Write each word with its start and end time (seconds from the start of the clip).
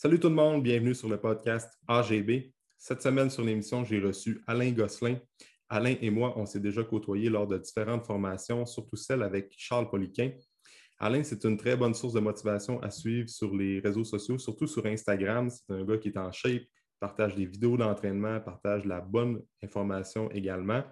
Salut 0.00 0.20
tout 0.20 0.28
le 0.28 0.36
monde, 0.36 0.62
bienvenue 0.62 0.94
sur 0.94 1.08
le 1.08 1.18
podcast 1.18 1.76
AGB. 1.88 2.52
Cette 2.76 3.02
semaine 3.02 3.30
sur 3.30 3.42
l'émission, 3.42 3.84
j'ai 3.84 3.98
reçu 3.98 4.40
Alain 4.46 4.70
Gosselin. 4.70 5.16
Alain 5.68 5.96
et 6.00 6.08
moi, 6.08 6.38
on 6.38 6.46
s'est 6.46 6.60
déjà 6.60 6.84
côtoyés 6.84 7.28
lors 7.28 7.48
de 7.48 7.58
différentes 7.58 8.06
formations, 8.06 8.64
surtout 8.64 8.94
celle 8.94 9.24
avec 9.24 9.52
Charles 9.56 9.90
Poliquin. 9.90 10.30
Alain, 11.00 11.24
c'est 11.24 11.44
une 11.44 11.56
très 11.56 11.76
bonne 11.76 11.94
source 11.94 12.12
de 12.12 12.20
motivation 12.20 12.80
à 12.80 12.92
suivre 12.92 13.28
sur 13.28 13.52
les 13.56 13.80
réseaux 13.80 14.04
sociaux, 14.04 14.38
surtout 14.38 14.68
sur 14.68 14.86
Instagram. 14.86 15.50
C'est 15.50 15.74
un 15.74 15.84
gars 15.84 15.98
qui 15.98 16.10
est 16.10 16.16
en 16.16 16.30
shape, 16.30 16.62
partage 17.00 17.34
des 17.34 17.46
vidéos 17.46 17.76
d'entraînement, 17.76 18.38
partage 18.38 18.84
la 18.84 19.00
bonne 19.00 19.42
information 19.64 20.30
également. 20.30 20.84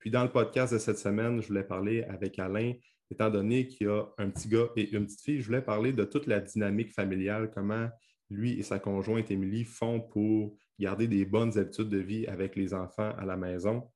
Puis 0.00 0.10
dans 0.10 0.24
le 0.24 0.30
podcast 0.32 0.72
de 0.72 0.78
cette 0.80 0.98
semaine, 0.98 1.40
je 1.40 1.46
voulais 1.46 1.62
parler 1.62 2.02
avec 2.02 2.36
Alain, 2.40 2.72
étant 3.12 3.30
donné 3.30 3.68
qu'il 3.68 3.86
y 3.86 3.90
a 3.90 4.06
un 4.18 4.28
petit 4.28 4.48
gars 4.48 4.70
et 4.74 4.90
une 4.90 5.06
petite 5.06 5.20
fille, 5.20 5.40
je 5.40 5.46
voulais 5.46 5.62
parler 5.62 5.92
de 5.92 6.02
toute 6.02 6.26
la 6.26 6.40
dynamique 6.40 6.92
familiale, 6.92 7.52
comment 7.54 7.88
lui 8.30 8.58
et 8.58 8.62
sa 8.62 8.78
conjointe 8.78 9.30
Émilie 9.30 9.64
font 9.64 10.00
pour 10.00 10.56
garder 10.78 11.08
des 11.08 11.24
bonnes 11.24 11.58
habitudes 11.58 11.88
de 11.88 11.98
vie 11.98 12.26
avec 12.26 12.56
les 12.56 12.72
enfants 12.72 13.12
à 13.18 13.24
la 13.24 13.36
maison. 13.36 13.90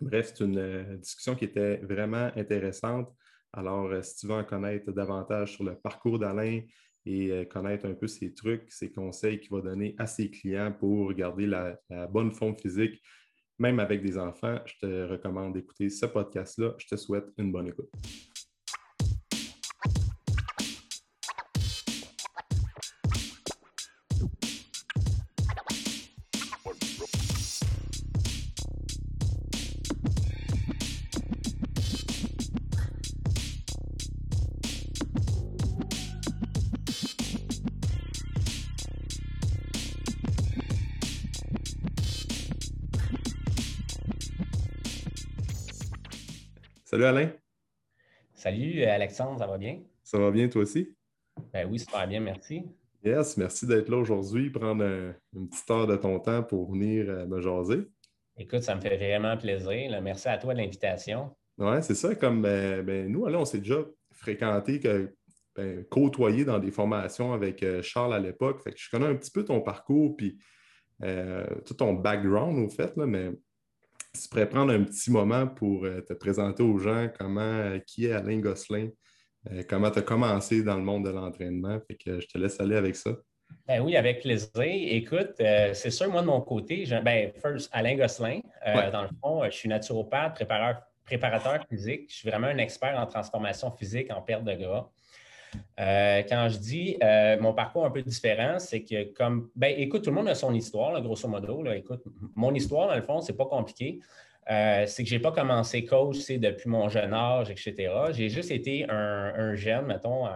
Bref, 0.00 0.32
c'est 0.34 0.44
une 0.44 0.58
euh, 0.58 0.96
discussion 0.96 1.34
qui 1.34 1.44
était 1.44 1.78
vraiment 1.78 2.30
intéressante. 2.36 3.12
Alors, 3.52 3.86
euh, 3.86 4.02
si 4.02 4.16
tu 4.16 4.26
veux 4.26 4.34
en 4.34 4.44
connaître 4.44 4.92
davantage 4.92 5.54
sur 5.54 5.64
le 5.64 5.74
parcours 5.74 6.18
d'Alain 6.18 6.60
et 7.04 7.32
euh, 7.32 7.44
connaître 7.44 7.86
un 7.86 7.94
peu 7.94 8.06
ses 8.06 8.32
trucs, 8.32 8.70
ses 8.70 8.92
conseils 8.92 9.40
qu'il 9.40 9.50
va 9.50 9.60
donner 9.60 9.96
à 9.98 10.06
ses 10.06 10.30
clients 10.30 10.72
pour 10.72 11.12
garder 11.14 11.46
la, 11.46 11.78
la 11.90 12.06
bonne 12.06 12.30
forme 12.32 12.56
physique, 12.56 13.02
même 13.58 13.80
avec 13.80 14.02
des 14.02 14.16
enfants, 14.18 14.60
je 14.66 14.74
te 14.80 15.08
recommande 15.10 15.54
d'écouter 15.54 15.90
ce 15.90 16.06
podcast-là. 16.06 16.74
Je 16.78 16.86
te 16.86 16.96
souhaite 16.96 17.26
une 17.38 17.50
bonne 17.50 17.66
écoute. 17.66 17.90
Salut 46.98 47.06
Alain. 47.06 47.30
Salut 48.34 48.82
Alexandre, 48.82 49.38
ça 49.38 49.46
va 49.46 49.56
bien? 49.56 49.82
Ça 50.02 50.18
va 50.18 50.32
bien 50.32 50.48
toi 50.48 50.62
aussi? 50.62 50.96
Ben 51.52 51.68
oui, 51.70 51.78
super 51.78 52.08
bien, 52.08 52.18
merci. 52.18 52.64
Yes, 53.04 53.36
merci 53.36 53.68
d'être 53.68 53.88
là 53.88 53.98
aujourd'hui, 53.98 54.50
prendre 54.50 54.82
une 55.32 55.48
petite 55.48 55.70
heure 55.70 55.86
de 55.86 55.94
ton 55.94 56.18
temps 56.18 56.42
pour 56.42 56.72
venir 56.72 57.08
euh, 57.08 57.24
me 57.24 57.40
jaser. 57.40 57.86
Écoute, 58.36 58.62
ça 58.62 58.74
me 58.74 58.80
fait 58.80 58.96
vraiment 58.96 59.36
plaisir. 59.36 60.02
Merci 60.02 60.26
à 60.26 60.38
toi 60.38 60.54
de 60.54 60.58
l'invitation. 60.58 61.30
Oui, 61.56 61.76
c'est 61.82 61.94
ça. 61.94 62.16
Comme 62.16 62.42
ben, 62.42 62.84
ben, 62.84 63.06
nous, 63.06 63.26
Alain, 63.26 63.38
on 63.38 63.44
s'est 63.44 63.58
déjà 63.58 63.78
fréquenté, 64.10 64.80
ben, 65.54 65.84
côtoyé 65.84 66.44
dans 66.44 66.58
des 66.58 66.72
formations 66.72 67.32
avec 67.32 67.62
euh, 67.62 67.80
Charles 67.80 68.14
à 68.14 68.18
l'époque. 68.18 68.60
Fait 68.60 68.72
que 68.72 68.76
je 68.76 68.90
connais 68.90 69.06
un 69.06 69.14
petit 69.14 69.30
peu 69.30 69.44
ton 69.44 69.60
parcours 69.60 70.16
puis 70.16 70.36
euh, 71.04 71.46
tout 71.64 71.74
ton 71.74 71.92
background 71.92 72.58
au 72.58 72.68
fait, 72.68 72.96
là, 72.96 73.06
mais 73.06 73.30
si 74.18 74.24
tu 74.24 74.28
pourrais 74.30 74.48
prendre 74.48 74.72
un 74.72 74.82
petit 74.82 75.10
moment 75.10 75.46
pour 75.46 75.84
euh, 75.84 76.00
te 76.00 76.12
présenter 76.12 76.62
aux 76.62 76.78
gens 76.78 77.08
comment, 77.18 77.40
euh, 77.40 77.78
qui 77.86 78.06
est 78.06 78.12
Alain 78.12 78.38
Gosselin, 78.38 78.88
euh, 79.50 79.62
comment 79.68 79.90
tu 79.90 80.00
as 80.00 80.02
commencé 80.02 80.62
dans 80.62 80.76
le 80.76 80.82
monde 80.82 81.04
de 81.04 81.10
l'entraînement. 81.10 81.78
Fait 81.86 81.94
que 81.94 82.20
je 82.20 82.26
te 82.26 82.36
laisse 82.36 82.60
aller 82.60 82.76
avec 82.76 82.96
ça. 82.96 83.10
Ben 83.66 83.80
oui, 83.80 83.96
avec 83.96 84.20
plaisir. 84.20 84.50
Écoute, 84.56 85.36
c'est 85.38 85.90
sûr, 85.90 86.10
moi 86.10 86.20
de 86.20 86.26
mon 86.26 86.40
côté, 86.42 86.84
ben, 87.02 87.32
first, 87.40 87.70
Alain 87.72 87.96
Gosselin. 87.96 88.40
Dans 88.92 89.02
le 89.02 89.08
fond, 89.22 89.42
je 89.44 89.50
suis 89.50 89.70
naturopathe, 89.70 90.34
préparateur, 90.34 90.82
préparateur 91.06 91.64
physique. 91.70 92.10
Je 92.10 92.16
suis 92.16 92.28
vraiment 92.28 92.48
un 92.48 92.58
expert 92.58 92.98
en 92.98 93.06
transformation 93.06 93.70
physique, 93.70 94.12
en 94.12 94.20
perte 94.20 94.44
de 94.44 94.52
gras. 94.52 94.90
Euh, 95.80 96.22
quand 96.28 96.48
je 96.48 96.58
dis 96.58 96.96
euh, 97.02 97.38
mon 97.40 97.52
parcours 97.52 97.84
un 97.84 97.90
peu 97.90 98.02
différent, 98.02 98.58
c'est 98.58 98.82
que 98.82 99.12
comme, 99.12 99.50
ben 99.54 99.74
écoute, 99.76 100.02
tout 100.02 100.10
le 100.10 100.16
monde 100.16 100.28
a 100.28 100.34
son 100.34 100.52
histoire, 100.54 101.00
grosso 101.02 101.28
modo. 101.28 101.64
écoute, 101.72 102.02
mon 102.34 102.54
histoire, 102.54 102.88
dans 102.88 102.96
le 102.96 103.02
fond, 103.02 103.20
c'est 103.20 103.36
pas 103.36 103.46
compliqué. 103.46 104.00
Euh, 104.50 104.84
c'est 104.86 105.04
que 105.04 105.10
je 105.10 105.14
n'ai 105.14 105.20
pas 105.20 105.32
commencé 105.32 105.84
coach 105.84 106.26
depuis 106.30 106.70
mon 106.70 106.88
jeune 106.88 107.12
âge, 107.12 107.50
etc. 107.50 107.92
J'ai 108.12 108.30
juste 108.30 108.50
été 108.50 108.86
un, 108.88 109.54
jeune, 109.54 109.86
mettons, 109.86 110.26
en 110.26 110.30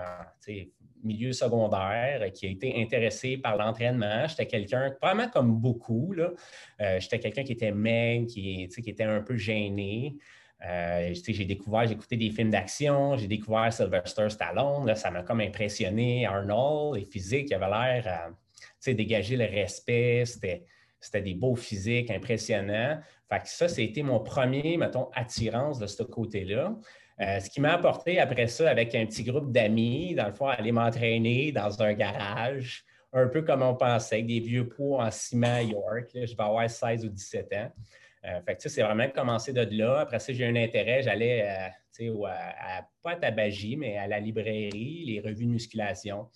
milieu 1.03 1.33
secondaire, 1.33 2.31
qui 2.33 2.47
a 2.47 2.51
été 2.51 2.81
intéressé 2.81 3.39
par 3.39 3.57
l'entraînement. 3.57 4.27
J'étais 4.29 4.47
quelqu'un, 4.47 4.95
vraiment 5.01 5.29
comme 5.29 5.57
beaucoup, 5.57 6.15
J'étais 6.99 7.19
quelqu'un 7.19 7.43
qui 7.43 7.53
était 7.53 7.73
maigre, 7.73 8.27
qui 8.27 8.69
était 8.87 9.05
un 9.05 9.23
peu 9.23 9.37
gêné. 9.37 10.15
Euh, 10.65 11.13
j'ai 11.13 11.45
découvert, 11.45 11.87
j'ai 11.87 11.95
écouté 11.95 12.17
des 12.17 12.31
films 12.31 12.51
d'action, 12.51 13.17
j'ai 13.17 13.27
découvert 13.27 13.73
Sylvester 13.73 14.29
Stallone, 14.31 14.95
ça 14.95 15.11
m'a 15.11 15.23
comme 15.23 15.41
impressionné. 15.41 16.27
Arnold, 16.27 16.97
les 16.97 17.05
physiques, 17.05 17.49
il 17.51 17.55
avait 17.55 17.67
l'air 17.67 18.07
à 18.07 18.93
dégager 18.93 19.37
le 19.37 19.45
respect, 19.45 20.25
c'était 20.25 21.23
des 21.23 21.35
beaux 21.35 21.57
physiques 21.57 22.11
impressionnants. 22.11 22.99
Fait 23.29 23.41
que 23.41 23.49
ça, 23.49 23.69
c'était 23.69 24.03
mon 24.03 24.21
premier, 24.21 24.77
mettons, 24.77 25.09
attirance 25.15 25.79
de 25.79 25.87
ce 25.87 26.03
côté-là. 26.03 26.77
Euh, 27.21 27.41
ce 27.41 27.51
qui 27.51 27.61
m'a 27.61 27.75
apporté 27.75 28.19
après 28.21 28.47
ça, 28.47 28.71
avec 28.71 28.95
un 28.95 29.07
petit 29.07 29.25
groupe 29.25 29.53
d'amis, 29.53 30.15
dans 30.15 30.27
le 30.27 30.33
fond, 30.33 30.47
aller 30.47 30.73
m'entraîner 30.73 31.53
dans 31.53 31.83
un 31.83 31.93
garage, 31.93 32.85
un 33.13 33.27
peu 33.29 33.43
comme 33.43 33.63
on 33.63 33.75
pensait, 33.75 34.17
avec 34.17 34.27
des 34.27 34.41
vieux 34.41 34.69
pots 34.69 35.01
en 35.01 35.11
ciment 35.11 35.55
à 35.55 35.63
York. 35.63 36.11
je 36.15 36.37
vais 36.37 36.43
avoir 36.43 36.69
16 36.69 37.05
ou 37.05 37.09
17 37.09 37.53
ans. 37.55 37.73
Euh, 38.25 38.41
fait 38.43 38.57
que, 38.57 38.69
c'est 38.69 38.83
vraiment 38.83 39.09
commencé 39.09 39.53
de 39.53 39.67
là. 39.77 40.01
Après 40.01 40.19
ça, 40.19 40.33
j'ai 40.33 40.47
un 40.47 40.57
intérêt. 40.57 41.03
J'allais, 41.03 41.73
euh, 42.01 42.27
à, 42.27 42.87
pas 43.03 43.13
à 43.13 43.17
Tabagie, 43.17 43.77
mais 43.77 43.99
à 43.99 44.07
la 44.07 44.21
librairie, 44.21 45.05
les 45.07 45.21
revues 45.21 45.47
de 45.47 45.51
musculation. 45.51 46.29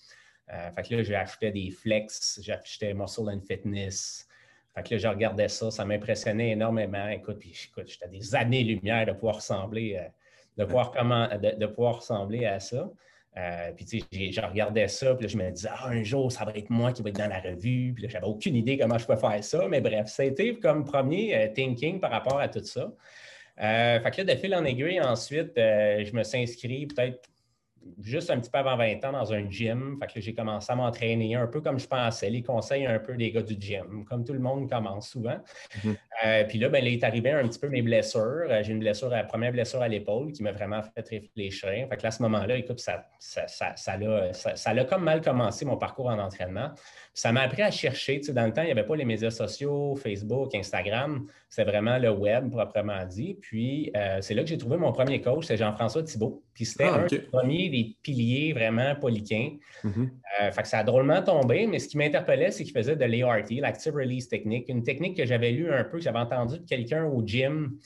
Euh, 0.53 0.71
fait 0.73 0.83
que 0.83 0.95
là, 0.97 1.03
j'achetais 1.03 1.51
des 1.53 1.71
flex, 1.71 2.41
j'achetais 2.43 2.95
Muscle 2.95 3.29
and 3.29 3.41
Fitness. 3.47 4.29
Fait 4.75 4.83
que 4.83 4.95
là, 4.95 4.99
je 4.99 5.09
regardais 5.09 5.49
ça, 5.49 5.71
ça 5.71 5.85
m'impressionnait 5.85 6.51
énormément. 6.51 7.09
Écoute, 7.09 7.39
puis 7.39 7.53
écoute, 7.69 7.89
j'étais 7.89 8.09
des 8.09 8.35
années-lumière 8.35 9.07
de 9.07 9.13
pouvoir 9.13 9.37
ressembler, 9.37 10.01
de 10.57 10.65
pouvoir, 10.65 10.93
comment, 10.93 11.29
de 11.29 11.67
pouvoir 11.67 11.97
ressembler 11.97 12.45
à 12.47 12.61
ça. 12.61 12.91
Euh, 13.39 13.71
puis, 13.77 13.85
tu 13.85 14.01
sais, 14.01 14.33
je 14.33 14.41
regardais 14.41 14.89
ça, 14.89 15.15
puis 15.15 15.27
là, 15.27 15.29
je 15.29 15.37
me 15.37 15.51
disais, 15.51 15.69
ah, 15.71 15.89
un 15.89 16.03
jour, 16.03 16.33
ça 16.33 16.45
va 16.45 16.53
être 16.53 16.71
moi 16.71 16.93
qui 16.93 17.03
va 17.03 17.11
être 17.11 17.19
dans 17.19 17.29
la 17.29 17.41
revue. 17.41 17.93
Puis 17.95 18.05
là, 18.05 18.09
j'avais 18.11 18.27
aucune 18.27 18.57
idée 18.57 18.79
comment 18.79 18.97
je 18.97 19.05
pouvais 19.05 19.19
faire 19.19 19.45
ça. 19.45 19.69
Mais 19.69 19.81
bref, 19.81 20.19
été 20.21 20.59
comme 20.59 20.85
premier 20.85 21.37
euh, 21.37 21.49
thinking 21.53 22.01
par 22.01 22.11
rapport 22.11 22.41
à 22.41 22.49
tout 22.49 22.65
ça. 22.65 22.93
Euh, 23.61 24.01
fait 24.01 24.11
que 24.11 24.23
là, 24.23 24.35
de 24.35 24.41
fil 24.41 24.55
en 24.55 24.65
aiguille, 24.65 25.01
ensuite, 25.01 25.53
je 25.57 26.15
me 26.15 26.23
suis 26.23 26.43
inscrit 26.43 26.87
peut-être 26.87 27.29
juste 28.01 28.31
un 28.31 28.39
petit 28.39 28.51
peu 28.51 28.59
avant 28.59 28.77
20 28.77 29.05
ans 29.05 29.13
dans 29.13 29.33
un 29.33 29.51
gym. 29.51 29.97
Fait 30.01 30.13
que 30.13 30.21
j'ai 30.21 30.35
commencé 30.35 30.73
à 30.73 30.77
m'entraîner 30.77 31.35
un 31.35 31.47
peu 31.47 31.61
comme 31.61 31.79
je 31.79 31.87
pensais, 31.87 32.31
les 32.31 32.43
conseils 32.43 32.87
un 32.87 32.99
peu 32.99 33.17
des 33.17 33.31
gars 33.31 33.43
du 33.43 33.57
gym, 33.59 34.05
comme 34.05 34.25
tout 34.25 34.33
le 34.33 34.39
monde 34.39 34.69
commence 34.69 35.09
souvent. 35.11 35.39
Mhm. 35.85 35.97
Euh, 36.25 36.45
puis 36.45 36.59
là, 36.59 36.69
ben, 36.69 36.85
il 36.85 36.95
est 36.95 37.05
arrivé 37.05 37.31
un 37.31 37.47
petit 37.47 37.59
peu 37.59 37.69
mes 37.69 37.83
blessures. 37.83 38.47
Euh, 38.49 38.63
j'ai 38.63 38.73
une 38.73 38.79
blessure, 38.79 39.09
la 39.09 39.25
première 39.25 39.53
blessure 39.53 39.83
à 39.83 39.89
l'épaule 39.89 40.33
qui 40.33 40.43
m'a 40.43 40.53
vraiment 40.53 40.83
fait 40.83 41.07
réfléchir. 41.09 41.87
Fait 41.89 41.97
que 41.97 42.03
là, 42.03 42.09
à 42.09 42.11
ce 42.11 42.23
moment-là, 42.23 42.57
écoute, 42.57 42.81
ça, 42.81 43.07
ça, 43.19 43.47
ça, 43.47 43.75
ça, 43.77 44.71
a, 44.71 44.85
comme 44.85 45.05
mal 45.05 45.21
commencé 45.21 45.65
mon 45.65 45.77
parcours 45.77 46.07
en 46.07 46.19
entraînement. 46.19 46.71
ça 47.13 47.33
m'a 47.33 47.43
appris 47.43 47.63
à 47.63 47.71
chercher. 47.71 48.21
Tu 48.21 48.27
sais, 48.27 48.33
dans 48.33 48.47
le 48.47 48.53
temps, 48.53 48.63
il 48.63 48.67
n'y 48.67 48.73
avait 48.73 48.87
pas 48.87 48.97
les 48.97 49.05
médias 49.05 49.31
sociaux, 49.31 49.95
Facebook, 49.97 50.55
Instagram. 50.55 51.27
C'est 51.49 51.65
vraiment 51.65 51.99
le 51.99 52.11
web, 52.11 52.51
proprement 52.51 53.05
dit. 53.05 53.35
Puis 53.41 53.91
euh, 53.97 54.19
c'est 54.21 54.35
là 54.35 54.43
que 54.43 54.49
j'ai 54.49 54.59
trouvé 54.59 54.77
mon 54.77 54.93
premier 54.93 55.21
coach, 55.21 55.47
c'est 55.47 55.57
Jean-François 55.57 56.03
Thibault. 56.03 56.43
Puis 56.57 56.65
c'était 56.65 56.85
ah, 56.85 57.03
un 57.03 57.07
des 57.07 57.19
premiers 57.19 57.69
des 57.69 57.97
piliers 58.03 58.55
vraiment 58.55 58.95
poliquins. 58.97 59.51
Mm-hmm. 59.85 60.09
Euh, 60.41 60.51
fait 60.51 60.63
que 60.63 60.69
ça 60.69 60.79
a 60.79 60.85
drôlement 60.85 61.21
tombé, 61.21 61.67
mais 61.67 61.79
ce 61.79 61.87
qui 61.87 61.99
m'interpellait, 61.99 62.51
c'est 62.51 62.65
qu'il 62.65 62.73
faisait 62.73 62.97
de 62.97 63.05
l'ART, 63.05 63.45
l'Active 63.51 63.95
Release 63.95 64.27
Technique, 64.31 64.67
une 64.71 64.83
technique 64.83 65.19
que 65.19 65.27
j'avais 65.27 65.51
lu 65.53 65.71
un 65.71 65.85
peu, 65.85 65.99
que 65.99 66.05
j'avais 66.05 66.19
entendu 66.19 66.59
de 66.59 66.65
quelqu'un 66.67 67.05
au 67.05 67.23
gym, 67.27 67.79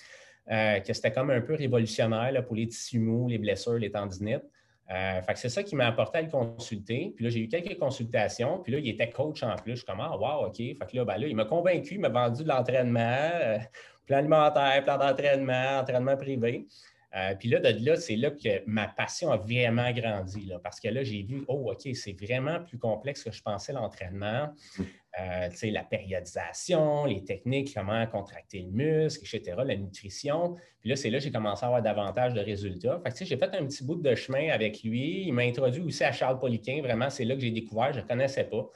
euh, 0.53 0.79
que 0.79 0.93
c'était 0.93 1.11
comme 1.11 1.31
un 1.31 1.41
peu 1.41 1.57
révolutionnaire 1.57 2.47
pour 2.47 2.55
les 2.55 2.69
tissus 2.69 3.01
mous, 3.01 3.29
les 3.29 3.39
blessures, 3.39 3.75
les 3.75 3.91
tendinites. 3.91 4.45
Euh, 4.93 5.21
fait 5.21 5.33
que 5.33 5.39
c'est 5.41 5.49
ça 5.49 5.65
qui 5.65 5.75
m'a 5.75 5.89
apporté 5.89 6.19
à 6.19 6.23
le 6.23 6.31
consulter. 6.31 7.13
Puis 7.17 7.25
là, 7.25 7.31
j'ai 7.31 7.41
eu 7.41 7.49
quelques 7.49 7.77
consultations. 7.77 8.61
Puis 8.61 8.73
là, 8.73 8.79
il 8.79 8.89
était 8.89 9.11
coach 9.11 9.43
en 9.43 9.57
plus. 9.57 9.73
Je 9.73 9.77
suis 9.79 9.85
comme, 9.85 10.01
ah, 10.01 10.17
wow, 10.17 10.47
OK. 10.47 10.57
Fait 10.57 10.77
que 10.79 10.97
là, 10.97 11.05
ben 11.05 11.17
là 11.17 11.27
il 11.27 11.35
m'a 11.35 11.45
convaincu, 11.45 11.95
il 11.95 12.01
m'a 12.01 12.09
vendu 12.09 12.45
de 12.45 12.49
l'entraînement, 12.49 13.59
plan 14.07 14.19
alimentaire, 14.19 14.85
plan 14.85 14.97
d'entraînement, 14.97 15.81
entraînement 15.81 16.17
privé. 16.17 16.69
Euh, 17.17 17.35
puis 17.35 17.49
là, 17.49 17.59
de 17.59 17.85
là, 17.85 17.97
c'est 17.97 18.17
là 18.17 18.31
que 18.31 18.63
ma 18.67 18.87
passion 18.87 19.33
a 19.33 19.37
vraiment 19.37 19.91
grandi, 19.91 20.47
là, 20.47 20.61
parce 20.63 20.79
que 20.79 20.89
là, 20.89 21.03
j'ai 21.03 21.23
vu, 21.23 21.45
oh, 21.49 21.73
OK, 21.73 21.95
c'est 21.95 22.13
vraiment 22.13 22.61
plus 22.61 22.79
complexe 22.79 23.25
que 23.25 23.33
je 23.33 23.43
pensais 23.43 23.73
l'entraînement. 23.73 24.49
Mmh. 24.79 24.83
Euh, 25.21 25.49
la 25.65 25.83
périodisation, 25.83 27.05
les 27.05 27.25
techniques, 27.25 27.75
comment 27.75 28.07
contracter 28.07 28.61
le 28.61 28.71
muscle, 28.71 29.25
etc., 29.25 29.57
la 29.65 29.77
nutrition. 29.77 30.55
Puis 30.81 30.91
là, 30.91 30.97
c'est 30.97 31.11
là 31.11 31.19
que 31.19 31.25
j'ai 31.25 31.33
commencé 31.33 31.65
à 31.65 31.67
avoir 31.67 31.83
davantage 31.83 32.33
de 32.33 32.41
résultats. 32.41 33.01
Fait 33.05 33.13
que, 33.13 33.25
j'ai 33.25 33.37
fait 33.37 33.53
un 33.53 33.67
petit 33.67 33.85
bout 33.85 33.97
de 33.97 34.15
chemin 34.15 34.51
avec 34.51 34.85
lui. 34.85 35.25
Il 35.27 35.33
m'a 35.33 35.43
introduit 35.43 35.83
aussi 35.83 36.05
à 36.05 36.13
Charles 36.13 36.39
Poliquin. 36.39 36.81
Vraiment, 36.81 37.11
c'est 37.11 37.25
là 37.25 37.35
que 37.35 37.41
j'ai 37.41 37.51
découvert. 37.51 37.93
Je 37.93 38.01
ne 38.01 38.07
connaissais 38.07 38.45
pas. 38.45 38.71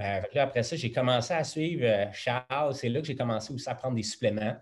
Euh, 0.00 0.20
après 0.36 0.62
ça, 0.62 0.76
j'ai 0.76 0.92
commencé 0.92 1.32
à 1.32 1.42
suivre 1.42 1.84
euh, 1.84 2.06
Charles. 2.12 2.74
C'est 2.74 2.90
là 2.90 3.00
que 3.00 3.06
j'ai 3.06 3.16
commencé 3.16 3.52
aussi 3.52 3.68
à 3.68 3.74
prendre 3.74 3.96
des 3.96 4.02
suppléments. 4.02 4.56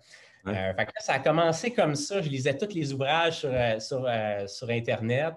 Ça 0.99 1.15
a 1.15 1.19
commencé 1.19 1.73
comme 1.73 1.95
ça. 1.95 2.21
Je 2.23 2.29
lisais 2.29 2.57
tous 2.57 2.75
les 2.75 2.93
ouvrages 2.93 3.47
sur, 3.79 4.09
sur 4.47 4.71
Internet. 4.71 5.35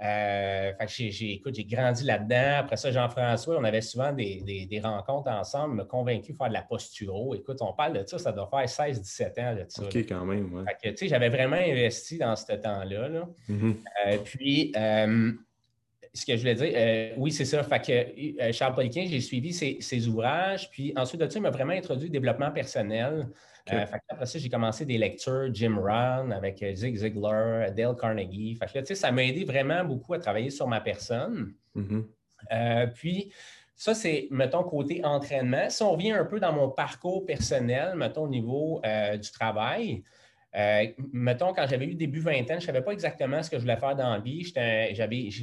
Euh, 0.00 0.72
j'ai, 0.86 1.32
écoute, 1.32 1.56
j'ai 1.56 1.64
grandi 1.64 2.04
là-dedans. 2.04 2.58
Après 2.60 2.76
ça, 2.76 2.92
Jean-François, 2.92 3.58
on 3.58 3.64
avait 3.64 3.80
souvent 3.80 4.12
des, 4.12 4.80
rencontres 4.82 5.30
ensemble, 5.30 5.74
me 5.74 5.84
convaincu 5.84 6.32
de 6.32 6.36
faire 6.36 6.48
de 6.48 6.52
la 6.52 6.62
posturo. 6.62 7.34
Écoute, 7.34 7.58
on 7.60 7.72
parle 7.72 8.00
de 8.00 8.06
ça, 8.06 8.18
ça 8.18 8.32
doit 8.32 8.48
faire 8.48 8.64
16-17 8.64 9.40
ans 9.40 9.54
de 9.56 9.64
ça. 9.68 9.82
OK, 9.82 9.96
quand 9.96 10.24
même. 10.24 10.52
Ouais. 10.54 10.94
j'avais 11.02 11.28
vraiment 11.28 11.56
investi 11.56 12.18
dans 12.18 12.36
ce 12.36 12.52
temps-là. 12.52 13.26
Mm-hmm. 13.50 13.74
Euh, 14.06 14.18
puis, 14.24 14.72
euh, 14.76 15.32
ce 16.14 16.24
que 16.24 16.36
je 16.36 16.40
voulais 16.40 16.54
dire, 16.54 17.14
oui, 17.16 17.32
c'est 17.32 17.44
ça. 17.44 17.62
Fait 17.64 17.80
que 17.80 18.52
Charles 18.52 18.74
Poliquin, 18.74 19.04
j'ai 19.08 19.20
suivi 19.20 19.52
ses, 19.52 19.78
ses, 19.80 20.06
ouvrages. 20.06 20.70
Puis 20.70 20.92
ensuite 20.96 21.20
de 21.20 21.28
ça, 21.28 21.38
il 21.38 21.42
m'a 21.42 21.50
vraiment 21.50 21.74
introduit 21.74 22.08
au 22.08 22.12
développement 22.12 22.50
personnel. 22.50 23.28
Euh, 23.72 23.84
après 23.90 24.26
ça, 24.26 24.38
j'ai 24.38 24.48
commencé 24.48 24.84
des 24.84 24.98
lectures, 24.98 25.48
Jim 25.52 25.76
Rohn 25.78 26.32
avec 26.32 26.62
euh, 26.62 26.74
Zig 26.74 26.96
Ziglar, 26.96 27.70
Dale 27.72 27.96
Carnegie. 27.96 28.56
Fait 28.56 28.94
ça 28.94 29.10
m'a 29.10 29.24
aidé 29.24 29.44
vraiment 29.44 29.84
beaucoup 29.84 30.14
à 30.14 30.18
travailler 30.18 30.50
sur 30.50 30.66
ma 30.66 30.80
personne. 30.80 31.54
Mm-hmm. 31.76 32.04
Euh, 32.52 32.86
puis, 32.88 33.32
ça, 33.74 33.94
c'est, 33.94 34.28
mettons, 34.30 34.64
côté 34.64 35.04
entraînement. 35.04 35.70
Si 35.70 35.82
on 35.82 35.92
revient 35.92 36.12
un 36.12 36.24
peu 36.24 36.40
dans 36.40 36.52
mon 36.52 36.68
parcours 36.70 37.24
personnel, 37.24 37.94
mettons, 37.96 38.24
au 38.24 38.28
niveau 38.28 38.82
du 38.82 39.30
travail, 39.30 40.02
euh, 40.58 40.86
mettons, 41.12 41.52
quand 41.52 41.66
j'avais 41.68 41.86
eu 41.86 41.94
début 41.94 42.18
vingtaine, 42.18 42.60
je 42.60 42.66
ne 42.66 42.72
savais 42.72 42.82
pas 42.82 42.92
exactement 42.92 43.42
ce 43.42 43.50
que 43.50 43.58
je 43.58 43.62
voulais 43.62 43.76
faire 43.76 43.94
dans 43.94 44.10
la 44.10 44.18
vie. 44.18 44.42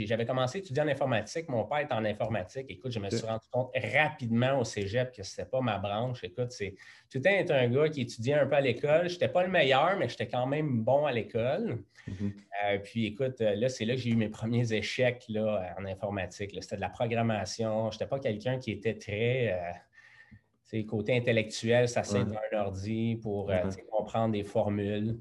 J'avais 0.06 0.26
commencé 0.26 0.58
à 0.58 0.62
étudier 0.62 0.84
en 0.84 0.88
informatique. 0.90 1.48
Mon 1.48 1.64
père 1.64 1.78
est 1.80 1.94
en 1.94 2.04
informatique. 2.04 2.66
Écoute, 2.68 2.92
je 2.92 3.00
me 3.00 3.10
suis 3.10 3.26
rendu 3.26 3.48
compte 3.50 3.72
rapidement 3.94 4.60
au 4.60 4.66
cégep 4.66 5.16
que 5.16 5.24
ce 5.24 5.40
n'était 5.40 5.50
pas 5.50 5.62
ma 5.62 5.78
branche. 5.78 6.22
Écoute, 6.24 6.52
c'est 6.52 6.76
tout 7.10 7.22
un 7.26 7.56
un 7.56 7.70
gars 7.70 7.88
qui 7.88 8.02
étudiait 8.02 8.34
un 8.34 8.46
peu 8.46 8.56
à 8.56 8.62
l'école. 8.62 9.08
Je 9.08 9.14
n'étais 9.14 9.30
pas 9.30 9.44
le 9.44 9.50
meilleur, 9.50 9.96
mais 9.98 10.10
j'étais 10.10 10.28
quand 10.28 10.48
même 10.48 10.82
bon 10.84 11.06
à 11.06 11.14
l'école. 11.14 11.80
Mm-hmm. 12.10 12.34
Euh, 12.66 12.78
puis 12.80 13.06
écoute, 13.06 13.40
euh, 13.40 13.56
là, 13.56 13.70
c'est 13.70 13.86
là 13.86 13.96
que 13.96 14.02
j'ai 14.02 14.10
eu 14.10 14.16
mes 14.16 14.30
premiers 14.30 14.74
échecs 14.74 15.24
là, 15.30 15.76
en 15.80 15.86
informatique. 15.86 16.58
C'était 16.60 16.76
de 16.76 16.82
la 16.82 16.90
programmation. 16.90 17.90
Je 17.90 17.96
n'étais 17.96 18.08
pas 18.08 18.20
quelqu'un 18.20 18.58
qui 18.60 18.72
était 18.72 18.96
très 18.96 19.58
côté 20.84 21.16
intellectuel, 21.16 21.88
ça 21.88 22.04
sert 22.04 22.26
dans 22.26 22.36
un 22.52 22.58
ordi 22.60 23.20
pour 23.22 23.50
euh, 23.50 23.58
comprendre 23.90 24.34
des 24.34 24.44
formules. 24.44 25.18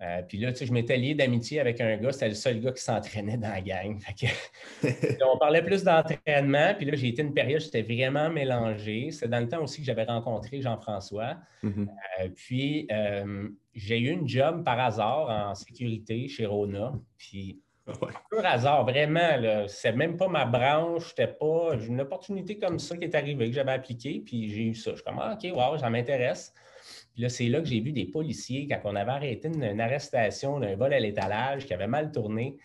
Euh, 0.00 0.20
puis 0.22 0.38
là, 0.38 0.52
je 0.52 0.72
m'étais 0.72 0.96
lié 0.96 1.14
d'amitié 1.14 1.60
avec 1.60 1.80
un 1.80 1.96
gars, 1.96 2.10
c'était 2.12 2.28
le 2.28 2.34
seul 2.34 2.60
gars 2.60 2.72
qui 2.72 2.82
s'entraînait 2.82 3.36
dans 3.36 3.50
la 3.50 3.60
gang. 3.60 3.98
on 5.32 5.38
parlait 5.38 5.62
plus 5.62 5.84
d'entraînement, 5.84 6.74
puis 6.76 6.86
là, 6.86 6.96
j'ai 6.96 7.08
été 7.08 7.22
une 7.22 7.34
période, 7.34 7.60
j'étais 7.60 7.82
vraiment 7.82 8.28
mélangé. 8.28 9.12
C'est 9.12 9.28
dans 9.28 9.38
le 9.38 9.48
temps 9.48 9.62
aussi 9.62 9.78
que 9.78 9.86
j'avais 9.86 10.04
rencontré 10.04 10.60
Jean-François. 10.60 11.36
Mm-hmm. 11.62 11.88
Euh, 12.20 12.28
puis 12.34 12.88
j'ai 13.74 13.98
eu 14.00 14.10
une 14.10 14.28
job 14.28 14.64
par 14.64 14.80
hasard 14.80 15.30
en 15.30 15.54
sécurité 15.54 16.26
chez 16.26 16.46
Rona. 16.46 16.92
Puis 17.16 17.61
Pur 17.84 18.44
hasard, 18.44 18.84
vraiment. 18.84 19.66
C'est 19.66 19.92
même 19.92 20.16
pas 20.16 20.28
ma 20.28 20.44
branche. 20.44 21.08
C'était 21.08 21.26
pas 21.26 21.74
une 21.74 22.00
opportunité 22.00 22.58
comme 22.58 22.78
ça 22.78 22.96
qui 22.96 23.04
est 23.04 23.14
arrivée, 23.14 23.48
que 23.48 23.54
j'avais 23.54 23.72
appliqué, 23.72 24.22
puis 24.24 24.48
j'ai 24.50 24.64
eu 24.64 24.74
ça. 24.74 24.92
Je 24.92 24.96
suis 24.96 25.04
comme, 25.04 25.18
ah, 25.20 25.36
OK, 25.36 25.50
wow, 25.54 25.78
ça 25.78 25.90
m'intéresse. 25.90 26.54
Puis 27.12 27.22
là, 27.22 27.28
c'est 27.28 27.48
là 27.48 27.60
que 27.60 27.66
j'ai 27.66 27.80
vu 27.80 27.92
des 27.92 28.06
policiers, 28.06 28.66
quand 28.68 28.80
on 28.84 28.96
avait 28.96 29.10
arrêté 29.10 29.48
une, 29.48 29.80
arrestation 29.80 30.60
d'un 30.60 30.76
vol 30.76 30.92
à 30.94 31.00
l'étalage 31.00 31.66
qui 31.66 31.74
avait 31.74 31.86
mal 31.86 32.10
tourné. 32.10 32.56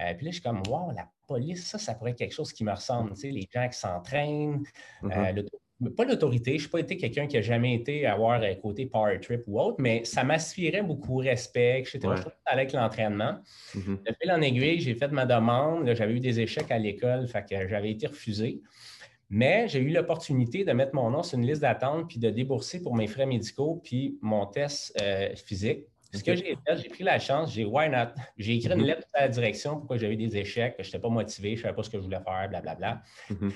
Euh, 0.00 0.14
puis 0.14 0.26
là, 0.26 0.30
je 0.30 0.36
suis 0.36 0.42
comme, 0.42 0.62
wow, 0.68 0.90
la 0.92 1.08
police, 1.26 1.66
ça, 1.66 1.78
ça 1.78 1.94
pourrait 1.94 2.12
être 2.12 2.18
quelque 2.18 2.34
chose 2.34 2.52
qui 2.52 2.64
me 2.64 2.72
ressemble. 2.72 3.12
Tu 3.12 3.20
sais, 3.20 3.30
les 3.30 3.48
gens 3.52 3.68
qui 3.68 3.78
s'entraînent, 3.78 4.62
mm-hmm. 5.02 5.38
euh, 5.38 5.42
pas 5.90 6.04
l'autorité, 6.04 6.58
je 6.58 6.64
n'ai 6.64 6.70
pas 6.70 6.80
été 6.80 6.96
quelqu'un 6.96 7.26
qui 7.26 7.36
a 7.36 7.42
jamais 7.42 7.74
été 7.74 8.06
à 8.06 8.14
avoir 8.14 8.40
un 8.42 8.54
côté 8.54 8.86
power 8.86 9.18
trip 9.20 9.42
ou 9.46 9.60
autre, 9.60 9.76
mais 9.78 10.04
ça 10.04 10.24
m'aspirait 10.24 10.82
beaucoup, 10.82 11.16
respect, 11.16 11.84
j'étais 11.90 12.06
ouais. 12.06 12.16
avec 12.46 12.72
l'entraînement. 12.72 13.38
Mm 13.74 13.96
De 13.96 14.14
fil 14.20 14.32
en 14.32 14.40
aiguille, 14.40 14.80
j'ai 14.80 14.94
fait 14.94 15.08
ma 15.08 15.26
demande, 15.26 15.92
j'avais 15.94 16.14
eu 16.14 16.20
des 16.20 16.40
échecs 16.40 16.70
à 16.70 16.78
l'école, 16.78 17.28
fait 17.28 17.44
que 17.48 17.68
j'avais 17.68 17.90
été 17.90 18.06
refusé. 18.06 18.62
Mais 19.30 19.66
j'ai 19.66 19.78
eu 19.78 19.88
l'opportunité 19.88 20.62
de 20.64 20.72
mettre 20.72 20.94
mon 20.94 21.10
nom 21.10 21.22
sur 21.22 21.38
une 21.38 21.46
liste 21.46 21.62
d'attente 21.62 22.06
puis 22.08 22.18
de 22.18 22.28
débourser 22.28 22.82
pour 22.82 22.94
mes 22.94 23.06
frais 23.06 23.24
médicaux 23.24 23.80
puis 23.82 24.18
mon 24.20 24.44
test 24.44 24.94
euh, 25.00 25.34
physique. 25.34 25.86
Ce 26.12 26.22
que 26.22 26.36
j'ai 26.36 26.58
fait, 26.66 26.76
j'ai 26.76 26.90
pris 26.90 27.04
la 27.04 27.18
chance, 27.18 27.54
j'ai 27.54 27.64
why 27.64 27.88
not? 27.88 28.12
J'ai 28.36 28.56
écrit 28.56 28.70
une 28.70 28.82
mm-hmm. 28.82 28.84
lettre 28.84 29.06
à 29.14 29.22
la 29.22 29.28
direction 29.28 29.78
pourquoi 29.78 29.96
j'avais 29.96 30.12
eu 30.12 30.18
des 30.18 30.36
échecs, 30.36 30.76
que 30.76 30.82
je 30.82 30.88
n'étais 30.88 30.98
pas 30.98 31.08
motivé, 31.08 31.56
je 31.56 31.60
ne 31.60 31.62
savais 31.62 31.74
pas 31.74 31.82
ce 31.82 31.88
que 31.88 31.96
je 31.96 32.02
voulais 32.02 32.20
faire, 32.20 32.46
blablabla. 32.50 32.74
Bla, 32.74 32.74
bla. 32.74 33.48
Mm-hmm 33.48 33.52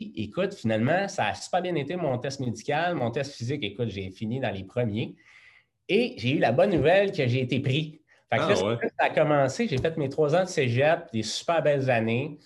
écoute, 0.00 0.54
finalement, 0.54 1.08
ça 1.08 1.26
a 1.26 1.34
super 1.34 1.62
bien 1.62 1.74
été 1.74 1.96
mon 1.96 2.18
test 2.18 2.40
médical, 2.40 2.94
mon 2.94 3.10
test 3.10 3.34
physique. 3.34 3.62
Écoute, 3.64 3.88
j'ai 3.88 4.10
fini 4.10 4.40
dans 4.40 4.50
les 4.50 4.64
premiers. 4.64 5.16
Et 5.88 6.14
j'ai 6.18 6.36
eu 6.36 6.38
la 6.38 6.52
bonne 6.52 6.70
nouvelle 6.70 7.12
que 7.12 7.26
j'ai 7.26 7.40
été 7.40 7.60
pris. 7.60 8.00
Fait 8.30 8.36
que 8.36 8.42
ah, 8.42 8.54
ça 8.98 9.04
a 9.06 9.10
commencé, 9.10 9.66
j'ai 9.68 9.78
fait 9.78 9.96
mes 9.96 10.10
trois 10.10 10.36
ans 10.36 10.44
de 10.44 10.48
cégep, 10.48 11.10
des 11.12 11.22
super 11.22 11.62
belles 11.62 11.88
années. 11.88 12.38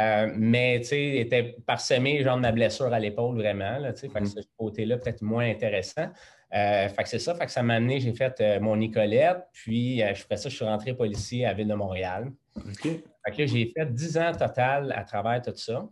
Euh, 0.00 0.32
mais, 0.34 0.80
tu 0.80 0.86
sais, 0.86 1.16
était 1.16 1.56
parsemé, 1.66 2.22
genre 2.22 2.36
de 2.36 2.42
ma 2.42 2.52
blessure 2.52 2.90
à 2.90 2.98
l'épaule, 2.98 3.36
vraiment. 3.36 3.78
Là, 3.78 3.92
fait 3.92 4.08
que 4.08 4.18
mm-hmm. 4.18 4.42
ce 4.42 4.48
côté-là, 4.56 4.96
peut-être 4.96 5.20
moins 5.20 5.46
intéressant. 5.46 6.08
Euh, 6.54 6.88
fait 6.88 7.02
que 7.02 7.08
c'est 7.08 7.18
ça, 7.18 7.34
fait 7.34 7.44
que 7.44 7.52
ça 7.52 7.62
m'a 7.62 7.74
amené, 7.74 8.00
j'ai 8.00 8.14
fait 8.14 8.40
euh, 8.40 8.60
mon 8.60 8.76
Nicolette, 8.76 9.44
puis 9.52 10.02
après 10.02 10.36
ça, 10.36 10.48
je 10.48 10.54
suis 10.54 10.64
rentré 10.64 10.94
policier 10.94 11.44
à 11.44 11.52
Ville 11.52 11.68
de 11.68 11.74
Montréal. 11.74 12.30
Fait 12.82 13.02
que 13.36 13.46
j'ai 13.46 13.72
fait 13.76 13.92
dix 13.92 14.16
ans 14.16 14.32
total 14.32 14.92
à 14.96 15.04
travers 15.04 15.42
tout 15.42 15.56
ça. 15.56 15.86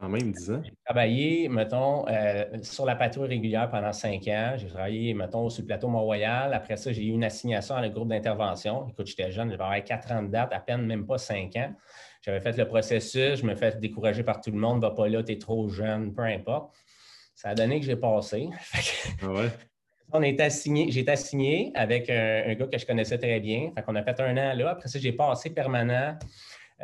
Quand 0.00 0.08
même 0.08 0.32
10 0.32 0.50
ans. 0.50 0.60
J'ai 0.64 0.74
travaillé, 0.84 1.48
mettons, 1.48 2.06
euh, 2.08 2.44
sur 2.62 2.84
la 2.84 2.96
patrouille 2.96 3.28
régulière 3.28 3.70
pendant 3.70 3.92
cinq 3.92 4.26
ans. 4.28 4.54
J'ai 4.56 4.66
travaillé, 4.66 5.14
mettons, 5.14 5.48
sur 5.48 5.62
le 5.62 5.66
plateau 5.66 5.88
Mont-Royal. 5.88 6.52
Après 6.52 6.76
ça, 6.76 6.92
j'ai 6.92 7.04
eu 7.04 7.10
une 7.10 7.24
assignation 7.24 7.76
à 7.76 7.82
le 7.82 7.90
groupe 7.90 8.08
d'intervention. 8.08 8.88
Écoute, 8.88 9.06
j'étais 9.06 9.30
jeune, 9.30 9.50
j'avais 9.50 9.62
avoir 9.62 9.84
quatre 9.84 10.10
ans 10.12 10.22
de 10.22 10.28
date, 10.28 10.52
à 10.52 10.60
peine 10.60 10.84
même 10.84 11.06
pas 11.06 11.18
cinq 11.18 11.56
ans. 11.56 11.72
J'avais 12.22 12.40
fait 12.40 12.56
le 12.56 12.66
processus, 12.66 13.40
je 13.40 13.46
me 13.46 13.54
fais 13.54 13.76
décourager 13.76 14.24
par 14.24 14.40
tout 14.40 14.50
le 14.50 14.58
monde, 14.58 14.80
va 14.80 14.90
pas 14.90 15.08
là, 15.08 15.22
tu 15.22 15.32
es 15.32 15.38
trop 15.38 15.68
jeune, 15.68 16.12
peu 16.12 16.22
importe. 16.22 16.74
Ça 17.34 17.50
a 17.50 17.54
donné 17.54 17.80
que 17.80 17.86
j'ai 17.86 17.96
passé. 17.96 18.48
Ah 19.22 19.28
ouais? 19.30 19.50
On 20.12 20.22
est 20.22 20.40
assigné, 20.40 20.90
j'ai 20.90 21.00
été 21.00 21.10
assigné 21.10 21.72
avec 21.74 22.08
un, 22.08 22.44
un, 22.46 22.54
gars 22.54 22.66
que 22.66 22.78
je 22.78 22.86
connaissais 22.86 23.18
très 23.18 23.40
bien. 23.40 23.72
Fait 23.74 23.82
qu'on 23.82 23.94
a 23.96 24.02
fait 24.02 24.20
un 24.20 24.36
an 24.36 24.54
là. 24.54 24.70
Après 24.70 24.88
ça, 24.88 24.98
j'ai 24.98 25.12
passé 25.12 25.50
permanent 25.50 26.16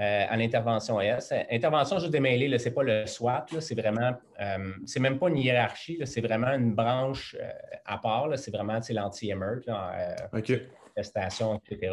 euh, 0.01 0.25
à 0.31 0.35
l'intervention 0.39 0.99
S. 0.99 1.31
Intervention 1.51 1.99
juste 1.99 2.11
démêlée, 2.11 2.59
ce 2.59 2.65
n'est 2.65 2.75
pas 2.75 2.83
le 2.83 3.05
SWAT, 3.05 3.45
c'est 3.59 3.75
vraiment, 3.75 4.13
euh, 4.41 4.73
c'est 4.87 4.99
même 4.99 5.19
pas 5.19 5.29
une 5.29 5.37
hiérarchie, 5.37 6.01
c'est 6.07 6.23
vraiment 6.23 6.55
une 6.55 6.75
branche 6.75 7.37
euh, 7.39 7.51
à 7.85 7.99
part, 7.99 8.31
c'est 8.39 8.51
vraiment 8.51 8.81
l'anti-emerge, 8.89 9.65
okay. 10.33 10.63
etc. 10.97 11.91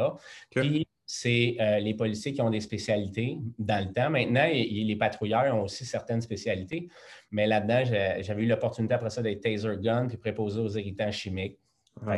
Puis, 0.50 0.88
c'est 1.06 1.58
les 1.82 1.94
policiers 1.94 2.34
qui 2.34 2.42
ont 2.42 2.50
des 2.50 2.60
spécialités 2.60 3.40
dans 3.58 3.86
le 3.86 3.94
temps. 3.94 4.10
Maintenant, 4.10 4.46
les 4.52 4.96
patrouilleurs 4.98 5.56
ont 5.56 5.62
aussi 5.62 5.86
certaines 5.86 6.20
spécialités, 6.22 6.90
mais 7.32 7.48
là-dedans, 7.48 7.84
j'avais 8.20 8.44
eu 8.44 8.48
l'opportunité 8.48 8.94
après 8.94 9.10
ça 9.10 9.22
d'être 9.22 9.42
taser 9.42 9.78
gun 9.82 10.08
puis 10.08 10.18
préposé 10.18 10.60
aux 10.60 10.68
héritages 10.68 11.20
chimiques. 11.20 11.58
Ah, 12.06 12.18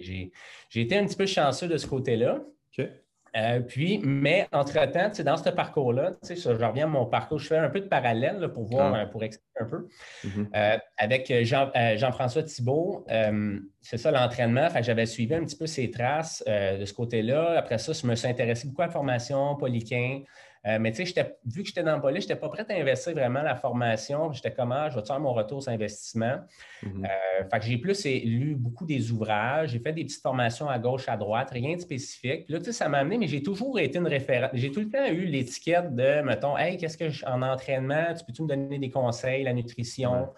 j'ai 0.00 0.30
été 0.74 0.96
un 0.96 1.06
petit 1.06 1.16
peu 1.16 1.26
chanceux 1.26 1.68
de 1.68 1.76
ce 1.76 1.86
côté-là. 1.86 2.40
Euh, 3.36 3.60
puis, 3.60 4.00
mais 4.04 4.46
entre-temps, 4.52 5.10
dans 5.24 5.36
ce 5.36 5.50
parcours-là, 5.50 6.12
je 6.22 6.48
reviens 6.50 6.84
à 6.84 6.88
mon 6.88 7.06
parcours, 7.06 7.38
je 7.38 7.48
fais 7.48 7.56
un 7.56 7.68
peu 7.68 7.80
de 7.80 7.86
parallèle 7.86 8.48
pour 8.52 8.64
voir, 8.64 8.94
ah. 8.94 9.00
euh, 9.00 9.06
pour 9.06 9.24
expliquer 9.24 9.60
un 9.60 9.64
peu. 9.64 9.88
Mm-hmm. 10.24 10.46
Euh, 10.54 10.78
avec 10.96 11.32
Jean, 11.42 11.70
Jean-François 11.96 12.44
Thibault, 12.44 13.06
c'est 13.80 13.98
ça 13.98 14.10
l'entraînement. 14.10 14.68
J'avais 14.80 15.06
suivi 15.06 15.34
un 15.34 15.44
petit 15.44 15.56
peu 15.56 15.66
ses 15.66 15.90
traces 15.90 16.44
de 16.46 16.84
ce 16.84 16.92
côté-là. 16.92 17.58
Après 17.58 17.78
ça, 17.78 17.92
je 17.92 18.06
me 18.06 18.14
suis 18.14 18.28
intéressé 18.28 18.68
beaucoup 18.68 18.82
à 18.82 18.86
la 18.86 18.92
formation, 18.92 19.56
Poliquin. 19.56 20.20
Euh, 20.66 20.78
mais 20.80 20.92
tu 20.92 21.04
sais, 21.04 21.36
vu 21.44 21.62
que 21.62 21.68
j'étais 21.68 21.82
dans 21.82 21.96
le 21.96 22.00
police, 22.00 22.24
je 22.24 22.28
n'étais 22.28 22.40
pas 22.40 22.48
prêt 22.48 22.64
à 22.68 22.74
investir 22.74 23.12
vraiment 23.12 23.42
la 23.42 23.54
formation. 23.54 24.32
J'étais 24.32 24.52
comment, 24.52 24.74
ah, 24.74 24.90
je 24.90 24.98
vais 24.98 25.04
faire 25.04 25.20
mon 25.20 25.34
retour 25.34 25.62
sur 25.62 25.70
investissement. 25.72 26.36
Mm-hmm. 26.82 27.04
Euh, 27.04 27.48
fait 27.50 27.58
que 27.58 27.66
j'ai 27.66 27.78
plus 27.78 28.04
lu 28.04 28.54
beaucoup 28.54 28.86
des 28.86 29.12
ouvrages, 29.12 29.70
j'ai 29.70 29.78
fait 29.78 29.92
des 29.92 30.04
petites 30.04 30.22
formations 30.22 30.68
à 30.68 30.78
gauche, 30.78 31.08
à 31.08 31.16
droite, 31.16 31.50
rien 31.50 31.76
de 31.76 31.80
spécifique. 31.80 32.46
Puis 32.46 32.54
là, 32.54 32.60
tu 32.60 32.66
sais, 32.66 32.72
ça 32.72 32.88
m'a 32.88 32.98
amené, 32.98 33.18
mais 33.18 33.26
j'ai 33.26 33.42
toujours 33.42 33.78
été 33.78 33.98
une 33.98 34.08
référence. 34.08 34.50
J'ai 34.54 34.70
tout 34.70 34.80
le 34.80 34.88
temps 34.88 35.06
eu 35.06 35.26
l'étiquette 35.26 35.94
de, 35.94 36.22
mettons, 36.22 36.56
hey, 36.56 36.78
qu'est-ce 36.78 36.96
que 36.96 37.10
je, 37.10 37.26
en 37.26 37.42
entraînement, 37.42 38.14
tu 38.16 38.24
peux-tu 38.24 38.42
me 38.42 38.48
donner 38.48 38.78
des 38.78 38.90
conseils, 38.90 39.44
la 39.44 39.52
nutrition? 39.52 40.28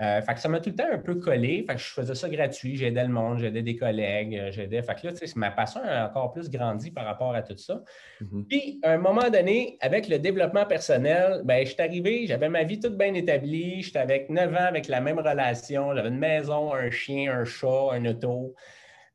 Euh, 0.00 0.20
fait 0.22 0.34
que 0.34 0.40
ça 0.40 0.48
m'a 0.48 0.58
tout 0.58 0.70
le 0.70 0.76
temps 0.76 0.90
un 0.90 0.98
peu 0.98 1.14
collé. 1.14 1.64
Fait 1.66 1.74
que 1.74 1.80
je 1.80 1.92
faisais 1.92 2.14
ça 2.16 2.28
gratuit. 2.28 2.76
J'aidais 2.76 3.04
le 3.04 3.10
monde, 3.10 3.38
j'aidais 3.38 3.62
des 3.62 3.76
collègues, 3.76 4.36
euh, 4.36 4.50
j'aidais. 4.50 4.82
Fait 4.82 4.94
que 4.94 5.06
là, 5.06 5.12
ma 5.36 5.52
passion 5.52 5.80
a 5.84 6.08
encore 6.08 6.32
plus 6.32 6.50
grandi 6.50 6.90
par 6.90 7.04
rapport 7.04 7.32
à 7.34 7.42
tout 7.42 7.56
ça. 7.56 7.80
Mm-hmm. 8.20 8.44
Puis, 8.46 8.80
à 8.82 8.92
un 8.92 8.98
moment 8.98 9.30
donné, 9.30 9.76
avec 9.80 10.08
le 10.08 10.18
développement 10.18 10.66
personnel, 10.66 11.42
ben, 11.44 11.64
je 11.64 11.72
suis 11.72 11.80
arrivé, 11.80 12.26
j'avais 12.26 12.48
ma 12.48 12.64
vie 12.64 12.80
toute 12.80 12.98
bien 12.98 13.14
établie. 13.14 13.82
J'étais 13.82 14.00
avec 14.00 14.30
9 14.30 14.52
ans 14.52 14.66
avec 14.66 14.88
la 14.88 15.00
même 15.00 15.18
relation. 15.18 15.94
J'avais 15.94 16.08
une 16.08 16.18
maison, 16.18 16.74
un 16.74 16.90
chien, 16.90 17.32
un 17.32 17.44
chat, 17.44 17.92
un 17.92 18.04
auto. 18.06 18.54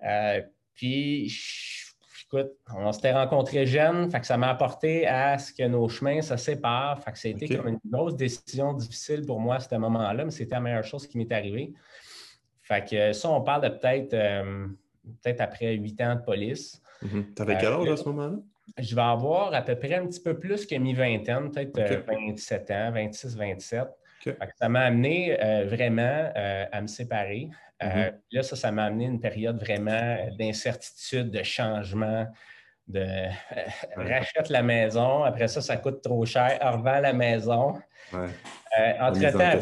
Euh, 0.05 0.41
puis, 0.75 1.27
écoute, 2.31 2.51
on 2.75 2.91
s'était 2.91 3.13
rencontrés 3.13 3.65
jeunes, 3.65 4.09
fait 4.11 4.19
que 4.19 4.27
ça 4.27 4.37
m'a 4.37 4.49
apporté 4.49 5.07
à 5.07 5.37
ce 5.37 5.51
que 5.51 5.63
nos 5.63 5.87
chemins 5.89 6.21
se 6.21 6.37
séparent. 6.37 7.01
Fait 7.03 7.11
que 7.11 7.17
ça 7.17 7.27
a 7.27 7.31
été 7.31 7.55
comme 7.55 7.67
une 7.67 7.79
grosse 7.85 8.15
décision 8.15 8.73
difficile 8.73 9.25
pour 9.25 9.39
moi 9.39 9.55
à 9.55 9.59
ce 9.59 9.75
moment-là, 9.75 10.25
mais 10.25 10.31
c'était 10.31 10.55
la 10.55 10.61
meilleure 10.61 10.83
chose 10.83 11.07
qui 11.07 11.17
m'est 11.17 11.31
arrivée. 11.31 11.73
Fait 12.61 12.87
que 12.87 13.13
ça, 13.13 13.29
on 13.29 13.41
parle 13.41 13.63
de 13.63 13.69
peut-être 13.69 14.13
euh, 14.13 14.67
peut-être 15.23 15.41
après 15.41 15.73
huit 15.73 15.99
ans 16.01 16.15
de 16.15 16.21
police. 16.21 16.81
Mm-hmm. 17.03 17.33
Tu 17.35 17.41
avais 17.41 17.57
quel 17.57 17.73
âge 17.73 17.89
à 17.89 17.97
ce 17.97 18.03
moment-là? 18.09 18.37
Je 18.77 18.95
vais 18.95 19.01
avoir 19.01 19.53
à 19.53 19.63
peu 19.63 19.75
près 19.75 19.95
un 19.95 20.05
petit 20.05 20.21
peu 20.21 20.37
plus 20.37 20.67
que 20.67 20.75
mi-vingtaine, 20.75 21.49
peut-être 21.49 22.05
27 22.07 22.71
ans, 22.71 22.91
26, 22.91 23.35
27. 23.35 23.87
Ça 24.59 24.69
m'a 24.69 24.81
amené 24.81 25.35
vraiment 25.65 26.31
à 26.35 26.79
me 26.79 26.87
séparer. 26.87 27.49
Mm-hmm. 27.81 28.13
Là, 28.31 28.43
ça, 28.43 28.55
ça 28.55 28.71
m'a 28.71 28.85
amené 28.85 29.05
une 29.05 29.19
période 29.19 29.59
vraiment 29.59 30.17
d'incertitude, 30.37 31.31
de 31.31 31.43
changement, 31.43 32.27
de 32.87 33.05
rachète 33.95 34.49
la 34.49 34.63
maison, 34.63 35.23
après 35.23 35.47
ça, 35.47 35.61
ça 35.61 35.77
coûte 35.77 36.01
trop 36.01 36.25
cher, 36.25 36.59
revends 36.61 36.99
la 36.99 37.13
maison. 37.13 37.75
entre-temps, 38.11 39.39
après, 39.39 39.61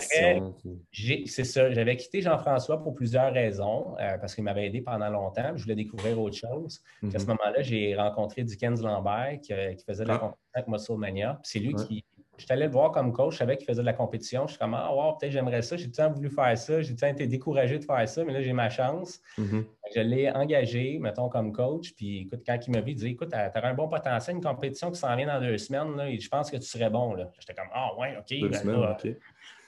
c'est 1.26 1.44
ça, 1.44 1.72
j'avais 1.72 1.98
quitté 1.98 2.22
Jean-François 2.22 2.82
pour 2.82 2.96
plusieurs 2.96 3.34
raisons, 3.34 3.96
parce 4.20 4.34
qu'il 4.34 4.46
m'avait 4.46 4.68
aidé 4.68 4.82
pendant 4.82 5.10
longtemps, 5.10 5.56
je 5.56 5.64
voulais 5.64 5.76
découvrir 5.76 6.20
autre 6.20 6.38
chose. 6.38 6.82
À 7.04 7.12
ce 7.12 7.18
mm-hmm. 7.18 7.28
moment-là, 7.28 7.62
j'ai 7.62 7.96
rencontré 7.96 8.44
Dickens 8.44 8.82
Lambert 8.82 9.40
qui, 9.42 9.54
faisait 9.86 10.04
de 10.04 10.10
la 10.10 10.16
ah. 10.16 10.20
compétition 10.20 10.52
avec 10.54 10.68
Muscle 10.68 10.98
Mania. 10.98 11.40
C'est 11.44 11.60
lui 11.60 11.76
qui 11.76 12.04
je 12.38 12.46
suis 12.46 12.54
allé 12.54 12.66
le 12.66 12.72
voir 12.72 12.92
comme 12.92 13.12
coach, 13.12 13.34
je 13.34 13.40
savais 13.40 13.58
qu'il 13.58 13.66
faisait 13.66 13.82
de 13.82 13.86
la 13.86 13.94
compétition. 13.94 14.46
Je 14.46 14.52
suis 14.52 14.60
comme, 14.60 14.76
ah, 14.76 14.94
wow, 14.94 15.14
peut-être 15.18 15.32
j'aimerais 15.32 15.62
ça. 15.64 15.76
J'ai 15.76 15.86
tout 15.86 15.92
le 15.98 16.08
temps 16.08 16.12
voulu 16.12 16.30
faire 16.30 16.58
ça? 16.58 16.82
J'ai 16.82 16.90
tout 16.90 16.94
le 16.94 17.00
temps 17.00 17.08
été 17.08 17.28
découragé 17.28 17.80
de 17.80 17.84
faire 17.84 18.08
ça, 18.08 18.24
mais 18.24 18.34
là, 18.34 18.42
j'ai 18.42 18.54
ma 18.54 18.70
chance. 18.70 19.20
Mm-hmm. 19.40 19.66
Je 19.96 20.00
l'ai 20.02 20.30
engagé, 20.30 21.00
mettons, 21.00 21.30
comme 21.30 21.52
coach. 21.52 21.94
Puis, 21.96 22.22
écoute, 22.22 22.42
quand 22.46 22.58
il 22.68 22.72
m'a 22.72 22.82
vu, 22.82 22.92
il 22.92 22.96
dit, 22.96 23.08
écoute, 23.08 23.32
tu 23.32 23.60
un 23.66 23.74
bon 23.74 23.88
potentiel, 23.88 24.36
une 24.36 24.44
compétition 24.44 24.92
qui 24.92 25.00
s'en 25.00 25.16
vient 25.16 25.28
dans 25.28 25.42
deux 25.42 25.58
semaines, 25.58 25.96
là, 25.96 26.10
et 26.10 26.20
je 26.20 26.30
pense 26.30 26.52
que 26.52 26.58
tu 26.58 26.68
serais 26.68 26.90
bon. 26.90 27.16
J'étais 27.40 27.54
comme, 27.54 27.70
ah, 27.74 27.90
ouais, 27.98 28.16
OK. 28.18 28.40
Deux 28.40 28.50
ben 28.50 28.60
semaines, 28.60 28.76
OK. 28.76 29.16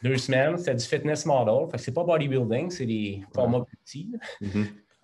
Deux 0.04 0.18
semaines, 0.18 0.58
c'était 0.58 0.76
du 0.76 0.86
fitness 0.86 1.26
model. 1.26 1.70
Fait 1.72 1.78
que 1.78 1.84
c'est 1.84 1.94
pas 1.94 2.04
bodybuilding, 2.04 2.70
c'est 2.70 2.86
des 2.86 3.24
formats 3.34 3.62
plus 3.62 3.78
petits. 3.78 4.12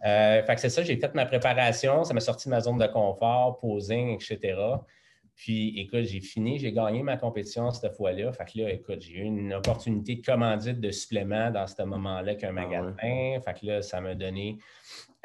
Euh, 0.05 0.43
fait 0.43 0.55
que 0.55 0.62
c'est 0.62 0.69
ça, 0.69 0.84
j'ai 0.84 0.98
fait 0.98 1.15
ma 1.15 1.25
préparation, 1.25 2.03
ça 2.03 2.13
m'a 2.13 2.19
sorti 2.19 2.48
de 2.48 2.51
ma 2.51 2.60
zone 2.60 2.77
de 2.77 2.86
confort, 2.86 3.57
posing, 3.57 4.13
etc. 4.13 4.55
Puis, 5.36 5.80
écoute, 5.80 6.04
j'ai 6.04 6.22
fini, 6.22 6.60
j'ai 6.60 6.72
gagné 6.72 7.04
ma 7.04 7.18
compétition 7.18 7.70
cette 7.72 7.94
fois-là. 7.96 8.32
Fait 8.32 8.46
que 8.46 8.60
là, 8.60 8.72
écoute, 8.72 9.01
j'ai 9.01 9.18
eu 9.18 9.24
une 9.24 9.54
opportunité 9.54 10.15
de 10.15 10.25
commandite 10.25 10.80
de 10.80 10.92
suppléments 10.92 11.51
dans 11.51 11.68
ce 11.68 11.84
moment-là 11.84 12.36
qu'un 12.36 12.50
ah 12.50 12.65
magasin. 12.65 13.42
Fait 13.44 13.60
que 13.60 13.65
là, 13.65 13.82
ça 13.82 14.00
m'a 14.00 14.15
donné 14.15 14.58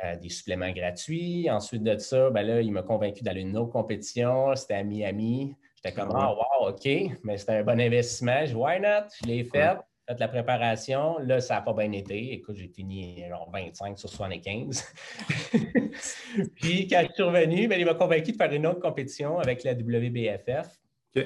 euh, 0.04 0.16
des 0.16 0.28
suppléments 0.28 0.72
gratuits. 0.72 1.48
Ensuite 1.48 1.84
de 1.84 1.96
ça, 1.98 2.30
ben 2.30 2.42
là, 2.42 2.60
il 2.60 2.72
m'a 2.72 2.82
convaincu 2.82 3.22
d'aller 3.22 3.42
une 3.42 3.56
autre 3.56 3.72
compétition. 3.72 4.54
C'était 4.56 4.74
à 4.74 4.82
Miami. 4.82 5.54
J'étais 5.76 5.94
comme, 5.94 6.10
ah, 6.14 6.34
wow, 6.34 6.70
OK, 6.70 6.88
mais 7.22 7.38
c'était 7.38 7.52
un 7.52 7.62
bon 7.62 7.80
investissement. 7.80 8.44
Je 8.44 8.54
why 8.54 8.80
not? 8.80 9.08
Je 9.22 9.28
l'ai 9.28 9.44
fait 9.44 9.76
la 10.18 10.28
préparation. 10.28 11.18
Là, 11.18 11.40
ça 11.40 11.54
n'a 11.54 11.60
pas 11.62 11.72
bien 11.72 11.92
été. 11.92 12.32
Écoute, 12.32 12.56
j'ai 12.56 12.68
fini 12.68 13.22
genre 13.28 13.50
25 13.52 13.98
sur 13.98 14.08
75. 14.08 14.84
puis 16.56 16.88
quand 16.88 17.02
je 17.08 17.12
suis 17.14 17.22
revenu, 17.22 17.68
ben, 17.68 17.78
il 17.78 17.86
m'a 17.86 17.94
convaincu 17.94 18.32
de 18.32 18.36
faire 18.36 18.52
une 18.52 18.66
autre 18.66 18.80
compétition 18.80 19.38
avec 19.38 19.62
la 19.64 19.72
WBFF. 19.72 20.80
Euh, 21.16 21.22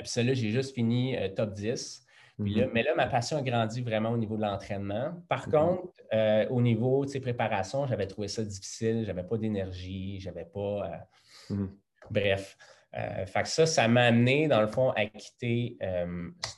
puis 0.00 0.08
celle-là, 0.08 0.34
j'ai 0.34 0.50
juste 0.50 0.74
fini 0.74 1.16
euh, 1.16 1.28
top 1.28 1.54
10. 1.54 2.06
Mhm. 2.38 2.70
mais 2.72 2.82
là, 2.82 2.94
ma 2.96 3.06
passion 3.06 3.36
a 3.36 3.42
grandi 3.42 3.82
vraiment 3.82 4.10
au 4.10 4.16
niveau 4.16 4.36
de 4.36 4.42
l'entraînement. 4.42 5.12
Par 5.28 5.46
mhm. 5.48 5.52
contre, 5.52 5.92
euh, 6.12 6.48
au 6.48 6.60
niveau 6.60 7.04
de 7.04 7.10
ses 7.10 7.20
préparations, 7.20 7.86
j'avais 7.86 8.06
trouvé 8.06 8.26
ça 8.28 8.42
difficile. 8.42 9.04
J'avais 9.04 9.22
pas 9.22 9.36
d'énergie, 9.36 10.18
j'avais 10.18 10.46
pas. 10.46 11.06
Mhm. 11.50 11.70
Bref. 12.10 12.56
fait 12.92 13.42
que 13.42 13.48
ça, 13.48 13.64
ça 13.64 13.86
m'a 13.88 14.02
amené, 14.02 14.48
dans 14.48 14.60
le 14.60 14.66
fond, 14.66 14.90
à 14.90 15.06
quitter 15.06 15.78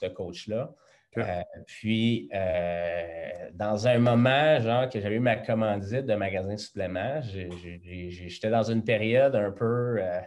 ce 0.01 0.07
coach-là. 0.07 0.75
Euh, 1.19 1.43
puis, 1.67 2.29
euh, 2.35 3.51
dans 3.53 3.87
un 3.87 3.99
moment, 3.99 4.61
genre, 4.61 4.89
que 4.89 5.01
j'avais 5.01 5.17
eu 5.17 5.21
ma 5.21 5.37
commandite 5.37 6.07
de 6.07 6.15
magasin 6.15 6.57
supplément, 6.57 7.21
j'étais 7.23 8.51
dans 8.51 8.63
une 8.63 8.83
période 8.83 9.35
un 9.35 9.51
peu 9.51 9.97
euh, 9.99 10.21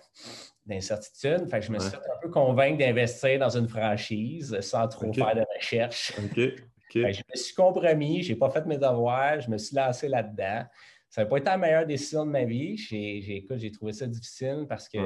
d'incertitude. 0.66 1.50
Fait 1.50 1.60
que 1.60 1.66
je 1.66 1.72
me 1.72 1.80
suis 1.80 1.92
fait 1.92 1.98
un 1.98 2.20
peu 2.22 2.30
convaincre 2.30 2.78
d'investir 2.78 3.40
dans 3.40 3.58
une 3.58 3.68
franchise 3.68 4.60
sans 4.62 4.88
trop 4.88 5.12
faire 5.14 5.36
de 5.36 5.46
recherche. 5.56 6.14
je 6.94 7.00
me 7.02 7.36
suis 7.36 7.54
compromis, 7.54 8.24
je 8.24 8.34
n'ai 8.34 8.40
pas 8.40 8.50
fait 8.50 8.66
mes 8.66 8.78
devoirs, 8.78 9.42
je 9.42 9.50
me 9.50 9.58
suis 9.58 9.76
lancé 9.76 10.08
là-dedans. 10.08 10.64
Ça 11.10 11.24
n'a 11.24 11.30
pas 11.30 11.38
été 11.38 11.46
la 11.46 11.58
meilleure 11.58 11.86
décision 11.86 12.26
de 12.26 12.32
ma 12.32 12.44
vie. 12.44 12.78
J'ai 12.78 13.72
trouvé 13.72 13.94
ça 13.94 14.08
difficile 14.08 14.66
parce 14.68 14.90
que 14.90 14.98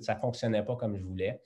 ça 0.00 0.14
ne 0.14 0.20
fonctionnait 0.20 0.64
pas 0.64 0.76
comme 0.76 0.96
je 0.96 1.02
voulais. 1.02 1.40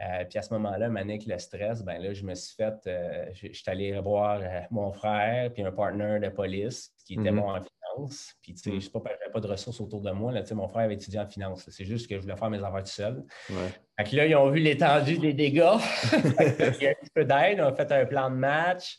Euh, 0.00 0.24
puis 0.24 0.38
à 0.38 0.42
ce 0.42 0.52
moment-là, 0.54 0.86
avec 0.86 1.26
le 1.26 1.38
stress, 1.38 1.82
ben 1.82 2.00
là, 2.00 2.14
je 2.14 2.24
me 2.24 2.34
suis 2.34 2.54
fait, 2.56 2.74
euh, 2.86 3.26
je, 3.34 3.52
suis 3.52 3.70
allé 3.70 3.94
revoir 3.96 4.40
euh, 4.42 4.60
mon 4.70 4.92
frère, 4.92 5.52
puis 5.52 5.62
un 5.62 5.72
partner 5.72 6.18
de 6.20 6.28
police 6.30 6.92
qui 7.06 7.14
était 7.14 7.30
bon 7.30 7.52
mm-hmm. 7.52 7.58
en 7.58 8.00
finance. 8.00 8.34
Puis, 8.40 8.54
tu 8.54 8.62
sais, 8.62 8.70
mm. 8.70 8.80
je 8.80 8.84
sais 8.86 8.90
pas, 8.90 9.02
j'avais 9.04 9.32
pas 9.32 9.40
de 9.40 9.46
ressources 9.46 9.80
autour 9.80 10.00
de 10.00 10.10
moi. 10.12 10.32
Là, 10.32 10.42
mon 10.52 10.68
frère 10.68 10.84
avait 10.84 10.94
étudié 10.94 11.20
en 11.20 11.26
finance. 11.26 11.68
C'est 11.68 11.84
juste 11.84 12.08
que 12.08 12.16
je 12.16 12.22
voulais 12.22 12.36
faire 12.36 12.48
mes 12.48 12.62
affaires 12.62 12.82
tout 12.82 12.88
seul. 12.88 13.24
Fait 13.48 14.04
que 14.04 14.16
là, 14.16 14.26
ils 14.26 14.34
ont 14.36 14.48
vu 14.48 14.60
l'étendue 14.60 15.18
des 15.18 15.34
dégâts. 15.34 15.60
Il 16.12 16.82
y 16.82 16.86
a 16.86 16.90
un 16.90 16.94
petit 16.94 17.10
peu 17.14 17.24
d'aide. 17.26 17.60
On 17.60 17.66
a 17.66 17.74
fait 17.74 17.92
un 17.92 18.06
plan 18.06 18.30
de 18.30 18.36
match. 18.36 18.98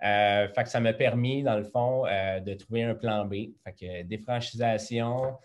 fait 0.00 0.62
que 0.64 0.68
ça 0.68 0.80
m'a 0.80 0.94
permis, 0.94 1.44
dans 1.44 1.56
le 1.56 1.64
fond, 1.64 2.04
de 2.04 2.54
trouver 2.54 2.82
un 2.82 2.96
plan 2.96 3.24
B. 3.24 3.52
Fait 3.62 3.72
que 3.72 4.02
défranchisation, 4.02 5.38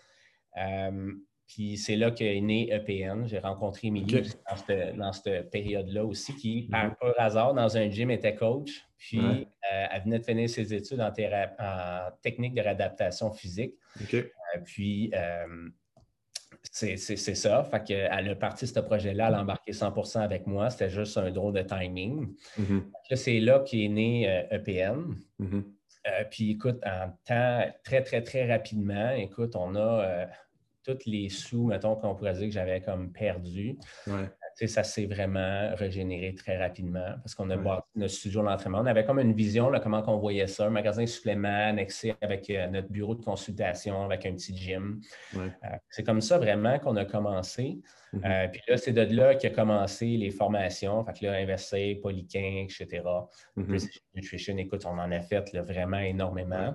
puis 1.50 1.76
c'est 1.76 1.96
là 1.96 2.12
qu'est 2.12 2.40
né 2.40 2.72
EPN. 2.72 3.26
J'ai 3.26 3.40
rencontré 3.40 3.88
Émilie 3.88 4.22
dans 4.96 5.12
cette, 5.12 5.50
période-là 5.50 6.04
aussi, 6.04 6.32
qui, 6.36 6.68
par 6.70 6.84
mhm. 6.84 6.94
un 7.02 7.12
hasard, 7.18 7.54
dans 7.54 7.76
un 7.76 7.90
gym, 7.90 8.12
était 8.12 8.36
coach. 8.36 8.86
Puis 8.96 9.18
euh, 9.18 9.86
elle 9.90 10.02
venait 10.02 10.20
de 10.20 10.24
finir 10.24 10.48
ses 10.48 10.72
études 10.72 11.00
en, 11.00 11.10
technique 12.22 12.54
de 12.54 12.60
réadaptation 12.60 13.32
physique. 13.32 13.74
Euh, 14.14 14.22
puis 14.64 15.10
euh, 15.12 15.70
c'est 16.70 16.96
ça. 16.96 17.64
Fait 17.64 17.82
qu'elle 17.82 18.28
a 18.28 18.34
parti 18.36 18.68
ce 18.68 18.78
projet-là, 18.78 19.28
elle 19.28 19.34
a 19.34 19.40
embarqué 19.40 19.72
100% 19.72 20.20
avec 20.20 20.46
moi. 20.46 20.70
C'était 20.70 20.90
juste 20.90 21.18
un 21.18 21.32
drôle 21.32 21.54
de 21.54 21.62
timing. 21.62 22.32
Mhm. 22.58 22.92
C'est 23.12 23.40
là 23.40 23.58
qu'est 23.66 23.88
né 23.88 24.46
EPN. 24.52 25.16
E 25.40 25.42
mhm. 25.42 25.64
puis 26.30 26.52
écoute, 26.52 26.80
en 26.86 27.08
temps 27.24 27.64
très, 27.82 28.04
très, 28.04 28.22
très 28.22 28.48
rapidement, 28.48 29.10
écoute, 29.10 29.56
on 29.56 29.74
a 29.74 30.28
tous 30.94 31.08
les 31.08 31.28
sous, 31.28 31.66
mettons, 31.66 31.96
qu'on 31.96 32.14
pourrait 32.14 32.34
dire 32.34 32.46
que 32.46 32.54
j'avais 32.54 32.80
comme 32.80 33.12
perdu, 33.12 33.78
ça 34.66 34.82
s'est 34.82 35.06
vraiment 35.06 35.74
régénéré 35.74 36.34
très 36.34 36.58
rapidement 36.58 37.14
parce 37.22 37.34
qu'on 37.34 37.48
a 37.50 37.56
bâti 37.56 37.86
notre 37.96 38.12
studio 38.12 38.42
d'entraînement. 38.42 38.80
On 38.80 38.86
avait 38.86 39.04
comme 39.04 39.18
une 39.18 39.32
vision, 39.32 39.70
là, 39.70 39.80
comment 39.80 40.02
on 40.06 40.18
voyait 40.18 40.46
ça, 40.46 40.66
un 40.66 40.70
magasin 40.70 41.06
supplément 41.06 41.48
annexé 41.48 42.14
avec 42.20 42.50
euh, 42.50 42.66
notre 42.68 42.88
bureau 42.88 43.14
de 43.14 43.22
consultation, 43.22 44.04
avec 44.04 44.26
un 44.26 44.32
petit 44.32 44.56
gym. 44.56 45.00
Euh, 45.36 45.48
c'est 45.88 46.04
comme 46.04 46.20
ça 46.20 46.38
vraiment 46.38 46.78
qu'on 46.78 46.96
a 46.96 47.04
commencé. 47.04 47.78
Mm-hmm. 48.12 48.20
Euh, 48.24 48.48
puis 48.48 48.62
là, 48.68 48.76
c'est 48.76 48.92
de 48.92 49.02
là 49.14 49.34
qu'a 49.34 49.50
commencé 49.50 50.06
les 50.06 50.30
formations. 50.30 51.04
Fait 51.04 51.12
que 51.12 51.26
là, 51.26 51.32
Investir, 51.34 51.98
Polyquin, 52.02 52.64
etc. 52.64 53.02
Mm-hmm. 53.56 54.00
Nutrition, 54.14 54.56
écoute, 54.58 54.84
on 54.84 54.98
en 54.98 55.10
a 55.10 55.20
fait 55.20 55.56
vraiment 55.56 55.98
énormément. 55.98 56.74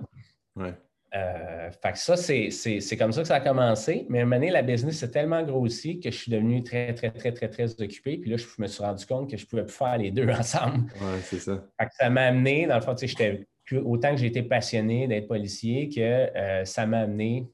Ouais. 0.56 0.74
Euh, 1.16 1.70
fait 1.70 1.92
que 1.92 1.98
ça, 1.98 2.16
c'est 2.16 2.96
comme 2.98 3.12
ça 3.12 3.22
que 3.22 3.28
ça 3.28 3.36
a 3.36 3.40
commencé. 3.40 4.06
Mais 4.08 4.20
à 4.20 4.22
un 4.22 4.24
moment 4.24 4.36
donné, 4.36 4.50
la 4.50 4.62
business 4.62 5.02
est 5.02 5.10
tellement 5.10 5.42
grossi 5.42 6.00
que 6.00 6.10
je 6.10 6.16
suis 6.16 6.30
devenu 6.30 6.62
très, 6.62 6.94
très, 6.94 7.10
très, 7.10 7.32
très, 7.32 7.48
très 7.48 7.80
occupé. 7.80 8.18
Puis 8.18 8.30
là, 8.30 8.36
je 8.36 8.46
me 8.58 8.66
suis 8.66 8.82
rendu 8.82 9.06
compte 9.06 9.30
que 9.30 9.36
je 9.36 9.44
ne 9.44 9.48
pouvais 9.48 9.64
plus 9.64 9.74
faire 9.74 9.98
les 9.98 10.10
deux 10.10 10.28
ensemble. 10.30 10.90
Oui, 11.00 11.18
c'est 11.22 11.38
ça. 11.38 11.64
Fait 11.80 11.86
que 11.86 11.94
ça 11.98 12.10
m'a 12.10 12.22
amené, 12.22 12.66
dans 12.66 12.76
le 12.76 12.80
fond, 12.80 12.94
tu 12.94 13.08
sais, 13.08 13.46
autant 13.84 14.10
que 14.12 14.18
j'ai 14.18 14.26
été 14.26 14.42
passionné 14.42 15.08
d'être 15.08 15.28
policier 15.28 15.88
que 15.88 16.00
euh, 16.00 16.64
ça 16.64 16.86
m'a 16.86 17.00
amené 17.00 17.48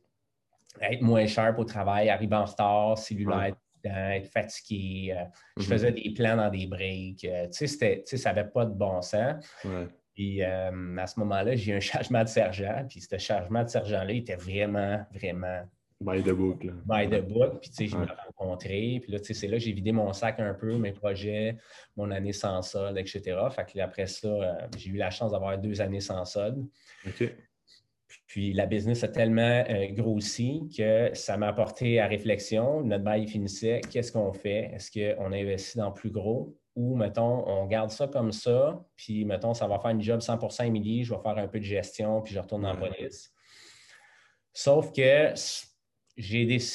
à 0.80 0.92
être 0.92 1.02
moins 1.02 1.26
cher 1.26 1.54
au 1.58 1.64
travail, 1.64 2.08
arriver 2.08 2.36
en 2.36 2.44
retard, 2.44 2.98
cellulaire, 2.98 3.54
être 3.84 4.28
fatigué. 4.28 5.12
Euh, 5.12 5.24
je 5.56 5.62
mm-hmm. 5.62 5.66
faisais 5.66 5.92
des 5.92 6.14
plans 6.14 6.36
dans 6.36 6.50
des 6.50 6.66
breaks. 6.66 7.26
tu 7.52 7.66
sais, 7.66 8.02
ça 8.04 8.32
n'avait 8.32 8.48
pas 8.48 8.64
de 8.64 8.74
bon 8.74 9.00
sens. 9.02 9.44
Puis 10.14 10.42
euh, 10.42 10.96
à 10.96 11.06
ce 11.06 11.18
moment-là, 11.20 11.56
j'ai 11.56 11.72
eu 11.72 11.76
un 11.76 11.80
changement 11.80 12.22
de 12.22 12.28
sergent. 12.28 12.84
Puis 12.88 13.00
ce 13.00 13.18
changement 13.18 13.64
de 13.64 13.68
sergent-là 13.68 14.12
était 14.12 14.36
vraiment, 14.36 15.00
vraiment. 15.12 15.62
By 16.00 16.22
the 16.22 16.30
book. 16.30 16.64
Là. 16.64 16.72
By 16.84 17.08
the 17.08 17.22
book. 17.26 17.60
Puis 17.60 17.70
tu 17.70 17.76
sais, 17.76 17.86
je 17.86 17.96
me 17.96 18.06
rencontré. 18.06 18.98
Puis 19.02 19.12
là, 19.12 19.20
tu 19.20 19.26
sais, 19.26 19.34
c'est 19.34 19.46
là 19.46 19.56
que 19.58 19.62
j'ai 19.62 19.72
vidé 19.72 19.92
mon 19.92 20.12
sac 20.12 20.40
un 20.40 20.54
peu, 20.54 20.76
mes 20.76 20.92
projets, 20.92 21.56
mon 21.96 22.10
année 22.10 22.32
sans 22.32 22.60
solde, 22.62 22.98
etc. 22.98 23.38
Fait 23.54 23.64
que 23.64 23.78
après 23.78 24.06
ça, 24.06 24.28
euh, 24.28 24.52
j'ai 24.76 24.90
eu 24.90 24.96
la 24.96 25.10
chance 25.10 25.30
d'avoir 25.30 25.56
deux 25.58 25.80
années 25.80 26.00
sans 26.00 26.24
solde. 26.24 26.66
OK. 27.06 27.32
Puis 28.26 28.52
la 28.52 28.66
business 28.66 29.04
a 29.04 29.08
tellement 29.08 29.64
euh, 29.68 29.86
grossi 29.90 30.68
que 30.76 31.10
ça 31.14 31.36
m'a 31.36 31.48
apporté 31.48 32.00
à 32.00 32.06
réflexion. 32.06 32.82
Notre 32.82 33.04
bail 33.04 33.26
finissait. 33.28 33.80
Qu'est-ce 33.90 34.10
qu'on 34.10 34.32
fait? 34.32 34.70
Est-ce 34.74 34.90
qu'on 34.90 35.32
investit 35.32 35.78
dans 35.78 35.92
plus 35.92 36.10
gros? 36.10 36.56
Ou, 36.74 36.96
mettons, 36.96 37.46
on 37.46 37.66
garde 37.66 37.90
ça 37.90 38.06
comme 38.06 38.32
ça, 38.32 38.82
puis, 38.96 39.24
mettons, 39.24 39.54
ça 39.54 39.66
va 39.66 39.78
faire 39.78 39.90
une 39.90 40.02
job 40.02 40.20
100% 40.20 40.66
Émilie, 40.66 41.04
je 41.04 41.14
vais 41.14 41.20
faire 41.20 41.38
un 41.38 41.48
peu 41.48 41.58
de 41.58 41.64
gestion, 41.64 42.22
puis 42.22 42.34
je 42.34 42.40
retourne 42.40 42.62
dans 42.62 42.72
la 42.72 42.78
police. 42.78 43.32
Sauf 44.52 44.92
que 44.92 45.34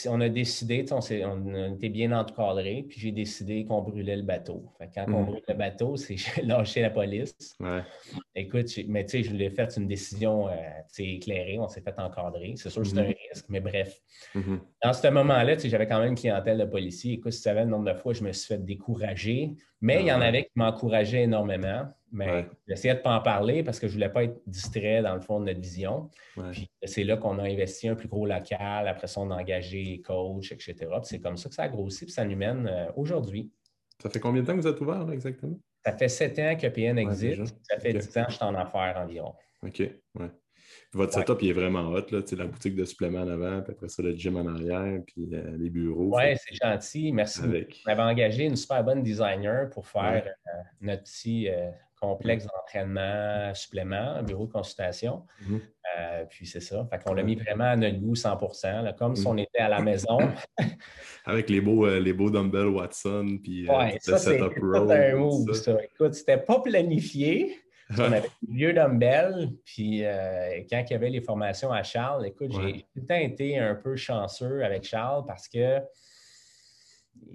on 0.09 0.21
a 0.21 0.29
décidé, 0.29 0.85
on, 0.91 0.99
on, 1.25 1.75
était 1.75 1.89
bien 1.89 2.11
encadré, 2.11 2.85
puis 2.87 2.99
j'ai 2.99 3.11
décidé 3.11 3.65
qu'on 3.65 3.81
brûlait 3.81 4.15
le 4.15 4.23
bateau. 4.23 4.65
quand 4.79 5.05
on 5.07 5.19
mhm. 5.19 5.25
brûle 5.25 5.43
le 5.47 5.53
bateau, 5.53 5.95
c'est 5.95 6.15
lâcher 6.43 6.81
la 6.81 6.89
police. 6.89 7.35
Écoute, 8.35 8.67
mais 8.87 9.05
tu 9.05 9.11
sais, 9.11 9.23
je 9.23 9.35
l'ai 9.35 9.49
fait 9.51 9.77
une 9.77 9.87
décision 9.87 10.47
euh, 10.47 10.53
éclairée, 10.97 11.59
on 11.59 11.67
s'est 11.67 11.81
fait 11.81 11.97
encadrer. 11.99 12.53
C'est 12.55 12.69
sûr 12.69 12.81
que 12.81 12.87
c'est 12.87 12.97
un 12.97 13.03
mhm. 13.03 13.13
risque, 13.31 13.45
mais 13.49 13.59
bref. 13.59 14.01
Mhm. 14.33 14.59
Dans 14.83 14.93
ce 14.93 15.07
moment-là, 15.07 15.57
j'avais 15.57 15.87
quand 15.87 15.99
même 15.99 16.09
une 16.09 16.15
clientèle 16.15 16.57
de 16.57 16.65
policiers. 16.65 17.13
Écoute, 17.13 17.33
tu 17.33 17.37
savais 17.37 17.63
le 17.63 17.69
nombre 17.69 17.91
de 17.91 17.97
fois 17.97 18.13
je 18.13 18.23
me 18.23 18.31
suis 18.31 18.47
fait 18.47 18.63
décourager, 18.63 19.53
mais 19.81 20.01
il 20.01 20.07
y 20.07 20.11
en 20.11 20.21
avait 20.21 20.45
qui 20.45 20.51
m'encourageaient 20.55 21.23
énormément. 21.23 21.85
Mais 22.11 22.47
j'essayais 22.67 22.93
de 22.93 22.99
ne 22.99 23.03
pas 23.03 23.17
en 23.17 23.21
parler 23.21 23.63
parce 23.63 23.79
que 23.79 23.87
je 23.87 23.93
ne 23.93 23.97
voulais 23.97 24.09
pas 24.09 24.23
être 24.23 24.41
distrait 24.47 25.01
dans 25.01 25.13
le 25.13 25.19
fond 25.19 25.39
de 25.39 25.45
notre 25.45 25.59
vision. 25.59 26.09
Puis 26.51 26.69
c'est 26.83 27.03
là 27.03 27.17
qu'on 27.17 27.37
a 27.39 27.43
investi 27.43 27.87
un 27.89 27.95
plus 27.95 28.07
gros 28.07 28.25
local. 28.25 28.87
Après 28.87 29.07
ça, 29.07 29.21
on 29.21 29.31
a 29.31 29.35
engagé 29.35 29.83
les 29.83 30.01
coachs, 30.01 30.51
etc. 30.51 30.75
c'est 31.03 31.19
comme 31.19 31.37
ça 31.37 31.49
que 31.49 31.55
ça 31.55 31.63
a 31.63 31.69
grossi 31.69 32.05
puis 32.05 32.13
ça 32.13 32.23
nous 32.25 32.37
mène 32.37 32.67
euh, 32.67 32.85
aujourd'hui. 32.95 33.51
Ça 34.01 34.09
fait 34.09 34.19
combien 34.19 34.41
de 34.41 34.47
temps 34.47 34.55
que 34.55 34.61
vous 34.61 34.67
êtes 34.67 34.79
ouvert 34.79 35.09
exactement? 35.11 35.59
Ça 35.85 35.93
fait 35.93 36.09
sept 36.09 36.39
ans 36.39 36.55
que 36.55 36.67
PN 36.67 36.97
existe. 36.97 37.55
ça 37.63 37.79
fait 37.79 37.93
dix 37.93 38.17
ans 38.17 38.25
que 38.25 38.31
je 38.31 38.35
suis 38.35 38.45
en 38.45 38.55
affaires 38.55 38.95
environ. 38.97 39.33
OK. 39.63 39.79
Ouais. 39.79 40.29
Votre 40.93 41.13
setup, 41.13 41.41
il 41.41 41.49
est 41.49 41.53
vraiment 41.53 41.89
hot. 41.89 42.05
Là. 42.11 42.21
La 42.37 42.45
boutique 42.45 42.75
de 42.75 42.85
suppléments 42.85 43.21
en 43.21 43.27
avant, 43.27 43.61
puis 43.61 43.73
après 43.73 43.89
ça, 43.89 44.01
le 44.01 44.13
gym 44.13 44.37
en 44.37 44.47
arrière, 44.47 45.01
puis 45.05 45.29
euh, 45.33 45.57
les 45.57 45.69
bureaux. 45.69 46.15
Oui, 46.15 46.35
c'est 46.37 46.55
gentil. 46.55 47.11
Merci. 47.11 47.41
On 47.85 47.91
avait 47.91 48.01
engagé 48.01 48.45
une 48.45 48.55
super 48.55 48.83
bonne 48.83 49.03
designer 49.03 49.69
pour 49.69 49.87
faire 49.87 50.25
euh, 50.25 50.51
notre 50.81 51.03
petit 51.03 51.49
complexe 51.99 52.45
d'entraînement, 52.45 53.53
supplément, 53.53 54.21
bureau 54.23 54.45
de 54.45 54.51
consultation. 54.51 55.23
Mhm. 55.41 55.61
Euh, 55.97 56.25
puis 56.29 56.45
c'est 56.45 56.59
ça. 56.59 56.87
Fait 56.91 57.01
qu'on 57.03 57.13
l'a 57.13 57.23
mis 57.23 57.35
vraiment 57.35 57.65
à 57.65 57.75
notre 57.75 57.97
goût 57.97 58.15
100% 58.15 58.95
comme 58.95 59.15
si 59.15 59.23
mhm. 59.23 59.27
on 59.27 59.37
était 59.37 59.59
à 59.59 59.69
la 59.69 59.81
maison. 59.81 60.17
Avec 61.25 61.49
les 61.49 61.61
beaux, 61.61 61.85
euh, 61.85 61.99
les 61.99 62.13
beaux 62.13 62.29
dumbbells 62.29 62.67
Watson, 62.67 63.39
puis 63.41 63.69
euh, 63.69 63.89
ça, 63.99 64.17
c'est 64.17 64.39
un 64.39 65.15
move, 65.15 65.53
ça. 65.53 65.77
Écoute, 65.83 66.13
c'était 66.13 66.37
pas 66.37 66.59
planifié. 66.61 67.57
On 67.97 68.11
avait 68.11 68.29
des 68.41 68.53
vieux 68.53 68.73
dumbbells, 68.73 69.49
puis 69.63 70.03
quand 70.69 70.83
il 70.89 70.91
y 70.91 70.93
avait 70.93 71.09
les 71.09 71.21
formations 71.21 71.71
à 71.71 71.83
Charles, 71.83 72.25
écoute, 72.27 72.51
j'ai 72.51 72.81
tout 72.81 72.85
le 72.95 73.05
temps 73.05 73.15
été 73.15 73.57
un 73.57 73.75
peu 73.75 73.95
chanceux 73.95 74.61
avec 74.61 74.83
Charles 74.83 75.23
parce 75.25 75.47
que 75.47 75.79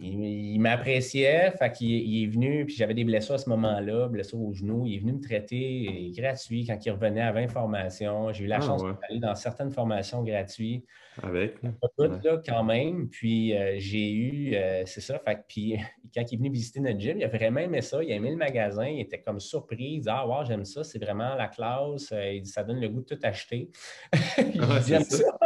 il, 0.00 0.58
m'appréciait, 0.58 1.52
fait 1.52 1.72
qu'il 1.72 1.88
il 1.88 2.24
est 2.24 2.26
venu, 2.26 2.66
puis 2.66 2.74
j'avais 2.74 2.94
des 2.94 3.04
blessures 3.04 3.36
à 3.36 3.38
ce 3.38 3.48
moment-là, 3.50 4.08
blessures 4.08 4.40
au 4.40 4.52
genou. 4.52 4.86
Il 4.86 4.96
est 4.96 4.98
venu 4.98 5.12
me 5.12 5.20
traiter 5.20 6.12
gratuit 6.16 6.66
quand 6.66 6.78
il 6.84 6.90
revenait 6.90 7.20
à 7.20 7.32
20 7.32 7.48
formations. 7.48 8.32
J'ai 8.32 8.44
eu 8.44 8.46
la 8.48 8.56
ah, 8.56 8.60
chance 8.60 8.82
d'aller 8.82 9.20
dans 9.20 9.34
certaines 9.34 9.70
formations 9.70 10.22
gratuites. 10.22 10.84
Avec. 11.22 11.60
Pas 11.60 12.06
là, 12.06 12.40
quand 12.44 12.64
même. 12.64 13.08
Puis 13.08 13.56
euh, 13.56 13.74
j'ai 13.78 14.12
eu, 14.12 14.54
euh, 14.54 14.82
c'est 14.86 15.00
ça, 15.00 15.18
fait 15.18 15.44
puis 15.46 15.76
quand 16.14 16.22
il 16.30 16.34
est 16.34 16.38
venu 16.38 16.50
visiter 16.50 16.80
notre 16.80 16.98
gym, 16.98 17.18
il 17.18 17.24
a 17.24 17.28
vraiment 17.28 17.60
aimé 17.60 17.80
ça. 17.80 18.02
Il 18.02 18.10
a 18.12 18.16
aimé 18.16 18.30
le 18.30 18.36
magasin. 18.36 18.86
Il 18.86 19.00
était 19.00 19.20
comme 19.20 19.38
surpris. 19.38 19.94
Il 19.94 20.00
dit 20.00 20.08
Ah, 20.10 20.26
wow, 20.26 20.44
j'aime 20.44 20.64
ça. 20.64 20.82
C'est 20.84 21.02
vraiment 21.02 21.34
la 21.34 21.48
classe. 21.48 22.10
Euh, 22.12 22.32
il 22.32 22.42
dit 22.42 22.50
Ça 22.50 22.64
donne 22.64 22.80
le 22.80 22.88
goût 22.88 23.00
de 23.00 23.14
tout 23.14 23.20
acheter. 23.22 23.70
j'aime 24.86 25.04
ça. 25.04 25.38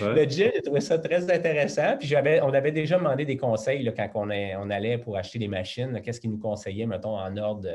Le 0.00 0.24
gym, 0.24 0.50
j'ai 0.54 0.62
trouvé 0.62 0.80
ça 0.80 0.98
très 0.98 1.30
intéressant. 1.30 1.96
Puis 1.98 2.14
on 2.16 2.52
avait 2.54 2.72
déjà 2.72 2.98
demandé 2.98 3.24
des 3.24 3.36
conseils 3.36 3.82
là, 3.82 3.92
quand 3.92 4.10
on, 4.14 4.30
on, 4.30 4.70
allait 4.70 4.98
pour 4.98 5.16
acheter 5.16 5.38
des 5.38 5.48
machines. 5.48 6.00
Qu'est-ce 6.02 6.20
qu'il 6.20 6.30
nous 6.30 6.38
conseillait, 6.38 6.86
mettons, 6.86 7.18
en 7.18 7.36
ordre 7.36 7.62
de, 7.62 7.74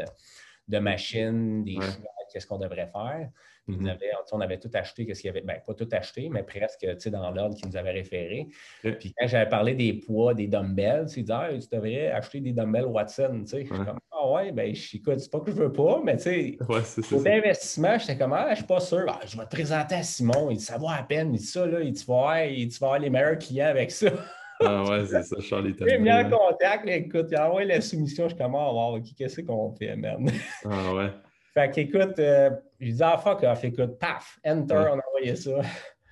de 0.68 0.80
machines, 0.80 1.64
des 1.64 1.76
choix, 1.76 2.12
qu'est-ce 2.32 2.48
qu'on 2.48 2.58
devrait 2.60 2.90
faire. 2.92 3.30
Mhm. 3.68 3.96
on, 4.34 4.42
avait, 4.42 4.60
tout 4.60 4.70
acheté, 4.74 5.06
qu'est-ce 5.06 5.22
qu'il 5.22 5.30
y 5.30 5.32
avait? 5.32 5.42
Ben, 5.42 5.62
pas 5.66 5.74
tout 5.74 5.88
acheté, 5.94 6.28
mais 6.30 6.44
presque 6.44 6.86
dans 7.10 7.32
l'ordre 7.32 7.56
qu'il 7.56 7.68
nous 7.70 7.78
avait 7.78 7.92
référé. 7.92 8.48
Puis 8.82 9.14
quand 9.18 9.26
j'avais 9.26 9.50
parlé 9.50 9.74
des 9.74 9.94
poids, 9.94 10.34
des 10.34 10.48
dumbbells, 10.48 11.06
il 11.16 11.24
disait 11.24 11.34
ah, 11.34 11.50
tu 11.54 11.68
devrais 11.72 12.12
acheter 12.12 12.42
des 12.42 12.52
dumbbells 12.52 12.86
Watson. 12.86 13.44
Je 13.46 13.58
suis 13.58 13.68
comme 13.68 14.00
Ah 14.12 14.30
ouais, 14.32 14.52
ben 14.52 14.74
écoute, 14.94 15.20
c'est 15.20 15.32
pas 15.32 15.40
que 15.40 15.52
je 15.52 15.56
veux 15.56 15.72
pas, 15.72 16.02
mais 16.04 16.18
tu 16.18 16.24
sais, 16.24 16.58
pour 16.60 17.22
l'investissement, 17.22 17.98
j'étais 17.98 18.18
comme 18.18 18.34
Ah, 18.34 18.48
je 18.50 18.56
suis 18.56 18.66
pas 18.66 18.82
sûr. 18.82 19.06
Ah, 19.08 19.22
je 19.26 19.38
vais 19.38 19.46
te 19.46 19.56
présenter 19.56 19.96
à 19.96 20.04
Simon. 20.04 20.50
Il 20.52 20.60
vaut 20.78 20.90
à 20.90 21.04
peine. 21.04 21.34
Il 21.34 21.40
dit 21.40 21.46
ça, 21.46 21.66
là, 21.66 21.80
il, 21.80 21.94
tu, 21.94 22.06
vas 22.06 22.68
avoir, 22.82 23.00
les 23.00 23.10
meilleurs 23.10 23.38
clients 23.38 23.68
avec 23.68 23.92
ça. 23.92 24.08
Ah 24.66 24.84
ouais, 24.84 25.06
c'est 25.06 25.24
ça, 25.24 25.36
Charlie 25.42 25.76
Il 25.80 26.00
mis 26.00 26.12
en 26.12 26.30
contact, 26.30 26.88
écoute, 26.88 27.26
il 27.32 27.36
a 27.36 27.50
envoyé 27.50 27.68
la 27.68 27.82
soumission, 27.82 28.26
je 28.30 28.36
suis 28.36 28.42
comme, 28.42 28.56
oh, 28.56 28.98
qu'est-ce 29.18 29.42
qu'on 29.42 29.74
fait, 29.74 29.96
merde? 29.96 30.30
Ah 30.64 30.94
ouais. 30.94 31.10
Fait 31.54 31.70
qu'écoute, 31.70 32.18
euh, 32.18 32.50
je 32.86 32.92
dis 32.92 33.04
ah 33.04 33.18
fuck 33.18 33.44
off, 33.44 33.64
écoute, 33.64 33.98
paf, 34.00 34.40
enter, 34.46 34.76
on 34.76 35.00
a 35.00 35.08
envoyé 35.08 35.36
ça. 35.36 35.62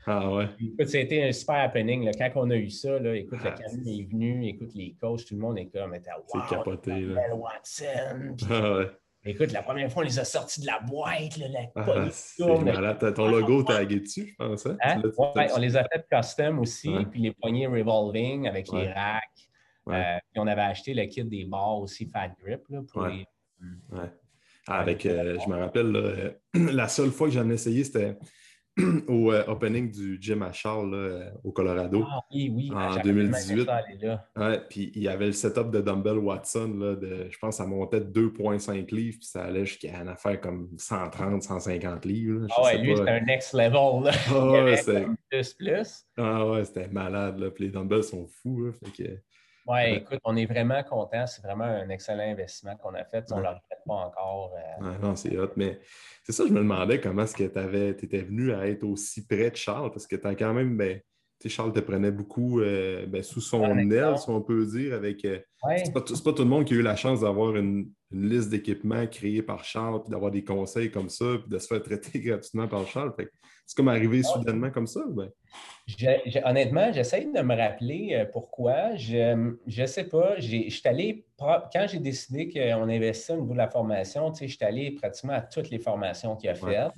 Ah 0.05 0.31
ouais. 0.31 0.47
Écoute, 0.59 0.87
c'était 0.87 1.23
un 1.23 1.31
super 1.31 1.55
happening. 1.55 2.05
Là. 2.05 2.11
Quand 2.17 2.31
on 2.35 2.49
a 2.49 2.55
eu 2.55 2.69
ça, 2.69 2.97
là, 2.99 3.15
écoute, 3.15 3.39
le 3.43 3.49
ah, 3.49 3.55
camion 3.55 3.85
est 3.85 4.11
venu, 4.11 4.47
écoute, 4.47 4.73
les 4.73 4.95
coachs, 4.99 5.25
tout 5.25 5.35
le 5.35 5.41
monde 5.41 5.59
est 5.59 5.67
comme, 5.67 5.93
était 5.93 6.09
wow, 6.11 6.25
c'est 6.27 6.55
capoté. 6.55 7.01
Là. 7.01 7.35
Watson. 7.35 8.35
ah 8.49 8.77
ouais. 8.77 8.87
Écoute, 9.23 9.51
la 9.51 9.61
première 9.61 9.91
fois, 9.91 10.01
on 10.01 10.05
les 10.05 10.17
a 10.17 10.25
sortis 10.25 10.61
de 10.61 10.65
la 10.65 10.79
boîte, 10.79 11.37
là, 11.37 11.47
la 11.49 11.59
ah, 11.75 12.09
c'est 12.09 13.13
Ton 13.13 13.27
logo 13.27 13.61
tagué 13.61 13.99
dessus, 13.99 14.29
je 14.29 14.35
pense. 14.35 14.65
Hein? 14.65 14.77
hein? 14.81 14.99
Ouais, 15.35 15.47
on 15.55 15.59
les 15.59 15.77
a 15.77 15.83
fait 15.83 16.03
custom 16.11 16.57
aussi, 16.57 16.89
puis 17.11 17.21
les 17.21 17.31
poignées 17.31 17.67
revolving 17.67 18.47
avec 18.47 18.71
les 18.71 18.91
racks. 18.91 19.21
Euh, 19.89 20.17
puis 20.31 20.39
on 20.39 20.47
avait 20.47 20.61
acheté 20.61 20.93
le 20.93 21.05
kit 21.05 21.23
des 21.23 21.45
barres 21.45 21.79
aussi 21.79 22.05
Fat 22.05 22.29
Grip 22.39 22.61
là, 22.69 22.81
pour 22.91 23.05
les... 23.07 23.25
Ah, 24.67 24.79
avec, 24.79 25.05
euh, 25.05 25.37
je 25.43 25.49
me 25.49 25.57
rappelle, 25.57 25.95
euh, 25.95 26.29
la 26.71 26.87
seule 26.87 27.09
fois 27.09 27.27
que 27.27 27.33
j'en 27.33 27.49
ai 27.49 27.53
essayé, 27.53 27.83
c'était 27.83 28.15
au 29.07 29.31
euh, 29.31 29.43
opening 29.47 29.91
du 29.91 30.17
gym 30.21 30.43
à 30.43 30.53
Charles 30.53 31.33
au 31.43 31.51
Colorado 31.51 32.05
ah, 32.07 32.21
oui, 32.31 32.51
oui. 32.55 32.71
en 32.73 33.01
2018. 33.01 33.67
Ouais, 34.37 34.61
puis 34.69 34.91
il 34.95 35.01
y 35.01 35.07
avait 35.07 35.25
le 35.25 35.31
setup 35.31 35.71
de 35.71 35.81
Dumbbell 35.81 36.19
Watson, 36.19 36.75
là, 36.77 36.95
de, 36.95 37.27
je 37.29 37.37
pense 37.39 37.57
que 37.57 37.63
ça 37.63 37.65
montait 37.67 38.01
de 38.01 38.29
2,5 38.29 38.93
livres, 38.95 39.17
puis 39.19 39.27
ça 39.27 39.45
allait 39.45 39.65
jusqu'à 39.65 39.99
une 39.99 40.09
affaire 40.09 40.39
comme 40.39 40.69
130, 40.77 41.41
150 41.41 42.05
livres. 42.05 42.45
ah 42.55 42.63
ouais, 42.63 42.77
lui, 42.77 42.95
c'était 42.95 43.09
un 43.09 43.21
next 43.21 43.53
level. 43.53 44.03
Là. 44.03 44.11
Ah 44.29 44.51
ouais, 44.63 44.77
c'était 44.77 45.07
plus, 45.29 45.53
plus. 45.55 46.05
Ah 46.17 46.47
ouais, 46.47 46.63
c'était 46.63 46.87
malade. 46.87 47.39
Là. 47.39 47.49
Puis 47.49 47.65
les 47.65 47.71
dumbbells 47.71 48.03
sont 48.03 48.27
fous. 48.41 48.65
Là, 48.65 48.71
fait 48.71 49.03
que... 49.03 49.17
Oui, 49.67 49.79
écoute, 49.95 50.19
on 50.23 50.35
est 50.35 50.45
vraiment 50.45 50.81
content. 50.83 51.27
C'est 51.27 51.43
vraiment 51.43 51.65
un 51.65 51.89
excellent 51.89 52.23
investissement 52.23 52.75
qu'on 52.77 52.93
a 52.95 53.03
fait. 53.03 53.25
On 53.31 53.37
ne 53.37 53.41
le 53.41 53.47
regrette 53.49 53.83
pas 53.85 53.93
encore. 53.93 54.53
Euh. 54.81 54.97
non, 55.01 55.15
c'est 55.15 55.37
hot. 55.37 55.51
Mais 55.55 55.79
c'est 56.23 56.31
ça, 56.31 56.45
je 56.47 56.53
me 56.53 56.59
demandais 56.59 56.99
comment 56.99 57.23
est-ce 57.23 57.35
que 57.35 57.93
tu 57.93 58.05
étais 58.05 58.21
venu 58.21 58.53
à 58.53 58.67
être 58.67 58.83
aussi 58.83 59.25
près 59.25 59.51
de 59.51 59.55
Charles, 59.55 59.91
parce 59.91 60.07
que 60.07 60.15
tu 60.15 60.27
as 60.27 60.35
quand 60.35 60.53
même, 60.53 60.77
ben, 60.77 60.99
tu 61.39 61.49
sais, 61.49 61.55
Charles 61.55 61.73
te 61.73 61.79
prenait 61.79 62.11
beaucoup 62.11 62.61
euh, 62.61 63.05
ben, 63.07 63.23
sous 63.23 63.41
son 63.41 63.63
aile, 63.77 64.17
si 64.17 64.29
on 64.29 64.41
peut 64.41 64.65
dire, 64.65 64.93
avec. 64.93 65.25
Euh, 65.25 65.39
c'est 65.77 65.93
pas, 65.93 66.01
pas, 66.01 66.33
tout 66.33 66.43
le 66.43 66.49
monde 66.49 66.65
qui 66.65 66.73
a 66.73 66.77
eu 66.77 66.81
la 66.81 66.95
chance 66.95 67.21
d'avoir 67.21 67.55
une, 67.55 67.91
une, 68.11 68.29
liste 68.29 68.49
d'équipements 68.49 69.05
créée 69.07 69.43
par 69.43 69.63
Charles, 69.63 70.01
puis 70.01 70.11
d'avoir 70.11 70.31
des 70.31 70.43
conseils 70.43 70.91
comme 70.91 71.09
ça, 71.09 71.37
puis 71.39 71.49
de 71.49 71.59
se 71.59 71.67
faire 71.67 71.81
traiter 71.81 72.19
gratuitement 72.19 72.67
par 72.67 72.87
Charles. 72.87 73.13
Fait 73.15 73.29
c'est 73.71 73.77
comme 73.77 73.87
arrivé 73.87 74.21
soudainement 74.21 74.69
comme 74.69 74.85
ça? 74.85 74.99
Ben? 75.07 75.31
honnêtement, 76.43 76.91
j'essaie 76.91 77.23
de 77.23 77.41
me 77.41 77.55
rappeler 77.55 78.09
euh, 78.11 78.25
pourquoi. 78.25 78.97
Je 78.97 79.55
ne 79.65 79.85
sais 79.85 80.03
pas. 80.03 80.37
Je 80.39 80.87
allé, 80.89 81.25
quand 81.39 81.87
j'ai 81.87 81.99
décidé 81.99 82.49
qu'on 82.49 82.89
investissait 82.89 83.31
au 83.31 83.39
niveau 83.39 83.53
de 83.53 83.59
la 83.59 83.69
formation, 83.69 84.33
je 84.33 84.45
suis 84.45 84.57
allé 84.61 84.91
pratiquement 84.91 85.33
à 85.33 85.41
toutes 85.41 85.69
les 85.69 85.79
formations 85.79 86.35
qu'il 86.35 86.49
a 86.49 86.55
faites. 86.55 86.91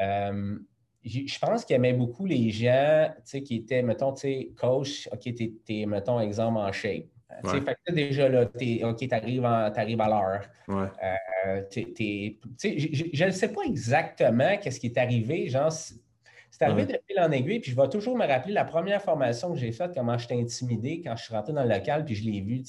Euh, 0.00 0.56
je 1.04 1.38
pense 1.38 1.66
qu'il 1.66 1.76
aimait 1.76 1.92
beaucoup 1.92 2.24
les 2.24 2.48
gens 2.48 3.12
qui 3.44 3.56
étaient, 3.56 3.82
mettons, 3.82 4.14
coach, 4.56 5.06
OK, 5.12 5.20
tu 5.20 5.54
es, 5.68 5.84
mettons, 5.84 6.18
exemple 6.18 6.56
en 6.56 6.72
shape. 6.72 7.04
Ouais. 7.42 7.60
Fait 7.60 7.76
que 7.86 7.92
déjà 7.92 8.28
là, 8.28 8.42
OK, 8.42 8.96
tu 8.98 9.14
arrives, 9.14 9.44
à 9.44 10.08
l'heure. 10.08 10.42
Euh, 10.68 11.62
je 11.72 13.24
ne 13.24 13.30
sais 13.30 13.48
pas 13.48 13.62
exactement 13.66 14.56
qu'est-ce 14.58 14.80
qui 14.80 14.86
est 14.86 14.98
arrivé. 14.98 15.48
Genre, 15.48 15.70
c'est 15.70 16.64
arrivé 16.64 16.86
de 16.86 16.98
fil 17.06 17.18
en 17.18 17.32
aiguille, 17.32 17.58
puis 17.58 17.72
je 17.72 17.76
vais 17.76 17.88
toujours 17.88 18.16
me 18.16 18.26
rappeler 18.26 18.52
la 18.52 18.64
première 18.64 19.02
formation 19.02 19.52
que 19.52 19.58
j'ai 19.58 19.72
faite, 19.72 19.90
comment 19.94 20.16
j'étais 20.16 20.38
intimidé 20.38 21.02
quand 21.02 21.16
je 21.16 21.24
suis 21.24 21.34
rentré 21.34 21.52
dans 21.52 21.64
le 21.64 21.68
local, 21.68 22.04
puis 22.04 22.14
je 22.14 22.30
l'ai 22.30 22.40
vu. 22.40 22.62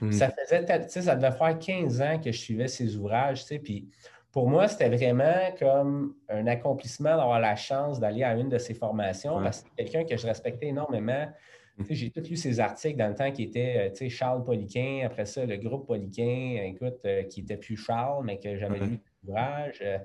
Hmm. 0.00 0.10
Ça 0.10 0.30
faisait, 0.30 0.66
ça 0.88 1.14
devait 1.14 1.30
faire 1.30 1.58
15 1.58 2.02
ans 2.02 2.18
que 2.18 2.32
je 2.32 2.38
suivais 2.38 2.66
ces 2.66 2.96
ouvrages, 2.96 3.44
puis 3.62 3.88
pour 4.32 4.48
moi, 4.48 4.68
c'était 4.68 4.88
vraiment 4.88 5.54
comme 5.58 6.14
un 6.28 6.46
accomplissement 6.46 7.16
d'avoir 7.16 7.40
la 7.40 7.56
chance 7.56 7.98
d'aller 7.98 8.24
à 8.24 8.34
une 8.34 8.48
de 8.48 8.58
ces 8.58 8.74
formations 8.74 9.42
parce 9.42 9.62
que 9.62 9.68
c'est 9.76 9.84
quelqu'un 9.84 10.04
que 10.04 10.20
je 10.20 10.26
respectais 10.26 10.66
énormément. 10.66 11.26
J'ai 11.88 12.10
tout 12.10 12.20
lu 12.20 12.36
ses 12.36 12.60
articles 12.60 12.96
dans 12.96 13.08
le 13.08 13.14
temps 13.14 13.30
qui 13.30 13.44
était 13.44 13.92
Charles 14.08 14.44
Poliquin, 14.44 15.02
après 15.04 15.26
ça, 15.26 15.46
le 15.46 15.56
groupe 15.56 15.86
Poliquin, 15.86 16.60
écoute, 16.64 16.98
euh, 17.04 17.22
qui 17.24 17.40
n'était 17.40 17.56
plus 17.56 17.76
Charles, 17.76 18.24
mais 18.24 18.38
que 18.38 18.56
j'avais 18.56 18.80
lu 18.80 18.98
l'ouvrage. 19.24 19.78
Euh, 19.82 19.98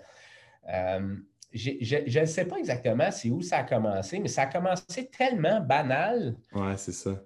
euh, 0.70 1.16
je 1.52 2.20
ne 2.20 2.26
sais 2.26 2.46
pas 2.46 2.58
exactement 2.58 3.12
c'est 3.12 3.30
où 3.30 3.42
ça 3.42 3.60
a 3.60 3.64
commencé, 3.64 4.20
mais 4.20 4.28
ça 4.28 4.44
a 4.44 4.46
commencé 4.48 5.10
tellement 5.16 5.62
banal. 5.62 6.36
Ouais, 6.54 6.78
c'est 6.78 6.94
ça. 6.94 7.22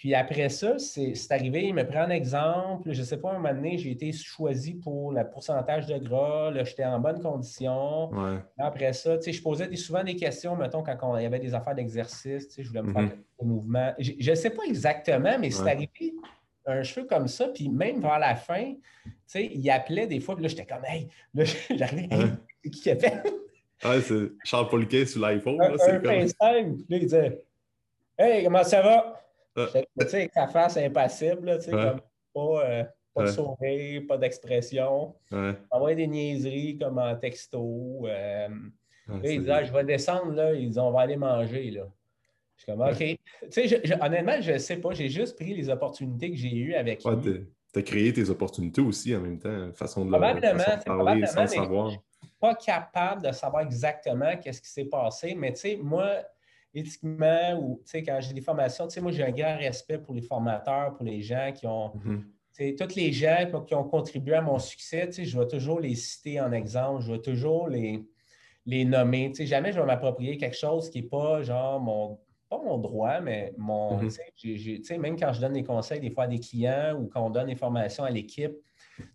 Puis 0.00 0.14
après 0.14 0.48
ça, 0.48 0.78
c'est 0.78 1.14
arrivé, 1.30 1.64
il 1.64 1.74
me 1.74 1.86
prend 1.86 2.00
un 2.00 2.08
exemple. 2.08 2.90
Je 2.90 3.00
ne 3.00 3.04
sais 3.04 3.18
pas, 3.18 3.32
un 3.32 3.34
moment 3.34 3.52
donné, 3.52 3.76
j'ai 3.76 3.90
été 3.90 4.10
choisi 4.12 4.72
pour 4.72 5.12
le 5.12 5.28
pourcentage 5.28 5.84
de 5.84 5.98
gras. 5.98 6.50
J'étais 6.64 6.86
en 6.86 6.98
bonne 6.98 7.20
condition. 7.20 8.10
Après 8.56 8.94
ça, 8.94 9.18
je 9.20 9.42
posais 9.42 9.76
souvent 9.76 10.02
des 10.02 10.16
questions, 10.16 10.56
mettons, 10.56 10.82
quand 10.82 11.18
il 11.18 11.22
y 11.22 11.26
avait 11.26 11.38
des 11.38 11.52
affaires 11.52 11.74
d'exercice. 11.74 12.48
Je 12.58 12.66
voulais 12.66 12.80
me 12.80 12.94
faire 12.94 13.02
mm-hmm. 13.02 13.40
des 13.40 13.46
mouvements. 13.46 13.92
Je 13.98 14.30
ne 14.30 14.34
sais 14.34 14.48
pas 14.48 14.62
exactement, 14.66 15.38
mais 15.38 15.50
c'est 15.50 15.68
arrivé 15.68 16.14
un 16.64 16.82
cheveu 16.82 17.06
comme 17.06 17.28
ça. 17.28 17.48
Puis 17.48 17.68
même 17.68 18.00
vers 18.00 18.18
la 18.18 18.36
fin, 18.36 18.72
il 19.34 19.70
appelait 19.70 20.06
des 20.06 20.20
fois. 20.20 20.34
Puis 20.34 20.44
là, 20.44 20.48
j'étais 20.48 20.64
comme, 20.64 20.84
hey, 20.86 21.08
là, 21.34 21.44
j'arrivais, 21.76 22.08
hey, 22.10 22.26
c'est 22.64 22.70
qui 22.70 22.90
appelle? 22.90 23.22
Ah, 23.82 24.00
c'est 24.00 24.32
Charles 24.44 24.68
Poliquet 24.70 25.04
sur 25.04 25.20
l'iPhone. 25.20 25.60
Un, 25.60 25.74
un 25.74 25.98
comme... 25.98 26.04
FaceTime. 26.04 26.76
Puis 26.76 26.86
là, 26.88 26.96
il 26.96 27.00
disait, 27.00 27.42
hey, 28.18 28.44
comment 28.44 28.64
ça 28.64 28.80
va? 28.80 29.20
Tu 29.56 29.62
sais, 30.06 30.16
avec 30.16 30.32
sa 30.32 30.46
face 30.46 30.76
impassible, 30.76 31.58
tu 31.58 31.64
sais, 31.64 31.70
comme 31.70 32.00
pas, 32.32 32.64
euh, 32.64 32.84
pas 33.14 33.22
de 33.24 33.28
sourire, 33.28 34.02
pas 34.08 34.18
d'expression. 34.18 35.14
Ouais. 35.30 35.54
Envoyer 35.70 35.96
des 35.96 36.06
niaiseries 36.06 36.78
comme 36.78 36.98
en 36.98 37.16
texto. 37.16 38.06
Euh, 38.06 38.48
là, 39.08 39.20
il 39.24 39.42
dit, 39.42 39.50
ah, 39.50 39.64
je 39.64 39.72
vais 39.72 39.84
descendre, 39.84 40.32
là. 40.32 40.54
Ils 40.54 40.68
disent, 40.68 40.78
on 40.78 40.92
va 40.92 41.00
aller 41.00 41.16
manger, 41.16 41.70
là. 41.70 41.86
Je 42.56 42.62
suis 42.62 42.72
comme, 42.72 42.82
OK. 42.82 42.96
Tu 43.50 43.68
sais, 43.68 44.02
honnêtement, 44.02 44.40
je 44.40 44.52
ne 44.52 44.58
sais 44.58 44.76
pas. 44.76 44.92
J'ai 44.92 45.08
juste 45.08 45.36
pris 45.36 45.54
les 45.54 45.68
opportunités 45.68 46.30
que 46.30 46.36
j'ai 46.36 46.54
eues 46.54 46.74
avec 46.74 47.04
lui. 47.04 47.46
Tu 47.72 47.78
as 47.78 47.82
créé 47.82 48.12
tes 48.12 48.28
opportunités 48.30 48.80
aussi 48.80 49.14
en 49.14 49.20
même 49.20 49.38
temps, 49.38 49.72
façon 49.74 50.04
de, 50.04 50.10
probablement, 50.10 50.58
façon 50.58 50.78
de 50.78 50.84
parler 50.84 51.26
sans 51.26 51.46
savoir. 51.46 51.90
Je 51.90 51.94
ne 51.94 52.00
suis 52.00 52.36
pas 52.40 52.54
capable 52.56 53.22
de 53.22 53.30
savoir 53.30 53.62
exactement 53.62 54.36
qu'est-ce 54.38 54.60
qui 54.60 54.68
s'est 54.68 54.86
passé, 54.86 55.36
mais 55.36 55.52
tu 55.52 55.60
sais, 55.60 55.78
moi, 55.80 56.16
éthiquement 56.74 57.58
ou 57.60 57.82
quand 57.92 58.18
j'ai 58.20 58.32
des 58.32 58.40
formations, 58.40 58.86
moi 59.00 59.12
j'ai 59.12 59.24
un 59.24 59.30
grand 59.30 59.56
respect 59.56 59.98
pour 59.98 60.14
les 60.14 60.22
formateurs, 60.22 60.94
pour 60.94 61.04
les 61.04 61.22
gens 61.22 61.52
qui 61.54 61.66
ont. 61.66 61.92
Mm-hmm. 61.96 62.76
Tous 62.76 62.94
les 62.94 63.12
gens 63.12 63.64
qui 63.66 63.74
ont 63.74 63.84
contribué 63.84 64.34
à 64.34 64.42
mon 64.42 64.58
succès, 64.58 65.08
je 65.10 65.38
vais 65.38 65.46
toujours 65.46 65.80
les 65.80 65.94
citer 65.94 66.40
en 66.40 66.52
exemple, 66.52 67.02
je 67.02 67.12
vais 67.12 67.20
toujours 67.20 67.68
les, 67.68 68.04
les 68.66 68.84
nommer. 68.84 69.32
Jamais 69.34 69.72
je 69.72 69.80
vais 69.80 69.86
m'approprier 69.86 70.36
quelque 70.36 70.56
chose 70.56 70.90
qui 70.90 71.00
n'est 71.00 71.08
pas 71.08 71.42
genre 71.42 71.80
mon, 71.80 72.18
pas 72.50 72.58
mon 72.58 72.76
droit, 72.76 73.20
mais 73.20 73.54
mon. 73.56 74.02
Mm-hmm. 74.02 74.98
Même 74.98 75.18
quand 75.18 75.32
je 75.32 75.40
donne 75.40 75.54
des 75.54 75.64
conseils 75.64 76.00
des 76.00 76.10
fois 76.10 76.24
à 76.24 76.26
des 76.26 76.40
clients 76.40 76.98
ou 77.00 77.08
quand 77.08 77.24
on 77.24 77.30
donne 77.30 77.46
des 77.46 77.56
formations 77.56 78.04
à 78.04 78.10
l'équipe, 78.10 78.52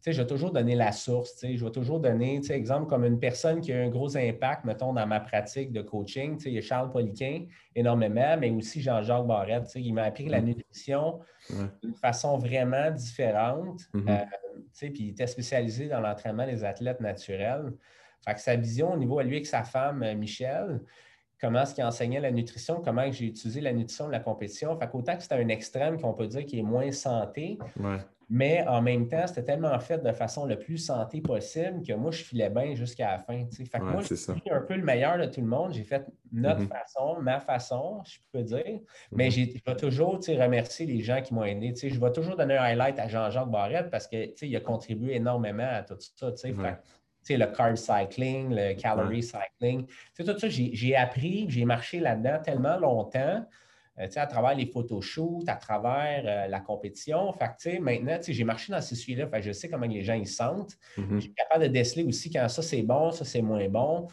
je 0.05 0.11
vais 0.11 0.27
toujours 0.27 0.51
donner 0.51 0.75
la 0.75 0.91
source. 0.91 1.37
Je 1.43 1.63
vais 1.63 1.71
toujours 1.71 1.99
donner, 1.99 2.41
exemple, 2.49 2.87
comme 2.87 3.05
une 3.05 3.19
personne 3.19 3.61
qui 3.61 3.73
a 3.73 3.79
un 3.79 3.89
gros 3.89 4.15
impact, 4.17 4.65
mettons, 4.65 4.93
dans 4.93 5.07
ma 5.07 5.19
pratique 5.19 5.71
de 5.71 5.81
coaching. 5.81 6.37
Il 6.45 6.53
y 6.53 6.57
a 6.57 6.61
Charles 6.61 6.91
Poliquin 6.91 7.45
énormément, 7.75 8.37
mais 8.39 8.51
aussi 8.51 8.81
Jean-Jacques 8.81 9.27
Barrette. 9.27 9.71
Il 9.75 9.93
m'a 9.93 10.03
appris 10.03 10.27
la 10.27 10.41
nutrition 10.41 11.19
d'une 11.81 11.95
façon 11.95 12.37
vraiment 12.37 12.91
différente. 12.91 13.81
Mm-hmm. 13.93 14.09
Euh, 14.09 14.89
puis 14.89 14.93
il 14.99 15.09
était 15.09 15.27
spécialisé 15.27 15.87
dans 15.87 15.99
l'entraînement 15.99 16.45
des 16.45 16.63
athlètes 16.63 17.01
naturels. 17.01 17.73
Fait 18.25 18.33
que 18.33 18.41
sa 18.41 18.55
vision 18.55 18.93
au 18.93 18.97
niveau 18.97 19.19
à 19.19 19.23
lui 19.23 19.35
avec 19.35 19.45
sa 19.45 19.63
femme, 19.63 20.01
euh, 20.01 20.15
Michel, 20.15 20.81
comment 21.39 21.61
est-ce 21.61 21.75
qu'il 21.75 21.83
enseignait 21.83 22.19
la 22.19 22.31
nutrition, 22.31 22.81
comment 22.83 23.11
j'ai 23.11 23.25
utilisé 23.25 23.61
la 23.61 23.73
nutrition 23.73 24.07
de 24.07 24.11
la 24.11 24.19
compétition. 24.19 24.77
Fait 24.77 24.89
qu'autant 24.89 25.15
que 25.15 25.21
c'était 25.21 25.35
un 25.35 25.47
extrême 25.49 25.99
qu'on 25.99 26.13
peut 26.13 26.27
dire 26.27 26.45
qui 26.45 26.59
est 26.59 26.63
moins 26.63 26.91
santé, 26.91 27.59
mais 28.29 28.65
en 28.67 28.81
même 28.81 29.07
temps, 29.07 29.27
c'était 29.27 29.43
tellement 29.43 29.77
fait 29.79 29.99
de 30.03 30.11
façon 30.11 30.45
le 30.45 30.57
plus 30.57 30.77
santé 30.77 31.21
possible 31.21 31.83
que 31.85 31.93
moi, 31.93 32.11
je 32.11 32.23
filais 32.23 32.49
bien 32.49 32.73
jusqu'à 32.73 33.11
la 33.11 33.17
fin. 33.19 33.45
Fait 33.51 33.79
que 33.79 33.83
moi, 33.83 34.01
j'ai 34.01 34.15
pris 34.15 34.51
un 34.51 34.61
peu 34.61 34.75
le 34.75 34.83
meilleur 34.83 35.17
de 35.17 35.25
tout 35.25 35.41
le 35.41 35.47
monde. 35.47 35.73
J'ai 35.73 35.83
fait 35.83 36.05
notre 36.31 36.61
mm-hmm. 36.61 36.67
façon, 36.67 37.21
ma 37.21 37.39
façon, 37.39 38.01
je 38.05 38.17
peux 38.31 38.43
dire. 38.43 38.79
Mais 39.11 39.29
mm-hmm. 39.29 39.57
je 39.57 39.71
vais 39.71 39.77
toujours 39.77 40.15
remercier 40.15 40.85
les 40.85 41.01
gens 41.01 41.21
qui 41.21 41.33
m'ont 41.33 41.43
aidé. 41.43 41.73
Je 41.75 41.99
vais 41.99 42.11
toujours 42.11 42.35
donner 42.35 42.57
un 42.57 42.63
highlight 42.63 42.97
à 42.99 43.07
Jean-Jacques 43.07 43.51
Barrette 43.51 43.89
parce 43.91 44.07
qu'il 44.07 44.55
a 44.55 44.59
contribué 44.59 45.15
énormément 45.15 45.67
à 45.69 45.83
tout 45.83 45.95
ça. 45.99 46.31
Fait, 47.27 47.37
le 47.37 47.47
carb 47.47 47.75
cycling, 47.75 48.53
le 48.53 48.75
calorie 48.75 49.23
cycling. 49.23 49.87
tout 50.15 50.23
ça, 50.23 50.47
j'ai 50.47 50.95
appris, 50.95 51.47
j'ai 51.49 51.65
marché 51.65 51.99
là-dedans 51.99 52.39
tellement 52.43 52.77
longtemps 52.77 53.43
euh, 53.99 54.07
à 54.15 54.27
travers 54.27 54.55
les 54.55 54.65
photoshoots, 54.65 55.47
à 55.47 55.55
travers 55.55 56.23
euh, 56.25 56.47
la 56.47 56.59
compétition. 56.59 57.31
Fait 57.33 57.79
maintenant, 57.79 58.17
j'ai 58.27 58.43
marché 58.43 58.71
dans 58.71 58.81
ces 58.81 58.95
sujets-là, 58.95 59.41
je 59.41 59.51
sais 59.51 59.69
comment 59.69 59.85
les 59.85 60.03
gens 60.03 60.13
ils 60.13 60.27
sentent. 60.27 60.77
Mm-hmm. 60.97 61.15
Je 61.15 61.19
suis 61.19 61.33
capable 61.33 61.63
de 61.63 61.69
déceler 61.69 62.03
aussi 62.03 62.29
quand 62.29 62.47
ça 62.49 62.61
c'est 62.61 62.81
bon, 62.81 63.11
ça 63.11 63.25
c'est 63.25 63.41
moins 63.41 63.67
bon. 63.69 64.07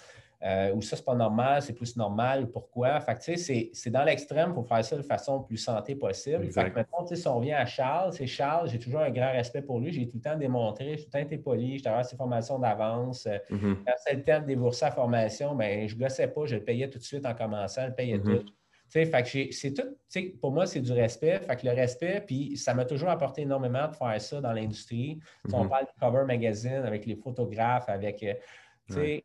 Euh, 0.45 0.75
ou 0.75 0.83
ça, 0.83 0.97
c'est 0.97 1.05
pas 1.05 1.15
normal, 1.15 1.63
c'est 1.63 1.73
plus 1.73 1.97
normal, 1.97 2.51
pourquoi. 2.51 2.99
Fait 3.01 3.37
c'est 3.37 3.91
dans 3.91 4.03
l'extrême 4.03 4.53
pour 4.53 4.67
faire 4.67 4.85
ça 4.85 4.97
de 4.97 5.03
façon 5.03 5.41
plus 5.41 5.57
santé 5.57 5.95
possible. 5.95 6.51
Fait 6.51 6.75
maintenant, 6.75 7.07
si 7.07 7.29
on 7.29 7.37
revient 7.37 7.53
à 7.53 7.65
Charles, 7.65 8.13
c'est 8.13 8.27
Charles, 8.27 8.69
j'ai 8.69 8.81
toujours 8.81 9.01
un 9.01 9.11
grand 9.11 9.31
respect 9.31 9.63
pour 9.63 9.79
lui. 9.79 9.93
J'ai 9.93 10.09
tout 10.09 10.17
le 10.17 10.21
temps 10.21 10.37
démontré, 10.37 10.97
j'ai 10.97 11.05
tout 11.05 11.11
le 11.13 11.13
temps 11.13 11.25
été 11.25 11.39
poli, 11.39 11.79
j'ai 11.79 11.87
avoir 11.87 12.05
ses 12.05 12.17
formations 12.17 12.59
d'avance. 12.59 13.27
Mm-hmm. 13.27 13.77
Quand 13.87 13.93
c'était 13.99 14.17
le 14.17 14.25
temps 14.25 14.41
de 14.41 14.47
débourser 14.47 14.81
sa 14.81 14.91
formation, 14.91 15.55
ben, 15.55 15.87
je 15.87 15.95
ne 15.95 16.01
gossais 16.01 16.27
pas, 16.27 16.45
je 16.45 16.57
le 16.57 16.65
payais 16.65 16.91
tout 16.91 16.99
de 16.99 17.05
suite 17.05 17.25
en 17.25 17.35
commençant, 17.35 17.83
je 17.83 17.89
le 17.89 17.95
payais 17.95 18.19
mm-hmm. 18.19 18.45
tout 18.45 18.53
c'est 18.93 19.75
tout, 19.75 20.29
pour 20.41 20.53
moi, 20.53 20.67
c'est 20.67 20.81
du 20.81 20.93
respect. 20.93 21.41
Fait 21.41 21.57
que 21.57 21.67
le 21.67 21.73
respect, 21.73 22.23
puis 22.27 22.57
ça 22.57 22.75
m'a 22.75 22.85
toujours 22.85 23.09
apporté 23.09 23.43
énormément 23.43 23.89
de 23.89 23.95
faire 23.95 24.21
ça 24.21 24.41
dans 24.41 24.53
l'industrie. 24.53 25.19
On 25.53 25.65
mhm. 25.65 25.71
parle 25.71 25.87
de 25.87 26.01
cover 26.01 26.25
magazine 26.27 26.83
avec 26.85 27.07
les 27.07 27.17
photographes, 27.17 27.89
avec, 27.89 28.23
euh, 28.23 29.19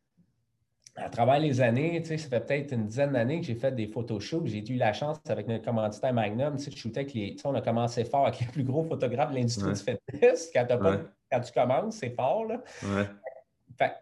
à 0.95 1.09
travers 1.09 1.39
les 1.39 1.61
années, 1.61 2.03
ça 2.03 2.17
fait 2.17 2.39
peut-être 2.39 2.71
une 2.71 2.87
dizaine 2.87 3.11
d'années 3.11 3.39
que 3.39 3.45
j'ai 3.45 3.55
fait 3.55 3.71
des 3.71 3.87
photoshoots. 3.87 4.47
J'ai 4.47 4.67
eu 4.67 4.77
la 4.77 4.93
chance 4.93 5.17
avec 5.27 5.47
notre 5.47 5.63
commanditaire 5.63 6.13
Magnum, 6.13 6.55
de 6.55 6.75
shooter 6.75 7.01
avec 7.01 7.13
les. 7.13 7.35
On 7.43 7.53
a 7.53 7.61
commencé 7.61 8.03
fort 8.03 8.25
avec 8.25 8.39
les 8.39 8.47
plus 8.47 8.63
gros 8.63 8.83
photographes 8.83 9.29
de 9.31 9.35
l'industrie 9.35 9.73
du 9.73 9.79
fitness. 9.79 10.49
Quand, 10.53 10.65
quand, 10.67 11.39
tu 11.41 11.51
commences, 11.51 11.97
c'est 11.97 12.15
fort. 12.15 12.45
Là. 12.45 12.63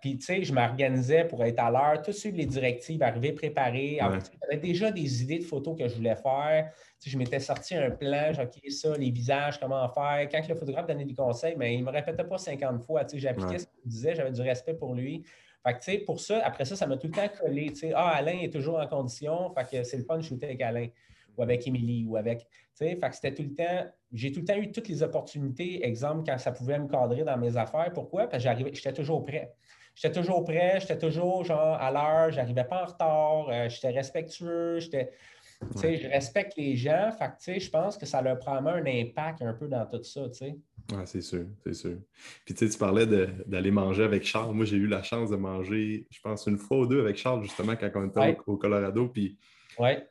Puis, 0.02 0.18
tu 0.18 0.26
sais, 0.26 0.44
je 0.44 0.54
m'organisais 0.54 1.26
pour 1.26 1.44
être 1.44 1.60
à 1.60 1.70
l'heure, 1.70 2.02
tout 2.02 2.12
suivre 2.12 2.38
les 2.38 2.46
directives, 2.46 3.02
arriver 3.04 3.34
préparé. 3.34 4.00
J'avais 4.00 4.58
déjà 4.62 4.92
des 4.92 5.24
idées 5.24 5.40
de 5.40 5.44
photos 5.44 5.78
que 5.78 5.88
je 5.88 5.96
voulais 5.96 6.16
faire. 6.16 6.72
Tu 7.00 7.06
sais, 7.06 7.10
je 7.10 7.18
m'étais 7.18 7.40
sorti 7.40 7.76
un 7.76 7.92
plan, 7.92 8.32
j'ai 8.32 8.42
OK, 8.42 8.70
ça, 8.70 8.98
les 8.98 9.12
visages, 9.12 9.60
comment 9.60 9.88
faire. 9.90 10.28
Quand 10.32 10.48
le 10.48 10.56
photographe 10.56 10.88
donnait 10.88 11.06
des 11.06 11.14
conseils, 11.14 11.56
mais 11.58 11.76
il 11.76 11.82
ne 11.82 11.86
me 11.86 11.92
répétait 11.92 12.24
pas 12.24 12.38
50 12.38 12.84
fois. 12.84 13.04
Tu 13.06 13.16
sais, 13.16 13.20
j'appliquais 13.20 13.60
ce 13.60 13.68
qu'il 13.68 13.90
disait, 13.90 14.16
j'avais 14.16 14.32
du 14.32 14.42
respect 14.42 14.76
pour 14.76 14.96
lui. 14.96 15.24
Fait 15.66 15.74
que, 15.74 15.80
tu 15.80 15.92
sais, 15.92 15.98
pour 15.98 16.20
ça, 16.20 16.42
après 16.46 16.64
ça, 16.64 16.76
ça 16.76 16.86
m'a 16.86 16.96
tout 16.96 17.08
le 17.08 17.14
temps 17.14 17.28
collé. 17.40 17.70
Tu 17.70 17.76
sais, 17.76 17.94
ah, 17.96 18.10
Alain 18.10 18.40
est 18.40 18.54
toujours 18.54 18.80
en 18.80 18.88
condition, 18.88 19.52
fait 19.54 19.78
que 19.78 19.84
c'est 19.84 19.98
le 19.98 20.04
fun 20.04 20.18
de 20.18 20.24
shooter 20.24 20.46
avec 20.46 20.62
Alain 20.62 20.88
ou 21.36 21.42
avec 21.42 21.66
Émilie 21.68 22.06
ou 22.08 22.18
avec. 22.18 22.40
Tu 22.40 22.48
sais, 22.76 22.96
fait 22.96 23.10
que 23.10 23.16
c'était 23.16 23.34
tout 23.34 23.44
le 23.44 23.56
temps. 23.56 23.92
J'ai 24.16 24.32
tout 24.32 24.40
le 24.40 24.46
temps 24.46 24.58
eu 24.58 24.72
toutes 24.72 24.88
les 24.88 25.04
opportunités, 25.04 25.86
exemple, 25.86 26.24
quand 26.26 26.38
ça 26.38 26.52
pouvait 26.52 26.80
me 26.80 26.88
cadrer 26.88 27.24
dans 27.24 27.38
mes 27.38 27.58
affaires. 27.58 27.92
Pourquoi? 27.94 28.28
Parce 28.28 28.42
que 28.42 28.50
j'arrivais, 28.50 28.72
j'étais 28.74 28.94
toujours 28.94 29.26
prêt. 29.26 29.54
J'étais 29.94 30.20
toujours 30.20 30.44
prêt, 30.44 30.80
j'étais 30.80 30.98
toujours 30.98 31.44
genre 31.44 31.76
à 31.76 31.92
l'heure, 31.92 32.32
j'arrivais 32.32 32.64
pas 32.64 32.84
en 32.84 32.86
retard, 32.86 33.50
euh, 33.50 33.70
j'étais 33.70 33.92
respectueux, 33.92 34.80
j'étais. 34.80 35.12
sais, 35.76 35.98
Je 35.98 36.08
respecte 36.08 36.58
les 36.58 36.76
gens. 36.76 37.12
Fait 37.12 37.60
je 37.60 37.70
pense 37.70 37.98
que 37.98 38.06
ça 38.06 38.22
leur 38.22 38.40
prend 38.40 38.56
un 38.56 38.86
impact 38.86 39.42
un 39.42 39.54
peu 39.54 39.68
dans 39.68 39.86
tout 39.86 40.04
ça. 40.04 40.28
c'est 41.06 41.22
sûr, 41.22 41.46
c'est 41.64 41.74
sûr. 41.74 41.98
Puis 42.46 42.56
tu 42.56 42.70
parlais 42.78 43.06
d'aller 43.06 43.72
manger 43.72 44.04
avec 44.04 44.24
Charles. 44.26 44.54
Moi, 44.54 44.66
j'ai 44.66 44.78
eu 44.78 44.88
la 44.88 45.04
chance 45.04 45.30
de 45.30 45.38
manger, 45.38 46.08
je 46.10 46.20
pense, 46.22 46.46
une 46.48 46.58
fois 46.58 46.80
ou 46.80 46.88
deux 46.88 47.02
avec 47.02 47.18
Charles, 47.18 47.44
justement, 47.44 47.76
quand 47.76 47.90
on 47.96 48.08
était 48.08 48.38
au, 48.48 48.58
Colorado. 48.58 49.08
Puis 49.08 49.38
ouais. 49.80 50.06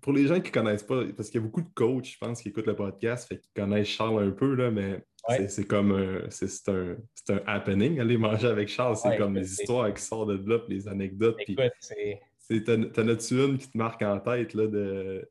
Pour 0.00 0.12
les 0.12 0.26
gens 0.26 0.40
qui 0.40 0.50
ne 0.50 0.54
connaissent 0.54 0.82
pas, 0.82 1.02
parce 1.16 1.28
qu'il 1.28 1.40
y 1.40 1.44
a 1.44 1.46
beaucoup 1.46 1.62
de 1.62 1.68
coachs, 1.74 2.06
je 2.06 2.18
pense, 2.18 2.40
qui 2.40 2.48
écoutent 2.48 2.66
le 2.66 2.76
podcast, 2.76 3.28
fait 3.28 3.38
qu'ils 3.38 3.52
connaissent 3.54 3.88
Charles 3.88 4.22
un 4.22 4.30
peu, 4.30 4.54
là, 4.54 4.70
mais 4.70 5.04
c'est 5.48 5.66
comme 5.66 5.92
un, 5.92 6.30
c'est 6.30 6.68
un, 6.68 6.96
un, 7.30 7.40
happening, 7.46 8.00
aller 8.00 8.16
manger 8.16 8.48
avec 8.48 8.68
Charles. 8.68 8.96
C'est 8.96 9.16
comme 9.16 9.34
les 9.34 9.50
histoires 9.52 9.92
qui 9.92 10.02
sortent 10.02 10.30
de 10.30 10.50
là, 10.50 10.58
les 10.68 10.88
anecdotes. 10.88 11.36
Écoute, 11.46 11.72
c'est. 11.80 12.20
T'en 12.46 13.08
as-tu 13.08 13.42
une 13.42 13.56
qui 13.56 13.70
te 13.70 13.78
marque 13.78 14.02
en 14.02 14.20
tête 14.20 14.52
là, 14.52 14.66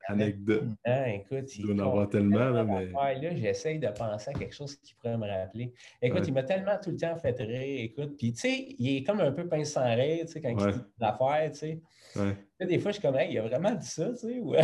d'anecdotes? 0.09 0.63
Non, 0.83 1.05
écoute, 1.05 1.55
il 1.55 1.65
doit 1.67 1.75
en 1.75 1.87
avoir 1.87 2.09
tellement. 2.09 2.49
Là, 2.49 2.63
mais... 2.63 2.87
là, 2.87 3.35
j'essaye 3.35 3.77
de 3.77 3.87
penser 3.89 4.31
à 4.31 4.33
quelque 4.33 4.55
chose 4.55 4.75
qui 4.77 4.95
pourrait 4.95 5.17
me 5.17 5.27
rappeler. 5.27 5.73
Écoute, 6.01 6.27
il 6.27 6.33
m'a 6.33 6.41
tellement 6.41 6.75
tout 6.83 6.89
le 6.89 6.97
temps 6.97 7.15
fait 7.17 7.39
rire. 7.39 7.83
Écoute, 7.83 8.17
puis 8.17 8.33
tu 8.33 8.39
sais, 8.39 8.75
il 8.79 8.97
est 8.97 9.03
comme 9.03 9.19
un 9.19 9.31
peu 9.31 9.47
pince 9.47 9.73
sans 9.73 9.95
rire, 9.95 10.25
tu 10.25 10.31
sais, 10.31 10.41
quand 10.41 10.49
il 10.49 10.57
dit 10.57 10.79
l'affaire, 10.99 11.51
tu 11.51 11.59
sais. 11.59 11.81
Là, 12.15 12.65
des 12.65 12.79
fois, 12.79 12.91
je 12.91 12.99
suis 12.99 13.01
comme, 13.01 13.17
hey, 13.17 13.31
il 13.31 13.39
a 13.39 13.41
vraiment 13.43 13.73
dit 13.73 13.87
ça, 13.87 14.09
tu 14.11 14.17
sais. 14.17 14.39
Ouais, 14.39 14.61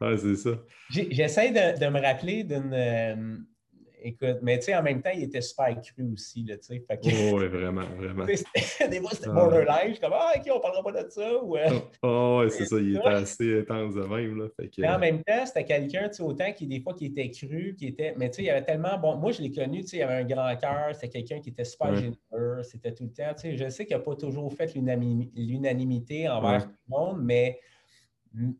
ouais 0.00 0.16
c'est 0.16 0.36
ça. 0.36 0.50
J'essaie 0.90 1.50
de, 1.50 1.78
de, 1.78 1.90
me 1.90 2.00
rappeler 2.00 2.44
d'une. 2.44 3.46
Écoute, 4.06 4.40
mais 4.42 4.58
tu 4.58 4.66
sais, 4.66 4.76
en 4.76 4.82
même 4.82 5.00
temps, 5.00 5.12
il 5.14 5.22
était 5.22 5.40
super 5.40 5.80
cru 5.80 6.12
aussi, 6.12 6.44
là, 6.44 6.58
tu 6.58 6.66
sais. 6.66 6.84
Oh, 6.90 7.38
oui, 7.38 7.48
vraiment, 7.48 7.86
vraiment. 7.96 8.26
des 8.26 8.36
fois, 8.36 9.10
c'était 9.12 9.28
ah, 9.30 9.32
borderline. 9.32 9.88
Je 9.88 9.92
suis 9.92 10.00
comme, 10.00 10.12
ah, 10.12 10.32
OK, 10.36 10.42
on 10.54 10.60
parlera 10.60 10.82
pas 10.82 11.02
de 11.02 11.08
ça. 11.08 11.42
Ou, 11.42 11.56
euh, 11.56 11.80
oh, 12.02 12.40
ouais, 12.40 12.50
c'est 12.50 12.66
ça, 12.66 12.76
il 12.76 12.96
était 12.96 13.06
assez 13.06 13.60
intense 13.60 13.94
de 13.94 14.02
même, 14.02 14.36
là. 14.36 14.48
Fait 14.60 14.70
Mais 14.76 14.88
en 14.90 14.98
même 14.98 15.22
temps, 15.24 15.46
c'était 15.46 15.64
quelqu'un, 15.64 16.10
tu 16.10 16.16
sais, 16.16 16.22
autant 16.22 16.52
qui, 16.52 16.66
des 16.66 16.80
fois, 16.80 16.92
qui 16.92 17.06
était 17.06 17.30
cru, 17.30 17.74
qui 17.78 17.86
était. 17.86 18.14
Mais 18.18 18.28
tu 18.28 18.36
sais, 18.36 18.42
il 18.42 18.46
y 18.46 18.50
avait 18.50 18.64
tellement. 18.64 18.98
Bon, 18.98 19.16
moi, 19.16 19.32
je 19.32 19.40
l'ai 19.40 19.50
connu, 19.50 19.80
tu 19.80 19.88
sais, 19.88 19.96
il 19.96 20.02
avait 20.02 20.20
un 20.20 20.24
grand 20.24 20.54
cœur, 20.56 20.90
c'était 20.92 21.08
quelqu'un 21.08 21.40
qui 21.40 21.48
était 21.48 21.64
super 21.64 21.94
généreux, 21.94 22.62
c'était 22.62 22.92
tout 22.92 23.04
le 23.04 23.12
temps. 23.12 23.32
Tu 23.34 23.40
sais, 23.40 23.56
je 23.56 23.70
sais 23.70 23.86
qu'il 23.86 23.96
n'a 23.96 24.02
pas 24.02 24.16
toujours 24.16 24.52
fait 24.52 24.74
l'unanimité 24.74 26.28
envers 26.28 26.64
tout 26.64 26.74
le 26.90 26.96
monde, 26.96 27.22
mais 27.22 27.58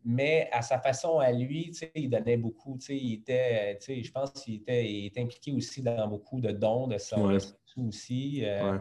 mais 0.03 0.49
à 0.51 0.61
sa 0.61 0.79
façon 0.79 1.19
à 1.19 1.31
lui, 1.31 1.71
il 1.95 2.09
donnait 2.09 2.37
beaucoup. 2.37 2.77
Il 2.89 3.13
était, 3.13 3.77
je 3.81 4.11
pense 4.11 4.31
qu'il 4.31 4.55
était, 4.55 5.11
impliqué 5.17 5.51
aussi 5.51 5.81
dans 5.81 6.07
beaucoup 6.07 6.39
de 6.39 6.51
dons 6.51 6.87
de 6.87 6.97
son 6.97 7.27
ouais. 7.27 7.37
aussi. 7.77 8.41
Euh, 8.45 8.77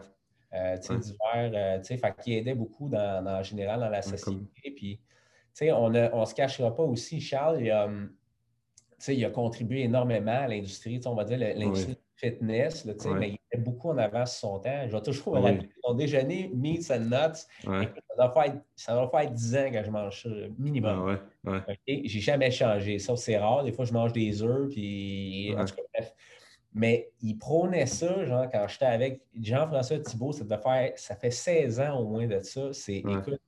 euh, 0.52 0.76
divers, 0.76 1.80
euh, 1.80 1.83
fait 1.83 2.16
qui 2.22 2.35
aidait 2.35 2.54
beaucoup 2.54 2.88
dans, 2.88 3.26
en 3.26 3.42
général 3.42 3.80
dans 3.80 3.88
la 3.88 4.02
société. 4.02 4.70
Puis, 4.70 5.00
on 5.62 5.90
ne 5.90 6.24
se 6.24 6.35
cachera 6.35 6.74
pas 6.74 6.85
aussi, 6.85 7.20
Charles, 7.20 7.62
il 7.62 7.70
a, 7.72 7.87
hum, 7.87 8.14
il 9.09 9.24
a 9.24 9.30
contribué 9.30 9.83
énormément 9.83 10.30
à 10.30 10.46
l'industrie, 10.46 11.00
on 11.07 11.14
va 11.14 11.24
dire 11.24 11.38
l'industrie 11.38 11.98
fitness, 12.16 12.85
là, 12.85 12.92
mais 13.18 13.31
il 13.31 13.38
était 13.50 13.62
beaucoup 13.62 13.90
en 13.90 13.98
avance 13.98 14.38
sur 14.38 14.48
son 14.48 14.59
temps. 14.61 14.87
Je 14.87 14.92
vais 14.92 15.03
toujours 15.03 15.35
me 15.35 15.40
rappeler 15.40 15.68
déjeuner, 15.96 16.50
meats 16.55 16.90
and 16.90 17.00
nuts. 17.00 17.46
Ça, 17.62 17.90
doit 18.16 18.33
faire, 18.33 18.61
ça 18.77 19.11
faire 19.11 19.31
10 19.31 19.57
ans 19.57 19.70
que 19.72 19.85
je 19.85 19.90
mange 19.90 20.22
ça, 20.22 20.29
minimum. 20.59 21.18
Ah 21.46 21.64
J'ai 21.87 22.20
jamais 22.20 22.50
changé. 22.50 22.98
Ça, 22.98 23.16
c'est 23.16 23.37
rare. 23.37 23.64
Des 23.64 23.72
fois, 23.72 23.85
je 23.85 23.92
mange 23.92 24.12
des 24.12 24.42
œufs, 24.42 24.68
puis 24.68 25.55
en 25.57 25.64
tout 25.64 25.74
cas, 25.74 25.83
bref. 25.92 26.14
Mais 26.77 27.09
il 27.22 27.38
prônait 27.38 27.87
ça, 27.87 28.24
genre, 28.24 28.48
quand 28.50 28.66
j'étais 28.68 28.87
avec 28.87 29.22
Jean-François 29.40 30.00
Thibault, 30.00 30.33
ça, 30.33 30.44
faire, 30.59 30.92
ça 30.96 31.14
fait 31.14 31.31
16 31.31 31.79
ans 31.81 32.00
au 32.00 32.09
moins 32.09 32.27
de 32.27 32.40
ça. 32.40 32.72
C'est, 32.72 32.96
écoute, 32.96 33.40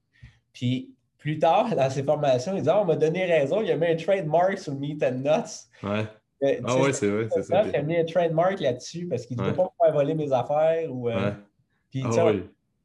puis 0.53 0.95
plus 1.19 1.41
tard, 1.41 1.69
dans 1.77 1.91
ses 1.91 2.05
formations, 2.05 2.57
il 2.57 2.63
dit 2.63 2.69
ah, 2.69 2.83
on 2.83 2.85
m'a 2.85 2.95
donné 2.95 3.25
raison, 3.25 3.61
il 3.61 3.69
y 3.69 3.73
a 3.73 3.77
mis 3.77 3.87
un 3.87 3.97
trademark 3.97 4.59
sur 4.59 4.73
le 4.73 4.79
Meat 4.79 5.03
and 5.03 5.23
Nuts. 5.25 5.69
Ouais. 6.43 6.61
ah 6.65 6.77
ouais, 6.79 6.93
c'est 6.93 7.09
vrai, 7.09 7.29
c'est 7.33 7.43
ça. 7.43 7.65
Il 7.67 7.77
a 7.77 7.83
mis 7.83 7.97
un 7.97 8.05
trademark 8.05 8.61
là-dessus 8.61 9.07
parce 9.07 9.25
qu'il 9.25 9.37
ne 9.37 9.43
ouais. 9.43 9.51
peut 9.51 9.57
pas 9.57 9.65
me 9.65 9.87
faire 9.87 9.95
voler 9.95 10.15
mes 10.15 10.33
affaires. 10.33 10.93
Ou, 10.95 11.09
euh, 11.09 11.31
puis, 11.91 12.03
ah, 12.05 12.33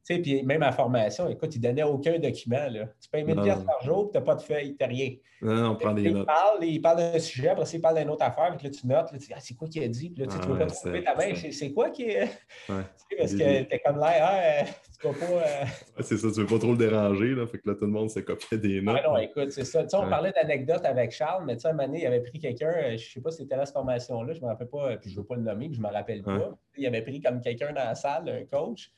sais, 0.04 0.20
puis 0.20 0.44
même 0.44 0.64
à 0.64 0.72
formation, 0.72 1.30
écoute, 1.30 1.56
il 1.56 1.62
ne 1.62 1.68
donnait 1.68 1.84
aucun 1.84 2.18
document. 2.18 2.68
Là. 2.70 2.86
Tu 3.02 3.10
payes 3.10 3.24
1000 3.24 3.42
pièces 3.42 3.64
par 3.64 3.82
jour, 3.84 4.10
tu 4.12 4.18
n'as 4.18 4.24
pas 4.24 4.36
de 4.36 4.42
feuille, 4.42 4.76
tu 4.76 4.84
n'as 4.84 4.88
rien. 4.88 5.16
Non, 5.42 5.56
non, 5.56 5.70
on 5.72 5.76
prend 5.76 5.94
des 5.94 6.12
notes. 6.12 6.22
Il 6.22 6.26
parle, 6.26 6.66
il 6.66 6.82
parle 6.82 6.98
d'un 6.98 7.20
sujet, 7.20 7.50
après 7.50 7.66
ça, 7.66 7.78
il 7.78 7.82
parle 7.82 8.00
d'une 8.00 8.10
autre 8.10 8.24
affaire, 8.24 8.56
puis 8.58 8.68
là, 8.68 8.74
tu 8.74 8.88
notes, 8.88 9.12
là, 9.12 9.18
tu 9.18 9.28
dis, 9.28 9.34
ah, 9.36 9.40
c'est 9.40 9.56
quoi 9.56 9.68
qu'il 9.68 9.84
a 9.84 9.88
dit? 9.88 10.10
Puis 10.10 10.24
là, 10.24 10.28
tu 10.28 10.38
ne 10.38 10.44
ah, 10.44 10.48
vas 10.48 10.66
pas 10.66 10.72
trouver 10.72 11.04
ta 11.04 11.16
main, 11.16 11.34
c'est 11.52 11.72
quoi 11.74 11.90
qui 11.90 12.04
est. 12.04 12.24
Ouais. 12.70 12.84
Parce 13.18 13.34
que 13.34 13.38
tu 13.38 13.76
es 13.76 13.82
comme 13.86 13.98
là, 13.98 14.64
tu 14.64 14.70
ne 14.70 14.91
vas 15.08 15.14
pas. 15.14 15.26
Euh... 15.26 15.66
c'est 16.02 16.18
ça, 16.18 16.32
tu 16.32 16.40
ne 16.40 16.44
veux 16.44 16.48
pas 16.48 16.60
trop 16.60 16.72
le 16.72 16.78
déranger, 16.78 17.36
là, 17.36 17.48
fait 17.48 17.60
que 17.60 17.70
là, 17.70 17.76
tout 17.76 17.86
le 17.86 17.92
monde 17.92 18.10
s'est 18.10 18.24
copié 18.24 18.58
des 18.58 18.82
notes. 18.82 19.00
Ah 19.04 19.10
non, 19.10 19.18
écoute, 19.18 19.52
c'est 19.52 19.66
ça. 19.66 19.84
Tu 19.84 19.90
sais, 19.90 19.98
on 19.98 20.10
parlait 20.10 20.32
d'anecdotes 20.32 20.86
avec 20.86 21.12
Charles, 21.12 21.46
mais 21.46 21.56
tu 21.56 21.62
sais, 21.62 21.70
un 21.70 21.74
moment 21.74 21.88
donné, 21.88 22.02
il 22.02 22.08
avait 22.08 22.22
pris 22.22 22.40
quelqu'un, 22.40 22.74
euh, 22.76 22.90
je 22.90 22.94
ne 22.94 22.98
sais 22.98 23.22
pas 23.22 23.32
si 23.32 23.38
c'était 23.38 23.58
la 23.58 23.66
formation-là, 23.66 24.34
je 24.34 24.40
ne 24.40 24.46
me 24.46 24.50
rappelle 24.50 24.70
pas, 24.70 24.98
puis 24.98 25.10
je 25.10 25.20
veux 25.20 25.26
pas 25.26 25.36
le 25.36 25.44
nommer, 25.44 25.68
puis 25.68 25.76
je 25.76 25.82
ne 25.82 25.88
me 25.88 25.94
rappelle 25.94 26.24
pas. 26.24 26.58
Il 26.78 26.86
avait 26.86 27.02
pris 27.02 27.22
comme 27.22 27.42
quelqu'un 27.42 27.74
dans 27.74 27.86
la 27.86 27.96
salle, 27.96 28.30
un 28.30 28.46
coach 28.46 28.92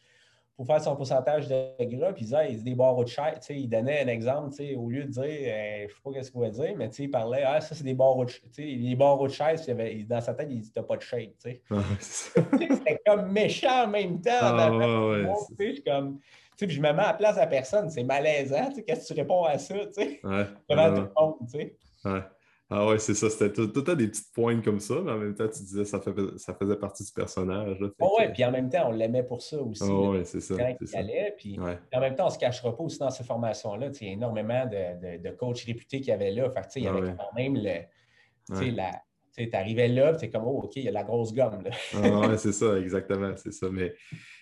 pour 0.56 0.68
faire 0.68 0.82
son 0.82 0.96
pourcentage 0.96 1.48
de 1.48 1.84
gras, 1.86 2.14
puis 2.14 2.24
il 2.24 2.26
disait, 2.26 2.52
dit 2.52 2.64
des 2.64 2.76
barreaux 2.76 3.04
de 3.04 3.10
chaise. 3.10 3.40
Il 3.50 3.68
donnait 3.68 4.04
un 4.04 4.08
exemple, 4.08 4.54
au 4.78 4.90
lieu 4.90 5.04
de 5.06 5.10
dire, 5.10 5.24
euh, 5.24 5.80
je 5.80 5.84
ne 5.84 5.88
sais 5.88 5.96
pas 6.04 6.24
ce 6.24 6.32
qu'il 6.32 6.40
voulait 6.40 6.52
dire, 6.52 6.74
mais 6.78 6.88
il 6.90 7.10
parlait, 7.10 7.44
ah, 7.44 7.60
ça, 7.60 7.74
c'est 7.74 7.84
des 7.84 7.96
barreaux 7.96 8.26
de 8.26 8.30
chaise. 8.30 8.42
Les 8.58 8.96
barreaux 8.96 9.28
de 9.28 9.72
avait, 9.72 10.04
dans 10.04 10.22
sa 10.22 10.34
tête, 10.34 10.48
il 10.52 10.62
dit, 10.62 10.72
t'as 10.72 10.84
pas 10.84 10.98
de 10.98 11.02
shape. 11.02 11.32
Ah, 11.72 11.76
C'était 12.00 13.00
comme 13.06 13.32
méchant 13.32 13.86
en 13.86 13.88
même 13.88 14.22
temps. 14.22 14.32
Ah, 14.42 14.72
ouais, 14.72 15.26
ouais, 15.58 15.84
comme, 15.86 16.20
puis 16.56 16.70
je 16.70 16.82
me 16.82 16.94
mets 16.94 17.02
à 17.02 17.08
la 17.08 17.14
place 17.14 17.36
de 17.36 17.40
la 17.42 17.48
personne, 17.48 17.90
c'est 17.90 18.04
malaisant. 18.04 18.70
Qu'est-ce 18.86 19.10
que 19.10 19.14
tu 19.14 19.20
réponds 19.20 19.44
à 19.46 19.58
ça? 19.58 19.76
Ouais, 19.76 20.22
devant 20.70 20.94
tout 20.94 21.02
le 21.02 22.12
monde. 22.12 22.33
Ah 22.76 22.88
ouais, 22.88 22.98
c'est 22.98 23.14
ça. 23.14 23.30
C'était 23.30 23.54
tout, 23.54 23.68
tout 23.68 23.96
des 23.96 24.08
petites 24.08 24.34
pointes 24.34 24.64
comme 24.64 24.80
ça, 24.80 24.96
mais 25.04 25.12
en 25.12 25.18
même 25.20 25.36
temps, 25.36 25.48
tu 25.48 25.62
disais 25.62 25.86
ça, 25.86 26.02
ça 26.38 26.56
faisait 26.56 26.76
partie 26.76 27.04
du 27.04 27.12
personnage. 27.12 27.78
oh 28.00 28.16
ouais, 28.18 28.34
puis 28.34 28.44
en 28.44 28.52
même 28.52 28.68
temps, 28.68 28.88
on 28.88 28.92
l'aimait 28.92 29.22
pour 29.22 29.44
ça 29.44 29.62
aussi. 29.62 29.84
Oh 29.84 30.14
ouais, 30.14 30.26
c'est 30.26 30.42
ça. 30.42 30.56
Quand 30.58 30.76
il 30.82 30.96
allait, 30.96 31.36
puis 31.38 31.60
en 31.60 32.00
même 32.00 32.16
temps, 32.16 32.24
on 32.24 32.30
ne 32.30 32.34
se 32.34 32.40
cachera 32.40 32.76
pas 32.76 32.84
aussi 32.84 32.98
dans 32.98 33.12
ces 33.12 33.24
formations-là. 33.24 33.90
Il 34.02 34.08
y 34.08 34.10
a 34.10 34.14
énormément 34.14 34.66
de, 34.66 35.18
de, 35.20 35.30
coachs 35.36 35.60
réputés 35.60 36.00
qu'il 36.00 36.10
y 36.10 36.14
avait 36.14 36.32
là. 36.32 36.50
Fait 36.50 36.62
il 36.78 36.84
y 36.84 36.88
ah 36.88 36.96
avait 36.96 37.14
quand 37.14 37.36
même 37.36 37.56
le. 37.56 38.72
La, 38.76 38.92
tu 39.38 39.50
arrivais 39.54 39.88
là, 39.88 40.16
tu 40.16 40.26
es 40.26 40.30
comme, 40.30 40.44
oh, 40.46 40.62
OK, 40.64 40.76
il 40.78 40.84
y 40.84 40.88
a 40.88 40.92
la 40.92 41.04
grosse 41.04 41.32
gomme. 41.32 41.64
Là. 41.64 41.72
ah, 41.94 42.28
ouais, 42.28 42.38
c'est 42.38 42.52
ça, 42.54 42.80
exactement. 42.80 43.34
C'est 43.36 43.54
ça. 43.54 43.68
Mais, 43.72 43.94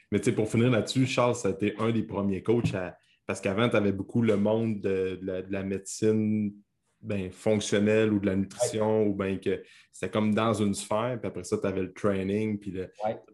mais 0.10 0.20
pour 0.20 0.50
finir 0.50 0.70
là-dessus, 0.70 1.06
Charles, 1.06 1.36
ça 1.36 1.50
a 1.50 1.52
été 1.52 1.76
un 1.80 1.92
des 1.92 2.04
premiers 2.04 2.44
coachs 2.44 2.74
Parce 3.28 3.42
qu'avant, 3.42 3.68
tu 3.68 3.76
avais 3.76 3.92
beaucoup 3.92 4.22
le 4.22 4.38
monde 4.38 4.80
de, 4.80 5.20
de 5.22 5.46
la 5.50 5.64
médecine 5.64 6.54
ben, 7.02 7.32
fonctionnel 7.32 8.14
ou 8.14 8.20
de 8.20 8.28
la 8.28 8.36
nutrition, 8.36 9.08
ou 9.08 9.14
bien 9.16 9.38
que 9.38 9.64
c'était 9.92 10.12
comme 10.12 10.34
dans 10.34 10.54
une 10.54 10.74
sphère, 10.74 11.18
puis 11.20 11.28
après 11.28 11.44
ça, 11.44 11.58
tu 11.58 11.66
avais 11.66 11.82
le 11.82 11.94
training, 11.94 12.60
puis 12.60 12.74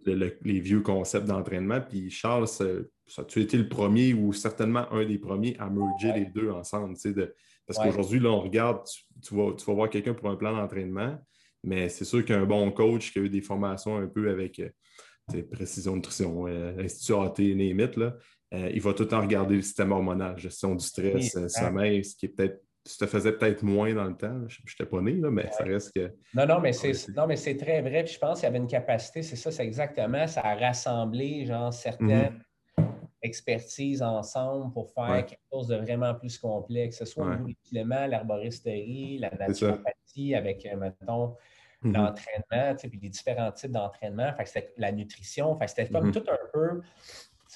les 0.06 0.60
vieux 0.60 0.82
concepts 0.82 1.28
d'entraînement. 1.28 1.82
Puis 1.82 2.10
Charles, 2.10 2.48
ça, 2.48 3.24
tu 3.28 3.42
été 3.42 3.58
le 3.58 3.68
premier 3.68 4.14
ou 4.14 4.34
certainement 4.34 4.92
un 4.92 5.06
des 5.06 5.18
premiers 5.18 5.56
à 5.60 5.70
merger 5.70 6.14
les 6.14 6.26
deux 6.26 6.50
ensemble. 6.50 6.96
De, 7.04 7.34
parce 7.66 7.80
qu'aujourd'hui, 7.80 8.20
là, 8.20 8.30
on 8.30 8.42
regarde, 8.42 8.86
tu, 9.22 9.36
vas, 9.36 9.54
tu 9.54 9.66
vas 9.66 9.74
voir 9.74 9.90
quelqu'un 9.90 10.14
pour 10.14 10.30
un 10.30 10.36
plan 10.36 10.56
d'entraînement, 10.56 11.18
mais 11.64 11.90
c'est 11.90 12.06
sûr 12.06 12.24
qu'un 12.24 12.46
bon 12.46 12.72
coach 12.72 13.12
qui 13.12 13.20
a 13.20 13.22
eu 13.24 13.30
des 13.30 13.42
formations 13.42 13.98
un 13.98 14.08
peu 14.08 14.30
avec 14.30 14.60
euh, 14.60 15.44
précision 15.52 15.96
nutrition, 15.96 16.48
euh, 16.48 16.80
Institut 16.80 17.14
AT, 17.14 17.40
Némite, 17.40 17.98
là, 17.98 18.16
euh, 18.54 18.72
il 18.74 18.82
va 18.82 18.94
tout 18.94 19.04
le 19.04 19.10
temps 19.10 19.22
regarder 19.22 19.56
le 19.56 19.62
système 19.62 19.92
hormonal, 19.92 20.38
gestion 20.38 20.74
du 20.74 20.86
stress, 20.86 21.38
sommeil, 21.50 22.06
ce 22.06 22.16
qui 22.16 22.28
est 22.28 22.30
peut-être 22.30 22.62
te 22.96 23.06
faisait 23.06 23.32
peut-être 23.32 23.64
moins 23.64 23.94
dans 23.94 24.06
le 24.06 24.16
temps. 24.16 24.48
Je 24.48 24.62
n'étais 24.62 24.90
pas 24.90 25.02
né, 25.02 25.14
là, 25.14 25.30
mais 25.32 25.50
ça 25.52 25.64
reste 25.64 25.94
que. 25.94 26.12
Non, 26.34 26.46
non, 26.46 26.60
mais 26.60 26.74
c'est, 26.74 27.10
non, 27.16 27.28
mais 27.28 27.36
c'est 27.36 27.58
très 27.58 27.82
vrai. 27.82 28.06
je 28.06 28.18
pense 28.18 28.40
qu'il 28.40 28.48
y 28.48 28.50
avait 28.50 28.58
une 28.58 28.68
capacité, 28.68 29.22
c'est 29.22 29.36
ça, 29.36 29.52
c'est 29.52 29.66
exactement, 29.66 30.28
ça 30.28 30.42
a 30.42 30.56
rassemblé 30.56 31.46
genre, 31.46 31.74
certaines 31.74 32.42
mhm. 32.78 32.86
expertises 33.22 34.02
ensemble 34.02 34.72
pour 34.74 34.92
faire 34.94 35.26
quelque 35.26 35.42
chose 35.52 35.68
de 35.68 35.76
vraiment 35.76 36.14
plus 36.14 36.38
complexe, 36.38 37.00
que 37.00 37.06
ce 37.06 37.12
soit 37.12 37.26
au 37.26 37.36
niveau 37.36 37.48
des 37.72 37.84
l'herboristerie, 37.84 39.18
la 39.20 39.32
naturopathie 39.32 40.36
avec, 40.36 40.66
euh, 40.66 40.78
mettons, 40.78 41.36
mhm. 41.82 41.94
l'entraînement, 41.94 42.76
puis 42.76 43.00
les 43.02 43.10
différents 43.10 43.52
types 43.52 43.72
d'entraînement. 43.72 44.34
la 44.78 44.92
nutrition. 44.92 45.58
c'était 45.68 45.88
comme 45.90 46.08
mhm. 46.08 46.12
tout 46.14 46.24
un 46.30 46.38
peu 46.54 46.82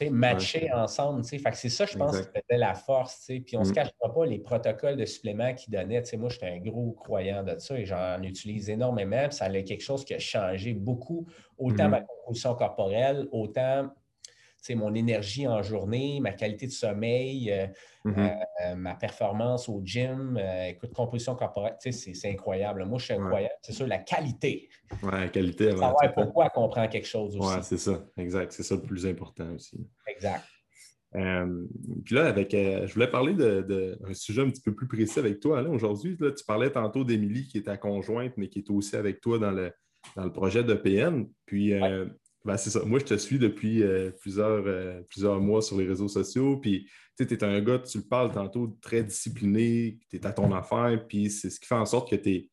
matcher 0.10 0.72
ensemble. 0.72 1.24
c'est 1.24 1.70
ça, 1.70 1.86
je 1.86 1.98
pense, 1.98 2.18
qui 2.18 2.28
faisait 2.28 2.58
la 2.58 2.74
force. 2.74 3.26
Puis 3.28 3.56
on 3.56 3.62
ne 3.62 3.66
se 3.66 3.72
mm. 3.72 3.76
cachera 3.76 4.14
pas 4.14 4.26
les 4.26 4.40
protocoles 4.40 4.98
de 4.98 5.06
suppléments 5.06 5.54
qu'ils 5.54 5.74
donnaient. 5.74 6.04
moi, 6.18 6.30
j'étais 6.30 6.48
un 6.48 6.60
gros 6.60 6.92
croyant 6.92 7.44
de 7.44 7.58
ça 7.58 7.78
et 7.78 7.86
j'en 7.86 8.22
utilise 8.24 8.70
énormément. 8.70 9.30
ça 9.32 9.46
a 9.46 9.62
quelque 9.62 9.84
chose 9.84 10.04
qui 10.04 10.14
a 10.14 10.20
changé 10.20 10.74
beaucoup, 10.74 11.28
autant 11.58 11.86
mm-hmm. 11.86 11.90
ma 11.90 12.02
composition 12.02 12.56
corporelle, 12.56 13.28
autant 13.32 13.90
mon 14.70 14.94
énergie 14.94 15.48
en 15.48 15.62
journée, 15.64 16.20
ma 16.22 16.32
qualité 16.32 16.68
de 16.68 16.72
sommeil, 16.72 17.52
euh, 17.52 17.68
mm-hmm. 18.06 18.40
euh, 18.66 18.76
ma 18.76 18.96
performance 18.96 19.68
au 19.68 19.82
gym, 19.84 20.38
euh, 20.38 20.70
écoute, 20.70 20.94
composition 20.94 21.36
corporelle, 21.36 21.76
c'est 21.80 22.30
incroyable. 22.30 22.86
Moi, 22.86 23.00
je 23.00 23.06
suis 23.06 23.14
incroyable. 23.14 23.56
C'est 23.62 23.74
sûr, 23.74 23.88
la 23.88 23.98
qualité. 23.98 24.70
Oui, 25.04 25.12
la 25.12 25.30
qualité. 25.30 25.72
Savoir 25.72 25.96
pourquoi 26.14 26.46
on 26.56 26.62
comprend 26.62 26.88
quelque 26.88 27.08
chose 27.08 27.36
aussi. 27.38 27.56
Oui, 27.56 27.64
c'est 27.64 27.78
ça, 27.78 28.04
exact. 28.18 28.52
C'est 28.52 28.64
ça 28.64 28.76
le 28.76 28.82
plus 28.82 29.06
important 29.06 29.52
aussi. 29.56 29.78
Exact. 30.08 30.44
puis 31.12 32.16
là, 32.16 32.28
avec, 32.28 32.52
je 32.52 32.94
voulais 32.94 33.10
parler 33.10 33.34
d'un 33.34 34.14
sujet 34.14 34.42
un 34.42 34.50
petit 34.50 34.62
peu 34.62 34.76
plus 34.76 34.88
précis 34.88 35.20
avec 35.20 35.40
toi. 35.40 35.62
Aujourd'hui, 35.64 36.18
tu 36.18 36.46
parlais 36.46 36.70
tantôt 36.70 37.04
d'Émilie 37.04 37.48
qui 37.48 37.58
est 37.58 37.64
ta 37.64 37.78
conjointe, 37.78 38.34
mais 38.38 38.48
qui 38.48 38.60
est 38.60 38.70
aussi 38.70 38.96
avec 38.96 39.22
toi 39.22 39.40
dans 39.40 39.52
le, 39.52 39.72
dans 40.16 40.24
le 40.24 40.32
projet 40.32 40.64
de 40.64 40.74
PN. 40.74 41.28
Puis, 41.46 41.74
ben, 42.44 42.58
c'est 42.58 42.72
ça. 42.72 42.84
Moi, 42.84 43.00
je 43.00 43.06
te 43.06 43.14
suis 43.16 43.38
depuis 43.38 43.84
euh, 43.84 44.12
plusieurs, 44.20 44.64
euh, 44.66 45.02
plusieurs 45.10 45.40
mois 45.40 45.62
sur 45.62 45.78
les 45.78 45.88
réseaux 45.88 46.08
sociaux. 46.08 46.58
Puis, 46.58 46.90
tu 47.18 47.24
es 47.24 47.44
un 47.44 47.62
gars, 47.62 47.80
tu 47.80 48.00
le 48.00 48.04
parles 48.04 48.32
tantôt, 48.32 48.78
très 48.82 49.04
discipliné, 49.04 50.00
tu 50.10 50.18
es 50.18 50.26
à 50.26 50.34
ton 50.34 50.52
affaire. 50.54 51.06
Puis, 51.08 51.30
c'est 51.30 51.52
ce 51.52 51.60
qui 51.60 51.68
fait 51.68 51.76
en 51.76 51.86
sorte 51.86 52.10
que 52.10 52.16
tu 52.16 52.30
es 52.32 52.50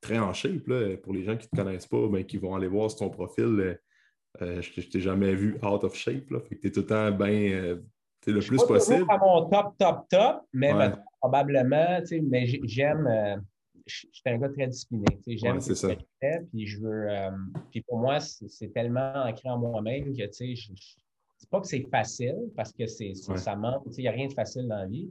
très 0.00 0.18
en 0.18 0.32
shape. 0.32 0.66
Là. 0.66 0.96
Pour 0.96 1.12
les 1.12 1.22
gens 1.22 1.36
qui 1.36 1.46
ne 1.46 1.56
te 1.56 1.62
connaissent 1.62 1.86
pas, 1.86 2.08
ben, 2.08 2.24
qui 2.24 2.38
vont 2.38 2.56
aller 2.56 2.66
voir 2.66 2.90
sur 2.90 3.00
ton 3.00 3.10
profil, 3.10 3.78
euh, 4.40 4.62
je 4.62 4.80
ne 4.80 4.86
t'ai 4.86 5.00
jamais 5.00 5.34
vu 5.34 5.58
out 5.62 5.84
of 5.84 5.94
shape. 5.94 6.28
Là. 6.30 6.40
Fait 6.40 6.56
que 6.56 6.60
tu 6.62 6.66
es 6.68 6.72
tout 6.72 6.80
le 6.80 6.86
temps 6.86 7.10
bien. 7.12 7.78
le 8.26 8.40
plus 8.40 8.56
pas 8.58 8.66
possible. 8.66 9.06
à 9.08 9.18
mon 9.18 9.48
top, 9.48 9.74
top, 9.78 10.08
top, 10.10 10.42
mais 10.52 10.72
probablement, 11.20 12.00
mais 12.24 12.46
j'aime 12.64 13.44
je 13.90 14.06
suis 14.12 14.22
un 14.26 14.38
gars 14.38 14.48
très 14.48 14.66
discipliné. 14.66 15.04
J'aime 15.26 15.60
ce 15.60 15.72
que 15.72 15.92
je 15.92 15.96
fais, 16.20 16.40
puis 16.50 16.66
je 16.66 16.80
veux. 16.80 17.10
Euh, 17.10 17.30
puis 17.70 17.82
pour 17.82 17.98
moi, 17.98 18.20
c'est 18.20 18.72
tellement 18.72 19.12
ancré 19.14 19.48
en 19.48 19.58
moi-même 19.58 20.16
que, 20.16 20.26
tu 20.26 20.32
sais, 20.32 20.54
je, 20.54 20.72
c'est 21.38 21.48
pas 21.48 21.60
que 21.60 21.66
c'est 21.66 21.86
facile 21.90 22.50
parce 22.54 22.72
que 22.72 22.86
c'est, 22.86 23.14
ça 23.14 23.56
manque. 23.56 23.82
Il 23.96 24.02
n'y 24.02 24.08
a 24.08 24.12
rien 24.12 24.28
de 24.28 24.32
facile 24.34 24.68
dans 24.68 24.76
la 24.76 24.86
vie. 24.86 25.10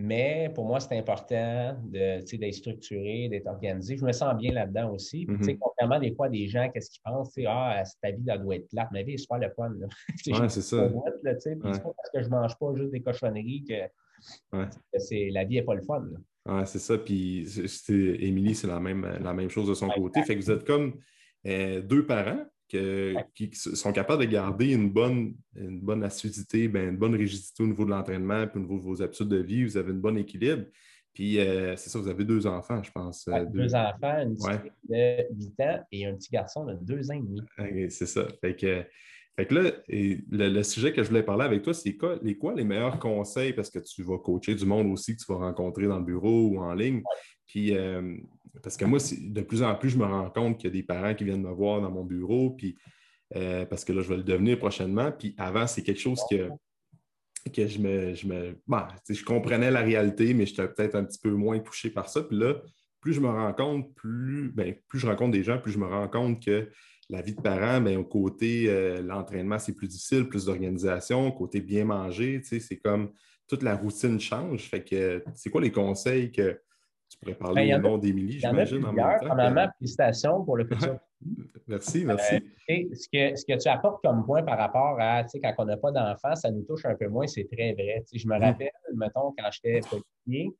Mais 0.00 0.48
pour 0.54 0.64
moi, 0.64 0.78
c'est 0.78 0.96
important 0.96 1.76
de, 1.82 2.36
d'être 2.36 2.54
structuré, 2.54 3.28
d'être 3.28 3.48
organisé. 3.48 3.96
Je 3.96 4.04
me 4.04 4.12
sens 4.12 4.36
bien 4.36 4.52
là-dedans 4.52 4.92
aussi. 4.92 5.26
Puis, 5.26 5.36
mm-hmm. 5.36 5.58
Contrairement 5.58 5.98
des 5.98 6.14
fois 6.14 6.28
des 6.28 6.46
gens, 6.46 6.70
qu'est-ce 6.72 6.90
qu'ils 6.90 7.02
pensent? 7.02 7.34
Ah, 7.44 7.82
ta 8.00 8.12
vie, 8.12 8.22
elle 8.28 8.40
doit 8.40 8.54
être 8.54 8.68
plate. 8.68 8.92
Ma 8.92 9.02
vie 9.02 9.14
est 9.14 9.18
super 9.18 9.38
le 9.38 9.50
fun. 9.50 9.72
Ouais, 10.40 10.48
c'est 10.48 10.62
ça. 10.62 10.88
Là, 11.24 11.34
c'est 11.40 11.56
pas 11.56 11.72
parce 11.72 12.10
que 12.14 12.22
je 12.22 12.28
mange 12.28 12.56
pas 12.56 12.74
juste 12.76 12.92
des 12.92 13.02
cochonneries 13.02 13.64
que, 13.64 14.68
c'est, 14.98 15.30
la 15.30 15.44
vie 15.44 15.56
n'est 15.56 15.62
pas 15.62 15.74
le 15.74 15.82
fun. 15.82 16.06
Là. 16.12 16.18
Ouais, 16.48 16.64
c'est 16.66 16.78
ça. 16.78 16.96
Puis 16.96 17.46
Émilie, 17.88 18.54
c'est 18.54 18.66
la 18.66 18.80
même, 18.80 19.06
la 19.20 19.34
même 19.34 19.50
chose 19.50 19.68
de 19.68 19.74
son 19.74 19.88
côté. 19.88 20.22
Fait 20.22 20.34
que 20.36 20.42
vous 20.42 20.50
êtes 20.50 20.66
comme 20.66 20.94
euh, 21.46 21.82
deux 21.82 22.06
parents 22.06 22.44
qui 22.68 23.50
sont 23.54 23.92
capables 23.92 24.26
de 24.26 24.30
garder 24.30 24.72
une 24.72 24.90
bonne, 24.90 25.34
une 25.56 25.80
bonne 25.80 26.04
assiduité, 26.04 26.68
ben, 26.68 26.90
une 26.90 26.96
bonne 26.98 27.14
rigidité 27.14 27.62
au 27.62 27.66
niveau 27.66 27.84
de 27.84 27.90
l'entraînement, 27.90 28.46
puis 28.46 28.58
au 28.58 28.62
niveau 28.62 28.76
de 28.76 28.82
vos 28.82 29.02
habitudes 29.02 29.28
de 29.28 29.38
vie. 29.38 29.64
Vous 29.64 29.76
avez 29.76 29.92
un 29.92 29.96
bon 29.96 30.16
équilibre. 30.16 30.64
Puis 31.14 31.38
euh, 31.38 31.76
c'est 31.76 31.90
ça, 31.90 31.98
vous 31.98 32.08
avez 32.08 32.24
deux 32.24 32.46
enfants, 32.46 32.82
je 32.82 32.92
pense. 32.92 33.26
Euh, 33.28 33.44
deux... 33.46 33.74
enfants, 33.74 34.22
une 34.22 34.36
petite 34.36 34.72
de 34.88 35.34
8 35.34 35.60
ans 35.60 35.84
et 35.90 36.06
un 36.06 36.14
petit 36.14 36.30
garçon 36.30 36.64
de 36.64 36.74
2 36.80 37.10
ans 37.10 37.14
et 37.14 37.20
demi. 37.20 37.90
c'est 37.90 38.06
ça. 38.06 38.26
Fait 38.40 38.54
que, 38.54 38.84
là, 39.50 39.70
le, 39.88 40.62
sujet 40.62 40.92
que 40.92 41.02
je 41.02 41.08
voulais 41.08 41.22
parler 41.22 41.44
avec 41.44 41.62
toi, 41.62 41.74
c'est 41.74 41.96
quoi 41.96 42.18
les, 42.22 42.64
meilleurs 42.64 42.98
conseils, 42.98 43.52
parce 43.52 43.70
que 43.70 43.78
tu 43.78 44.02
vas 44.02 44.18
coacher 44.18 44.54
du 44.54 44.66
monde 44.66 44.90
aussi 44.90 45.16
que 45.16 45.22
tu 45.24 45.32
vas 45.32 45.38
rencontrer 45.38 45.86
dans 45.86 45.98
le 45.98 46.04
bureau 46.04 46.48
ou 46.48 46.58
en 46.58 46.74
ligne. 46.74 47.02
Puis 47.46 47.76
euh, 47.76 48.16
parce 48.62 48.76
que 48.76 48.84
moi, 48.84 48.98
de 48.98 49.40
plus 49.40 49.62
en 49.62 49.74
plus, 49.74 49.90
je 49.90 49.98
me 49.98 50.04
rends 50.04 50.30
compte 50.30 50.58
qu'il 50.58 50.68
y 50.68 50.72
a 50.72 50.74
des 50.74 50.82
parents 50.82 51.14
qui 51.14 51.24
viennent 51.24 51.42
me 51.42 51.52
voir 51.52 51.80
dans 51.80 51.90
mon 51.90 52.04
bureau, 52.04 52.50
puis 52.50 52.76
parce 53.30 53.84
que 53.84 53.92
là, 53.92 54.02
je 54.02 54.08
vais 54.08 54.16
le 54.16 54.22
devenir 54.22 54.58
prochainement. 54.58 55.12
Puis 55.12 55.34
avant, 55.38 55.66
c'est 55.66 55.82
quelque 55.82 56.00
chose 56.00 56.20
que 56.30 56.48
que 57.48 57.66
je 57.66 57.78
me. 57.78 58.14
Je, 58.14 58.26
me 58.26 58.58
bah, 58.66 58.88
je 59.08 59.24
comprenais 59.24 59.70
la 59.70 59.80
réalité, 59.80 60.34
mais 60.34 60.46
j'étais 60.46 60.68
peut-être 60.68 60.94
un 60.94 61.04
petit 61.04 61.18
peu 61.18 61.30
moins 61.30 61.58
touché 61.58 61.90
par 61.90 62.08
ça. 62.08 62.22
Puis 62.22 62.36
là, 62.36 62.54
plus 63.00 63.12
je 63.12 63.20
me 63.20 63.28
rends 63.28 63.52
compte, 63.52 63.94
plus, 63.94 64.50
ben, 64.54 64.74
plus 64.88 64.98
je 64.98 65.06
rencontre 65.06 65.32
des 65.32 65.42
gens, 65.42 65.58
plus 65.58 65.72
je 65.72 65.78
me 65.78 65.86
rends 65.86 66.08
compte 66.08 66.44
que 66.44 66.68
la 67.10 67.22
vie 67.22 67.34
de 67.34 67.40
parent, 67.40 67.80
bien, 67.80 67.98
au 67.98 68.04
côté 68.04 68.66
euh, 68.68 69.00
l'entraînement, 69.02 69.58
c'est 69.58 69.74
plus 69.74 69.88
difficile, 69.88 70.28
plus 70.28 70.44
d'organisation, 70.44 71.30
côté 71.32 71.60
bien 71.60 71.84
manger, 71.84 72.40
c'est 72.42 72.76
comme 72.78 73.12
toute 73.46 73.62
la 73.62 73.76
routine 73.76 74.20
change. 74.20 74.68
Fait 74.68 74.84
que 74.84 75.24
c'est 75.34 75.50
quoi 75.50 75.60
les 75.60 75.72
conseils 75.72 76.30
que 76.30 76.60
tu 77.08 77.18
pourrais 77.18 77.34
parler 77.34 77.68
ben, 77.68 77.84
au 77.84 77.88
nom 77.88 77.98
d'Émilie, 77.98 78.38
j'imagine, 78.38 78.84
en 78.84 78.92
même 78.92 79.18
temps? 79.20 79.26
Premièrement, 79.26 79.68
félicitations 79.78 80.44
pour 80.44 80.58
le 80.58 80.66
futur. 80.66 80.98
merci, 81.66 82.04
merci. 82.04 82.34
Euh, 82.34 82.74
ce, 82.92 83.08
que, 83.10 83.36
ce, 83.36 83.44
que, 83.46 83.58
tu 83.58 83.68
apportes 83.68 84.02
comme 84.04 84.26
point 84.26 84.42
par 84.42 84.58
rapport 84.58 84.98
à, 85.00 85.24
tu 85.24 85.30
sais, 85.30 85.40
quand 85.40 85.54
on 85.56 85.64
n'a 85.64 85.78
pas 85.78 85.90
d'enfants, 85.90 86.34
ça 86.34 86.50
nous 86.50 86.62
touche 86.64 86.84
un 86.84 86.94
peu 86.94 87.08
moins, 87.08 87.26
c'est 87.26 87.48
très 87.50 87.72
vrai. 87.72 88.02
Tu 88.06 88.18
sais, 88.18 88.18
je 88.18 88.28
me 88.28 88.38
mm. 88.38 88.42
rappelle, 88.42 88.70
mettons, 88.94 89.34
quand 89.38 89.50
j'étais 89.50 89.80
policier, 89.88 90.54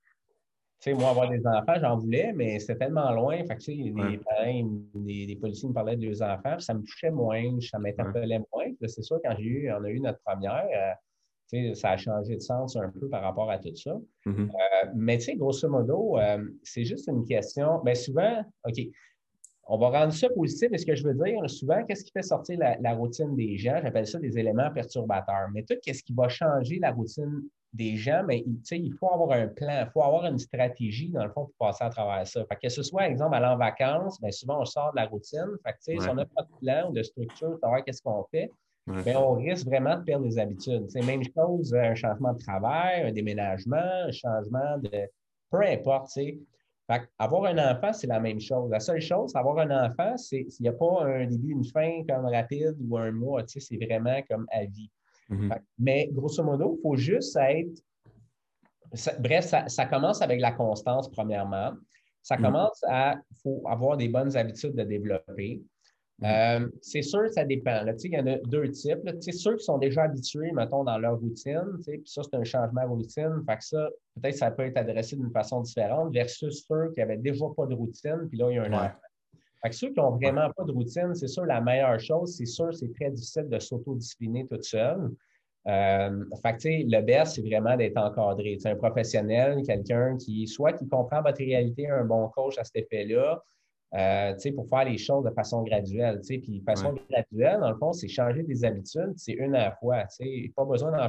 sais, 0.81 0.95
moi, 0.95 1.11
avoir 1.11 1.29
des 1.29 1.47
enfants, 1.47 1.75
j'en 1.81 1.97
voulais, 1.97 2.33
mais 2.33 2.59
c'était 2.59 2.77
tellement 2.77 3.11
loin. 3.13 3.37
Fait 3.39 3.57
que, 3.57 3.61
tu 3.61 3.73
sais, 3.73 3.75
les 3.75 3.93
parents, 3.93 4.71
les, 4.95 5.37
policiers 5.37 5.69
me 5.69 5.75
parlaient 5.75 5.97
de 5.97 6.07
deux 6.07 6.23
enfants, 6.23 6.55
puis 6.57 6.65
ça 6.65 6.75
me 6.75 6.81
touchait 6.81 7.11
moins, 7.11 7.59
ça 7.61 7.79
m'interpellait 7.79 8.41
moins. 8.53 8.67
C'est 8.87 9.03
sûr, 9.03 9.19
quand 9.25 9.35
j'ai 9.39 9.45
eu, 9.45 9.73
on 9.73 9.85
a 9.85 9.91
eu 9.91 10.01
notre 10.01 10.21
première, 10.21 10.67
euh, 11.53 11.75
ça 11.75 11.91
a 11.91 11.97
changé 11.97 12.37
de 12.37 12.43
sens 12.43 12.77
un 12.77 12.91
peu 12.91 13.09
par 13.09 13.23
rapport 13.23 13.51
à 13.51 13.59
tout 13.59 13.75
ça. 13.75 13.99
Mm-hmm. 14.27 14.51
Euh, 14.51 14.91
mais 14.95 15.19
tu 15.19 15.25
sais, 15.25 15.37
grosso 15.37 15.69
modo, 15.69 16.19
euh, 16.19 16.45
c'est 16.63 16.85
juste 16.85 17.09
une 17.09 17.25
question. 17.25 17.81
Bien 17.83 17.95
souvent, 17.95 18.45
OK, 18.65 18.77
on 19.69 19.79
va 19.79 19.89
rendre 19.91 20.13
ça 20.13 20.29
positif. 20.31 20.71
Et 20.73 20.79
ce 20.79 20.87
que 20.87 20.95
je 20.95 21.05
veux 21.05 21.15
dire, 21.15 21.49
souvent, 21.49 21.85
qu'est-ce 21.85 22.05
qui 22.05 22.11
fait 22.11 22.23
sortir 22.23 22.59
la, 22.59 22.95
routine 22.95 23.35
des 23.35 23.57
gens? 23.59 23.79
J'appelle 23.83 24.07
ça 24.07 24.19
des 24.19 24.39
éléments 24.39 24.71
perturbateurs. 24.71 25.49
Mais 25.53 25.63
tout, 25.63 25.77
qu'est-ce 25.83 26.03
qui 26.03 26.15
va 26.15 26.29
changer 26.29 26.79
la 26.79 26.91
routine 26.93 27.43
des 27.73 27.97
gens? 27.97 28.23
Mais 28.27 28.45
il 28.71 28.93
faut 28.95 29.13
avoir 29.13 29.33
un 29.33 29.49
plan, 29.49 29.85
il 29.87 29.91
faut 29.93 30.03
avoir 30.03 30.27
une 30.27 30.39
stratégie, 30.39 31.11
dans 31.11 31.25
le 31.25 31.31
fond, 31.31 31.47
pour 31.47 31.55
passer 31.59 31.85
à 31.85 31.91
travers 31.91 32.27
ça. 32.27 32.45
Fait 32.47 32.57
que 32.57 32.69
ce 32.69 32.83
soit, 32.83 33.09
exemple, 33.09 33.35
aller 33.35 33.47
en 33.47 33.57
vacances, 33.57 34.21
bien 34.21 34.31
souvent, 34.31 34.61
on 34.61 34.65
sort 34.65 34.93
de 34.93 34.97
la 34.97 35.07
routine. 35.07 35.57
Fait 35.65 35.73
que, 35.73 36.01
Si 36.01 36.09
on 36.09 36.15
n'a 36.15 36.25
pas 36.25 36.43
de 36.43 36.67
plan 36.67 36.91
ou 36.91 36.93
de 36.93 37.03
structure, 37.03 37.59
savoir 37.61 37.85
qu'est-ce 37.85 38.03
qu'on 38.03 38.25
fait, 38.31 38.51
mais 38.87 39.17
on 39.17 39.35
risque 39.35 39.67
vraiment 39.67 39.99
de 39.99 40.05
perdre 40.05 40.25
les 40.25 40.39
habitudes. 40.39 40.89
C'est 40.89 41.03
même 41.03 41.23
chose, 41.23 41.75
un 41.75 41.95
changement 41.95 42.33
de 42.33 42.39
travail, 42.39 43.03
un 43.03 43.13
déménagement, 43.13 43.77
un 43.77 44.13
changement 44.13 44.79
de. 44.79 45.09
Peu 45.51 45.63
importe, 45.63 46.11
tu 46.13 46.41
avoir 47.19 47.45
un 47.45 47.59
enfant, 47.59 47.93
c'est 47.93 48.07
la 48.07 48.21
même 48.21 48.41
chose. 48.41 48.71
La 48.71 48.81
seule 48.81 49.01
chose, 49.01 49.35
avoir 49.37 49.59
un 49.59 49.87
enfant, 49.87 50.17
c'est 50.17 50.47
s'il 50.49 50.63
n'y 50.63 50.69
a 50.69 50.73
pas 50.73 51.05
un 51.05 51.27
début, 51.27 51.53
une 51.53 51.65
fin 51.65 52.03
comme 52.09 52.27
rapide 52.27 52.77
ou 52.81 52.97
un 52.97 53.13
mois, 53.13 53.43
tu 53.43 53.61
sais, 53.61 53.79
c'est 53.79 53.85
vraiment 53.85 54.21
comme 54.29 54.47
à 54.51 54.65
vie. 54.65 54.91
Mm-hmm. 55.31 55.61
mais 55.79 56.09
grosso 56.13 56.43
modo, 56.43 56.77
il 56.79 56.83
faut 56.83 56.97
juste 56.97 57.37
être. 57.37 57.83
bref, 59.21 59.55
ça, 59.67 59.87
commence 59.87 60.23
avec 60.23 60.41
la 60.41 60.53
constance, 60.53 61.11
premièrement. 61.11 61.73
Ça 62.23 62.37
mm-hmm. 62.37 62.43
commence 62.43 62.85
à. 62.89 63.15
Il 63.31 63.37
faut 63.43 63.63
avoir 63.69 63.97
des 63.97 64.09
bonnes 64.09 64.37
habitudes 64.37 64.75
de 64.75 64.85
développer. 64.85 65.63
Mm-hmm. 66.21 66.63
Euh, 66.63 66.69
c'est 66.81 67.03
sûr, 67.03 67.29
ça 67.31 67.45
dépend. 67.45 67.85
Il 68.03 68.11
y 68.11 68.19
en 68.19 68.27
a 68.27 68.39
deux 68.39 68.71
types. 68.71 68.99
Ceux 69.21 69.57
qui 69.57 69.65
sont 69.65 69.79
déjà 69.79 70.05
habitués, 70.05 70.51
mettons, 70.53 70.83
dans 70.83 70.99
leur 70.99 71.19
routine, 71.21 71.79
puis 71.87 72.03
ça, 72.07 72.23
c'est 72.23 72.37
un 72.37 72.45
changement 72.45 72.85
de 72.85 72.89
routine. 72.89 73.43
Fait 73.47 73.57
que 73.57 73.65
ça, 73.65 73.89
peut-être 74.21 74.37
ça 74.37 74.51
peut 74.51 74.65
être 74.65 74.79
adressé 74.79 75.17
d'une 75.17 75.31
façon 75.31 75.61
différente 75.61 76.13
versus 76.13 76.67
ceux 76.67 76.91
qui 76.93 77.01
n'avaient 77.01 77.19
déjà 77.19 77.45
pas 77.57 77.67
de 77.67 77.75
routine, 77.75 78.27
puis 78.29 78.39
là, 78.39 78.51
il 78.51 78.57
y 78.57 78.59
a 78.59 78.65
un 78.65 78.73
enfant. 78.73 79.08
Fait 79.63 79.71
que 79.71 79.75
ceux 79.75 79.89
qui 79.89 79.99
n'ont 79.99 80.13
vraiment 80.13 80.51
pas 80.57 80.65
de 80.65 80.73
routine, 80.73 81.15
c'est 81.15 81.27
sûr, 81.27 81.45
la 81.45 81.61
meilleure 81.61 81.99
chose, 81.99 82.37
c'est 82.37 82.47
sûr, 82.47 82.73
c'est 82.75 82.93
très 82.95 83.11
difficile 83.11 83.49
de 83.49 83.59
s'autodiscipliner 83.59 84.47
toute 84.47 84.65
seule. 84.65 85.11
Euh, 85.67 86.25
fait 86.43 86.57
que, 86.57 86.69
le 86.69 87.03
best, 87.03 87.35
c'est 87.35 87.43
vraiment 87.43 87.77
d'être 87.77 87.97
encadré. 87.97 88.57
C'est 88.61 88.71
un 88.71 88.77
professionnel, 88.77 89.63
quelqu'un 89.67 90.17
qui, 90.17 90.47
soit 90.47 90.73
qui 90.73 90.89
comprend 90.89 91.23
votre 91.23 91.39
réalité, 91.39 91.89
un 91.89 92.05
bon 92.05 92.29
coach 92.29 92.57
à 92.59 92.65
cet 92.65 92.77
effet-là, 92.77 93.43
euh, 93.95 94.35
pour 94.55 94.69
faire 94.69 94.85
les 94.85 94.99
choses 94.99 95.25
de 95.25 95.31
façon 95.31 95.63
graduelle. 95.63 96.21
Puis 96.27 96.63
façon 96.65 96.95
graduelle, 97.11 97.61
dans 97.61 97.71
le 97.71 97.77
fond, 97.77 97.93
c'est 97.93 98.09
changer 98.09 98.45
des 98.45 98.65
habitudes, 98.65 99.15
c'est 99.17 99.33
une 99.33 99.55
à 99.55 99.71
la 99.71 99.73
fois. 99.73 100.05
Pas 100.55 100.65
besoin 100.65 100.93
d'en 100.93 101.09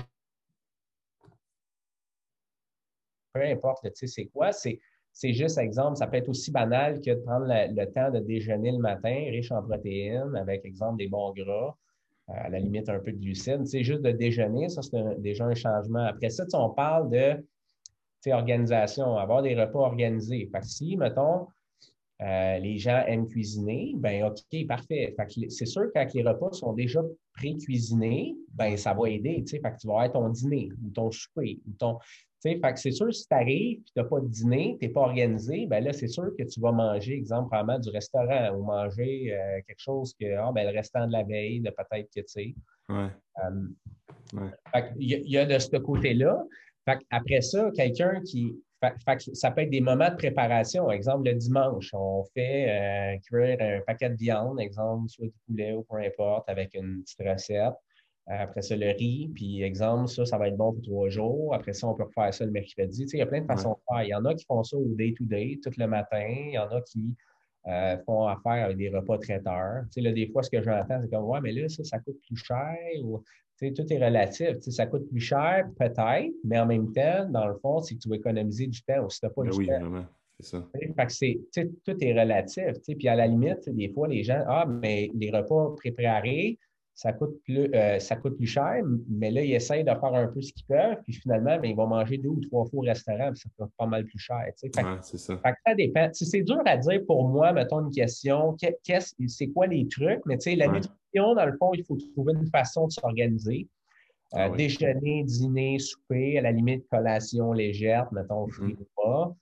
peu 3.31 3.43
importe, 3.43 3.87
c'est 3.93 4.25
quoi, 4.25 4.51
c'est, 4.51 4.79
juste, 5.23 5.57
exemple, 5.57 5.97
ça 5.97 6.07
peut 6.07 6.17
être 6.17 6.29
aussi 6.29 6.51
banal 6.51 7.01
que 7.01 7.11
de 7.11 7.19
prendre 7.21 7.45
le 7.47 7.85
temps 7.91 8.11
de 8.11 8.19
déjeuner 8.19 8.71
le 8.71 8.79
matin, 8.79 9.13
riche 9.29 9.51
en 9.51 9.61
protéines, 9.61 10.35
avec, 10.35 10.65
exemple, 10.65 10.97
des 10.97 11.07
bons 11.07 11.33
gras, 11.33 11.75
euh, 12.29 12.33
à 12.35 12.49
la 12.49 12.59
limite 12.59 12.89
un 12.89 12.99
peu 12.99 13.11
de 13.11 13.17
glucides. 13.17 13.65
C'est 13.65 13.83
juste 13.83 14.01
de 14.01 14.11
déjeuner, 14.11 14.69
ça, 14.69 14.81
c'est 14.81 15.21
déjà 15.21 15.45
un 15.45 15.55
changement. 15.55 16.05
Après 16.05 16.29
ça, 16.29 16.45
on 16.53 16.69
parle 16.69 17.09
de 17.09 17.43
organisation, 18.27 19.17
avoir 19.17 19.41
des 19.41 19.55
repas 19.55 19.79
organisés. 19.79 20.49
Fait 20.51 20.59
que 20.59 20.65
si, 20.65 20.97
mettons, 20.97 21.47
euh, 22.21 22.57
les 22.57 22.77
gens 22.77 23.01
aiment 23.07 23.27
cuisiner, 23.27 23.93
ben 23.95 24.25
OK, 24.25 24.67
parfait. 24.67 25.15
c'est 25.49 25.65
sûr 25.65 25.83
que 25.83 25.91
quand 25.93 26.13
les 26.13 26.23
repas 26.23 26.51
sont 26.51 26.73
déjà 26.73 27.01
pré-cuisinés, 27.33 28.35
ben 28.53 28.75
ça 28.75 28.93
va 28.93 29.09
aider. 29.09 29.43
Fait 29.49 29.59
que 29.59 29.77
tu 29.79 29.87
vas 29.87 30.01
avoir 30.01 30.11
ton 30.11 30.29
dîner 30.29 30.69
ton 30.93 31.11
souper. 31.11 31.59
Ou 31.65 31.71
ton, 31.77 31.97
fait 32.41 32.59
que 32.59 32.79
c'est 32.79 32.91
sûr, 32.91 33.13
si 33.13 33.27
tu 33.27 33.33
arrives 33.33 33.79
et 33.79 33.83
tu 33.83 33.91
n'as 33.97 34.05
pas 34.05 34.19
de 34.19 34.27
dîner, 34.27 34.77
tu 34.79 34.87
n'es 34.87 34.93
pas 34.93 35.01
organisé, 35.01 35.65
ben 35.67 35.83
là, 35.83 35.91
c'est 35.91 36.07
sûr 36.07 36.31
que 36.37 36.43
tu 36.43 36.59
vas 36.61 36.71
manger, 36.71 37.13
exemple, 37.13 37.49
probablement 37.49 37.79
du 37.79 37.89
restaurant 37.89 38.55
ou 38.55 38.63
manger 38.63 39.33
euh, 39.33 39.61
quelque 39.67 39.79
chose 39.79 40.13
que, 40.19 40.35
ah, 40.35 40.51
ben, 40.53 40.69
le 40.69 40.75
restant 40.75 41.05
de 41.07 41.11
la 41.11 41.23
veille, 41.23 41.61
peut-être 41.61 42.09
que 42.15 42.21
tu 42.21 42.27
sais. 42.27 42.55
Ouais. 42.87 43.09
Euh, 43.43 44.49
il 44.97 45.29
y, 45.29 45.37
a 45.37 45.45
de 45.45 45.59
ce 45.59 45.77
côté-là. 45.77 46.43
Après 47.11 47.41
ça, 47.41 47.69
quelqu'un 47.75 48.21
qui, 48.21 48.55
ça 49.33 49.51
peut 49.51 49.61
être 49.61 49.69
des 49.69 49.81
moments 49.81 50.09
de 50.09 50.15
préparation. 50.15 50.89
Exemple, 50.91 51.29
le 51.29 51.35
dimanche, 51.35 51.89
on 51.93 52.23
fait 52.33 52.69
euh, 52.69 53.17
cuire 53.27 53.57
un 53.59 53.81
paquet 53.85 54.09
de 54.09 54.15
viande, 54.15 54.59
exemple, 54.59 55.09
soit 55.09 55.27
du 55.27 55.33
poulet 55.45 55.73
ou 55.73 55.83
peu 55.83 55.97
importe, 55.97 56.47
avec 56.49 56.73
une 56.73 57.03
petite 57.03 57.21
recette. 57.27 57.73
Euh, 58.29 58.33
après 58.37 58.61
ça, 58.61 58.75
le 58.75 58.91
riz, 58.91 59.31
puis 59.33 59.63
exemple, 59.63 60.07
ça, 60.07 60.25
ça 60.25 60.37
va 60.37 60.49
être 60.49 60.57
bon 60.57 60.73
pour 60.73 60.83
trois 60.83 61.09
jours. 61.09 61.53
Après 61.55 61.73
ça, 61.73 61.87
on 61.87 61.95
peut 61.95 62.03
refaire 62.03 62.33
ça 62.33 62.45
le 62.45 62.51
mercredi. 62.51 63.03
Tu 63.03 63.09
sais, 63.09 63.17
il 63.17 63.19
y 63.21 63.23
a 63.23 63.25
plein 63.25 63.41
de 63.41 63.47
façons 63.47 63.71
de 63.71 63.77
faire. 63.87 64.03
Il 64.03 64.09
y 64.09 64.13
en 64.13 64.23
a 64.25 64.35
qui 64.35 64.45
font 64.45 64.63
ça 64.63 64.77
au 64.77 64.85
day-to-day, 64.95 65.59
tout 65.63 65.71
le 65.77 65.87
matin. 65.87 66.27
Il 66.27 66.53
y 66.53 66.57
en 66.59 66.69
a 66.69 66.81
qui 66.81 67.15
euh, 67.67 67.97
font 68.05 68.27
affaire 68.27 68.65
avec 68.65 68.77
des 68.77 68.89
repas 68.89 69.17
traiteurs. 69.17 69.83
Tu 69.85 69.93
sais, 69.93 70.01
là, 70.01 70.11
des 70.11 70.27
fois, 70.27 70.43
ce 70.43 70.49
que 70.49 70.61
j'entends, 70.61 71.01
c'est 71.01 71.09
comme, 71.09 71.25
ouais, 71.25 71.41
mais 71.41 71.51
là, 71.53 71.67
ça, 71.69 71.83
ça 71.83 71.99
coûte 71.99 72.19
plus 72.27 72.37
cher. 72.37 72.77
Ou 73.03 73.23
tout 73.59 73.93
est 73.93 74.05
relatif. 74.05 74.59
ça 74.59 74.85
coûte 74.85 75.09
plus 75.09 75.19
cher, 75.19 75.67
peut-être, 75.77 76.33
mais 76.43 76.59
en 76.59 76.65
même 76.65 76.91
temps, 76.93 77.27
dans 77.29 77.47
le 77.47 77.55
fond, 77.55 77.81
c'est 77.81 77.95
que 77.95 77.99
tu 77.99 78.09
vas 78.09 78.15
économiser 78.15 78.67
du 78.67 78.81
temps 78.83 79.05
ou 79.05 79.09
si 79.09 79.19
tu 79.19 79.25
n'as 79.25 79.31
pas 79.31 79.43
ben 79.43 79.49
du 79.49 79.57
oui, 79.57 79.65
Vraiment. 79.65 80.05
C'est 80.39 80.57
ça. 81.53 81.65
tout 81.85 81.97
est 82.01 82.19
relatif. 82.19 82.73
Puis 82.97 83.07
à 83.09 83.15
la 83.15 83.27
limite, 83.27 83.69
des 83.69 83.89
fois, 83.89 84.07
les 84.07 84.23
gens, 84.23 84.41
ah, 84.47 84.65
mais 84.65 85.11
les 85.13 85.31
repas 85.31 85.75
préparés, 85.75 86.57
ça 86.99 87.13
coûte 87.13 87.41
plus, 87.45 87.73
euh, 87.73 87.97
ça 87.97 88.17
coûte 88.17 88.35
plus 88.35 88.45
cher, 88.45 88.83
mais 89.07 89.31
là, 89.31 89.41
ils 89.41 89.53
essayent 89.53 89.85
de 89.85 89.89
faire 89.89 90.13
un 90.13 90.27
peu 90.27 90.41
ce 90.41 90.51
qu'ils 90.51 90.65
peuvent, 90.65 90.97
puis 91.03 91.13
finalement, 91.13 91.57
ben, 91.57 91.71
ils 91.71 91.75
vont 91.75 91.87
manger 91.87 92.17
deux 92.17 92.27
ou 92.27 92.41
trois 92.41 92.65
fois 92.65 92.81
au 92.81 92.85
restaurant, 92.85 93.31
puis 93.31 93.39
ça 93.39 93.49
coûte 93.57 93.71
pas 93.77 93.85
mal 93.85 94.03
plus 94.03 94.19
cher. 94.19 94.43
c'est 94.53 95.17
ça. 95.17 95.39
ça 95.65 95.75
dépend. 95.75 96.09
C'est 96.11 96.41
dur 96.41 96.61
à 96.65 96.75
dire 96.75 96.99
pour 97.07 97.25
moi, 97.29 97.53
mettons 97.53 97.79
une 97.85 97.91
question, 97.91 98.57
c'est 99.27 99.47
quoi 99.47 99.67
les 99.67 99.87
trucs, 99.87 100.19
mais 100.25 100.35
la 100.57 100.67
nutrition, 100.67 101.35
dans 101.35 101.45
le 101.45 101.55
fond, 101.57 101.71
il 101.73 101.85
faut 101.85 101.95
trouver 101.95 102.33
une 102.33 102.47
façon 102.47 102.87
de 102.87 102.91
s'organiser. 102.91 103.69
Euh, 104.33 104.39
ah 104.41 104.49
déjeuner, 104.49 105.23
dîner, 105.23 105.79
souper, 105.79 106.37
à 106.37 106.41
la 106.41 106.51
limite 106.51 106.85
collation 106.89 107.53
légère, 107.53 108.11
mettons, 108.11 108.45
mm 108.45 108.75
-hmm. 108.75 109.33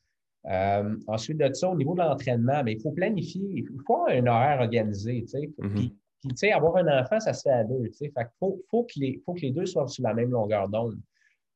Euh, 0.49 0.95
ensuite 1.07 1.39
de 1.39 1.53
ça, 1.53 1.69
au 1.69 1.75
niveau 1.75 1.93
de 1.93 1.99
l'entraînement, 1.99 2.63
ben, 2.63 2.71
il 2.77 2.81
faut 2.81 2.91
planifier, 2.91 3.49
il 3.51 3.65
faut 3.65 3.95
avoir 3.95 4.09
un 4.09 4.27
horaire 4.27 4.61
organisé. 4.61 5.25
Mm-hmm. 5.25 5.73
Puis, 5.73 5.93
tu 6.29 6.37
sais, 6.37 6.51
avoir 6.51 6.77
un 6.77 7.01
enfant, 7.01 7.19
ça 7.19 7.33
se 7.33 7.43
fait 7.43 7.49
à 7.49 7.63
deux. 7.63 7.83
Tu 7.87 7.93
sais, 7.93 8.05
fait 8.05 8.23
qu'il 8.23 8.37
faut, 8.39 8.61
faut, 8.69 8.83
que 8.83 8.93
les, 8.99 9.21
faut 9.25 9.33
que 9.33 9.41
les 9.41 9.51
deux 9.51 9.65
soient 9.65 9.87
sur 9.87 10.03
la 10.03 10.13
même 10.13 10.31
longueur 10.31 10.69
d'onde. 10.69 10.97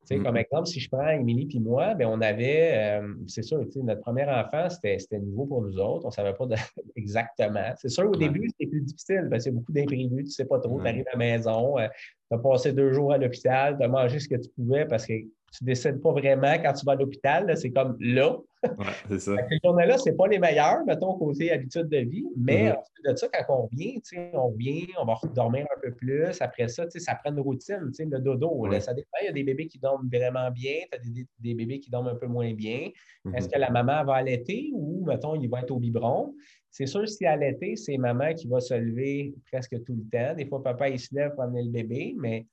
Tu 0.02 0.16
sais, 0.18 0.24
Comme 0.24 0.36
mm-hmm. 0.36 0.40
exemple, 0.40 0.68
si 0.68 0.80
je 0.80 0.90
prends 0.90 1.08
Émilie 1.10 1.46
puis 1.46 1.60
moi, 1.60 1.94
ben 1.94 2.08
on 2.08 2.22
avait, 2.22 3.00
euh, 3.00 3.14
c'est 3.28 3.44
sûr, 3.44 3.64
tu 3.66 3.74
sais, 3.74 3.80
notre 3.82 4.02
premier 4.02 4.26
enfant, 4.26 4.68
c'était 4.70 4.98
nouveau 5.20 5.46
pour 5.46 5.62
nous 5.62 5.78
autres. 5.78 6.06
On 6.06 6.10
ne 6.10 6.14
savait 6.14 6.34
pas 6.34 6.46
exactement. 6.96 7.72
C'est 7.78 7.90
sûr, 7.90 8.10
au 8.10 8.16
début, 8.16 8.50
c'était 8.50 8.70
plus 8.70 8.82
difficile 8.82 9.28
parce 9.30 9.44
qu'il 9.44 9.54
y 9.54 9.56
a 9.56 9.60
beaucoup 9.60 9.72
d'imprévus. 9.72 10.10
Tu 10.10 10.24
ne 10.24 10.26
sais 10.26 10.46
pas 10.46 10.60
trop, 10.60 10.82
tu 10.82 10.88
arrives 10.88 11.06
à 11.08 11.12
la 11.12 11.18
maison, 11.18 11.78
euh, 11.78 11.88
tu 12.30 12.36
as 12.36 12.40
passé 12.40 12.74
deux 12.74 12.92
jours 12.94 13.14
à 13.14 13.18
l'hôpital, 13.18 13.78
tu 13.78 13.84
as 13.84 13.88
mangé 13.88 14.20
ce 14.20 14.28
que 14.28 14.36
tu 14.36 14.50
pouvais 14.50 14.86
parce 14.86 15.06
que 15.06 15.14
tu 15.52 15.64
ne 15.64 15.68
décides 15.68 16.02
pas 16.02 16.12
vraiment 16.12 16.54
quand 16.54 16.74
tu 16.74 16.86
vas 16.86 16.94
à 16.94 16.96
l'hôpital. 16.96 17.58
C'est 17.58 17.72
comme 17.72 17.98
là. 18.00 18.38
Ouais, 18.64 18.86
c'est 19.10 19.20
ça. 19.20 19.36
Ces 19.50 19.60
journées-là, 19.64 19.98
ce 19.98 20.12
pas 20.12 20.28
les 20.28 20.40
meilleurs, 20.40 20.86
mettons, 20.86 21.18
côté 21.18 21.52
habitude 21.52 21.90
de 21.90 21.98
vie. 21.98 22.26
Mais 22.38 22.70
mm-hmm. 22.70 22.78
ensuite 22.78 23.06
de 23.06 23.16
ça, 23.16 23.28
quand 23.28 23.56
on 23.58 23.64
revient, 23.64 24.02
on 24.34 24.48
revient, 24.50 24.88
on 25.00 25.06
va 25.06 25.16
dormir 25.34 25.66
un 25.76 25.82
peu 25.82 25.92
plus. 25.94 26.42
Après 26.42 26.68
ça, 26.68 26.86
ça 26.90 27.16
prend 27.16 27.34
une 27.34 27.40
routine, 27.40 27.80
le 27.82 28.20
dodo. 28.20 28.66
ça 28.80 28.94
dépend. 28.94 29.18
Il 29.22 29.26
y 29.26 29.30
a 29.30 29.34
des 29.34 29.44
bébés 29.44 29.68
qui 29.68 29.80
dorment 29.80 30.08
vraiment 30.12 30.50
bien, 30.52 30.76
tu 30.92 30.98
as 30.98 31.02
des, 31.40 31.54
bébés 31.54 31.80
qui 31.80 31.90
dorment 31.90 32.10
un 32.10 32.16
peu 32.16 32.28
moins 32.28 32.54
bien. 32.54 32.90
Est-ce 33.34 33.48
mm-hmm. 33.48 33.52
que 33.52 33.60
la 33.60 33.70
maman 33.72 34.04
va 34.06 34.16
allaiter 34.16 34.70
ou, 34.74 35.04
mettons, 35.06 35.36
il 35.36 35.50
va 35.50 35.62
être 35.62 35.72
au 35.72 35.80
biberon? 35.80 36.34
C'est 36.70 36.86
sûr, 36.86 37.06
si 37.08 37.26
allaiter, 37.26 37.76
c'est 37.76 37.98
maman 37.98 38.34
qui 38.34 38.48
va 38.48 38.62
se 38.62 38.74
lever 38.74 39.36
presque 39.52 39.84
tout 39.84 39.94
le 39.94 40.04
temps. 40.10 40.34
Des 40.36 40.46
fois, 40.46 40.64
papa, 40.64 40.88
il 40.88 41.00
se 41.00 41.14
lève 41.14 41.34
pour 41.34 41.44
amener 41.44 41.64
le 41.64 41.70
bébé, 41.70 42.16
mais 42.18 42.48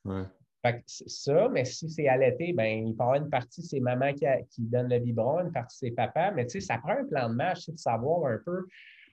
ça, 0.86 1.48
mais 1.48 1.64
si 1.64 1.88
c'est 1.88 2.08
allaité, 2.08 2.52
ben, 2.52 2.88
il 2.88 2.94
peut 2.94 2.98
y 2.98 3.02
avoir 3.02 3.14
une 3.14 3.30
partie, 3.30 3.62
c'est 3.62 3.80
maman 3.80 4.12
qui, 4.12 4.62
donne 4.62 4.88
le 4.88 4.98
biberon, 4.98 5.40
une 5.40 5.52
partie, 5.52 5.78
c'est 5.78 5.90
papa. 5.92 6.32
Mais 6.32 6.46
tu 6.46 6.60
sais, 6.60 6.60
ça 6.60 6.78
prend 6.78 6.92
un 6.92 7.04
plan 7.04 7.28
de 7.28 7.34
match, 7.34 7.68
de 7.68 7.76
savoir 7.76 8.26
un 8.26 8.38
peu. 8.44 8.66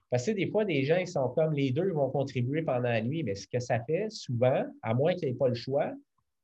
Parce 0.09 0.25
que 0.25 0.31
des 0.31 0.47
fois, 0.47 0.65
des 0.65 0.83
gens, 0.83 0.97
ils 0.97 1.07
sont 1.07 1.29
comme 1.29 1.53
les 1.53 1.71
deux 1.71 1.91
vont 1.91 2.09
contribuer 2.09 2.61
pendant 2.61 2.89
la 2.89 3.01
nuit, 3.01 3.23
mais 3.23 3.35
ce 3.35 3.47
que 3.47 3.59
ça 3.59 3.79
fait 3.83 4.09
souvent, 4.09 4.65
à 4.81 4.93
moins 4.93 5.13
qu'il 5.13 5.27
n'y 5.27 5.35
ait 5.35 5.37
pas 5.37 5.47
le 5.47 5.55
choix, 5.55 5.91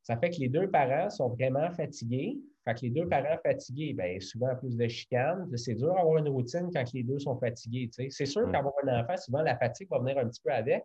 ça 0.04 0.18
fait 0.18 0.30
que 0.30 0.38
les 0.38 0.50
deux 0.50 0.70
parents 0.70 1.10
sont 1.10 1.30
vraiment 1.30 1.70
fatigués. 1.72 2.38
Fait 2.66 2.76
que 2.76 2.82
les 2.82 2.90
deux 2.90 3.08
parents 3.08 3.38
fatigués, 3.44 3.94
bien, 3.94 4.20
souvent 4.20 4.56
plus 4.56 4.76
de 4.78 4.88
chicanes. 4.88 5.50
C'est 5.58 5.76
dur 5.76 5.94
d'avoir 5.94 6.18
une 6.18 6.30
routine 6.30 6.70
quand 6.74 6.84
les 6.94 7.04
deux 7.04 7.20
sont 7.20 7.38
fatigués. 7.38 7.90
C'est 8.10 8.26
sûr 8.26 8.52
qu'avoir 8.52 8.74
un 8.84 9.02
enfant, 9.02 9.18
souvent 9.18 9.42
la 9.42 9.58
fatigue 9.58 9.90
va 9.90 10.00
venir 10.00 10.18
un 10.18 10.28
petit 10.28 10.42
peu 10.44 10.52
avec. 10.52 10.84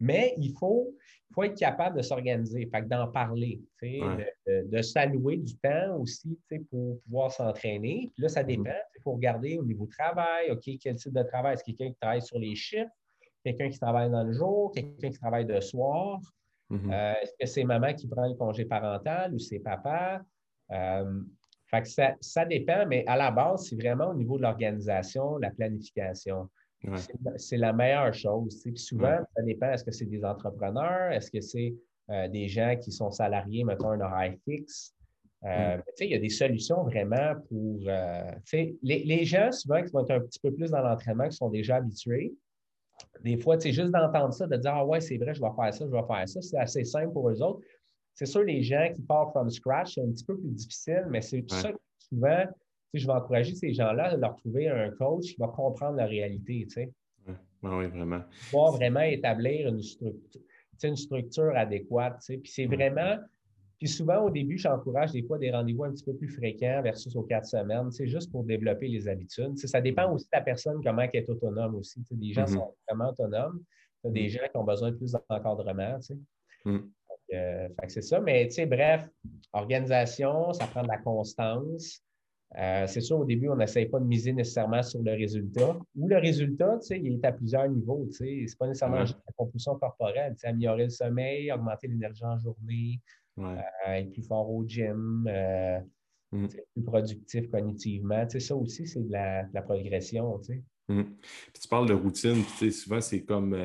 Mais 0.00 0.34
il 0.38 0.52
faut, 0.58 0.94
faut 1.32 1.44
être 1.44 1.58
capable 1.58 1.96
de 1.96 2.02
s'organiser, 2.02 2.68
d'en 2.86 3.08
parler, 3.08 3.60
de, 3.82 4.82
s'allouer 4.82 5.38
du 5.38 5.56
temps 5.56 5.96
aussi 5.98 6.38
pour 6.70 7.00
pouvoir 7.02 7.32
s'entraîner. 7.32 8.10
Puis 8.12 8.22
là, 8.22 8.28
ça 8.28 8.42
mm-hmm. 8.42 8.46
dépend. 8.46 8.78
Il 8.96 9.02
faut 9.02 9.12
regarder 9.12 9.58
au 9.58 9.64
niveau 9.64 9.86
travail, 9.86 10.50
OK, 10.50 10.68
quel 10.80 10.96
type 10.96 11.12
de 11.12 11.22
travail? 11.22 11.54
Est-ce 11.54 11.64
quelqu'un 11.64 11.90
qui 11.90 11.98
travaille 12.00 12.22
sur 12.22 12.38
les 12.38 12.54
chiffres, 12.54 12.90
quelqu'un 13.44 13.68
qui 13.68 13.78
travaille 13.78 14.10
dans 14.10 14.24
le 14.24 14.32
jour, 14.32 14.72
quelqu'un 14.72 15.10
qui 15.10 15.18
travaille 15.18 15.46
de 15.46 15.60
soir? 15.60 16.20
Mm-hmm. 16.70 16.92
Euh, 16.92 17.14
est-ce 17.22 17.32
que 17.38 17.46
c'est 17.46 17.64
maman 17.64 17.94
qui 17.94 18.08
prend 18.08 18.26
le 18.26 18.34
congé 18.34 18.64
parental 18.64 19.34
ou 19.34 19.38
c'est 19.38 19.60
papa? 19.60 20.22
Euh, 20.72 21.20
ça, 21.84 22.14
ça, 22.20 22.44
dépend, 22.44 22.86
mais 22.86 23.04
à 23.06 23.16
la 23.16 23.30
base, 23.30 23.66
c'est 23.68 23.76
vraiment 23.76 24.10
au 24.10 24.14
niveau 24.14 24.36
de 24.36 24.42
l'organisation, 24.42 25.38
la 25.38 25.50
planification. 25.50 26.48
C'est 27.36 27.56
la 27.56 27.72
meilleure 27.72 28.12
chose. 28.14 28.60
Puis 28.62 28.76
souvent, 28.78 29.18
ça 29.36 29.42
dépend, 29.42 29.70
est-ce 29.70 29.84
que 29.84 29.92
c'est 29.92 30.06
des 30.06 30.24
entrepreneurs, 30.24 31.12
est-ce 31.12 31.30
que 31.30 31.40
c'est 31.40 31.74
euh, 32.10 32.28
des 32.28 32.48
gens 32.48 32.76
qui 32.80 32.92
sont 32.92 33.10
salariés, 33.10 33.64
mettons 33.64 33.90
un 33.90 34.00
horaire 34.00 34.34
fixe? 34.44 34.94
Euh, 35.44 35.78
il 36.00 36.08
y 36.08 36.14
a 36.14 36.18
des 36.18 36.30
solutions 36.30 36.84
vraiment 36.84 37.34
pour. 37.48 37.80
Euh, 37.86 38.32
les, 38.52 39.04
les, 39.04 39.24
gens, 39.24 39.52
souvent, 39.52 39.82
qui 39.82 39.92
vont 39.92 40.00
être 40.00 40.12
un 40.12 40.20
petit 40.20 40.38
peu 40.40 40.52
plus 40.52 40.70
dans 40.70 40.80
l'entraînement, 40.80 41.28
qui 41.28 41.36
sont 41.36 41.50
déjà 41.50 41.76
habitués, 41.76 42.32
des 43.22 43.36
fois, 43.36 43.58
juste 43.58 43.90
d'entendre 43.90 44.32
ça, 44.32 44.46
de 44.46 44.56
dire 44.56 44.72
Ah 44.74 44.86
ouais, 44.86 45.00
c'est 45.00 45.18
vrai, 45.18 45.34
je 45.34 45.40
vais 45.40 45.50
faire 45.54 45.74
ça, 45.74 45.84
je 45.86 45.90
vais 45.90 46.06
faire 46.06 46.28
ça, 46.28 46.40
c'est 46.40 46.58
assez 46.58 46.84
simple 46.84 47.12
pour 47.12 47.28
eux 47.28 47.42
autres. 47.42 47.60
C'est 48.14 48.26
sûr, 48.26 48.42
les 48.42 48.62
gens 48.62 48.90
qui 48.94 49.02
partent 49.02 49.32
from 49.32 49.50
scratch, 49.50 49.94
c'est 49.94 50.02
un 50.02 50.10
petit 50.10 50.24
peu 50.24 50.38
plus 50.38 50.50
difficile, 50.50 51.06
mais 51.10 51.20
c'est 51.20 51.44
ça 51.50 51.72
que 51.72 51.78
souvent, 51.98 52.44
je 52.98 53.06
vais 53.06 53.12
encourager 53.12 53.54
ces 53.54 53.72
gens-là 53.72 54.12
à 54.12 54.16
leur 54.16 54.36
trouver 54.36 54.68
un 54.68 54.90
coach 54.90 55.34
qui 55.34 55.36
va 55.38 55.48
comprendre 55.48 55.96
la 55.96 56.06
réalité. 56.06 56.66
Tu 56.68 56.70
sais. 56.70 56.92
oui, 57.62 57.86
vraiment. 57.86 58.20
Pouvoir 58.50 58.72
vraiment 58.72 59.00
établir 59.00 59.68
une 59.68 59.82
structure, 59.82 60.40
une 60.82 60.96
structure 60.96 61.52
adéquate. 61.56 62.18
Tu 62.20 62.24
sais. 62.24 62.36
Puis 62.38 62.52
c'est 62.52 62.66
vraiment. 62.66 63.16
Puis 63.78 63.88
souvent, 63.88 64.22
au 64.22 64.30
début, 64.30 64.56
j'encourage 64.56 65.12
des 65.12 65.22
fois 65.22 65.36
des 65.36 65.50
rendez-vous 65.50 65.84
un 65.84 65.92
petit 65.92 66.04
peu 66.04 66.14
plus 66.14 66.28
fréquents 66.28 66.80
versus 66.82 67.14
aux 67.16 67.24
quatre 67.24 67.46
semaines, 67.46 67.90
c'est 67.90 68.06
juste 68.06 68.30
pour 68.30 68.44
développer 68.44 68.88
les 68.88 69.08
habitudes. 69.08 69.58
ça 69.58 69.80
dépend 69.80 70.10
aussi 70.12 70.26
de 70.26 70.30
la 70.32 70.42
personne, 70.42 70.80
comment 70.82 71.02
elle 71.02 71.10
est 71.12 71.28
autonome 71.28 71.74
aussi. 71.74 72.00
des 72.12 72.32
gens 72.32 72.44
mm-hmm. 72.44 72.54
sont 72.54 72.74
vraiment 72.88 73.10
autonomes. 73.10 73.62
Des 74.04 74.26
mm. 74.26 74.28
gens 74.28 74.48
qui 74.50 74.56
ont 74.56 74.64
besoin 74.64 74.92
de 74.92 74.96
plus 74.96 75.12
d'encadrement. 75.12 75.98
Tu 75.98 76.02
sais. 76.02 76.18
Mm. 76.64 76.90
Euh, 77.32 77.68
c'est 77.88 78.02
ça. 78.02 78.20
Mais 78.20 78.48
bref, 78.66 79.08
organisation, 79.52 80.52
ça 80.52 80.66
prend 80.66 80.82
de 80.82 80.88
la 80.88 80.98
constance. 80.98 82.03
Euh, 82.56 82.86
c'est 82.86 83.00
sûr, 83.00 83.18
au 83.18 83.24
début, 83.24 83.48
on 83.48 83.56
n'essaye 83.56 83.86
pas 83.86 83.98
de 83.98 84.04
miser 84.04 84.32
nécessairement 84.32 84.82
sur 84.82 85.02
le 85.02 85.12
résultat. 85.12 85.76
Ou 85.96 86.08
le 86.08 86.18
résultat, 86.18 86.78
il 86.90 87.14
est 87.14 87.24
à 87.24 87.32
plusieurs 87.32 87.68
niveaux. 87.68 88.06
Ce 88.12 88.22
n'est 88.22 88.46
pas 88.58 88.68
nécessairement 88.68 88.98
la 88.98 89.32
compulsion 89.36 89.76
corporelle. 89.76 90.36
Améliorer 90.44 90.84
le 90.84 90.90
sommeil, 90.90 91.50
augmenter 91.50 91.88
l'énergie 91.88 92.24
en 92.24 92.38
journée, 92.38 93.00
euh, 93.38 93.56
être 93.86 94.12
plus 94.12 94.22
fort 94.22 94.48
au 94.48 94.64
gym, 94.66 95.26
euh, 95.28 95.80
mm. 96.30 96.46
plus 96.74 96.82
productif 96.84 97.50
cognitivement. 97.50 98.28
ça 98.28 98.54
aussi, 98.54 98.86
c'est 98.86 99.04
de 99.04 99.12
la, 99.12 99.62
progression. 99.62 100.40
Mm. 100.88 101.02
tu 101.60 101.68
parles 101.68 101.88
de 101.88 101.94
routine, 101.94 102.44
souvent, 102.70 103.00
c'est 103.00 103.24
comme 103.24 103.56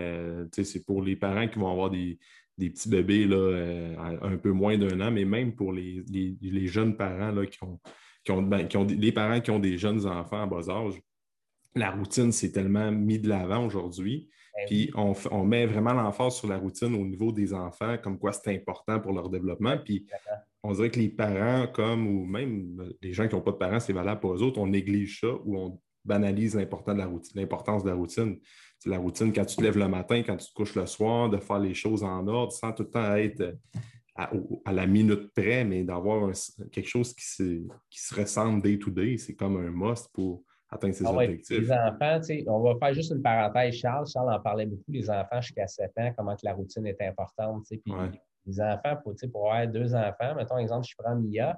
c'est 0.52 0.86
pour 0.86 1.04
les 1.04 1.16
parents 1.16 1.48
qui 1.48 1.60
vont 1.60 1.70
avoir 1.70 1.92
des, 1.92 2.18
petits 2.58 2.90
bébés 2.90 3.28
là, 3.28 4.18
un 4.24 4.38
peu 4.38 4.52
moins 4.52 4.80
d'un 4.80 5.00
an, 5.00 5.12
mais 5.12 5.26
même 5.26 5.54
pour 5.54 5.74
les, 5.74 6.04
les 6.10 6.68
jeunes 6.68 6.98
parents 6.98 7.32
là, 7.32 7.46
qui 7.46 7.64
ont 7.64 7.80
ben, 8.28 8.68
qui 8.68 8.78
ont, 8.78 8.86
des, 8.86 9.12
parents 9.12 9.42
qui 9.42 9.52
ont 9.52 9.60
des 9.60 9.78
jeunes 9.78 10.06
enfants 10.06 10.44
à 10.44 10.46
bas 10.46 10.70
âge, 10.70 11.00
la 11.76 11.92
routine 11.92 12.32
s'est 12.32 12.52
tellement 12.52 12.92
mis 12.92 13.20
de 13.20 13.30
l'avant 13.30 13.66
aujourd'hui. 13.66 14.30
Ben 14.56 14.66
puis 14.68 14.92
on, 14.96 15.46
met 15.46 15.66
vraiment 15.66 15.94
l'emphase 15.94 16.36
sur 16.36 16.48
la 16.48 16.58
routine 16.58 16.94
au 16.96 17.06
niveau 17.06 17.32
des 17.32 17.54
enfants, 17.54 17.98
comme 18.02 18.18
quoi 18.18 18.34
c'est 18.34 18.54
important 18.54 19.00
pour 19.00 19.14
leur 19.14 19.30
développement. 19.30 19.78
Puis 19.78 20.06
on 20.64 20.74
dirait 20.74 20.90
que 20.90 21.00
les 21.00 21.10
parents, 21.10 21.68
comme 21.68 22.08
ou 22.08 22.26
même 22.26 22.92
les 23.02 23.14
gens 23.14 23.28
qui 23.28 23.36
n'ont 23.36 23.42
pas 23.42 23.52
de 23.52 23.58
parents, 23.58 23.80
c'est 23.80 23.94
valable 23.94 24.20
pour 24.20 24.34
eux 24.34 24.42
autres, 24.42 24.60
on 24.60 24.68
néglige 24.68 25.22
ça 25.22 25.28
ou 25.46 25.58
on 25.58 25.80
banalise 26.04 26.56
l'importance 26.56 26.96
de 26.96 27.00
la 27.00 27.06
routine. 27.06 27.40
L'importance 27.40 27.84
de 27.84 27.90
la 27.90 27.96
routine. 27.96 28.40
C'est 28.80 28.90
la 28.90 28.98
routine 28.98 29.34
quand 29.34 29.46
tu 29.46 29.58
te 29.58 29.62
lèves 29.62 29.78
le 29.78 29.88
matin, 29.88 30.24
quand 30.24 30.38
tu 30.38 30.48
te 30.48 30.54
couches 30.54 30.76
le 30.76 30.86
soir, 30.86 31.30
de 31.30 31.38
faire 31.38 31.60
les 31.60 31.74
choses 31.74 32.04
en 32.04 32.26
ordre 32.28 32.54
sans 32.54 32.72
tout 32.72 32.84
le 32.84 32.90
temps 32.90 33.16
être 33.16 33.56
à, 34.66 34.74
la 34.74 34.86
minute 34.86 35.32
près, 35.34 35.64
mais 35.64 35.84
d'avoir 35.84 36.32
quelque 36.72 36.88
chose 36.88 37.14
qui 37.14 37.26
se, 37.26 37.44
qui 37.90 38.00
se 38.00 38.16
ressemble 38.16 38.62
day 38.62 38.78
to 38.78 38.92
day, 38.92 39.18
c'est 39.18 39.36
comme 39.36 39.58
un 39.58 39.72
must 39.72 40.10
pour 40.14 40.44
atteindre 40.70 40.94
ses 40.94 41.06
ah 41.06 41.14
objectifs. 41.14 41.60
Les 41.60 41.72
enfants, 41.72 42.20
on 42.48 42.60
va 42.62 42.76
faire 42.80 42.94
juste 42.94 43.12
une 43.12 43.22
parenthèse. 43.22 43.76
Charles, 43.76 44.08
Charles 44.08 44.34
en 44.34 44.40
parlait 44.40 44.66
beaucoup, 44.66 44.92
les 44.92 45.10
enfants 45.10 45.42
jusqu'à 45.42 45.68
7 45.68 45.92
ans, 45.98 46.14
comment 46.18 46.36
que 46.36 46.42
la 46.44 46.54
routine 46.54 46.86
est 46.86 47.02
importante. 47.02 47.66
Puis 47.70 47.94
les 48.46 48.62
enfants, 48.62 48.98
pour, 49.04 49.14
pour 49.32 49.52
avoir 49.52 49.68
deux 49.68 49.96
enfants, 49.96 50.36
mettons, 50.36 50.58
exemple, 50.58 50.86
je 50.88 50.96
prends 50.98 51.16
Mia, 51.16 51.58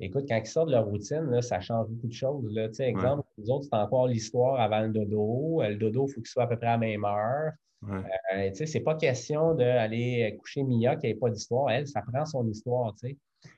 écoute, 0.00 0.24
quand 0.28 0.36
ils 0.36 0.46
sortent 0.46 0.68
de 0.68 0.72
leur 0.72 0.86
routine, 0.86 1.30
là, 1.30 1.40
ça 1.40 1.60
change 1.60 1.88
beaucoup 1.88 2.08
de 2.08 2.12
choses. 2.12 2.52
Là. 2.52 2.68
Exemple, 2.80 3.22
nous 3.38 3.50
autres, 3.50 3.66
c'est 3.70 3.76
encore 3.76 4.08
l'histoire 4.08 4.60
avant 4.60 4.80
le 4.80 4.88
dodo. 4.88 5.62
Le 5.62 5.76
dodo, 5.76 6.06
il 6.08 6.12
faut 6.12 6.20
qu'il 6.20 6.30
soit 6.30 6.44
à 6.44 6.46
peu 6.46 6.56
près 6.56 6.66
à 6.66 6.72
la 6.72 6.78
même 6.78 7.04
heure. 7.04 7.52
Euh, 7.90 8.50
Ce 8.54 8.72
n'est 8.78 8.84
pas 8.84 8.94
question 8.94 9.54
d'aller 9.54 10.36
coucher 10.38 10.62
Mia 10.62 10.96
qui 10.96 11.08
n'a 11.08 11.18
pas 11.18 11.30
d'histoire. 11.30 11.70
Elle, 11.70 11.86
ça 11.86 12.02
prend 12.02 12.24
son 12.24 12.48
histoire. 12.48 12.94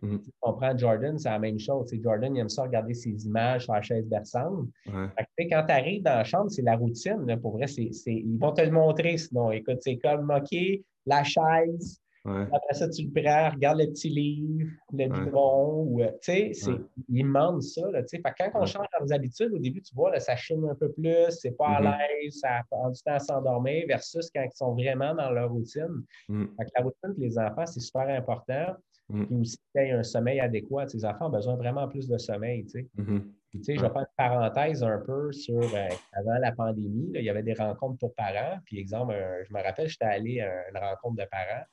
Mm-hmm. 0.02 0.18
On 0.42 0.52
prend 0.54 0.76
Jordan, 0.76 1.18
c'est 1.18 1.28
la 1.28 1.38
même 1.38 1.58
chose. 1.58 1.92
Jordan, 2.02 2.34
il 2.34 2.40
aime 2.40 2.48
ça 2.48 2.62
regarder 2.62 2.94
ses 2.94 3.26
images 3.26 3.64
sur 3.64 3.74
la 3.74 3.82
chaise 3.82 4.06
berçante. 4.06 4.66
quand 4.86 5.64
tu 5.66 5.72
arrives 5.72 6.02
dans 6.02 6.16
la 6.16 6.24
chambre, 6.24 6.50
c'est 6.50 6.62
la 6.62 6.76
routine. 6.76 7.38
pour 7.40 7.52
vrai, 7.52 7.66
ils 7.66 8.38
vont 8.38 8.52
te 8.52 8.62
le 8.62 8.70
montrer 8.70 9.18
sinon. 9.18 9.50
Écoute, 9.50 9.78
c'est 9.80 9.98
comme 9.98 10.30
OK, 10.30 10.58
la 11.06 11.22
chaise, 11.22 12.00
après 12.26 12.72
ça, 12.72 12.88
tu 12.88 13.02
le 13.02 13.22
prends, 13.22 13.50
regarde 13.50 13.80
le 13.80 13.86
petit 13.88 14.08
livre, 14.08 14.70
le 14.92 15.08
biberon. 15.08 16.00
Euh, 16.00 16.08
tu 16.22 16.54
sais, 16.54 16.70
ils 17.08 17.22
demandent 17.22 17.62
ça. 17.62 17.82
Là, 17.90 18.00
quand 18.38 18.50
on 18.54 18.64
change 18.64 18.86
leurs 18.98 19.12
habitudes, 19.12 19.52
au 19.52 19.58
début, 19.58 19.82
tu 19.82 19.94
vois, 19.94 20.10
là, 20.10 20.20
ça 20.20 20.34
chine 20.34 20.66
un 20.68 20.74
peu 20.74 20.90
plus, 20.90 21.30
c'est 21.30 21.56
pas 21.56 21.68
à 21.68 21.82
mm-hmm. 21.82 21.98
l'aise, 22.22 22.38
ça 22.40 22.62
prend 22.70 22.90
du 22.90 23.00
temps 23.02 23.14
à 23.14 23.18
s'endormir, 23.18 23.84
versus 23.86 24.30
quand 24.34 24.42
ils 24.42 24.56
sont 24.56 24.72
vraiment 24.72 25.14
dans 25.14 25.30
leur 25.30 25.50
routine. 25.50 26.02
Mm. 26.28 26.46
la 26.58 26.82
routine 26.82 27.14
pour 27.14 27.22
les 27.22 27.38
enfants, 27.38 27.66
c'est 27.66 27.80
super 27.80 28.08
important. 28.08 28.74
Mm. 29.10 29.26
Puis 29.26 29.36
aussi 29.36 29.58
qu'il 29.76 29.88
y 29.88 29.90
un 29.90 30.02
sommeil 30.02 30.40
adéquat. 30.40 30.86
Les 30.94 31.04
enfants 31.04 31.26
ont 31.26 31.30
besoin 31.30 31.56
vraiment 31.56 31.86
plus 31.88 32.08
de 32.08 32.16
sommeil. 32.16 32.64
Mm-hmm. 32.64 33.22
je 33.52 33.72
vais 33.72 33.76
faire 33.76 33.96
une 33.96 34.06
parenthèse 34.16 34.82
un 34.82 34.98
peu 35.04 35.30
sur 35.30 35.60
euh, 35.60 35.88
avant 36.14 36.38
la 36.40 36.52
pandémie. 36.52 37.10
il 37.14 37.22
y 37.22 37.28
avait 37.28 37.42
des 37.42 37.52
rencontres 37.52 37.98
pour 37.98 38.14
parents. 38.14 38.58
Puis, 38.64 38.78
exemple, 38.78 39.14
je 39.46 39.52
me 39.52 39.62
rappelle, 39.62 39.88
j'étais 39.88 40.06
allé 40.06 40.40
à 40.40 40.70
une 40.70 40.78
rencontre 40.78 41.16
de 41.16 41.28
parents. 41.30 41.64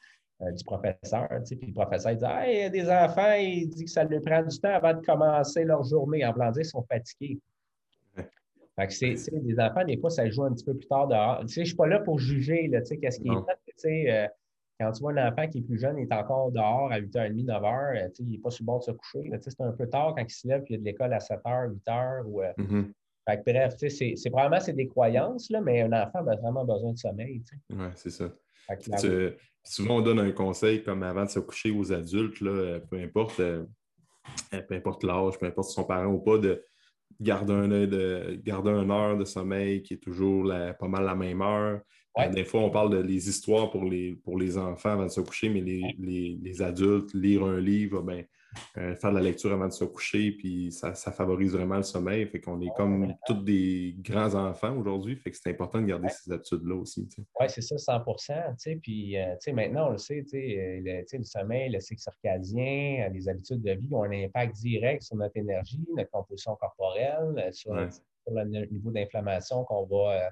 Euh, 0.44 0.52
du 0.52 0.64
professeur. 0.64 1.28
Puis 1.46 1.68
le 1.68 1.74
professeur 1.74 2.14
il 2.14 2.18
dit 2.18 2.26
Ah, 2.26 2.52
il 2.52 2.58
y 2.58 2.64
a 2.64 2.70
des 2.70 2.89
enfants, 2.89 3.34
il 3.34 3.70
dit 3.70 3.86
que 3.86 3.92
ça 3.92 4.04
leur 4.04 4.22
prend 4.22 4.42
du 4.42 4.58
temps 4.60 4.74
avant 4.74 4.94
de 4.94 5.06
commencer 5.06 5.64
leur 5.64 5.84
journée. 5.84 6.26
En 6.26 6.34
plan 6.34 6.52
ils 6.56 6.66
sont 6.66 6.84
fatigués. 6.84 7.39
Fait 8.76 8.88
que 8.88 8.94
c'est, 8.94 9.44
des 9.44 9.60
enfants, 9.60 9.84
des 9.86 9.98
fois, 9.98 10.10
ça 10.10 10.28
joue 10.30 10.44
un 10.44 10.54
petit 10.54 10.66
peu 10.66 10.74
plus 10.74 10.88
tard 10.88 11.08
dehors. 11.08 11.42
Tu 11.42 11.48
sais, 11.50 11.54
je 11.56 11.60
ne 11.60 11.66
suis 11.66 11.76
pas 11.76 11.86
là 11.86 12.00
pour 12.00 12.18
juger 12.18 12.68
là, 12.70 12.82
qu'est-ce 12.82 13.20
qui 13.20 13.28
est 13.28 13.82
fait. 13.82 14.12
Euh, 14.12 14.28
quand 14.80 14.92
tu 14.94 15.02
vois 15.02 15.12
un 15.12 15.28
enfant 15.28 15.48
qui 15.48 15.60
est 15.60 15.62
plus 15.62 15.78
jeune, 15.78 16.00
il 16.00 16.04
est 16.04 16.14
encore 16.14 16.52
dehors 16.52 16.92
à 16.92 17.00
8h30, 17.00 17.46
9h, 17.46 18.06
euh, 18.06 18.10
il 18.18 18.30
n'est 18.30 18.38
pas 18.39 18.50
sur 18.50 18.64
le 18.64 18.66
bord 18.66 18.80
de 18.80 18.86
se 18.86 18.92
coucher. 18.92 19.32
c'est 19.42 19.62
un 19.62 19.74
peu 19.74 19.88
tard 19.88 20.16
quand 20.18 20.24
il 20.24 20.32
se 20.32 20.48
lève, 20.48 20.64
puis 20.64 20.74
il 20.74 20.78
y 20.78 20.80
a 20.80 20.80
de 20.80 20.86
l'école 20.86 21.14
à 21.14 21.20
7h, 21.20 21.72
8h. 21.86 22.24
Ou, 22.26 22.42
mm-hmm. 22.42 22.92
fait 23.30 23.38
que, 23.38 23.52
bref, 23.52 23.76
c'est, 23.78 24.16
c'est 24.16 24.30
probablement 24.32 24.60
c'est 24.60 24.74
des 24.74 24.88
croyances, 24.88 25.52
là, 25.52 25.62
mais 25.62 25.82
un 25.82 25.94
enfant 25.94 26.26
a 26.26 26.36
vraiment 26.36 26.66
besoin 26.66 26.94
de 26.94 26.98
sommeil. 26.98 27.44
Oui, 27.70 27.86
c'est 27.94 28.10
ça 28.10 28.26
souvent, 29.64 29.97
on 29.97 30.01
donne 30.01 30.20
un 30.20 30.32
conseil 30.32 30.84
comme 30.84 31.03
avant 31.03 31.26
de 31.26 31.30
se 31.30 31.39
coucher 31.39 31.72
aux 31.72 31.91
adultes, 31.91 32.41
là, 32.41 32.51
euh, 32.51 32.80
peu 32.80 32.97
importe. 32.97 33.39
Euh, 33.39 33.64
peu 34.51 34.76
importe 34.76 35.03
l'âge, 35.03 35.39
peu 35.39 35.47
importe 35.47 35.70
si 35.70 35.74
son 35.74 35.84
parent 35.84 36.14
ou 36.14 36.20
pas, 36.20 36.38
de 36.38 36.64
garder 37.20 37.53
un 37.53 37.68
de 37.68 38.39
garder 38.43 38.70
une 38.70 38.91
heure 38.91 39.18
de 39.18 39.26
sommeil 39.26 39.82
qui 39.82 39.95
est 39.95 40.03
toujours 40.03 40.47
pas 40.80 40.88
mal 40.88 41.05
la 41.05 41.16
même 41.16 41.41
heure. 41.41 41.82
des 42.32 42.45
fois, 42.45 42.62
on 42.62 42.70
parle 42.70 42.91
de 42.91 42.97
les 42.97 43.30
histoires 43.30 43.72
pour 43.72 43.84
les, 43.84 44.14
pour 44.24 44.38
les 44.38 44.57
enfants 44.57 44.91
avant 44.91 45.05
de 45.05 45.12
se 45.12 45.22
coucher, 45.22 45.49
mais 45.49 45.62
les, 45.62 46.39
les 46.41 46.62
adultes, 46.62 47.14
lire 47.16 47.43
un 47.43 47.59
livre, 47.59 48.01
ben, 48.01 48.24
euh, 48.78 48.95
faire 48.95 49.12
de 49.12 49.16
la 49.18 49.22
lecture 49.22 49.52
avant 49.52 49.68
de 49.68 49.74
se 49.74 49.86
coucher, 49.86 50.32
puis 50.32 50.72
ça, 50.72 50.93
favorise 50.93 51.54
vraiment 51.54 51.78
le 51.78 51.84
sommeil. 51.84 52.26
Fait 52.28 52.39
qu'on 52.39 52.60
est 52.62 52.72
comme 52.76 53.14
tous 53.26 53.43
des 53.43 53.95
grands 53.99 54.34
enfants 54.36 54.76
aujourd'hui, 54.78 55.16
fait 55.16 55.32
que 55.32 55.38
c'est 55.38 55.49
important 55.49 55.82
de 55.82 55.86
garder 55.86 56.10
ces 56.10 56.32
habitudes-là 56.32 56.76
aussi. 56.76 57.08
Oui, 57.39 57.45
c'est 57.47 57.62
ça, 57.62 57.78
100 57.78 58.04
Puis 58.82 59.18
euh, 59.18 59.36
maintenant, 59.54 59.89
on 59.89 59.91
le 59.91 59.97
sait, 59.97 60.20
euh, 60.34 60.82
le, 60.84 61.18
le, 61.18 61.24
sommeil, 61.24 61.70
le 61.70 61.80
cycle 61.80 62.02
circadien, 62.02 63.10
les 63.14 63.30
habitudes 63.30 63.62
de 63.62 63.72
vie 63.72 63.89
ont 63.93 64.04
un 64.04 64.24
impact 64.26 64.56
direct 64.58 65.04
sur 65.04 65.16
notre 65.16 65.38
énergie, 65.38 65.86
notre 65.95 66.12
composition 66.12 66.56
corporelle, 66.56 67.49
sur, 67.54 67.74
sur 67.91 68.34
le 68.34 68.66
niveau 68.66 68.91
d'inflammation 68.91 69.64
qu'on 69.64 69.86
va 69.86 70.30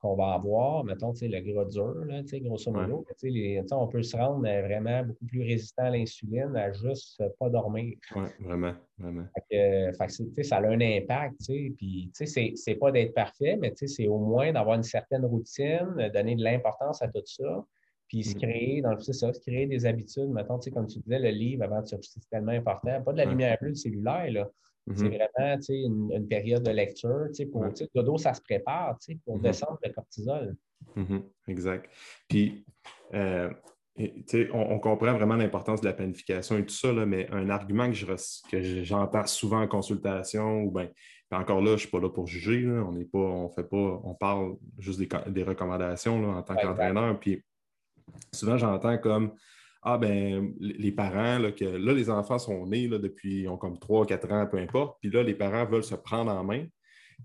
qu'on 0.00 0.14
va 0.14 0.34
avoir, 0.34 0.84
mettons, 0.84 1.12
le 1.20 1.40
gras 1.40 1.64
dur, 1.64 2.04
là, 2.04 2.22
grosso 2.40 2.70
modo, 2.70 3.04
on 3.72 3.88
peut 3.88 4.02
se 4.02 4.16
rendre 4.16 4.46
euh, 4.46 4.62
vraiment 4.62 5.04
beaucoup 5.04 5.24
plus 5.24 5.42
résistant 5.42 5.84
à 5.84 5.90
l'insuline 5.90 6.54
à 6.56 6.72
juste 6.72 7.22
pas 7.38 7.48
dormir. 7.48 7.96
Oui, 8.14 8.28
vraiment, 8.40 8.74
vraiment. 8.98 9.24
Fait 9.50 9.92
que, 10.10 10.42
ça 10.42 10.56
a 10.56 10.66
un 10.66 10.80
impact, 10.80 11.46
puis 11.46 12.10
c'est 12.12 12.74
pas 12.74 12.92
d'être 12.92 13.14
parfait, 13.14 13.56
mais 13.60 13.72
c'est 13.74 14.06
au 14.06 14.18
moins 14.18 14.52
d'avoir 14.52 14.76
une 14.76 14.82
certaine 14.82 15.24
routine, 15.24 16.10
donner 16.12 16.36
de 16.36 16.42
l'importance 16.42 17.02
à 17.02 17.08
tout 17.08 17.22
ça, 17.24 17.64
puis 18.08 18.22
se 18.22 18.36
mm. 18.36 18.40
créer, 18.40 18.82
dans 18.82 18.92
le 18.92 19.00
ça, 19.00 19.32
se 19.32 19.40
créer 19.40 19.66
des 19.66 19.86
habitudes. 19.86 20.28
Mettons, 20.28 20.58
comme 20.72 20.86
tu 20.86 21.00
disais, 21.00 21.18
le 21.18 21.30
livre 21.30 21.64
avant 21.64 21.82
c'est 21.84 21.98
tellement 22.30 22.52
important. 22.52 23.02
Pas 23.02 23.12
de 23.12 23.18
la 23.18 23.24
lumière 23.24 23.56
bleue 23.60 23.74
cellulaire, 23.74 24.30
là. 24.30 24.50
C'est 24.94 25.04
mm-hmm. 25.04 25.28
vraiment 25.34 25.58
une, 25.68 26.12
une, 26.12 26.28
période 26.28 26.62
de 26.62 26.70
lecture. 26.70 27.26
Pour, 27.50 27.62
ouais. 27.62 27.72
dodo, 27.94 28.18
ça 28.18 28.34
se 28.34 28.40
prépare 28.40 28.96
pour 29.24 29.38
mm-hmm. 29.38 29.42
descendre 29.42 29.78
le 29.82 29.92
cortisol. 29.92 30.56
Mm-hmm. 30.96 31.22
Exact. 31.48 31.90
Puis, 32.28 32.64
euh, 33.14 33.50
on, 33.98 34.60
on, 34.60 34.78
comprend 34.78 35.14
vraiment 35.14 35.36
l'importance 35.36 35.80
de 35.80 35.86
la 35.86 35.92
planification 35.92 36.56
et 36.58 36.64
tout 36.64 36.74
ça, 36.74 36.92
là, 36.92 37.04
mais 37.04 37.28
un 37.32 37.50
argument 37.50 37.90
que, 37.90 38.62
j'entends 38.84 39.26
souvent 39.26 39.60
en 39.60 39.66
consultation, 39.66 40.62
ou 40.62 40.70
bien, 40.70 40.88
encore 41.32 41.60
là, 41.60 41.68
je 41.68 41.72
ne 41.72 41.78
suis 41.78 41.90
pas 41.90 42.00
là 42.00 42.08
pour 42.08 42.26
juger, 42.26 42.62
là, 42.62 42.84
on 42.86 42.92
n'est 42.92 43.04
pas, 43.04 43.18
on 43.18 43.48
fait 43.48 43.64
pas, 43.64 44.00
on 44.04 44.14
parle 44.14 44.56
juste 44.78 45.00
des, 45.00 45.08
des 45.32 45.42
recommandations 45.42 46.20
là, 46.20 46.28
en 46.28 46.42
tant 46.42 46.54
qu'entraîneur. 46.54 47.18
Puis 47.18 47.42
souvent, 48.32 48.56
j'entends 48.56 48.98
comme 48.98 49.32
ah 49.88 49.98
ben 49.98 50.52
les 50.58 50.90
parents, 50.90 51.38
là, 51.38 51.52
que 51.52 51.64
là, 51.64 51.92
les 51.92 52.10
enfants 52.10 52.40
sont 52.40 52.66
nés 52.66 52.88
là, 52.88 52.98
depuis, 52.98 53.42
ils 53.42 53.48
ont 53.48 53.56
comme 53.56 53.78
3, 53.78 54.04
4 54.04 54.32
ans, 54.32 54.46
peu 54.50 54.58
importe, 54.58 54.98
puis 55.00 55.10
là, 55.10 55.22
les 55.22 55.34
parents 55.34 55.64
veulent 55.64 55.84
se 55.84 55.94
prendre 55.94 56.32
en 56.32 56.42
main. 56.42 56.66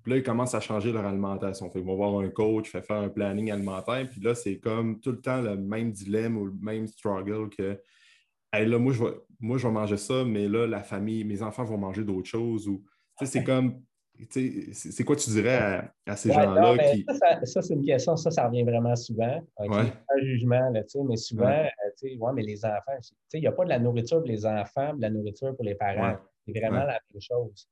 Puis 0.03 0.11
là, 0.11 0.17
ils 0.17 0.23
commencent 0.23 0.53
à 0.53 0.59
changer 0.59 0.91
leur 0.91 1.05
alimentation. 1.05 1.69
Fait 1.71 1.79
ils 1.79 1.85
vont 1.85 1.95
voir 1.95 2.19
un 2.19 2.29
coach, 2.29 2.69
fait 2.69 2.83
faire 2.83 3.01
un 3.01 3.09
planning 3.09 3.51
alimentaire, 3.51 4.07
puis 4.07 4.21
là, 4.21 4.35
c'est 4.35 4.59
comme 4.59 4.99
tout 4.99 5.09
le 5.09 5.19
temps 5.19 5.41
le 5.41 5.57
même 5.57 5.91
dilemme 5.91 6.37
ou 6.37 6.45
le 6.45 6.53
même 6.61 6.85
struggle 6.85 7.49
que 7.49 7.79
là, 8.53 8.77
moi 8.77 8.93
je, 8.93 9.03
vais, 9.03 9.13
moi, 9.39 9.57
je 9.57 9.65
vais 9.65 9.73
manger 9.73 9.97
ça, 9.97 10.23
mais 10.23 10.47
là, 10.47 10.67
la 10.67 10.83
famille, 10.83 11.23
mes 11.23 11.41
enfants 11.41 11.63
vont 11.63 11.79
manger 11.79 12.03
d'autres 12.03 12.29
choses. 12.29 12.67
Ou, 12.67 12.83
c'est 13.23 13.43
comme 13.43 13.81
c'est 14.29 15.03
quoi 15.03 15.15
tu 15.15 15.31
dirais 15.31 15.89
à, 16.05 16.15
ces 16.15 16.31
gens-là 16.31 16.77
qui. 16.77 17.05
Ça, 17.43 17.63
c'est 17.63 17.73
une 17.73 17.83
question, 17.83 18.15
ça, 18.15 18.29
ça 18.29 18.47
revient 18.47 18.63
vraiment 18.63 18.95
souvent. 18.95 19.41
Un 19.57 20.21
jugement, 20.21 20.69
là, 20.69 20.83
mais 21.09 21.17
souvent, 21.17 21.47
ouais. 21.47 21.71
Euh, 22.03 22.31
mais 22.33 22.43
les 22.43 22.65
enfants, 22.65 22.97
il 23.33 23.41
n'y 23.41 23.47
a 23.47 23.51
pas 23.51 23.63
de 23.63 23.69
la 23.69 23.79
nourriture 23.79 24.19
pour 24.19 24.27
les 24.27 24.45
enfants, 24.45 24.93
de 24.93 25.01
la 25.01 25.09
nourriture 25.09 25.55
pour 25.55 25.65
les 25.65 25.75
parents. 25.75 26.17
C'est 26.45 26.59
vraiment 26.59 26.83
la 26.83 26.99
même 27.13 27.21
chose. 27.21 27.67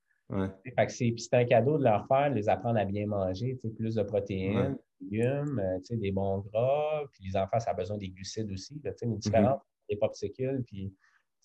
c'est 0.88 1.34
un 1.34 1.44
cadeau 1.44 1.78
de 1.78 1.84
leur 1.84 2.06
faire, 2.06 2.30
de 2.30 2.36
les 2.36 2.48
apprendre 2.48 2.78
à 2.78 2.84
bien 2.84 3.06
manger, 3.06 3.58
plus 3.76 3.94
de 3.94 4.02
protéines, 4.02 4.76
des 5.00 5.18
légumes, 5.18 5.58
euh, 5.58 5.96
des 5.96 6.12
bons 6.12 6.38
gras, 6.38 7.02
puis 7.12 7.24
les 7.26 7.36
enfants, 7.36 7.58
ça 7.58 7.72
a 7.72 7.74
besoin 7.74 7.98
des 7.98 8.08
glucides 8.08 8.50
aussi, 8.52 8.80
là, 8.84 8.92
une 9.02 9.18
différence 9.18 9.58
mm 9.58 9.64
des 9.90 9.96
popsicles, 9.96 10.62
puis 10.64 10.92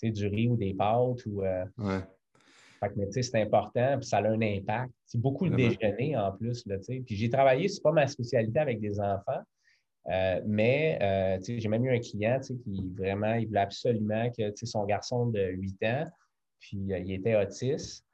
du 0.04 0.28
riz 0.28 0.48
ou 0.48 0.56
des 0.56 0.74
pâtes 0.74 1.26
ou 1.26 1.44
euh, 1.44 1.66
c'est 3.10 3.42
important, 3.42 3.98
puis 3.98 4.08
ça 4.08 4.18
a 4.18 4.30
un 4.30 4.42
impact. 4.42 4.94
C'est 5.06 5.20
beaucoup 5.20 5.46
le 5.46 5.56
déjeuner 5.56 6.16
en 6.16 6.32
plus. 6.32 6.66
Là, 6.66 6.78
puis 6.88 7.16
j'ai 7.16 7.30
travaillé, 7.30 7.68
c'est 7.68 7.82
pas 7.82 7.92
ma 7.92 8.08
spécialité 8.08 8.60
avec 8.60 8.80
des 8.80 9.00
enfants, 9.00 9.42
euh, 10.12 10.42
mais 10.46 11.00
euh, 11.02 11.40
j'ai 11.42 11.68
même 11.68 11.86
eu 11.86 11.96
un 11.96 12.00
client 12.00 12.40
qui 12.40 12.92
vraiment, 12.96 13.34
il 13.34 13.48
voulait 13.48 13.62
absolument 13.62 14.30
que 14.32 14.52
son 14.56 14.86
garçon 14.86 15.28
de 15.28 15.42
8 15.42 15.84
ans, 15.84 16.08
puis 16.60 16.94
euh, 16.94 17.00
il 17.00 17.12
était 17.14 17.36
autiste, 17.36 18.06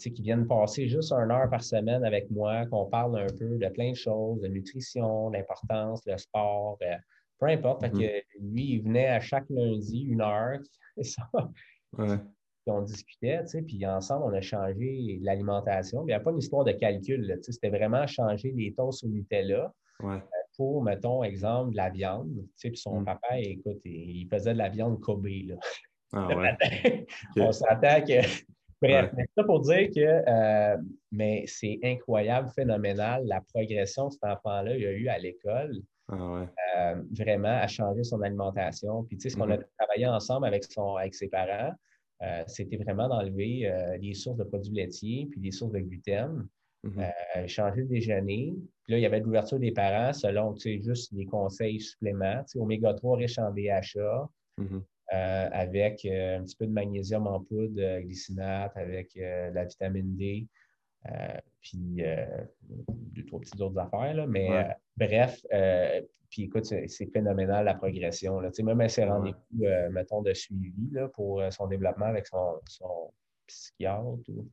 qui 0.00 0.22
vienne 0.22 0.46
passer 0.46 0.88
juste 0.88 1.12
une 1.12 1.30
heure 1.30 1.50
par 1.50 1.62
semaine 1.62 2.04
avec 2.04 2.30
moi, 2.30 2.64
qu'on 2.66 2.86
parle 2.86 3.18
un 3.18 3.26
peu 3.26 3.58
de 3.58 3.68
plein 3.68 3.90
de 3.90 3.96
choses, 3.96 4.40
de 4.40 4.48
nutrition, 4.48 5.28
d'importance, 5.30 6.00
le 6.06 6.16
sport, 6.16 6.78
peu 7.38 7.46
importe. 7.46 7.82
Mm-hmm. 7.82 7.98
que 7.98 8.40
lui, 8.40 8.64
il 8.64 8.82
venait 8.82 9.08
à 9.08 9.20
chaque 9.20 9.44
lundi 9.50 10.06
une 10.08 10.22
heure. 10.22 10.58
Ça 11.02 11.28
puis 12.64 12.72
on 12.72 12.82
discutait, 12.82 13.42
puis 13.66 13.84
ensemble, 13.86 14.24
on 14.26 14.32
a 14.34 14.40
changé 14.40 15.18
l'alimentation. 15.20 16.02
Il 16.02 16.06
n'y 16.06 16.12
a 16.12 16.20
pas 16.20 16.30
une 16.30 16.38
histoire 16.38 16.64
de 16.64 16.72
calcul, 16.72 17.38
c'était 17.42 17.70
vraiment 17.70 18.06
changer 18.06 18.52
les 18.52 18.72
toasts 18.72 19.02
au 19.02 19.08
Nutella 19.08 19.72
euh, 20.04 20.18
pour, 20.56 20.82
mettons, 20.82 21.22
exemple, 21.22 21.72
de 21.72 21.76
la 21.76 21.90
viande. 21.90 22.34
Tu 22.34 22.48
sais, 22.56 22.70
puis 22.70 22.78
son 22.78 23.00
mm. 23.00 23.04
papa, 23.04 23.38
écoute, 23.38 23.80
il, 23.84 24.26
faisait 24.30 24.52
de 24.52 24.58
la 24.58 24.68
viande 24.68 25.00
Kobe, 25.00 25.26
là. 25.26 25.56
Ah 26.12 26.28
ouais. 26.28 27.06
On 27.36 27.52
s'attend 27.52 28.02
que... 28.02 28.20
Bref, 28.82 29.12
ça 29.36 29.44
pour 29.44 29.60
dire 29.60 29.88
que 29.94 30.00
euh, 30.28 30.76
mais 31.12 31.44
c'est 31.46 31.78
incroyable, 31.84 32.50
phénoménal, 32.50 33.24
la 33.26 33.40
progression 33.40 34.08
que 34.08 34.14
cet 34.14 34.24
enfant-là 34.24 34.72
a 34.72 34.74
eu 34.74 35.06
à 35.06 35.18
l'école. 35.18 35.80
Ah 36.08 36.32
ouais. 36.32 36.48
euh, 36.76 37.02
vraiment, 37.16 37.56
à 37.60 37.68
changer 37.68 38.02
son 38.02 38.20
alimentation. 38.22 39.04
Puis, 39.04 39.16
tu 39.16 39.22
sais, 39.22 39.30
ce 39.30 39.36
qu'on 39.36 39.50
a 39.50 39.56
mm-hmm. 39.56 39.66
travaillé 39.78 40.06
ensemble 40.08 40.46
avec, 40.46 40.64
son, 40.64 40.96
avec 40.96 41.14
ses 41.14 41.28
parents, 41.28 41.72
euh, 42.22 42.42
c'était 42.48 42.76
vraiment 42.76 43.08
d'enlever 43.08 43.72
les 44.00 44.14
sources 44.14 44.38
de 44.38 44.44
produits 44.44 44.74
laitiers 44.74 45.28
puis 45.30 45.40
les 45.40 45.52
sources 45.52 45.72
de 45.72 45.78
gluten, 45.78 46.48
euh, 46.84 47.46
changer 47.46 47.82
le 47.82 47.88
déjeuner. 47.88 48.54
Puis 48.84 48.92
là, 48.92 48.98
il 48.98 49.02
y 49.02 49.06
avait 49.06 49.20
l'ouverture 49.20 49.58
des 49.58 49.72
parents 49.72 50.12
selon 50.12 50.54
juste 50.56 51.14
des 51.14 51.26
conseils 51.26 51.80
suppléments. 51.80 52.44
Oméga 52.56 52.94
3 52.94 53.16
riche 53.18 53.38
en 53.38 53.50
DHA, 53.52 54.28
mhm. 54.58 54.82
avec 55.08 56.04
un 56.04 56.42
petit 56.42 56.56
peu 56.56 56.66
de 56.66 56.72
magnésium 56.72 57.26
en 57.26 57.40
poudre, 57.40 58.00
glycinate, 58.00 58.76
avec 58.76 59.14
la 59.14 59.64
vitamine 59.64 60.16
D. 60.16 60.46
puis 61.60 62.02
deux, 62.88 63.24
trois 63.26 63.40
petites 63.40 63.60
autres 63.60 63.78
affaires. 63.78 64.14
Là. 64.14 64.26
Mais 64.26 64.48
bref, 64.96 65.40
puis 66.32 66.44
écoute, 66.44 66.64
c'est 66.64 67.12
phénoménal 67.12 67.66
la 67.66 67.74
progression. 67.74 68.40
Là. 68.40 68.48
Même 68.62 68.80
à 68.80 68.88
ses 68.88 69.04
rendez-vous, 69.04 69.64
euh, 69.64 69.90
mettons, 69.90 70.22
de 70.22 70.32
suivi 70.32 70.88
là, 70.90 71.06
pour 71.08 71.42
euh, 71.42 71.50
son 71.50 71.66
développement 71.66 72.06
avec 72.06 72.26
son, 72.26 72.58
psychiatre. 73.46 74.02
Ou, 74.02 74.48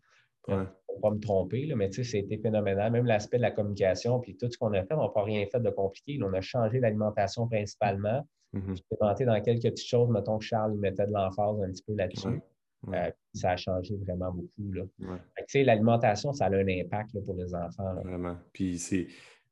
ne 0.49 0.65
pas 1.01 1.11
me 1.11 1.19
tromper, 1.19 1.65
là, 1.65 1.75
mais 1.75 1.91
c'était 1.91 2.37
phénoménal. 2.37 2.91
Même 2.91 3.05
l'aspect 3.05 3.37
de 3.37 3.43
la 3.43 3.51
communication, 3.51 4.19
puis 4.19 4.35
tout 4.35 4.49
ce 4.51 4.57
qu'on 4.57 4.73
a 4.73 4.83
fait, 4.83 4.93
on 4.93 5.03
n'a 5.03 5.09
pas 5.09 5.23
rien 5.23 5.45
fait 5.51 5.59
de 5.59 5.69
compliqué. 5.69 6.19
on 6.23 6.33
a 6.33 6.41
changé 6.41 6.79
l'alimentation 6.79 7.47
principalement. 7.47 8.25
Mm 8.53 8.73
-hmm. 8.73 9.25
dans 9.25 9.41
quelques 9.41 9.61
petites 9.61 9.87
choses, 9.87 10.09
mettons 10.09 10.39
que 10.39 10.45
Charles 10.45 10.75
mettait 10.79 11.05
de 11.05 11.13
l'emphase 11.13 11.61
un 11.61 11.71
petit 11.71 11.83
peu 11.85 11.93
là-dessus. 11.93 12.41
Euh, 12.87 13.11
ça 13.33 13.51
a 13.51 13.57
changé 13.57 13.95
vraiment 13.97 14.31
beaucoup. 14.31 14.71
L'alimentation, 15.53 16.33
ça 16.33 16.45
a 16.45 16.49
un 16.49 16.67
impact 16.67 17.11
pour 17.25 17.35
les 17.35 17.53
enfants. 17.53 17.93
Vraiment. 18.03 18.37
Puis 18.53 18.79
c'est 18.79 19.07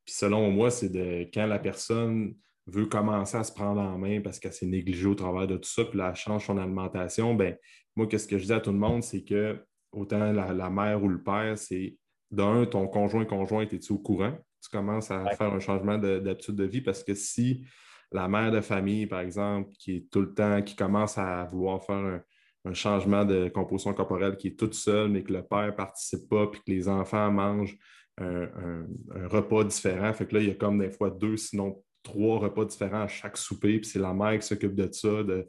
puis 0.08 0.14
selon 0.14 0.50
moi, 0.50 0.70
c'est 0.70 0.88
de 0.88 1.28
quand 1.34 1.46
la 1.46 1.58
personne 1.58 2.34
veut 2.66 2.86
commencer 2.86 3.36
à 3.36 3.44
se 3.44 3.52
prendre 3.52 3.78
en 3.78 3.98
main 3.98 4.22
parce 4.22 4.38
qu'elle 4.38 4.54
s'est 4.54 4.64
négligée 4.64 5.06
au 5.06 5.14
travers 5.14 5.46
de 5.46 5.58
tout 5.58 5.68
ça, 5.68 5.84
puis 5.84 5.98
là, 5.98 6.08
elle 6.08 6.16
change 6.16 6.46
son 6.46 6.56
alimentation, 6.56 7.34
ben 7.34 7.58
moi, 7.94 8.06
qu'est-ce 8.06 8.26
que 8.26 8.38
je 8.38 8.46
dis 8.46 8.52
à 8.54 8.60
tout 8.60 8.72
le 8.72 8.78
monde, 8.78 9.02
c'est 9.02 9.22
que 9.22 9.62
autant 9.92 10.32
la, 10.32 10.70
mère 10.70 11.02
ou 11.02 11.08
le 11.08 11.22
père, 11.22 11.56
c'est 11.56 11.96
d'un, 12.30 12.66
ton 12.66 12.88
conjoint 12.88 13.24
conjointe, 13.24 13.72
es-tu 13.72 13.92
au 13.92 13.98
courant? 13.98 14.36
Tu 14.62 14.70
commences 14.70 15.10
à 15.10 15.24
faire 15.30 15.52
un 15.52 15.60
changement 15.60 15.98
d'habitude 15.98 16.56
de, 16.56 16.64
vie 16.64 16.80
parce 16.80 17.04
que 17.04 17.14
si 17.14 17.64
la 18.10 18.28
mère 18.28 18.50
de 18.50 18.60
famille, 18.60 19.06
par 19.06 19.20
exemple, 19.20 19.70
qui 19.78 19.96
est 19.96 20.10
tout 20.10 20.20
le 20.20 20.34
temps, 20.34 20.62
qui 20.62 20.74
commence 20.76 21.18
à 21.18 21.44
vouloir 21.44 21.84
faire 21.84 21.96
un, 21.96 22.20
un 22.64 22.74
changement 22.74 23.24
de 23.24 23.48
composition 23.48 23.94
corporelle 23.94 24.36
qui 24.36 24.48
est 24.48 24.58
toute 24.58 24.74
seule, 24.74 25.10
mais 25.10 25.22
que 25.22 25.32
le 25.32 25.42
père 25.42 25.66
ne 25.66 25.70
participe 25.72 26.28
pas, 26.28 26.46
puis 26.48 26.60
que 26.60 26.70
les 26.70 26.88
enfants 26.88 27.30
mangent 27.30 27.78
un, 28.20 28.86
repas 29.28 29.64
différent. 29.64 30.12
Fait 30.12 30.26
que 30.26 30.34
là, 30.34 30.40
il 30.40 30.48
y 30.48 30.50
a 30.50 30.54
comme 30.54 30.78
des 30.78 30.90
fois 30.90 31.10
deux, 31.10 31.36
sinon 31.36 31.82
trois 32.02 32.38
repas 32.38 32.64
différents 32.64 33.02
à 33.02 33.08
chaque 33.08 33.36
souper. 33.36 33.78
Puis 33.78 33.90
c'est 33.90 33.98
la 33.98 34.12
mère 34.12 34.38
qui 34.38 34.46
s'occupe 34.46 34.74
de 34.74 34.88
ça, 34.92 35.22
de, 35.22 35.48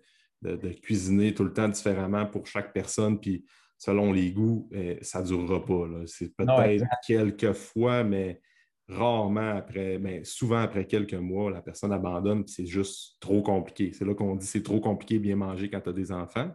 cuisiner 0.82 1.34
tout 1.34 1.44
le 1.44 1.54
temps 1.54 1.68
différemment 1.68 2.26
pour 2.26 2.46
chaque 2.48 2.74
personne. 2.74 3.20
Puis 3.20 3.46
selon 3.80 4.12
les 4.12 4.32
goûts, 4.32 4.70
eh, 4.72 5.00
ça 5.02 5.22
ne 5.22 5.28
durera 5.28 5.66
pas. 5.66 5.88
C'est 6.06 6.36
peut-être 6.36 6.86
quelques 7.08 7.54
fois, 7.54 8.04
mais 8.04 8.42
rarement 8.88 9.56
après, 9.56 9.98
mais 10.00 10.24
souvent 10.24 10.60
après 10.60 10.86
quelques 10.86 11.14
mois, 11.14 11.50
la 11.50 11.62
personne 11.62 11.94
abandonne, 11.94 12.46
c'est 12.46 12.66
juste 12.66 13.18
trop 13.20 13.42
compliqué. 13.42 13.94
C'est 13.94 14.06
là 14.06 14.14
qu'on 14.14 14.36
dit 14.36 14.46
c'est 14.46 14.64
trop 14.64 14.82
compliqué 14.82 15.18
bien 15.18 15.36
manger 15.36 15.70
quand 15.70 15.82
tu 15.82 15.90
as 15.90 15.94
des 15.94 16.12
enfants. 16.12 16.52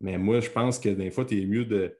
Mais 0.00 0.18
moi, 0.18 0.40
je 0.40 0.50
pense 0.50 0.78
que 0.78 0.88
des 0.88 1.10
fois, 1.10 1.24
tu 1.24 1.40
es 1.40 1.46
mieux 1.46 1.64
de 1.64 1.98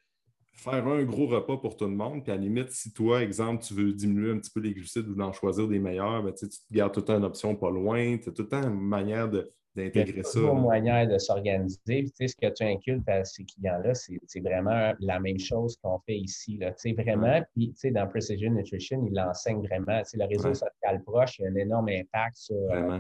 faire 0.55 0.87
un 0.87 1.03
gros 1.05 1.27
repas 1.27 1.57
pour 1.59 1.77
tout 1.77 1.87
le 1.87 1.95
monde. 1.95 2.23
Puis 2.23 2.33
à 2.33 2.37
la 2.37 2.41
limite, 2.41 2.71
si 2.71 2.93
toi, 2.93 3.23
exemple, 3.23 3.62
tu 3.65 3.75
veux 3.75 3.93
diminuer 3.93 4.31
un 4.31 4.39
petit 4.39 4.51
peu 4.51 4.61
les 4.61 4.73
glucides 4.73 5.09
ou 5.09 5.15
d'en 5.15 5.33
choisir 5.33 5.69
des 5.69 5.79
meilleurs, 5.79 6.23
ben, 6.23 6.33
tu 6.33 6.49
te 6.49 6.55
gardes 6.71 6.93
tout 6.93 7.01
le 7.01 7.07
temps 7.07 7.19
une 7.19 7.25
option 7.25 7.55
pas 7.55 7.71
loin. 7.71 8.17
Tu 8.19 8.29
as 8.29 8.33
tout 8.33 8.43
le 8.43 8.49
temps 8.49 8.62
une 8.62 8.81
manière 8.81 9.29
d'intégrer 9.75 10.22
ça. 10.22 10.39
une 10.39 10.66
manière 10.66 11.09
de 11.09 11.18
s'organiser. 11.18 11.79
ce 11.87 12.35
que 12.37 12.53
tu 12.53 12.64
incultes 12.64 13.09
à 13.09 13.25
ces 13.25 13.45
clients-là, 13.45 13.95
c'est 13.95 14.41
vraiment 14.41 14.93
la 15.01 15.20
même 15.20 15.39
chose 15.39 15.77
qu'on 15.83 15.99
fait 16.01 16.16
ici. 16.16 16.59
Là. 16.59 16.72
Vraiment, 16.97 17.41
puis 17.55 17.75
dans 17.91 18.07
Precision 18.09 18.51
Nutrition, 18.53 19.05
ils 19.07 19.14
l'enseignent 19.14 19.66
vraiment. 19.66 20.03
le 20.14 20.25
réseau 20.27 20.55
social 20.55 21.03
proche, 21.05 21.39
il 21.39 21.43
y 21.43 21.47
a 21.47 21.51
un 21.51 21.57
énorme 21.57 21.89
impact 21.89 22.37
sur, 22.37 22.57
euh, 22.57 22.99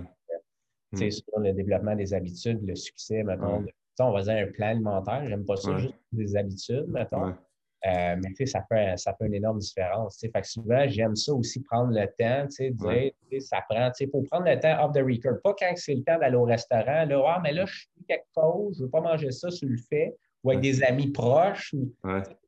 hmm. 0.92 1.10
sur 1.10 1.38
le 1.38 1.52
développement 1.52 1.94
des 1.94 2.12
habitudes, 2.14 2.60
le 2.66 2.74
succès, 2.74 3.22
mettons, 3.22 3.64
on 4.00 4.12
va 4.12 4.22
dire 4.22 4.34
un 4.34 4.50
plan 4.50 4.68
alimentaire. 4.68 5.28
J'aime 5.28 5.44
pas 5.44 5.56
ça, 5.56 5.76
juste 5.76 5.94
des 6.12 6.36
habitudes, 6.36 6.86
mettons. 6.88 7.34
Euh, 7.86 8.16
mais 8.22 8.46
ça 8.46 8.62
fait, 8.66 8.96
ça 8.96 9.14
fait 9.14 9.26
une 9.26 9.34
énorme 9.34 9.58
différence. 9.58 10.18
Fait 10.18 10.30
que 10.30 10.46
souvent, 10.46 10.84
j'aime 10.88 11.14
ça 11.16 11.34
aussi 11.34 11.62
prendre 11.62 11.92
le 11.92 12.06
temps, 12.18 12.46
de 12.46 12.70
dire, 12.70 13.42
ça 13.42 13.58
prend, 13.68 13.90
il 14.00 14.10
faut 14.10 14.22
prendre 14.22 14.46
le 14.46 14.58
temps 14.58 14.84
off 14.84 14.92
the 14.92 15.02
record. 15.02 15.40
Pas 15.42 15.54
quand 15.58 15.72
c'est 15.76 15.94
le 15.94 16.02
temps 16.02 16.18
d'aller 16.18 16.36
au 16.36 16.44
restaurant, 16.44 17.04
là, 17.04 17.24
ah, 17.26 17.40
mais 17.42 17.52
là, 17.52 17.66
je 17.66 17.74
suis 17.74 17.88
quelque 18.08 18.24
chose, 18.34 18.76
je 18.76 18.80
ne 18.80 18.86
veux 18.86 18.90
pas 18.90 19.02
manger 19.02 19.30
ça 19.30 19.50
sur 19.50 19.68
le 19.68 19.76
fait, 19.76 20.16
ou 20.42 20.50
avec 20.50 20.62
des 20.62 20.82
amis 20.82 21.10
proches, 21.10 21.74
ou 21.74 21.92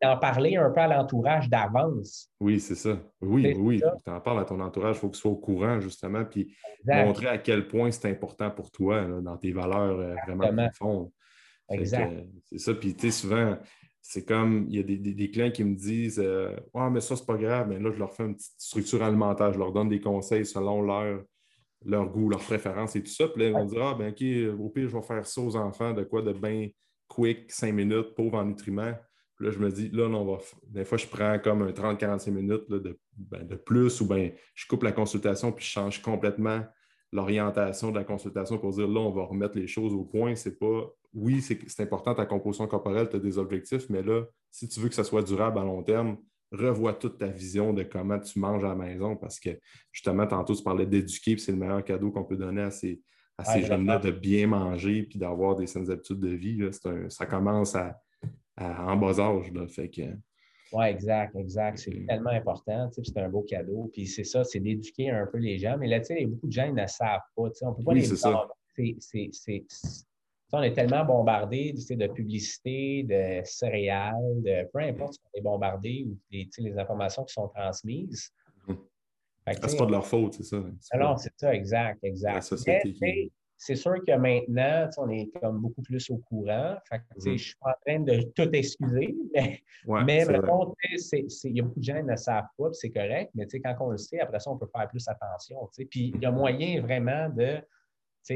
d'en 0.03 0.16
parler 0.18 0.57
un 0.57 0.70
peu 0.70 0.80
à 0.80 0.89
l'entourage 0.89 1.51
d'avance. 1.51 2.30
Oui, 2.41 2.59
c'est 2.59 2.74
ça. 2.74 2.99
Oui, 3.20 3.55
oui, 3.59 3.82
tu 4.05 4.11
en 4.11 4.20
parles 4.20 4.41
à 4.41 4.45
ton 4.45 4.61
entourage, 4.61 4.97
il 4.97 5.01
faut 5.01 5.09
que 5.09 5.16
tu 5.16 5.20
sois 5.20 5.32
au 5.32 5.37
courant, 5.37 5.80
justement, 5.80 6.24
puis 6.24 6.57
montrer 6.87 7.28
à 7.28 7.39
quel 7.39 7.68
point 7.68 7.91
c'est 7.91 8.09
important 8.09 8.51
pour 8.51 8.70
toi, 8.70 9.05
dans 9.20 9.37
tes 9.37 9.53
valeurs 9.53 9.99
euh, 9.99 10.14
vraiment 10.26 10.68
profondes. 10.68 11.11
Exact. 11.68 12.24
C'est 12.45 12.59
ça. 12.59 12.74
Puis, 12.74 12.95
tu 12.95 13.11
sais, 13.11 13.11
souvent, 13.11 13.59
c'est 14.09 14.25
comme, 14.25 14.67
il 14.69 14.77
y 14.77 14.79
a 14.79 14.83
des, 14.85 15.31
clients 15.31 15.51
qui 15.51 15.65
me 15.65 15.75
disent 15.75 16.23
euh, 16.23 16.55
Ouais, 16.73 16.89
mais 16.91 17.01
ça, 17.01 17.17
c'est 17.17 17.27
pas 17.27 17.37
grave. 17.37 17.69
Mais 17.69 17.81
là, 17.81 17.91
je 17.91 17.99
leur 17.99 18.13
fais 18.15 18.23
une 18.23 18.37
petite 18.37 18.55
structure 18.57 19.03
alimentaire. 19.03 19.53
Je 19.53 19.59
leur 19.59 19.73
donne 19.73 19.89
des 19.89 20.01
conseils 20.01 20.47
selon 20.47 20.81
leur, 20.81 21.25
leur 21.85 22.09
goût, 22.09 22.29
leurs 22.29 22.41
préférences 22.41 22.95
et 22.95 23.03
tout 23.03 23.11
ça. 23.11 23.27
Puis 23.27 23.43
là, 23.43 23.49
ils 23.49 23.53
vont 23.53 23.65
dire 23.65 23.83
Ah, 23.83 23.95
ben, 23.95 24.11
OK, 24.11 24.61
au 24.61 24.69
pire, 24.69 24.89
je 24.89 24.97
vais 24.97 25.03
faire 25.03 25.27
ça 25.27 25.41
aux 25.41 25.57
enfants, 25.57 25.93
de 25.93 26.05
quoi 26.05 26.23
de 26.23 26.33
bien 26.33 26.69
quick, 27.09 27.51
cinq 27.51 27.73
minutes, 27.73 28.15
pauvre 28.15 28.39
en 28.39 28.45
nutriments. 28.45 28.95
Puis 29.35 29.47
là, 29.47 29.51
je 29.51 29.59
me 29.59 29.71
dis, 29.71 29.91
là, 29.91 30.05
on 30.05 30.25
va. 30.25 30.39
Des 30.69 30.85
fois, 30.85 30.99
je 30.99 31.07
prends 31.09 31.41
comme 31.41 31.63
un 31.63 31.73
30-45 31.73 32.31
minutes 32.31 32.71
de, 32.71 33.01
ben, 33.17 33.45
de, 33.45 33.57
plus 33.57 34.01
ou 34.01 34.07
bien 34.07 34.31
je 34.55 34.67
coupe 34.69 34.85
la 34.85 34.93
consultation 34.93 35.51
puis 35.51 35.65
je 35.65 35.71
change 35.71 36.01
complètement 36.01 36.65
l'orientation 37.13 37.91
de 37.91 37.99
la 37.99 38.05
consultation 38.05 38.59
pour 38.59 38.73
dire 38.73 38.89
là, 38.89 39.01
on 39.01 39.11
va 39.11 39.25
remettre 39.25 39.57
les 39.57 39.67
choses 39.67 39.93
au 39.95 40.05
point. 40.05 40.35
C'est 40.35 40.59
pas 40.59 40.91
oui, 41.15 41.41
c'est 41.41 41.81
important 41.81 42.15
ta 42.15 42.27
composition 42.27 42.67
corporelle, 42.67 43.09
tu 43.09 43.17
as 43.17 43.19
des 43.19 43.39
objectifs, 43.39 43.89
mais 43.89 44.03
là, 44.03 44.25
si 44.51 44.69
tu 44.69 44.81
veux 44.81 44.89
que 44.89 44.95
ça 44.95 45.05
soit 45.05 45.23
durable 45.23 45.59
à 45.59 45.65
long 45.65 45.83
terme, 45.83 46.19
revois 46.53 46.93
toute 46.93 47.19
ta 47.19 47.27
vision 47.27 47.73
de 47.73 47.83
comment 47.83 48.19
tu 48.19 48.39
manges 48.39 48.65
à 48.65 48.69
la 48.69 48.75
maison 48.75 49.17
parce 49.17 49.41
que 49.41 49.51
justement, 49.93 50.27
tantôt, 50.27 50.55
tu 50.55 50.63
parlais 50.63 50.87
d'éduquer, 50.87 51.37
c'est 51.39 51.53
le 51.53 51.59
meilleur 51.59 51.83
cadeau 51.85 52.11
qu'on 52.11 52.25
peut 52.25 52.37
donner 52.37 52.63
à 52.63 52.71
ces, 52.71 53.01
jeunes-là 53.65 53.99
de 53.99 54.11
bien 54.11 54.47
manger 54.47 55.05
puis 55.05 55.19
d'avoir 55.19 55.57
des 55.57 55.67
saines 55.67 55.91
habitudes 55.91 56.21
de 56.21 56.29
vie. 56.29 56.69
ça 57.09 57.27
commence 57.27 57.75
à, 57.75 57.99
en 58.59 58.97
bas 58.97 59.19
âge. 59.19 59.53
fait 59.69 59.89
que, 59.89 60.03
oui, 60.73 60.87
exact, 60.87 61.37
exact. 61.37 61.79
C'est 61.79 62.07
tellement 62.07 62.31
important. 62.31 62.91
C'est 62.93 63.17
un 63.19 63.29
beau 63.29 63.43
cadeau. 63.43 63.91
Puis 63.93 64.07
c'est 64.07 64.25
ça, 64.25 64.45
c'est 64.45 64.61
d'éduquer 64.61 65.11
un 65.11 65.27
peu 65.27 65.39
les 65.39 65.59
gens. 65.59 65.77
Mais 65.79 65.87
là, 65.87 66.01
tu 66.01 66.07
sais, 66.07 66.27
beaucoup 66.27 66.49
de 66.49 66.53
gens 66.53 66.73
ne 66.73 66.87
savent 66.87 67.21
pas. 67.37 67.43
On 67.62 67.71
ne 67.71 67.75
peut 67.75 67.85
pas 67.85 67.95
les 67.95 68.05
c'est 68.99 69.64
on 70.53 70.62
est 70.62 70.73
tellement 70.73 71.05
bombardé 71.05 71.73
de 71.73 72.07
publicité, 72.07 73.03
de 73.03 73.45
céréales, 73.45 74.43
de 74.43 74.69
peu 74.73 74.79
importe 74.79 75.14
ce 75.14 75.19
qu'on 75.19 75.39
est 75.39 75.43
bombardé 75.43 76.07
ou 76.09 76.17
les, 76.31 76.49
les 76.59 76.79
informations 76.79 77.25
qui 77.25 77.35
sont 77.35 77.49
transmises. 77.49 78.31
Ah, 79.45 79.53
c'est 79.55 79.77
pas 79.77 79.87
de 79.87 79.93
leur 79.93 80.07
faute, 80.07 80.35
c'est 80.35 80.45
ça. 80.45 80.62
Alors, 80.91 81.19
c'est 81.19 81.33
ça, 81.37 81.55
exact, 81.55 82.03
exact. 82.03 82.43
C'est 83.59 83.77
sûr 83.77 83.97
que 84.07 84.17
maintenant, 84.17 84.89
on 84.99 85.09
est 85.11 85.31
comme 85.41 85.61
beaucoup 85.61 85.83
plus 85.83 86.11
au 86.11 86.19
courant. 86.19 86.77
Fait 86.89 86.99
que, 86.99 87.05
Je 87.25 87.31
ne 87.31 87.37
suis 87.37 87.57
pas 87.57 87.71
en 87.71 87.81
train 87.87 88.01
de 88.01 88.23
tout 88.35 88.51
excuser, 88.53 89.17
mais, 89.35 89.63
mais 90.05 90.25
il 90.27 90.33
y 91.57 91.61
a 91.61 91.63
beaucoup 91.63 91.81
de 91.81 91.85
gens 91.85 91.97
qui 91.97 92.05
ne 92.05 92.17
savent 92.17 92.49
pas, 92.59 92.69
c'est 92.73 92.91
correct, 92.91 93.31
mais 93.35 93.47
quand 93.47 93.77
on 93.81 93.91
le 93.91 93.99
sait, 93.99 94.21
après 94.21 94.41
ça, 94.41 94.51
on 94.51 94.59
peut 94.59 94.69
faire 94.75 94.89
plus 94.89 95.07
attention. 95.09 95.57
Puis 95.91 96.13
il 96.15 96.23
y 96.23 96.27
a 96.27 96.31
moyen 96.31 96.83
vraiment 96.83 97.31
de 97.31 97.59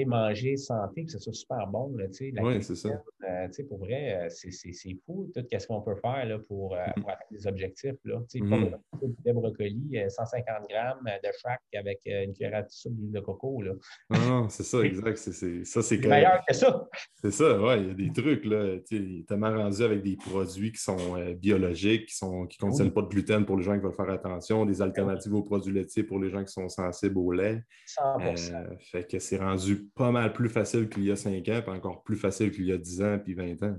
manger 0.04 0.56
santé, 0.56 1.04
que 1.04 1.12
ce 1.12 1.18
soit 1.18 1.32
super 1.32 1.66
bon. 1.66 1.94
Là, 1.96 2.06
oui, 2.42 2.62
c'est 2.62 2.76
ça. 2.76 2.90
Euh, 3.28 3.48
pour 3.68 3.78
vrai, 3.78 4.26
euh, 4.26 4.28
c'est 4.30 4.96
fou 5.04 5.30
tout 5.34 5.44
ce 5.50 5.66
qu'on 5.66 5.82
peut 5.82 5.96
faire 5.96 6.24
là, 6.26 6.38
pour, 6.38 6.74
euh, 6.74 6.78
mm-hmm. 6.78 7.00
pour, 7.00 7.10
atteindre 7.10 7.30
des 7.30 7.46
objectifs. 7.46 7.96
Là. 8.04 8.20
Mm 8.34 9.32
brocoli, 9.32 9.96
150 10.08 10.68
grammes 10.68 11.04
de 11.04 11.28
chaque 11.40 11.62
avec 11.74 12.00
une 12.04 12.34
cuillère 12.34 12.56
à 12.56 12.68
soupe 12.68 12.92
de 12.96 13.20
coco. 13.20 13.62
Là. 13.62 13.72
Ah, 14.10 14.46
c'est 14.48 14.64
ça, 14.64 14.80
exact. 14.80 15.16
C'est, 15.16 15.64
ça, 15.64 15.82
c'est 15.82 15.98
meilleur 15.98 16.42
que 16.46 16.54
ça. 16.54 16.88
C'est 17.22 17.30
ça, 17.30 17.60
oui. 17.60 17.74
Il 17.78 17.86
y 17.86 17.90
a 17.90 17.94
des 17.94 18.12
trucs. 18.12 18.44
Là, 18.44 18.76
il 18.90 19.20
est 19.20 19.28
tellement 19.28 19.52
rendu 19.52 19.82
avec 19.82 20.02
des 20.02 20.16
produits 20.16 20.72
qui 20.72 20.82
sont 20.82 21.16
biologiques, 21.34 22.06
qui 22.06 22.24
ne 22.24 22.46
qui 22.46 22.58
contiennent 22.58 22.92
pas 22.92 23.02
de 23.02 23.08
gluten 23.08 23.46
pour 23.46 23.56
les 23.56 23.62
gens 23.62 23.74
qui 23.74 23.84
veulent 23.84 23.94
faire 23.94 24.10
attention, 24.10 24.66
des 24.66 24.82
alternatives 24.82 25.34
aux 25.34 25.42
produits 25.42 25.72
laitiers 25.72 26.02
pour 26.02 26.18
les 26.18 26.30
gens 26.30 26.44
qui 26.44 26.52
sont 26.52 26.68
sensibles 26.68 27.18
au 27.18 27.32
lait. 27.32 27.62
100%. 27.86 28.78
fait 28.90 29.04
que 29.04 29.18
c'est 29.18 29.38
rendu 29.38 29.79
pas 29.94 30.10
mal 30.10 30.32
plus 30.32 30.48
facile 30.48 30.88
qu'il 30.88 31.04
y 31.04 31.10
a 31.10 31.16
5 31.16 31.48
ans, 31.48 31.60
puis 31.62 31.70
encore 31.70 32.02
plus 32.02 32.16
facile 32.16 32.50
qu'il 32.50 32.66
y 32.66 32.72
a 32.72 32.78
10 32.78 33.02
ans, 33.02 33.18
puis 33.22 33.34
20 33.34 33.62
ans. 33.62 33.76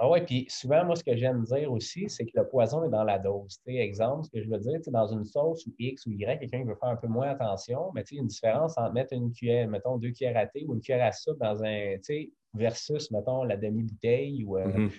Ah 0.00 0.08
oui, 0.08 0.20
puis 0.24 0.46
souvent, 0.48 0.84
moi, 0.84 0.94
ce 0.94 1.02
que 1.02 1.16
j'aime 1.16 1.42
dire 1.42 1.72
aussi, 1.72 2.08
c'est 2.08 2.24
que 2.24 2.30
le 2.36 2.46
poison 2.46 2.84
est 2.84 2.88
dans 2.88 3.02
la 3.02 3.18
dose. 3.18 3.58
exemple, 3.66 4.26
ce 4.26 4.30
que 4.30 4.44
je 4.44 4.48
veux 4.48 4.58
dire, 4.58 4.78
dans 4.86 5.08
une 5.08 5.24
sauce 5.24 5.66
ou 5.66 5.74
X 5.76 6.06
ou 6.06 6.12
Y, 6.12 6.38
quelqu'un 6.38 6.64
veut 6.64 6.76
faire 6.76 6.90
un 6.90 6.96
peu 6.96 7.08
moins 7.08 7.30
attention, 7.30 7.90
mais 7.96 8.04
il 8.12 8.14
y 8.14 8.18
a 8.18 8.22
une 8.22 8.28
différence 8.28 8.78
entre 8.78 8.92
mettre 8.92 9.12
une 9.12 9.32
cuillère, 9.32 9.66
mettons, 9.68 9.98
deux 9.98 10.12
cuillères 10.12 10.36
à 10.36 10.46
thé 10.46 10.64
ou 10.68 10.74
une 10.74 10.80
cuillère 10.80 11.04
à 11.04 11.10
soupe 11.10 11.40
dans 11.40 11.64
un, 11.64 11.96
versus, 12.54 13.10
mettons, 13.10 13.42
la 13.42 13.56
demi-bouteille 13.56 14.44
ou. 14.44 14.56
Euh, 14.58 14.68
mm-hmm. 14.68 14.90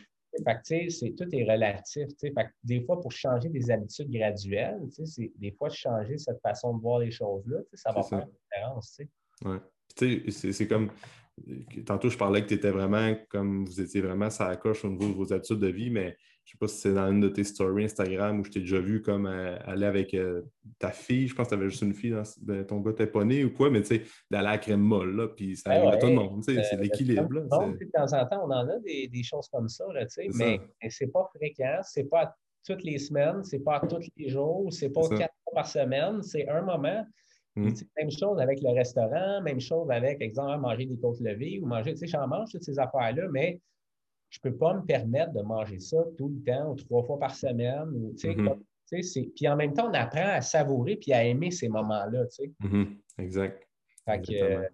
Fait 0.45 1.11
tout 1.17 1.35
est 1.35 1.51
relatif. 1.51 2.07
Fait 2.21 2.33
des 2.63 2.81
fois, 2.81 3.01
pour 3.01 3.11
changer 3.11 3.49
des 3.49 3.71
habitudes 3.71 4.11
graduelles, 4.11 4.79
des 5.17 5.51
fois, 5.51 5.69
changer 5.69 6.19
cette 6.19 6.39
façon 6.41 6.75
de 6.75 6.81
voir 6.81 6.99
les 6.99 7.09
choses-là, 7.09 7.57
ça 7.73 7.91
va 7.91 8.03
faire 8.03 8.19
une 8.19 8.31
différence. 8.31 9.01
Ouais 9.43 9.59
c'est 9.95 10.67
comme. 10.67 10.89
Tantôt, 11.85 12.09
je 12.09 12.17
parlais 12.17 12.41
que 12.41 12.47
tu 12.47 12.55
étais 12.55 12.71
vraiment 12.71 13.15
comme 13.29 13.63
vous 13.65 13.79
étiez 13.79 14.01
vraiment 14.01 14.29
ça 14.29 14.53
coche 14.57 14.83
au 14.83 14.89
niveau 14.89 15.07
de 15.07 15.13
vos 15.13 15.31
habitudes 15.31 15.59
de 15.59 15.67
vie, 15.67 15.89
mais 15.89 16.17
je 16.49 16.55
ne 16.55 16.57
sais 16.57 16.57
pas 16.57 16.67
si 16.67 16.81
c'est 16.81 16.93
dans 16.95 17.11
une 17.11 17.21
de 17.21 17.29
tes 17.29 17.43
stories 17.43 17.85
Instagram 17.85 18.39
où 18.39 18.43
je 18.43 18.49
t'ai 18.49 18.59
déjà 18.61 18.79
vu 18.79 19.03
comme 19.03 19.27
euh, 19.27 19.55
aller 19.65 19.85
avec 19.85 20.15
euh, 20.15 20.41
ta 20.79 20.89
fille. 20.89 21.27
Je 21.27 21.35
pense 21.35 21.47
que 21.47 21.55
tu 21.55 21.59
avais 21.59 21.69
juste 21.69 21.83
une 21.83 21.93
fille, 21.93 22.09
dans, 22.11 22.63
ton 22.65 22.79
gars 22.79 22.93
t'es 22.93 23.05
pas 23.05 23.23
né 23.23 23.45
ou 23.45 23.53
quoi, 23.53 23.69
mais 23.69 23.81
tu 23.81 23.87
sais, 23.87 24.03
d'aller 24.31 24.47
à 24.47 24.51
la 24.51 24.57
crème 24.57 24.81
molle, 24.81 25.15
là, 25.15 25.27
puis 25.27 25.55
ça 25.55 25.69
arrive 25.69 25.89
à 25.89 25.97
tout 25.97 26.07
le 26.07 26.13
monde. 26.13 26.43
c'est 26.43 26.75
l'équilibre. 26.77 27.29
de 27.29 27.91
temps 27.91 28.13
en 28.13 28.25
temps, 28.25 28.41
on 28.43 28.51
en 28.51 28.67
a 28.67 28.79
des, 28.79 29.23
choses 29.23 29.47
comme 29.49 29.69
ça, 29.69 29.85
là, 29.93 30.05
mais, 30.33 30.59
mais 30.81 30.89
c'est 30.89 31.11
pas 31.11 31.29
fréquent, 31.35 31.81
c'est 31.83 32.09
pas 32.09 32.35
toutes 32.65 32.83
les 32.83 32.97
semaines, 32.97 33.43
c'est 33.43 33.63
pas 33.63 33.79
tous 33.81 34.09
les 34.17 34.29
jours, 34.29 34.73
c'est 34.73 34.89
pas 34.89 35.07
quatre 35.07 35.35
fois 35.43 35.53
par 35.53 35.67
semaine, 35.67 36.23
c'est 36.23 36.49
un 36.49 36.63
moment. 36.63 37.05
Mm. 37.59 37.73
Même 37.97 38.11
chose 38.11 38.39
avec 38.39 38.61
le 38.61 38.69
restaurant, 38.69 39.41
même 39.41 39.59
chose 39.59 39.89
avec, 39.91 40.21
exemple, 40.21 40.59
manger 40.61 40.85
des 40.85 40.97
côtes 40.97 41.19
levées 41.19 41.59
ou 41.61 41.65
manger, 41.65 41.93
tu 41.93 41.99
sais, 41.99 42.07
j'en 42.07 42.27
mange 42.27 42.51
toutes 42.51 42.63
ces 42.63 42.79
affaires-là, 42.79 43.27
mais 43.31 43.59
je 44.29 44.39
ne 44.43 44.49
peux 44.49 44.57
pas 44.57 44.73
me 44.75 44.85
permettre 44.85 45.33
de 45.33 45.41
manger 45.41 45.79
ça 45.79 45.97
tout 46.17 46.29
le 46.29 46.43
temps 46.43 46.71
ou 46.71 46.75
trois 46.75 47.03
fois 47.03 47.19
par 47.19 47.35
semaine. 47.35 47.89
Ou, 47.93 48.13
tu 48.13 48.31
sais, 48.85 48.99
mm-hmm. 48.99 49.33
puis 49.35 49.47
en 49.47 49.55
même 49.55 49.73
temps, 49.73 49.89
on 49.89 49.93
apprend 49.93 50.27
à 50.27 50.41
savourer 50.41 50.95
puis 50.97 51.13
à 51.13 51.23
aimer 51.23 51.51
ces 51.51 51.67
moments-là. 51.69 52.25
Tu 52.27 52.45
sais. 52.45 52.51
Mm-hmm. 52.63 52.87
Exact. 53.17 53.67
Fait 54.05 54.21
que, 54.21 54.67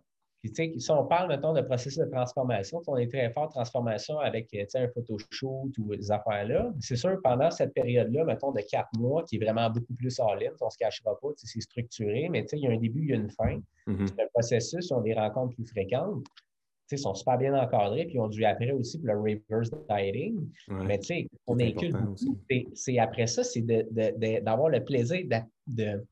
si 0.53 0.91
on 0.91 1.05
parle, 1.05 1.29
mettons, 1.29 1.53
de 1.53 1.61
processus 1.61 1.97
de 1.97 2.05
transformation, 2.05 2.81
on 2.87 2.97
est 2.97 3.07
très 3.07 3.31
fort 3.31 3.49
transformation 3.49 4.19
avec 4.19 4.53
euh, 4.53 4.65
un 4.75 4.87
photoshoot 4.89 5.71
ou 5.77 5.95
des 5.95 6.11
affaires-là, 6.11 6.73
c'est 6.79 6.95
sûr, 6.95 7.19
pendant 7.23 7.51
cette 7.51 7.73
période-là, 7.73 8.25
mettons, 8.25 8.51
de 8.51 8.61
quatre 8.61 8.89
mois, 8.97 9.23
qui 9.23 9.37
est 9.37 9.39
vraiment 9.39 9.69
beaucoup 9.69 9.93
plus 9.93 10.19
all-in, 10.19 10.51
on 10.61 10.65
ne 10.65 10.69
se 10.69 10.77
cachera 10.77 11.17
pas, 11.19 11.29
c'est 11.37 11.61
structuré, 11.61 12.27
mais 12.29 12.45
il 12.53 12.59
y 12.59 12.67
a 12.67 12.71
un 12.71 12.77
début, 12.77 13.01
il 13.03 13.09
y 13.09 13.13
a 13.13 13.15
une 13.15 13.29
fin. 13.29 13.59
Mm-hmm. 13.87 14.07
C'est 14.07 14.21
un 14.21 14.27
processus, 14.33 14.91
on 14.91 14.99
a 14.99 15.03
des 15.03 15.13
rencontres 15.13 15.55
plus 15.55 15.67
fréquentes. 15.67 16.23
Ils 16.91 16.99
sont 16.99 17.15
super 17.15 17.37
bien 17.39 17.59
encadrés, 17.59 18.05
puis 18.05 18.15
ils 18.15 18.19
ont 18.19 18.27
dû 18.27 18.45
après 18.45 18.71
aussi 18.71 18.99
pour 18.99 19.07
le 19.07 19.17
reverse 19.19 19.71
dieting. 19.89 20.47
mais 20.69 20.99
tu 20.99 21.05
sais, 21.05 21.27
on 21.47 21.59
inclut 21.59 21.91
C'est 22.75 22.99
après 22.99 23.25
ça, 23.25 23.43
c'est 23.43 23.61
d'avoir 23.61 24.69
le 24.69 24.83
plaisir 24.83 25.25
de, 25.65 26.05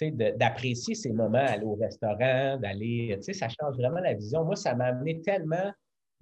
d'apprécier 0.00 0.94
ces 0.94 1.12
moments, 1.12 1.38
aller 1.38 1.64
au 1.64 1.74
restaurant, 1.74 2.58
d'aller, 2.58 3.18
ça 3.20 3.48
change 3.48 3.76
vraiment 3.76 4.00
la 4.00 4.14
vision. 4.14 4.44
Moi, 4.44 4.56
ça 4.56 4.74
m'a 4.74 4.86
amené 4.86 5.20
tellement 5.20 5.72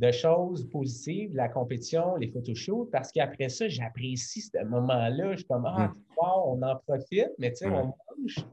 de 0.01 0.11
choses 0.11 0.68
positives, 0.71 1.35
la 1.35 1.49
compétition, 1.49 2.16
les 2.16 2.29
photoshoots, 2.29 2.91
parce 2.91 3.12
qu'après 3.12 3.51
ça, 3.51 3.68
j'apprécie 3.68 4.41
ce 4.41 4.64
moment-là. 4.64 5.33
Je 5.33 5.39
suis 5.39 5.47
comme, 5.47 5.66
ah, 5.66 5.89
mm. 5.89 6.16
on 6.23 6.62
en 6.62 6.77
profite, 6.87 7.33
mais 7.39 7.51
tu 7.51 7.57
sais, 7.57 7.66
on 7.66 7.93
mange. 8.18 8.47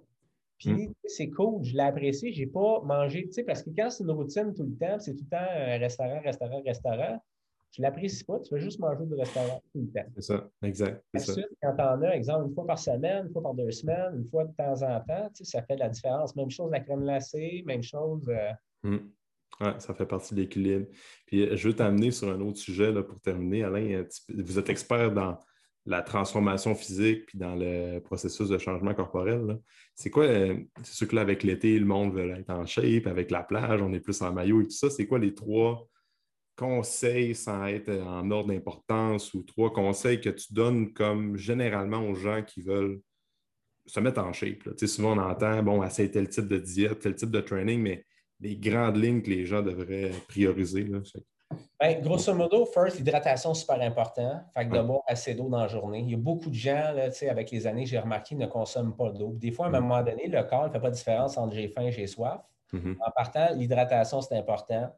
Puis, 0.60 0.88
mm. 0.88 0.94
c'est 1.06 1.30
cool, 1.30 1.64
je 1.64 1.74
l'ai 1.74 1.84
apprécié. 1.84 2.34
Je 2.34 2.42
n'ai 2.42 2.48
pas 2.48 2.82
mangé, 2.84 3.24
tu 3.28 3.32
sais, 3.32 3.44
parce 3.44 3.64
que 3.64 3.70
quand 3.70 3.90
c'est 3.90 4.04
une 4.04 4.12
routine 4.12 4.54
tout 4.54 4.64
le 4.64 4.76
temps, 4.76 5.00
c'est 5.00 5.16
tout 5.16 5.24
le 5.24 5.30
temps 5.30 5.80
restaurant, 5.80 6.20
restaurant, 6.22 6.62
restaurant, 6.64 7.24
Tu 7.72 7.82
ne 7.82 7.88
l'apprécies 7.88 8.24
pas, 8.24 8.40
tu 8.40 8.54
veux 8.54 8.60
juste 8.60 8.80
manger 8.80 9.06
du 9.06 9.14
restaurant 9.14 9.62
tout 9.72 9.82
le 9.82 9.88
temps. 9.88 10.08
C'est 10.16 10.22
ça, 10.22 10.50
exact. 10.64 11.04
Ensuite, 11.16 11.48
quand 11.62 11.76
tu 11.76 11.82
en 11.82 12.02
as, 12.02 12.16
exemple, 12.16 12.48
une 12.48 12.54
fois 12.54 12.66
par 12.66 12.80
semaine, 12.80 13.28
une 13.28 13.32
fois 13.32 13.44
par 13.44 13.54
deux 13.54 13.72
semaines, 13.72 14.16
une 14.16 14.30
fois 14.30 14.46
de 14.46 14.54
temps 14.54 14.82
en 14.82 15.00
temps, 15.02 15.30
ça 15.34 15.62
fait 15.64 15.78
la 15.78 15.90
différence. 15.90 16.36
Même 16.36 16.50
chose 16.50 16.72
la 16.72 16.80
crème 16.80 17.02
glacée, 17.02 17.64
même 17.66 17.84
chose. 17.84 18.28
Euh. 18.30 18.98
Oui, 19.62 19.68
ça 19.80 19.94
fait 19.94 20.06
partie 20.06 20.36
de 20.36 20.42
l'équilibre. 20.42 20.88
Puis 21.26 21.42
euh, 21.42 21.56
je 21.56 21.68
veux 21.68 21.76
t'amener 21.76 22.12
sur 22.12 22.30
un 22.30 22.40
autre 22.42 22.58
sujet 22.58 22.92
là, 22.92 23.04
pour 23.04 23.20
terminer. 23.22 23.64
Alain, 23.64 24.06
vous 24.30 24.60
êtes 24.60 24.70
expert 24.70 25.12
dans 25.12 25.38
la 25.88 26.02
transformation 26.02 26.76
physique 26.76 27.26
puis 27.28 27.38
dans 27.38 27.56
le 27.56 28.00
processus 28.00 28.50
de 28.50 28.58
changement 28.58 28.94
corporel. 28.94 29.58
C'est 29.96 30.10
quoi, 30.10 30.26
euh, 30.26 30.58
c'est 30.84 30.94
sûr 30.94 31.08
que 31.08 31.16
là, 31.16 31.22
avec 31.22 31.44
l'été, 31.44 31.80
le 31.80 31.86
monde 31.86 32.14
veut 32.14 32.30
être 32.32 32.50
en 32.50 32.66
shape, 32.66 33.08
avec 33.08 33.32
la 33.32 33.44
plage, 33.44 33.82
on 33.82 33.94
est 33.94 34.02
plus 34.02 34.22
en 34.22 34.34
maillot 34.34 34.62
et 34.62 34.66
tout 34.66 34.72
ça. 34.72 34.90
C'est 34.90 35.08
quoi 35.08 35.18
les 35.18 35.34
trois 35.34 35.88
conseils 36.58 37.36
sans 37.36 37.66
être 37.68 37.90
en 37.90 38.30
ordre 38.32 38.50
d'importance 38.50 39.34
ou 39.34 39.44
trois 39.44 39.72
conseils 39.72 40.20
que 40.20 40.30
tu 40.30 40.54
donnes 40.54 40.92
comme 40.94 41.38
généralement 41.38 42.00
aux 42.00 42.16
gens 42.16 42.44
qui 42.44 42.62
veulent 42.62 43.00
se 43.86 44.00
mettre 44.00 44.22
en 44.22 44.34
shape? 44.34 44.64
Souvent, 44.86 45.18
on 45.18 45.22
entend, 45.22 45.64
bon, 45.64 45.84
essayer 45.84 46.12
tel 46.12 46.28
type 46.28 46.48
de 46.48 46.58
diète, 46.58 47.00
tel 47.00 47.16
type 47.16 47.32
de 47.32 47.42
training, 47.42 47.82
mais 47.82 48.04
les 48.40 48.58
grandes 48.58 48.98
lignes 48.98 49.22
que 49.22 49.30
les 49.30 49.46
gens 49.46 49.62
devraient 49.62 50.12
prioriser. 50.28 50.84
Là, 50.84 51.00
ben, 51.80 52.02
grosso 52.02 52.34
modo, 52.34 52.66
first, 52.66 52.98
l'hydratation, 52.98 53.54
super 53.54 53.82
important. 53.82 54.44
Fait 54.54 54.68
que 54.68 54.76
de 54.76 54.82
boire 54.82 55.04
assez 55.08 55.34
d'eau 55.34 55.48
dans 55.48 55.62
la 55.62 55.68
journée. 55.68 56.00
Il 56.00 56.10
y 56.10 56.14
a 56.14 56.18
beaucoup 56.18 56.50
de 56.50 56.56
gens, 56.56 56.92
là, 56.92 57.10
avec 57.30 57.52
les 57.52 57.68
années, 57.68 57.86
j'ai 57.86 58.00
remarqué, 58.00 58.36
ne 58.36 58.48
consomment 58.48 58.96
pas 58.96 59.12
d'eau. 59.12 59.34
Des 59.36 59.52
fois, 59.52 59.68
à 59.68 59.70
un 59.70 59.80
moment 59.80 60.04
donné, 60.04 60.28
le 60.28 60.44
corps 60.44 60.68
ne 60.68 60.72
fait 60.72 60.80
pas 60.80 60.90
de 60.90 60.96
différence 60.96 61.38
entre 61.38 61.56
j'ai 61.56 61.68
faim 61.70 61.84
et 61.84 61.92
j'ai 61.92 62.08
soif. 62.08 62.42
Mm-hmm. 62.74 62.96
En 63.00 63.12
partant, 63.12 63.54
l'hydratation, 63.54 64.22
c'est 64.22 64.36
important. 64.36 64.92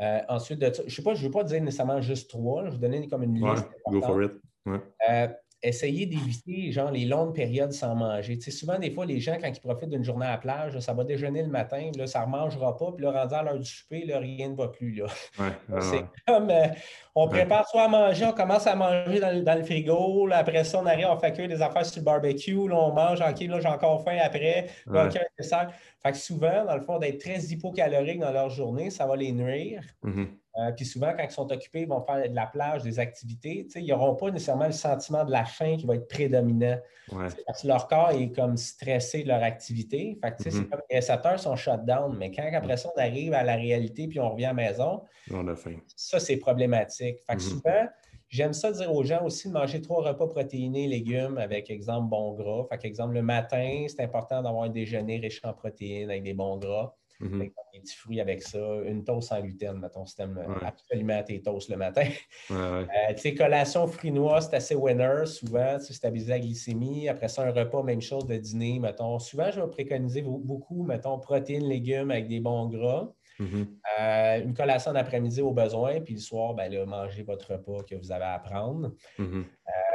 Euh, 0.00 0.20
ensuite, 0.28 0.60
de, 0.60 0.72
je 0.74 0.82
ne 0.82 0.88
sais 0.90 1.02
pas, 1.02 1.14
je 1.14 1.22
ne 1.22 1.26
veux 1.26 1.32
pas 1.32 1.44
dire 1.44 1.60
nécessairement 1.60 2.00
juste 2.00 2.30
trois. 2.30 2.66
je 2.66 2.70
vais 2.70 2.78
donner 2.78 3.08
comme 3.08 3.22
une 3.24 3.34
liste. 3.34 3.68
go 3.86 4.00
for 4.00 4.22
it. 4.22 4.32
Euh, 4.66 5.28
essayer 5.62 6.06
d'éviter 6.06 6.70
genre 6.70 6.90
les 6.90 7.04
longues 7.04 7.34
périodes 7.34 7.72
sans 7.72 7.94
manger. 7.94 8.38
Tu 8.38 8.52
souvent, 8.52 8.78
des 8.78 8.90
fois, 8.90 9.06
les 9.06 9.18
gens, 9.18 9.36
quand 9.40 9.48
ils 9.48 9.60
profitent 9.60 9.90
d'une 9.90 10.04
journée 10.04 10.26
à 10.26 10.32
la 10.32 10.38
plage, 10.38 10.78
ça 10.78 10.92
va 10.92 11.02
déjeuner 11.02 11.42
le 11.42 11.48
matin, 11.48 11.90
là, 11.96 12.06
ça 12.06 12.20
ne 12.20 12.24
remangera 12.26 12.76
pas, 12.76 12.92
puis 12.92 13.04
là, 13.04 13.10
rendu 13.10 13.34
à 13.34 13.42
l'heure 13.42 13.58
du 13.58 13.64
souper, 13.64 14.04
là, 14.04 14.20
rien 14.20 14.50
ne 14.50 14.54
va 14.54 14.68
plus. 14.68 14.92
Là. 14.94 15.06
c'est 15.80 16.04
comme 16.26 16.50
euh, 16.50 16.66
on 17.14 17.28
prépare 17.28 17.68
soit 17.68 17.84
à 17.84 17.88
manger, 17.88 18.24
on 18.26 18.32
commence 18.32 18.66
à 18.66 18.76
manger 18.76 19.20
dans, 19.20 19.58
le 19.58 19.64
frigo, 19.64 20.28
après 20.32 20.62
ça, 20.62 20.80
on 20.80 20.86
arrive, 20.86 21.06
on 21.10 21.18
fait 21.18 21.32
cuire 21.32 21.48
des 21.48 21.60
affaires 21.60 21.84
sur 21.84 22.00
le 22.00 22.04
barbecue, 22.04 22.68
là, 22.68 22.76
on 22.76 22.92
mange, 22.92 23.20
OK, 23.20 23.40
là, 23.40 23.60
j'ai 23.60 23.68
encore 23.68 24.04
faim 24.04 24.18
après, 24.22 24.68
là, 24.86 25.08
Fait 25.10 26.12
que 26.12 26.16
souvent, 26.16 26.64
dans 26.64 26.76
le 26.76 26.82
fond, 26.82 26.98
d'être 26.98 27.18
très 27.18 27.38
hypocalorique 27.40 28.20
dans 28.20 28.32
leur 28.32 28.50
journée, 28.50 28.90
ça 28.90 29.06
va 29.06 29.16
les 29.16 29.32
nuire. 29.32 29.82
Mm-hmm. 30.04 30.26
Euh, 30.58 30.72
puis 30.72 30.84
souvent, 30.84 31.12
quand 31.16 31.22
ils 31.22 31.30
sont 31.30 31.50
occupés, 31.52 31.82
ils 31.82 31.88
vont 31.88 32.00
faire 32.00 32.28
de 32.28 32.34
la 32.34 32.46
plage, 32.46 32.82
des 32.82 32.98
activités. 32.98 33.66
Ils 33.76 33.86
n'auront 33.86 34.16
pas 34.16 34.30
nécessairement 34.30 34.66
le 34.66 34.72
sentiment 34.72 35.24
de 35.24 35.30
la 35.30 35.44
faim 35.44 35.76
qui 35.78 35.86
va 35.86 35.94
être 35.94 36.08
prédominant. 36.08 36.78
Parce 37.10 37.62
que 37.62 37.68
leur 37.68 37.86
corps 37.86 38.10
est 38.10 38.32
comme 38.32 38.56
stressé 38.56 39.22
de 39.22 39.28
leur 39.28 39.42
activité. 39.42 40.18
Fait 40.22 40.32
que, 40.32 40.42
mm-hmm. 40.42 40.68
comme 40.68 40.80
les 40.90 40.96
récepteurs 40.96 41.38
sont 41.38 41.54
shut 41.54 41.84
down. 41.84 42.16
Mais 42.18 42.30
quand 42.30 42.48
après 42.52 42.76
ça, 42.76 42.90
on 42.94 43.00
arrive 43.00 43.34
à 43.34 43.44
la 43.44 43.54
réalité 43.54 44.08
puis 44.08 44.18
on 44.18 44.30
revient 44.30 44.46
à 44.46 44.48
la 44.48 44.54
maison, 44.54 45.02
on 45.30 45.46
a 45.46 45.54
faim. 45.54 45.76
Ça, 45.94 46.18
c'est 46.18 46.38
problématique. 46.38 47.18
Fait 47.26 47.36
que 47.36 47.40
mm-hmm. 47.40 47.48
souvent, 47.48 47.88
J'aime 48.30 48.52
ça 48.52 48.70
dire 48.72 48.92
aux 48.92 49.04
gens 49.04 49.24
aussi 49.24 49.48
de 49.48 49.54
manger 49.54 49.80
trois 49.80 50.02
repas 50.02 50.26
protéinés, 50.26 50.86
légumes 50.86 51.38
avec, 51.38 51.70
exemple, 51.70 52.10
bon 52.10 52.34
gras. 52.34 52.66
Fait 52.68 52.86
exemple, 52.86 53.14
le 53.14 53.22
matin, 53.22 53.86
c'est 53.88 54.02
important 54.02 54.42
d'avoir 54.42 54.64
un 54.64 54.68
déjeuner 54.68 55.18
riche 55.18 55.40
en 55.44 55.54
protéines 55.54 56.10
avec 56.10 56.24
des 56.24 56.34
bons 56.34 56.58
gras. 56.58 56.94
Mhm. 57.20 57.38
des 57.40 57.80
petits 57.80 57.96
fruits 57.96 58.20
avec 58.20 58.42
ça, 58.42 58.58
une 58.84 59.04
toast 59.04 59.28
sans 59.28 59.40
gluten, 59.40 59.78
mettons, 59.78 60.06
si 60.06 60.14
t'aimes 60.16 60.38
absolument 60.62 61.22
tes 61.22 61.42
toasts 61.42 61.68
le 61.68 61.76
matin. 61.76 62.04
Euh, 62.50 62.86
tu 63.14 63.18
sais, 63.18 63.34
collation 63.34 63.86
fruits 63.86 64.12
c'est 64.40 64.54
assez 64.54 64.74
winner, 64.74 65.26
souvent, 65.26 65.78
tu 65.84 65.92
stabiliser 65.92 66.30
la 66.30 66.40
glycémie. 66.40 67.08
Après 67.08 67.28
ça, 67.28 67.42
un 67.42 67.52
repas, 67.52 67.82
même 67.82 68.00
chose 68.00 68.26
de 68.26 68.36
dîner, 68.36 68.78
mettons. 68.78 69.18
Souvent, 69.18 69.50
je 69.50 69.60
vais 69.60 69.68
préconiser 69.68 70.22
beaucoup, 70.22 70.82
mettons, 70.82 71.18
protéines, 71.18 71.68
légumes 71.68 72.10
avec 72.10 72.28
des 72.28 72.40
bons 72.40 72.68
gras. 72.68 73.12
Mhm. 73.38 73.78
Euh, 74.00 74.42
une 74.42 74.54
collation 74.54 74.92
d'après-midi 74.92 75.40
au 75.42 75.52
besoin, 75.52 76.00
puis 76.00 76.14
le 76.14 76.20
soir, 76.20 76.54
ben, 76.54 76.72
là, 76.72 76.84
mangez 76.86 77.22
votre 77.22 77.52
repas 77.52 77.82
que 77.84 77.94
vous 77.94 78.10
avez 78.10 78.24
à 78.24 78.38
prendre. 78.38 78.94
Mhm. 79.18 79.44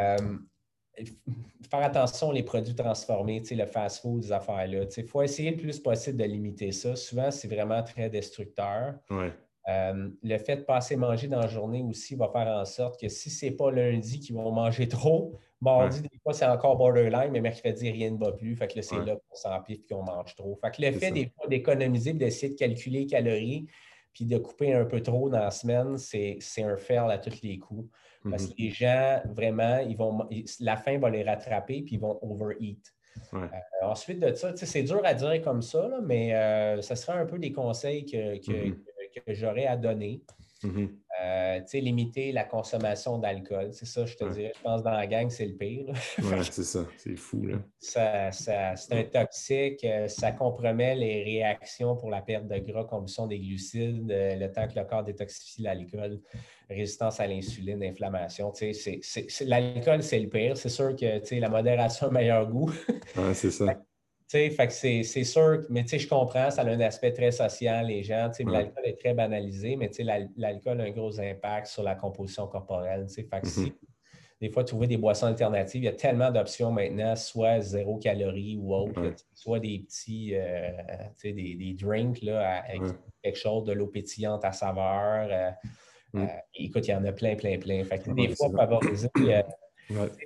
Euh, 0.01 0.37
faire 1.69 1.83
attention 1.83 2.29
aux 2.29 2.43
produits 2.43 2.75
transformés, 2.75 3.41
le 3.51 3.65
fast-food, 3.65 4.21
des 4.21 4.31
affaires-là. 4.31 4.85
Il 4.95 5.07
faut 5.07 5.21
essayer 5.21 5.51
le 5.51 5.57
plus 5.57 5.79
possible 5.79 6.17
de 6.17 6.25
limiter 6.25 6.71
ça. 6.71 6.95
Souvent, 6.95 7.31
c'est 7.31 7.47
vraiment 7.47 7.81
très 7.83 8.09
destructeur. 8.09 8.95
Euh, 9.69 10.09
le 10.21 10.37
fait 10.39 10.57
de 10.57 10.61
passer 10.63 10.97
manger 10.97 11.29
dans 11.29 11.39
la 11.39 11.47
journée 11.47 11.81
aussi 11.83 12.15
va 12.15 12.27
faire 12.27 12.47
en 12.47 12.65
sorte 12.65 12.99
que 12.99 13.07
si 13.07 13.29
ce 13.29 13.45
n'est 13.45 13.53
pas 13.53 13.71
lundi 13.71 14.19
qu'ils 14.19 14.35
vont 14.35 14.51
manger 14.51 14.89
trop, 14.89 15.39
mardi, 15.61 16.01
des 16.01 16.19
fois, 16.21 16.33
c'est 16.33 16.45
encore 16.45 16.75
borderline, 16.75 17.31
mais 17.31 17.39
mercredi, 17.39 17.89
rien 17.89 18.11
ne 18.11 18.17
va 18.17 18.33
plus. 18.33 18.55
Fait 18.55 18.67
que 18.67 18.75
là, 18.75 18.81
c'est 18.81 18.97
là 18.97 19.15
qu'on 19.15 19.35
s'empire 19.35 19.77
et 19.77 19.93
qu'on 19.93 20.03
mange 20.03 20.35
trop. 20.35 20.59
Fait 20.61 20.71
que 20.71 20.81
le 20.81 20.91
fait 20.91 21.11
des 21.11 21.31
fois 21.35 21.47
d'économiser, 21.47 22.13
d'essayer 22.13 22.53
de 22.53 22.57
calculer 22.57 22.99
les 23.01 23.07
calories, 23.07 23.65
puis 24.13 24.25
de 24.25 24.37
couper 24.37 24.73
un 24.73 24.85
peu 24.85 25.01
trop 25.01 25.29
dans 25.29 25.39
la 25.39 25.51
semaine, 25.51 25.97
c'est 25.97 26.39
un 26.57 26.77
fail 26.77 27.09
à 27.09 27.17
tous 27.17 27.41
les 27.41 27.57
coups. 27.57 27.89
Parce 28.29 28.47
que 28.47 28.53
mm-hmm. 28.53 28.57
les 28.57 28.69
gens, 28.69 29.21
vraiment, 29.33 29.77
ils 29.79 29.97
vont, 29.97 30.27
la 30.59 30.77
faim 30.77 30.97
va 30.99 31.09
les 31.09 31.23
rattraper 31.23 31.81
puis 31.81 31.95
ils 31.95 31.99
vont 31.99 32.19
overeat. 32.21 32.93
Euh, 33.33 33.47
ensuite 33.83 34.19
de 34.19 34.33
ça, 34.33 34.55
c'est 34.55 34.83
dur 34.83 35.01
à 35.03 35.13
dire 35.13 35.41
comme 35.43 35.61
ça, 35.61 35.89
mais 36.03 36.33
euh, 36.33 36.81
ce 36.81 36.95
serait 36.95 37.19
un 37.19 37.25
peu 37.25 37.37
des 37.37 37.51
conseils 37.51 38.05
que, 38.05 38.37
que 38.37 38.51
mm-hmm. 38.51 39.33
j'aurais 39.33 39.67
à 39.67 39.77
donner. 39.77 40.23
Mm-hmm. 40.63 40.89
Euh, 41.23 41.61
limiter 41.73 42.31
la 42.31 42.43
consommation 42.43 43.17
d'alcool. 43.17 43.69
C'est 43.71 43.85
ça, 43.85 44.05
je 44.05 44.15
te 44.15 44.23
dirais. 44.25 44.51
Je 44.55 44.61
pense 44.61 44.83
dans 44.83 44.91
la 44.91 45.07
gang, 45.07 45.29
c'est 45.29 45.45
le 45.45 45.55
pire. 45.55 45.93
Oui, 46.23 46.37
c'est 46.51 46.63
ça. 46.63 46.85
C'est 46.97 47.15
fou. 47.15 47.45
Là. 47.45 47.57
Ça, 47.79 48.31
c'est 48.31 48.91
un 48.91 49.03
toxique. 49.03 49.83
Euh, 49.83 50.07
ça 50.07 50.31
compromet 50.31 50.95
les 50.95 51.23
réactions 51.23 51.95
pour 51.95 52.09
la 52.09 52.21
perte 52.21 52.47
de 52.47 52.57
gras, 52.59 52.83
combustion 52.83 53.27
des 53.27 53.39
glucides, 53.39 54.11
euh, 54.11 54.35
le 54.35 54.51
temps 54.51 54.67
que 54.67 54.77
le 54.77 54.85
corps 54.85 55.03
détoxifie 55.03 55.61
l'alcool, 55.61 56.19
résistance 56.69 57.19
à 57.19 57.27
l'insuline, 57.27 57.83
inflammation. 57.83 58.51
L'alcool, 59.45 60.03
c'est 60.03 60.19
le 60.19 60.29
pire. 60.29 60.57
C'est 60.57 60.69
sûr 60.69 60.95
que 60.95 61.35
la 61.35 61.49
modération 61.49 62.07
a 62.07 62.11
meilleur 62.11 62.49
goût. 62.49 62.71
Oui, 63.17 63.33
c'est 63.33 63.51
ça. 63.51 63.65
C'est 64.33 65.23
sûr, 65.23 65.61
mais 65.69 65.85
je 65.87 66.07
comprends, 66.07 66.49
ça 66.49 66.63
a 66.63 66.65
un 66.65 66.79
aspect 66.79 67.11
très 67.11 67.31
social, 67.31 67.85
les 67.85 68.01
gens. 68.01 68.31
L'alcool 68.39 68.83
est 68.85 68.99
très 68.99 69.13
banalisé, 69.13 69.75
mais 69.75 69.91
l'alcool 70.37 70.81
a 70.81 70.85
un 70.85 70.89
gros 70.89 71.19
impact 71.19 71.67
sur 71.67 71.83
la 71.83 71.93
composition 71.93 72.47
corporelle. 72.47 73.05
Fait 73.09 73.25
que 73.25 73.47
si, 73.47 73.65
mm-hmm. 73.65 73.73
des 74.41 74.49
fois, 74.49 74.63
trouver 74.63 74.87
des 74.87 74.97
boissons 74.97 75.27
alternatives, 75.27 75.83
il 75.83 75.85
y 75.85 75.89
a 75.89 75.93
tellement 75.93 76.31
d'options 76.31 76.71
maintenant, 76.71 77.15
soit 77.15 77.59
zéro 77.59 77.97
calorie 77.97 78.57
ou 78.59 78.73
autre, 78.73 79.13
soit 79.35 79.59
des 79.59 79.85
petits 79.87 80.33
euh, 80.33 80.71
des, 81.23 81.33
des, 81.33 81.75
drinks 81.79 82.23
là, 82.23 82.63
avec 82.67 82.81
quelque 83.21 83.37
chose, 83.37 83.65
de 83.65 83.73
l'eau 83.73 83.87
pétillante 83.87 84.43
à 84.45 84.51
saveur. 84.51 85.27
Euh, 85.29 85.51
mm. 86.13 86.23
euh, 86.23 86.27
écoute, 86.55 86.87
il 86.87 86.91
y 86.91 86.95
en 86.95 87.05
a 87.05 87.11
plein, 87.11 87.35
plein, 87.35 87.59
plein. 87.59 87.83
Fait 87.83 87.99
que, 87.99 88.09
des 88.09 88.35
fois, 88.35 88.49
favoriser 88.49 89.09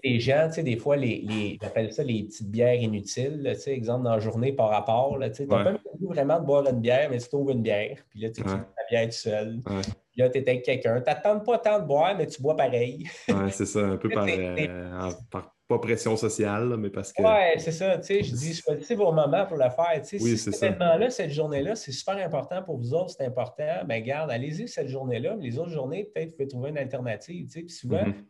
les 0.03 0.19
gens, 0.19 0.47
tu 0.47 0.55
sais, 0.55 0.63
des 0.63 0.77
fois, 0.77 0.95
les, 0.95 1.25
les, 1.27 1.57
appellent 1.61 1.93
ça 1.93 2.03
les 2.03 2.23
petites 2.23 2.49
bières 2.49 2.81
inutiles. 2.81 3.41
Tu 3.55 3.59
sais, 3.59 3.73
exemple, 3.73 4.03
dans 4.03 4.13
la 4.13 4.19
journée 4.19 4.53
par 4.53 4.69
rapport, 4.69 5.17
tu 5.33 5.45
n'as 5.45 5.63
pas 5.63 5.73
vraiment 6.01 6.39
de 6.39 6.45
boire 6.45 6.67
une 6.67 6.79
bière, 6.79 7.09
mais 7.09 7.19
tu 7.19 7.27
trouves 7.27 7.51
une 7.51 7.61
bière. 7.61 7.97
Puis 8.09 8.21
là, 8.21 8.29
tu 8.29 8.41
ouais. 8.41 8.47
ta 8.47 8.83
bière 8.89 9.05
tout 9.05 9.11
seul. 9.11 9.61
Puis 9.63 10.21
là, 10.21 10.29
tu 10.29 10.37
es 10.37 10.49
avec 10.49 10.63
quelqu'un. 10.63 11.01
Tu 11.01 11.09
n'attends 11.09 11.39
pas 11.39 11.57
tant 11.57 11.79
de 11.79 11.85
boire, 11.85 12.15
mais 12.17 12.27
tu 12.27 12.41
bois 12.41 12.55
pareil. 12.55 13.07
Oui, 13.29 13.51
c'est 13.51 13.65
ça, 13.65 13.79
un 13.79 13.97
peu 13.97 14.09
par, 14.13 14.25
euh, 14.27 15.11
par, 15.29 15.53
pas 15.67 15.79
pression 15.79 16.15
sociale, 16.15 16.75
mais 16.77 16.89
parce 16.89 17.11
que. 17.11 17.21
Oui, 17.21 17.59
c'est 17.59 17.71
ça. 17.71 17.97
Tu 17.97 18.05
sais, 18.05 18.23
je 18.23 18.33
dis, 18.33 18.63
c'est 18.81 18.95
vos 18.95 19.11
moments 19.11 19.45
pour 19.45 19.57
le 19.57 19.69
faire. 19.69 20.01
Tu 20.01 20.17
sais, 20.17 20.23
oui, 20.23 20.37
cet 20.37 20.63
événement-là, 20.63 21.09
cette 21.09 21.31
journée-là, 21.31 21.75
c'est 21.75 21.91
super 21.91 22.17
important 22.17 22.63
pour 22.63 22.77
vous 22.77 22.93
autres, 22.93 23.09
c'est 23.17 23.25
important. 23.25 23.83
Mais 23.87 24.01
ben, 24.01 24.03
garde, 24.03 24.31
allez-y 24.31 24.67
cette 24.67 24.87
journée-là, 24.87 25.35
mais 25.35 25.43
les 25.43 25.59
autres 25.59 25.71
journées, 25.71 26.09
peut-être, 26.13 26.29
vous 26.29 26.35
pouvez 26.35 26.47
trouver 26.47 26.69
une 26.69 26.77
alternative. 26.77 27.47
Tu 27.47 27.51
sais, 27.51 27.61
puis 27.61 27.73
souvent, 27.73 28.03
mm-hmm 28.03 28.23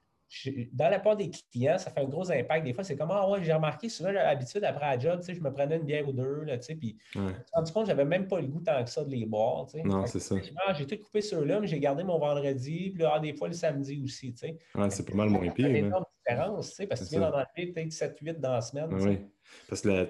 dans 0.74 0.90
la 0.90 1.00
part 1.00 1.16
des 1.16 1.32
clients, 1.52 1.78
ça 1.78 1.92
fait 1.92 2.02
un 2.02 2.06
gros 2.06 2.30
impact. 2.32 2.66
Des 2.66 2.74
fois, 2.74 2.84
c'est 2.84 2.96
comme 2.96 3.12
Ah 3.12 3.30
ouais, 3.30 3.44
j'ai 3.44 3.54
remarqué 3.54 3.90
souvent, 3.90 4.10
j'ai 4.10 4.16
l'habitude 4.16 4.64
après 4.64 4.86
la 4.86 5.00
job, 5.00 5.22
je 5.28 5.40
me 5.40 5.52
prenais 5.52 5.78
une 5.78 5.84
bière 5.84 6.08
ou 6.08 6.14
deux, 6.14 6.44
là, 6.44 6.58
puis 6.58 6.98
je 7.14 7.20
me 7.20 7.28
suis 7.28 7.38
rendu 7.54 7.72
compte 7.72 7.84
que 7.84 7.90
j'avais 7.90 8.06
même 8.06 8.28
pas 8.28 8.40
le 8.40 8.48
goût 8.48 8.62
tant 8.62 8.84
que 8.84 8.90
ça 8.90 9.04
de 9.04 9.10
les 9.12 9.26
boire. 9.26 9.68
Non, 9.86 10.06
c'est 10.06 10.20
ça. 10.20 10.36
Ah, 10.66 10.74
j'ai 10.74 10.86
tout 10.86 10.98
coupé 10.98 11.22
ceux-là, 11.22 11.60
mais 11.60 11.68
j'ai 11.68 11.80
gardé 11.80 12.04
mon 12.04 12.20
vendredi, 12.20 12.92
puis 12.92 13.04
là, 13.04 13.14
ah, 13.16 13.20
des 13.20 13.34
fois 13.34 13.48
le 13.48 13.54
samedi 13.54 14.02
aussi. 14.04 14.34
Ouais, 14.76 14.90
c'est 14.90 15.08
pas 15.08 15.16
mal 15.16 15.30
moins 15.30 15.50
pire. 15.50 15.68
C'est 15.68 15.80
une 15.80 15.94
différence, 16.28 16.82
parce 16.90 17.02
que 17.02 17.06
tu 17.06 17.12
viens 17.12 17.30
d'en 17.30 17.38
enlever 17.38 17.72
peut-être 17.72 17.92
7-8 17.92 18.40
dans 18.40 18.54
la 18.54 18.62
semaine. 18.62 19.30
Parce 19.70 19.82
que 19.82 19.90
la, 19.90 20.08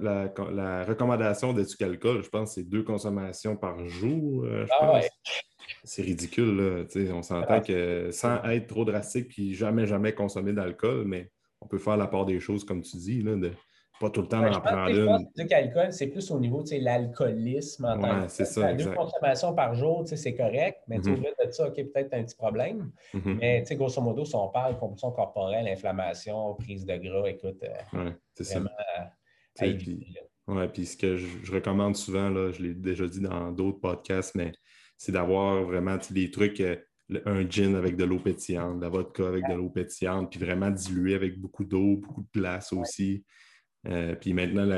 la, 0.00 0.32
la, 0.50 0.84
recommandation 0.84 1.52
d'étudier 1.52 1.86
alcool, 1.86 2.22
je 2.22 2.28
pense, 2.28 2.54
c'est 2.54 2.64
deux 2.64 2.82
consommations 2.82 3.56
par 3.56 3.86
jour. 3.88 4.44
Euh, 4.44 4.66
je 4.66 4.72
ah, 4.80 4.86
pense. 4.86 5.04
Ouais. 5.04 5.10
C'est 5.84 6.02
ridicule. 6.02 6.56
Là. 6.56 7.14
On 7.14 7.22
s'entend 7.22 7.60
que 7.60 8.10
sans 8.10 8.42
être 8.44 8.66
trop 8.66 8.84
drastique 8.84 9.28
puis 9.28 9.54
jamais, 9.54 9.86
jamais 9.86 10.12
consommer 10.14 10.52
d'alcool, 10.52 11.04
mais 11.06 11.30
on 11.60 11.66
peut 11.66 11.78
faire 11.78 11.96
la 11.96 12.06
part 12.06 12.26
des 12.26 12.40
choses, 12.40 12.64
comme 12.64 12.82
tu 12.82 12.96
dis, 12.96 13.22
là, 13.22 13.36
de 13.36 13.52
pas 14.02 14.10
tout 14.10 14.22
le 14.22 14.28
temps 14.28 14.42
d'en 14.42 14.60
prendre 14.60 14.88
une. 14.90 15.28
Je 15.36 15.90
c'est 15.90 16.08
plus 16.08 16.28
au 16.32 16.40
niveau 16.40 16.62
de 16.64 16.84
l'alcoolisme 16.84 17.84
en 17.84 17.98
tant 18.00 18.22
que 18.22 18.28
c'est 18.28 18.44
ça, 18.44 18.72
Deux 18.74 18.90
consommations 18.90 19.54
par 19.54 19.74
jour, 19.74 20.02
c'est 20.06 20.34
correct, 20.34 20.78
mais 20.88 20.98
mm 20.98 21.02
-hmm. 21.02 21.42
au 21.42 21.46
de 21.46 21.52
ça, 21.52 21.68
OK, 21.68 21.76
peut-être 21.76 22.12
un 22.14 22.24
petit 22.24 22.36
problème. 22.44 22.90
Mm-hmm. 23.14 23.36
Mais 23.40 23.76
grosso 23.76 24.00
modo, 24.02 24.24
si 24.24 24.34
on 24.34 24.48
parle 24.48 24.74
de 24.74 24.80
compulsion 24.80 25.12
corporelle, 25.12 25.66
inflammation, 25.68 26.54
prise 26.64 26.84
de 26.84 26.96
gras, 27.04 27.26
écoute, 27.34 27.62
euh, 27.62 27.98
ouais, 27.98 28.12
c'est 28.34 28.44
ça. 28.44 28.60
Oui, 30.48 30.66
puis 30.74 30.86
ce 30.86 30.96
que 30.96 31.16
je, 31.16 31.52
recommande 31.52 31.94
souvent, 32.04 32.28
là, 32.28 32.50
je 32.54 32.60
l'ai 32.62 32.74
déjà 32.74 33.06
dit 33.06 33.20
dans 33.20 33.52
d'autres 33.52 33.78
podcasts, 33.88 34.34
mais 34.34 34.50
c'est 34.98 35.12
d'avoir 35.12 35.62
vraiment 35.62 35.96
des 36.10 36.28
trucs, 36.36 36.60
euh, 36.60 36.76
un 37.36 37.48
gin 37.48 37.76
avec 37.76 37.94
de 37.96 38.04
l'eau 38.10 38.18
pétillante, 38.18 38.78
de 38.78 38.82
la 38.82 38.88
vodka 38.88 39.24
avec 39.28 39.44
de 39.48 39.54
l'eau 39.54 39.70
pétillante, 39.70 40.30
puis 40.30 40.40
vraiment 40.40 40.70
dilué 40.70 41.14
avec 41.14 41.32
beaucoup 41.38 41.64
d'eau, 41.64 41.90
beaucoup 42.04 42.22
de 42.22 42.40
glace 42.40 42.72
aussi. 42.72 43.24
Euh, 43.88 44.14
puis 44.14 44.32
maintenant, 44.32 44.64
il 44.64 44.70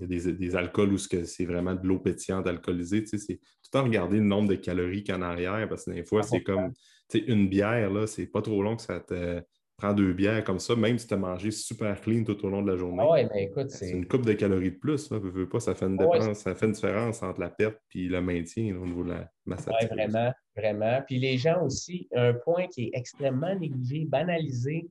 y 0.00 0.04
a 0.04 0.32
des, 0.32 0.56
alcools 0.56 0.92
où 0.92 0.98
c'est 0.98 1.44
vraiment 1.44 1.74
de 1.74 1.86
l'eau 1.86 1.98
pétillante 1.98 2.46
alcoolisée. 2.46 3.04
c'est 3.06 3.18
tout 3.18 3.32
le 3.34 3.70
temps 3.70 3.84
regarder 3.84 4.18
le 4.18 4.24
nombre 4.24 4.48
de 4.48 4.54
calories 4.54 5.02
qu'il 5.02 5.14
y 5.14 5.16
a 5.16 5.18
en 5.18 5.22
arrière, 5.22 5.68
parce 5.68 5.84
que 5.86 5.90
des 5.90 6.04
fois, 6.04 6.22
c'est 6.22 6.42
comme 6.42 6.72
une 7.14 7.48
bière, 7.48 7.90
là, 7.90 8.06
c'est 8.06 8.26
pas 8.26 8.42
trop 8.42 8.62
long 8.62 8.76
que 8.76 8.82
ça 8.82 9.00
te 9.00 9.42
prend 9.76 9.92
deux 9.92 10.12
bières 10.12 10.42
comme 10.42 10.58
ça, 10.58 10.74
même 10.74 10.98
si 10.98 11.06
tu 11.06 11.14
as 11.14 11.18
mangé 11.18 11.50
super 11.50 12.00
clean 12.00 12.24
tout 12.24 12.42
au 12.46 12.48
long 12.48 12.62
de 12.62 12.70
la 12.70 12.78
journée. 12.78 13.02
Ah 13.02 13.10
ouais, 13.10 13.28
mais 13.32 13.44
écoute, 13.44 13.70
c'est 13.70 13.90
une 13.90 14.06
coupe 14.06 14.24
de 14.24 14.32
calories 14.32 14.70
de 14.70 14.76
plus. 14.76 15.10
Là, 15.10 15.20
pas, 15.50 15.60
ça, 15.60 15.74
fait 15.74 15.86
une 15.86 15.98
ah 16.00 16.34
ça 16.34 16.54
fait 16.54 16.66
une 16.66 16.72
différence 16.72 17.22
entre 17.22 17.40
la 17.40 17.50
perte 17.50 17.78
et 17.94 18.06
le 18.06 18.22
maintien 18.22 18.74
au 18.76 18.86
niveau 18.86 19.04
de 19.04 19.10
la 19.10 19.30
masse 19.44 19.66
Oui, 19.66 19.86
vraiment, 19.88 20.32
vraiment. 20.56 21.02
Puis 21.06 21.18
les 21.18 21.36
gens 21.36 21.62
aussi, 21.62 22.08
un 22.14 22.32
point 22.32 22.68
qui 22.68 22.84
est 22.84 22.90
extrêmement 22.94 23.54
négligé, 23.54 24.06
banalisé, 24.06 24.88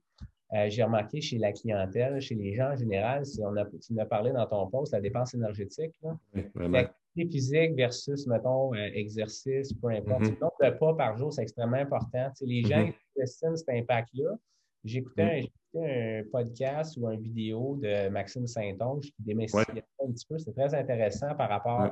euh, 0.56 0.70
j'ai 0.70 0.84
remarqué 0.84 1.20
chez 1.20 1.38
la 1.38 1.52
clientèle, 1.52 2.20
chez 2.22 2.36
les 2.36 2.54
gens 2.54 2.72
en 2.72 2.76
général, 2.76 3.26
si 3.26 3.42
on 3.44 3.56
a, 3.58 3.66
tu 3.66 3.94
en 3.94 3.98
as 3.98 4.06
parlé 4.06 4.32
dans 4.32 4.46
ton 4.48 4.68
poste, 4.68 4.94
la 4.94 5.02
dépense 5.02 5.34
énergétique. 5.34 5.94
Là. 6.02 6.18
Oui, 6.34 6.46
vraiment. 6.56 6.84
physique 7.16 7.76
versus, 7.76 8.26
mettons, 8.28 8.74
euh, 8.74 8.90
exercice, 8.94 9.74
peu 9.74 9.90
importe. 9.90 10.22
Mm-hmm. 10.22 10.36
Le 10.36 10.40
nombre 10.40 10.56
de 10.64 10.70
pas 10.70 10.94
par 10.94 11.18
jour, 11.18 11.34
c'est 11.34 11.42
extrêmement 11.42 11.78
important. 11.78 12.32
les 12.42 12.64
gens 12.64 12.86
mm-hmm. 12.86 13.22
estiment 13.22 13.56
cet 13.56 13.70
impact-là. 13.70 14.38
J'écoutais 14.86 15.50
un, 15.76 16.24
podcast 16.32 16.96
ou 16.98 17.10
une 17.10 17.20
vidéo 17.20 17.78
de 17.82 18.08
Maxime 18.08 18.48
Saint-Onge 18.48 19.06
qui 19.06 19.24
démystifiait 19.24 19.84
un 20.02 20.12
petit 20.12 20.26
peu. 20.26 20.38
C'est 20.38 20.54
très 20.54 20.74
intéressant 20.74 21.36
par 21.36 21.50
rapport 21.50 21.82
à 21.82 21.92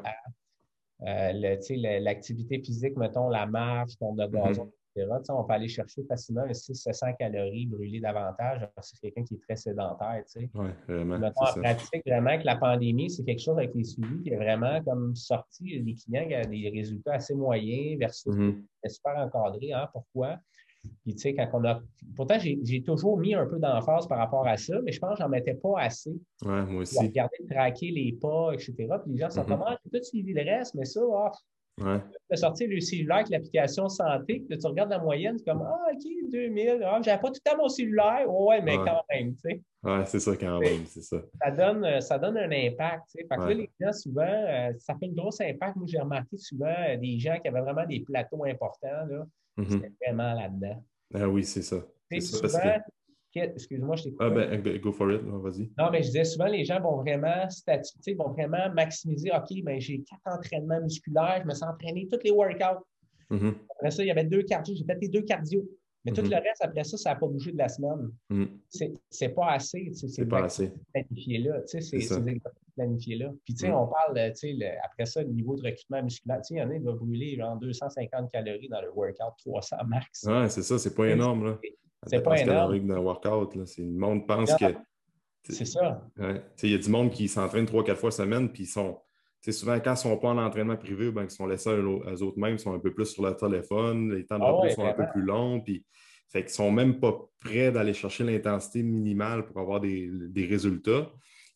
euh, 1.05 1.99
l'activité 1.99 2.59
physique, 2.59 2.95
mettons 2.95 3.27
la 3.27 3.45
marche, 3.45 3.97
ton 3.99 4.13
de 4.13 4.25
gazon, 4.25 4.71
on 5.29 5.43
peut 5.43 5.53
aller 5.53 5.67
chercher 5.67 6.03
facilement 6.03 6.45
600 6.51 7.13
calories 7.19 7.67
brûlées 7.67 7.99
davantage 7.99 8.67
c'est 8.81 8.99
quelqu'un 8.99 9.23
qui 9.23 9.35
est 9.35 9.41
très 9.41 9.55
sédentaire. 9.55 10.23
Oui, 10.55 10.67
vraiment. 10.87 11.19
Mettons, 11.19 11.41
en 11.41 11.53
pratique, 11.61 12.03
vraiment 12.05 12.37
que 12.37 12.45
la 12.45 12.55
pandémie, 12.57 13.09
c'est 13.09 13.23
quelque 13.23 13.41
chose 13.41 13.57
avec 13.57 13.73
les 13.75 13.83
suivis 13.83 14.21
qui 14.23 14.29
est 14.29 14.35
vraiment 14.35 14.81
comme 14.83 15.15
sorti 15.15 15.79
les 15.79 15.95
clients 15.95 16.27
qui 16.27 16.35
ont 16.35 16.49
des 16.49 16.69
résultats 16.69 17.13
assez 17.13 17.35
moyens 17.35 17.99
versus 17.99 18.35
mm 18.35 18.63
super 18.85 19.15
encadré. 19.17 19.71
Hein, 19.71 19.87
pourquoi? 19.93 20.37
Puis, 21.03 21.13
tu 21.13 21.19
sais, 21.19 21.33
quand 21.33 21.47
on 21.53 21.63
a. 21.63 21.81
Pourtant, 22.15 22.37
j'ai 22.39 22.83
toujours 22.83 23.17
mis 23.17 23.33
un 23.33 23.45
peu 23.45 23.59
d'emphase 23.59 24.07
par 24.07 24.17
rapport 24.17 24.45
à 24.45 24.57
ça, 24.57 24.81
mais 24.83 24.91
je 24.91 24.99
pense 24.99 25.13
que 25.17 25.23
j'en 25.23 25.29
mettais 25.29 25.53
pas 25.53 25.79
assez. 25.79 26.13
Ouais, 26.43 26.65
moi 26.65 26.81
aussi. 26.81 26.99
Regarder, 26.99 27.37
traquer 27.49 27.91
les 27.91 28.11
pas, 28.13 28.51
etc. 28.53 28.73
Puis 28.75 29.13
les 29.13 29.17
gens 29.17 29.29
sont 29.29 29.41
mm 29.41 29.45
-hmm. 29.45 29.47
comme, 29.47 29.63
ah, 29.65 29.77
tout 29.91 30.03
suivi 30.03 30.33
le 30.33 30.43
reste, 30.43 30.75
mais 30.75 30.85
ça, 30.85 30.99
oh, 31.01 31.29
Ouais. 31.81 31.99
Tu 32.29 32.33
as 32.33 32.35
sorti 32.37 32.67
le 32.67 32.79
cellulaire 32.79 33.17
avec 33.17 33.29
l'application 33.29 33.89
santé, 33.89 34.43
puis 34.47 34.57
tu 34.57 34.67
regardes 34.67 34.91
la 34.91 34.99
moyenne, 34.99 35.37
c'est 35.37 35.45
comme 35.45 35.63
Ah, 35.65 35.87
OK, 35.91 36.03
2000. 36.31 36.83
Ah, 36.85 36.99
j'avais 37.03 37.19
pas 37.21 37.31
tout 37.31 37.41
à 37.51 37.55
mon 37.55 37.67
cellulaire. 37.67 38.29
ouais, 38.29 38.61
mais 38.61 38.75
quand 38.77 39.01
même, 39.11 39.33
tu 39.35 39.41
sais. 39.41 39.61
Ouais, 39.83 40.05
c'est 40.05 40.19
ça, 40.19 40.35
quand 40.37 40.59
même, 40.59 40.85
c'est 40.85 41.01
ça. 41.01 41.17
Ça 41.41 41.51
donne, 41.51 41.83
euh, 41.83 41.99
ça 41.99 42.17
donne 42.19 42.37
un 42.37 42.51
impact, 42.51 43.03
tu 43.09 43.21
sais. 43.21 43.27
Fait 43.27 43.35
que 43.35 43.41
là, 43.41 43.53
les 43.53 43.69
gens, 43.81 43.91
souvent, 43.93 44.21
euh, 44.23 44.71
ça 44.79 44.95
fait 44.99 45.07
un 45.07 45.13
gros 45.13 45.41
impact. 45.41 45.75
Moi, 45.75 45.87
j'ai 45.87 45.99
remarqué 45.99 46.37
souvent 46.37 46.75
euh, 46.89 46.97
des 46.97 47.17
gens 47.19 47.37
qui 47.39 47.47
avaient 47.47 47.61
vraiment 47.61 47.85
des 47.85 48.01
plateaux 48.01 48.45
importants, 48.45 49.05
là. 49.09 49.25
Mm 49.57 49.63
-hmm. 49.63 49.69
C'était 49.71 49.91
vraiment 50.05 50.33
là-dedans. 50.33 50.83
Ah 51.15 51.27
oui, 51.27 51.43
c'est 51.43 51.61
ça. 51.63 51.77
souvent, 52.19 52.59
Excuse-moi, 53.35 53.95
je 53.95 54.03
t'écoute. 54.03 54.21
Ah 54.21 54.29
ben, 54.29 54.77
go 54.79 54.91
for 54.91 55.11
it, 55.11 55.21
vas-y. 55.21 55.69
Non, 55.77 55.89
mais 55.91 56.01
je 56.03 56.07
disais 56.07 56.23
souvent, 56.23 56.47
les 56.47 56.65
gens 56.65 56.79
vont 56.79 56.97
vraiment 56.97 57.49
statuer, 57.49 58.13
vont 58.13 58.29
vraiment 58.29 58.71
maximiser. 58.73 59.31
OK, 59.31 59.63
ben, 59.63 59.79
j'ai 59.79 60.03
quatre 60.03 60.37
entraînements 60.37 60.81
musculaires, 60.81 61.41
je 61.41 61.47
me 61.47 61.53
suis 61.53 61.65
entraîné 61.65 62.07
tous 62.11 62.19
les 62.23 62.31
workouts. 62.31 62.83
Mm-hmm. 63.31 63.53
Après 63.71 63.91
ça, 63.91 64.03
il 64.03 64.07
y 64.07 64.11
avait 64.11 64.25
deux 64.25 64.43
cardio, 64.43 64.75
j'ai 64.75 64.85
fait 64.85 64.97
les 65.01 65.09
deux 65.09 65.23
cardio. 65.23 65.67
Mais 66.05 66.11
tout 66.11 66.21
mm-hmm. 66.21 66.31
le 66.31 66.35
reste, 66.35 66.61
après 66.61 66.83
ça, 66.83 66.97
ça 66.97 67.09
n'a 67.11 67.15
pas 67.15 67.27
bougé 67.27 67.53
de 67.53 67.57
la 67.57 67.69
semaine. 67.69 68.11
Mm. 68.29 68.45
C'est 69.09 69.29
pas 69.29 69.51
assez. 69.51 69.89
C'est 69.93 70.25
pas 70.25 70.43
assez. 70.43 70.73
Planifié 70.93 71.37
là. 71.39 71.61
C'est 71.65 71.79
planifié 72.75 73.15
là. 73.15 73.31
Puis, 73.45 73.53
tu 73.53 73.65
sais, 73.65 73.71
on 73.71 73.87
parle, 73.87 74.17
après 74.17 75.05
ça, 75.05 75.21
le 75.21 75.29
niveau 75.29 75.55
de 75.55 75.63
recrutement 75.63 76.03
musculaire. 76.03 76.41
Tu 76.41 76.47
sais, 76.47 76.53
il 76.55 76.57
y 76.57 76.61
en 76.61 76.69
a, 76.69 76.73
qui 76.73 76.83
va 76.83 76.91
brûler 76.93 77.35
genre 77.37 77.55
250 77.57 78.31
calories 78.31 78.67
dans 78.67 78.81
le 78.81 78.91
workout, 78.91 79.33
300 79.45 79.77
max. 79.87 80.23
Ouais, 80.23 80.49
c'est 80.49 80.63
ça, 80.63 80.77
c'est 80.77 80.93
pas 80.93 81.07
énorme. 81.07 81.45
Là. 81.45 81.59
C'est 82.07 82.21
pas 82.21 82.39
énorme. 82.39 82.87
d'un 82.87 82.99
workout. 82.99 83.55
Là. 83.55 83.63
Le 83.77 83.85
monde 83.85 84.27
pense 84.27 84.55
que. 84.55 84.65
C'est 85.49 85.65
ça. 85.65 86.01
Il 86.61 86.71
y 86.71 86.75
a 86.75 86.77
du 86.77 86.89
monde 86.89 87.11
qui 87.11 87.27
s'entraîne 87.27 87.65
trois, 87.65 87.83
quatre 87.83 87.99
fois 87.99 88.11
semaine, 88.11 88.49
puis 88.51 88.63
ils 88.63 88.67
sont. 88.67 88.99
souvent, 89.49 89.79
quand 89.79 89.91
ils 89.91 89.93
ne 89.93 89.95
sont 89.95 90.17
pas 90.17 90.29
en 90.29 90.37
entraînement 90.37 90.77
privé, 90.77 91.11
ben, 91.11 91.23
ils 91.23 91.31
sont 91.31 91.45
laissés 91.45 91.69
à 91.69 91.73
eux-mêmes, 91.73 92.55
ils 92.55 92.59
sont 92.59 92.73
un 92.73 92.79
peu 92.79 92.93
plus 92.93 93.07
sur 93.07 93.23
leur 93.23 93.35
téléphone, 93.35 94.13
les 94.13 94.25
temps 94.25 94.39
de 94.39 94.43
ah 94.43 94.51
repos 94.51 94.69
sont 94.73 94.85
un 94.85 94.93
peu 94.93 95.05
plus 95.11 95.23
longs, 95.23 95.59
puis 95.59 95.85
fait 96.29 96.43
qu'ils 96.43 96.53
sont 96.53 96.71
même 96.71 96.99
pas 96.99 97.15
prêts 97.39 97.71
d'aller 97.71 97.93
chercher 97.93 98.23
l'intensité 98.23 98.81
minimale 98.81 99.45
pour 99.45 99.59
avoir 99.59 99.79
des, 99.79 100.09
résultats. 100.49 101.11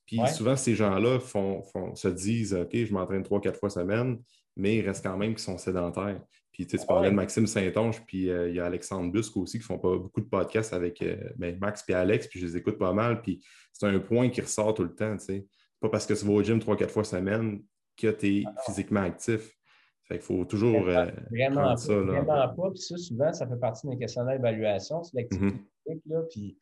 Puis 0.06 0.20
souvent, 0.34 0.56
ces 0.56 0.76
gens-là 0.76 1.20
font, 1.20 1.64
se 1.96 2.08
disent 2.08 2.54
OK, 2.54 2.74
je 2.74 2.94
m'entraîne 2.94 3.24
trois, 3.24 3.42
quatre 3.42 3.60
fois 3.60 3.70
semaine, 3.70 4.20
mais 4.56 4.78
ils 4.78 4.88
restent 4.88 5.04
quand 5.04 5.18
même 5.18 5.32
qu'ils 5.32 5.44
sont 5.44 5.58
sédentaires. 5.58 6.22
Puis 6.58 6.66
tu, 6.66 6.78
parlais 6.88 7.12
de 7.12 7.16
Maxime 7.16 7.46
Saint-Onge, 7.46 8.04
puis 8.08 8.32
euh, 8.32 8.50
il 8.50 8.56
y 8.56 8.60
a 8.60 8.66
Alexandre 8.66 9.12
Busque 9.12 9.38
aussi 9.38 9.60
qui 9.60 9.64
font 9.64 9.78
pas 9.78 9.96
beaucoup 9.96 10.22
de 10.22 10.26
podcasts 10.26 10.74
avec 10.74 11.00
euh, 11.04 11.16
ben, 11.36 11.56
Max 11.60 11.84
et 11.88 11.94
Alex, 11.94 12.26
puis 12.26 12.40
je 12.40 12.48
les 12.48 12.58
écoute 12.58 12.80
pas 12.80 12.94
mal. 12.94 13.22
Puis 13.22 13.46
c'est 13.72 13.86
un 13.86 14.00
point 14.00 14.30
qui 14.30 14.42
ressort 14.42 14.74
tout 14.74 14.82
le 14.82 14.96
temps. 14.96 15.16
Tu 15.18 15.26
sais. 15.26 15.46
Pas 15.80 15.90
parce 15.90 16.08
que 16.08 16.16
tu 16.16 16.26
vas 16.26 16.34
au 16.34 16.42
gym 16.42 16.58
trois, 16.58 16.76
quatre 16.76 16.90
fois 16.90 17.04
semaine 17.04 17.62
que 17.96 18.10
tu 18.10 18.40
es 18.40 18.44
ah 18.48 18.56
physiquement 18.66 19.02
actif. 19.02 19.56
Fait 20.06 20.16
qu'il 20.16 20.24
faut 20.24 20.46
toujours. 20.46 20.82
vraiment, 20.82 21.74
euh, 21.74 21.76
ça, 21.76 21.94
vraiment 21.94 22.56
pas. 22.56 22.72
Puis 22.72 22.80
ça, 22.80 22.98
souvent, 22.98 23.32
ça 23.32 23.48
fait 23.48 23.60
partie 23.60 23.86
d'un 23.86 23.96
questionnaire 23.96 24.38
d'évaluation 24.38 25.04
sur 25.04 25.16
l'activité 25.16 25.58
mm-hmm. 25.58 25.86
physique. 25.86 26.04
Là, 26.08 26.22
puis 26.32 26.58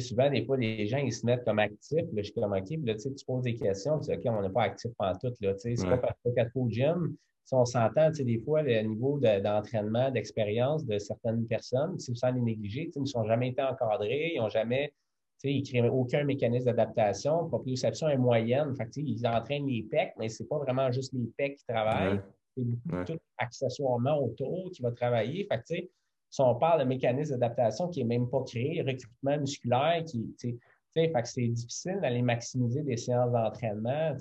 souvent, 0.00 0.30
des 0.30 0.44
fois, 0.44 0.58
les 0.58 0.86
gens, 0.86 0.98
ils 0.98 1.12
se 1.12 1.26
mettent 1.26 1.44
comme 1.44 1.58
actifs. 1.58 2.06
Là, 2.12 2.18
je 2.18 2.22
suis 2.22 2.34
comme 2.34 2.52
OK. 2.52 2.66
Puis 2.66 2.82
là, 2.84 2.94
tu 2.94 3.24
poses 3.26 3.42
des 3.42 3.56
questions. 3.56 3.98
Tu 3.98 4.12
dis 4.12 4.16
OK, 4.16 4.32
on 4.32 4.42
n'est 4.42 4.50
pas 4.50 4.62
actif 4.62 4.92
pendant 4.96 5.18
tout. 5.18 5.32
C'est 5.34 5.74
pas 5.88 5.98
parce 5.98 6.14
que 6.24 6.40
tu 6.40 6.50
au 6.54 6.68
gym 6.68 7.16
si 7.50 7.54
on 7.56 7.64
s'entend, 7.64 8.10
des 8.10 8.38
fois, 8.38 8.62
le 8.62 8.80
niveau 8.82 9.18
d'entraînement, 9.18 10.08
d'expérience 10.12 10.86
de 10.86 10.98
certaines 10.98 11.44
personnes, 11.48 11.98
sans 11.98 12.30
les 12.30 12.40
négliger, 12.40 12.92
ils 12.94 13.00
ne 13.00 13.06
sont 13.06 13.24
jamais 13.24 13.48
été 13.48 13.60
encadrés, 13.60 14.34
ils 14.36 14.40
n'ont 14.40 14.48
jamais, 14.48 14.94
ils 15.42 15.64
créent 15.64 15.88
aucun 15.88 16.22
mécanisme 16.22 16.66
d'adaptation. 16.66 17.48
Proprioception 17.48 18.08
est 18.08 18.18
moyenne. 18.18 18.76
Fait 18.76 18.88
ils 18.94 19.26
entraînent 19.26 19.66
les 19.66 19.82
pecs, 19.82 20.12
mais 20.16 20.28
ce 20.28 20.44
n'est 20.44 20.48
pas 20.48 20.58
vraiment 20.58 20.92
juste 20.92 21.12
les 21.12 21.26
pecs 21.36 21.56
qui 21.56 21.64
travaillent. 21.66 22.20
C'est 22.56 22.64
beaucoup 22.64 23.04
tout 23.04 23.18
accessoirement 23.36 24.22
autour 24.22 24.70
qui 24.70 24.82
va 24.82 24.92
travailler. 24.92 25.48
Fait 25.50 25.90
si 26.30 26.40
on 26.40 26.54
parle 26.54 26.82
de 26.82 26.84
mécanisme 26.84 27.36
d'adaptation 27.36 27.88
qui 27.88 28.04
n'est 28.04 28.16
même 28.16 28.30
pas 28.30 28.44
créé, 28.44 28.80
recrutement 28.82 29.38
musculaire, 29.38 30.04
qui, 30.04 30.24
c'est 30.92 31.48
difficile 31.48 31.98
d'aller 32.00 32.22
maximiser 32.22 32.82
des 32.82 32.96
séances 32.96 33.32
d'entraînement 33.32 34.16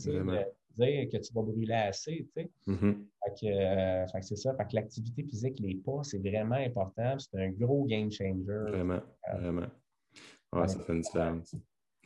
que 0.80 1.18
tu 1.18 1.34
vas 1.34 1.42
brûler 1.42 1.74
assez. 1.74 2.28
Tu 2.36 2.42
sais. 2.42 2.52
Mm-hmm. 2.68 2.96
Euh, 3.44 4.08
fait 4.08 4.20
que, 4.20 4.26
c'est 4.26 4.36
ça. 4.36 4.54
Fait 4.56 4.66
que 4.66 4.76
l'activité 4.76 5.24
physique, 5.24 5.60
les 5.60 5.76
pas, 5.76 6.04
c'est 6.04 6.20
vraiment 6.20 6.56
important. 6.56 7.18
C'est 7.20 7.40
un 7.40 7.50
gros 7.50 7.86
game 7.86 8.12
changer. 8.12 8.44
Vraiment, 8.68 9.02
euh, 9.30 9.38
vraiment. 9.38 9.68
Ouais, 10.54 10.68
ça 10.68 10.80
fait 10.80 10.94
une 10.94 11.02
différence. 11.02 11.56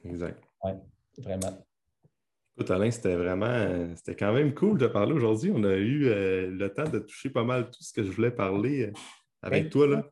Exact. 0.03 0.43
Oui, 0.63 0.71
vraiment. 1.17 1.65
Écoute, 2.55 2.71
Alain, 2.71 2.91
c'était 2.91 3.15
vraiment, 3.15 3.95
c'était 3.95 4.15
quand 4.15 4.34
même 4.34 4.53
cool 4.53 4.78
de 4.78 4.88
parler 4.88 5.13
aujourd'hui. 5.13 5.51
On 5.53 5.63
a 5.63 5.76
eu 5.76 6.05
euh, 6.05 6.51
le 6.51 6.71
temps 6.71 6.88
de 6.88 6.99
toucher 6.99 7.30
pas 7.30 7.43
mal 7.43 7.71
tout 7.71 7.82
ce 7.82 7.93
que 7.93 8.03
je 8.03 8.11
voulais 8.11 8.32
parler 8.32 8.91
avec 9.41 9.69
toi. 9.69 9.88
Là. 9.88 10.09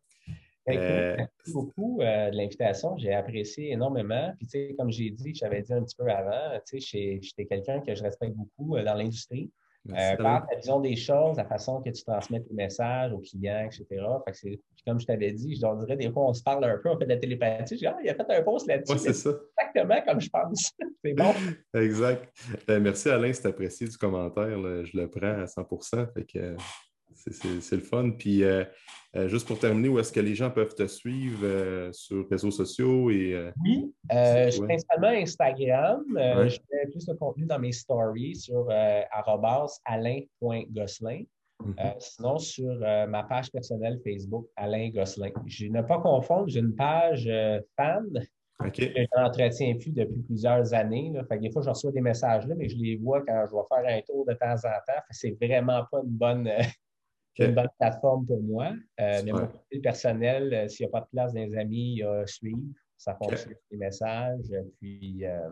Euh, 0.69 1.15
merci 1.17 1.53
beaucoup 1.53 2.01
euh, 2.01 2.29
de 2.29 2.37
l'invitation. 2.37 2.97
J'ai 2.97 3.13
apprécié 3.13 3.71
énormément. 3.71 4.31
Puis, 4.37 4.47
tu 4.47 4.51
sais, 4.51 4.75
comme 4.77 4.91
j'ai 4.91 5.09
dit, 5.09 5.33
j'avais 5.33 5.61
dit 5.61 5.73
un 5.73 5.83
petit 5.83 5.95
peu 5.95 6.09
avant, 6.09 6.59
tu 6.67 6.79
sais, 6.79 7.19
j'étais 7.21 7.45
quelqu'un 7.45 7.81
que 7.81 7.95
je 7.95 8.03
respecte 8.03 8.35
beaucoup 8.35 8.75
euh, 8.75 8.83
dans 8.83 8.93
l'industrie. 8.93 9.51
par 9.87 10.45
ta 10.47 10.55
vision 10.55 10.79
des 10.79 10.95
choses, 10.95 11.37
la 11.37 11.45
façon 11.45 11.81
que 11.81 11.89
tu 11.89 12.03
transmets 12.03 12.41
tes 12.41 12.53
messages 12.53 13.11
aux 13.11 13.19
clients, 13.19 13.65
etc. 13.65 13.85
Fait 14.25 14.31
que 14.31 14.59
comme 14.85 14.99
je 14.99 15.05
t'avais 15.05 15.31
dit, 15.31 15.55
je 15.55 15.61
leur 15.61 15.75
dirais 15.77 15.95
des 15.95 16.11
fois, 16.11 16.27
on 16.27 16.33
se 16.33 16.43
parle 16.43 16.63
un 16.63 16.77
peu, 16.77 16.89
on 16.89 16.97
fait 16.97 17.05
de 17.05 17.09
la 17.09 17.17
télépathie. 17.17 17.75
Je 17.75 17.79
dis, 17.79 17.87
ah, 17.87 17.97
il 18.03 18.09
a 18.09 18.15
fait 18.15 18.29
un 18.29 18.41
post 18.43 18.67
là-dessus. 18.67 18.93
Ouais, 18.93 18.99
c'est 18.99 19.13
ça. 19.13 19.29
Exactement 19.61 20.01
comme 20.05 20.21
je 20.21 20.29
pense. 20.29 20.71
c'est 21.03 21.13
bon. 21.13 21.33
exact. 21.73 22.27
merci 22.67 23.09
Alain, 23.09 23.33
c'est 23.33 23.47
apprécié 23.47 23.87
du 23.87 23.97
commentaire. 23.97 24.85
Je 24.85 24.97
le 24.97 25.09
prends 25.09 25.41
à 25.41 25.47
100 25.47 25.67
fait 26.13 26.25
que 26.25 26.55
c'est 27.15 27.75
le 27.75 27.81
fun. 27.81 28.11
Puis 28.11 28.43
Euh, 29.15 29.27
juste 29.27 29.45
pour 29.45 29.59
terminer, 29.59 29.89
où 29.89 29.99
est-ce 29.99 30.13
que 30.13 30.21
les 30.21 30.35
gens 30.35 30.49
peuvent 30.49 30.73
te 30.73 30.87
suivre 30.87 31.41
euh, 31.43 31.91
sur 31.91 32.29
réseaux 32.29 32.51
sociaux? 32.51 33.11
Et, 33.11 33.51
oui, 33.63 33.93
je 34.09 34.49
suis 34.51 34.61
principalement 34.61 35.09
Instagram. 35.09 36.05
Je 36.15 36.57
fais 36.69 36.87
plus 36.89 37.05
de 37.05 37.13
contenu 37.13 37.45
dans 37.45 37.59
mes 37.59 37.73
stories 37.73 38.35
sur 38.35 38.69
alain.gosselin. 39.85 41.23
Mhm. 41.63 41.75
sinon, 41.99 42.39
sur 42.39 42.79
ma 43.07 43.21
page 43.23 43.51
personnelle 43.51 43.99
Facebook, 44.03 44.47
Alain 44.55 44.89
Gosselin. 44.89 45.29
Je 45.45 45.67
ne 45.67 45.83
pas 45.83 45.99
confondre, 45.99 46.47
j'ai 46.47 46.59
une 46.59 46.73
page 46.73 47.29
fan 47.77 48.09
Okay. 48.67 48.93
Je 48.95 49.19
n'entretiens 49.19 49.75
plus 49.75 49.91
depuis 49.91 50.21
plusieurs 50.23 50.73
années. 50.73 51.11
Fait 51.27 51.39
des 51.39 51.51
fois, 51.51 51.61
je 51.61 51.69
reçois 51.69 51.91
des 51.91 52.01
messages 52.01 52.45
là, 52.47 52.55
mais 52.55 52.69
je 52.69 52.77
les 52.77 52.97
vois 52.97 53.21
quand 53.21 53.45
je 53.49 53.55
vais 53.55 53.63
faire 53.69 53.97
un 53.97 54.01
tour 54.01 54.25
de 54.25 54.33
temps 54.33 54.53
en 54.53 54.79
temps. 54.87 55.01
C'est 55.09 55.35
vraiment 55.41 55.83
pas 55.91 55.99
une 56.03 56.11
bonne, 56.11 56.49
une 57.39 57.55
bonne 57.55 57.69
plateforme 57.79 58.25
pour 58.25 58.41
moi. 58.41 58.73
Euh, 58.99 59.21
mais 59.23 59.31
mon 59.31 59.47
profil 59.47 59.81
personnel, 59.81 60.53
euh, 60.53 60.67
s'il 60.67 60.85
n'y 60.85 60.89
a 60.89 60.91
pas 60.91 61.01
de 61.01 61.09
place 61.11 61.33
dans 61.33 61.41
les 61.41 61.57
amis, 61.57 61.93
il 61.93 61.97
y 61.99 62.03
a 62.03 62.25
suivre. 62.27 62.61
Ça 62.97 63.15
fonctionne 63.15 63.55
les 63.71 63.77
messages. 63.77 64.51
Puis 64.79 65.25
euh, 65.25 65.49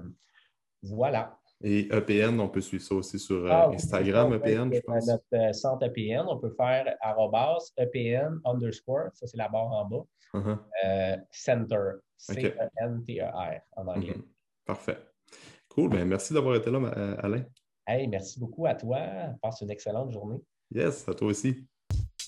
voilà. 0.83 1.37
Et 1.61 1.89
EPN, 1.93 2.39
on 2.39 2.47
peut 2.47 2.61
suivre 2.61 2.83
ça 2.83 2.95
aussi 2.95 3.19
sur 3.19 3.45
ah 3.51 3.69
Instagram, 3.73 4.33
EPN, 4.33 4.73
je 4.73 4.79
pense. 4.79 5.07
Notre 5.07 5.53
centre 5.53 5.85
EPN, 5.85 6.25
on 6.27 6.37
peut 6.37 6.53
faire 6.55 6.95
arrobas 7.01 7.73
EPN 7.77 8.39
underscore, 8.45 9.09
ça 9.13 9.27
c'est 9.27 9.35
la 9.35 9.49
barre 9.49 9.71
en 9.71 9.85
bas. 9.85 10.05
Uh-huh. 10.31 11.19
center, 11.31 11.95
C-E-N-T-E-R 12.15 13.61
en 13.75 13.87
anglais. 13.87 14.13
Mm-hmm. 14.13 14.25
Parfait. 14.63 14.97
Cool. 15.67 15.89
Ben, 15.89 16.07
merci 16.07 16.33
d'avoir 16.33 16.55
été 16.55 16.69
là, 16.69 16.79
Alain. 17.17 17.43
Hey, 17.85 18.07
merci 18.07 18.39
beaucoup 18.39 18.67
à 18.67 18.75
toi. 18.75 18.99
Passe 19.41 19.61
une 19.61 19.71
excellente 19.71 20.11
journée. 20.11 20.39
Yes, 20.71 21.09
à 21.09 21.13
toi 21.13 21.29
aussi. 21.29 21.67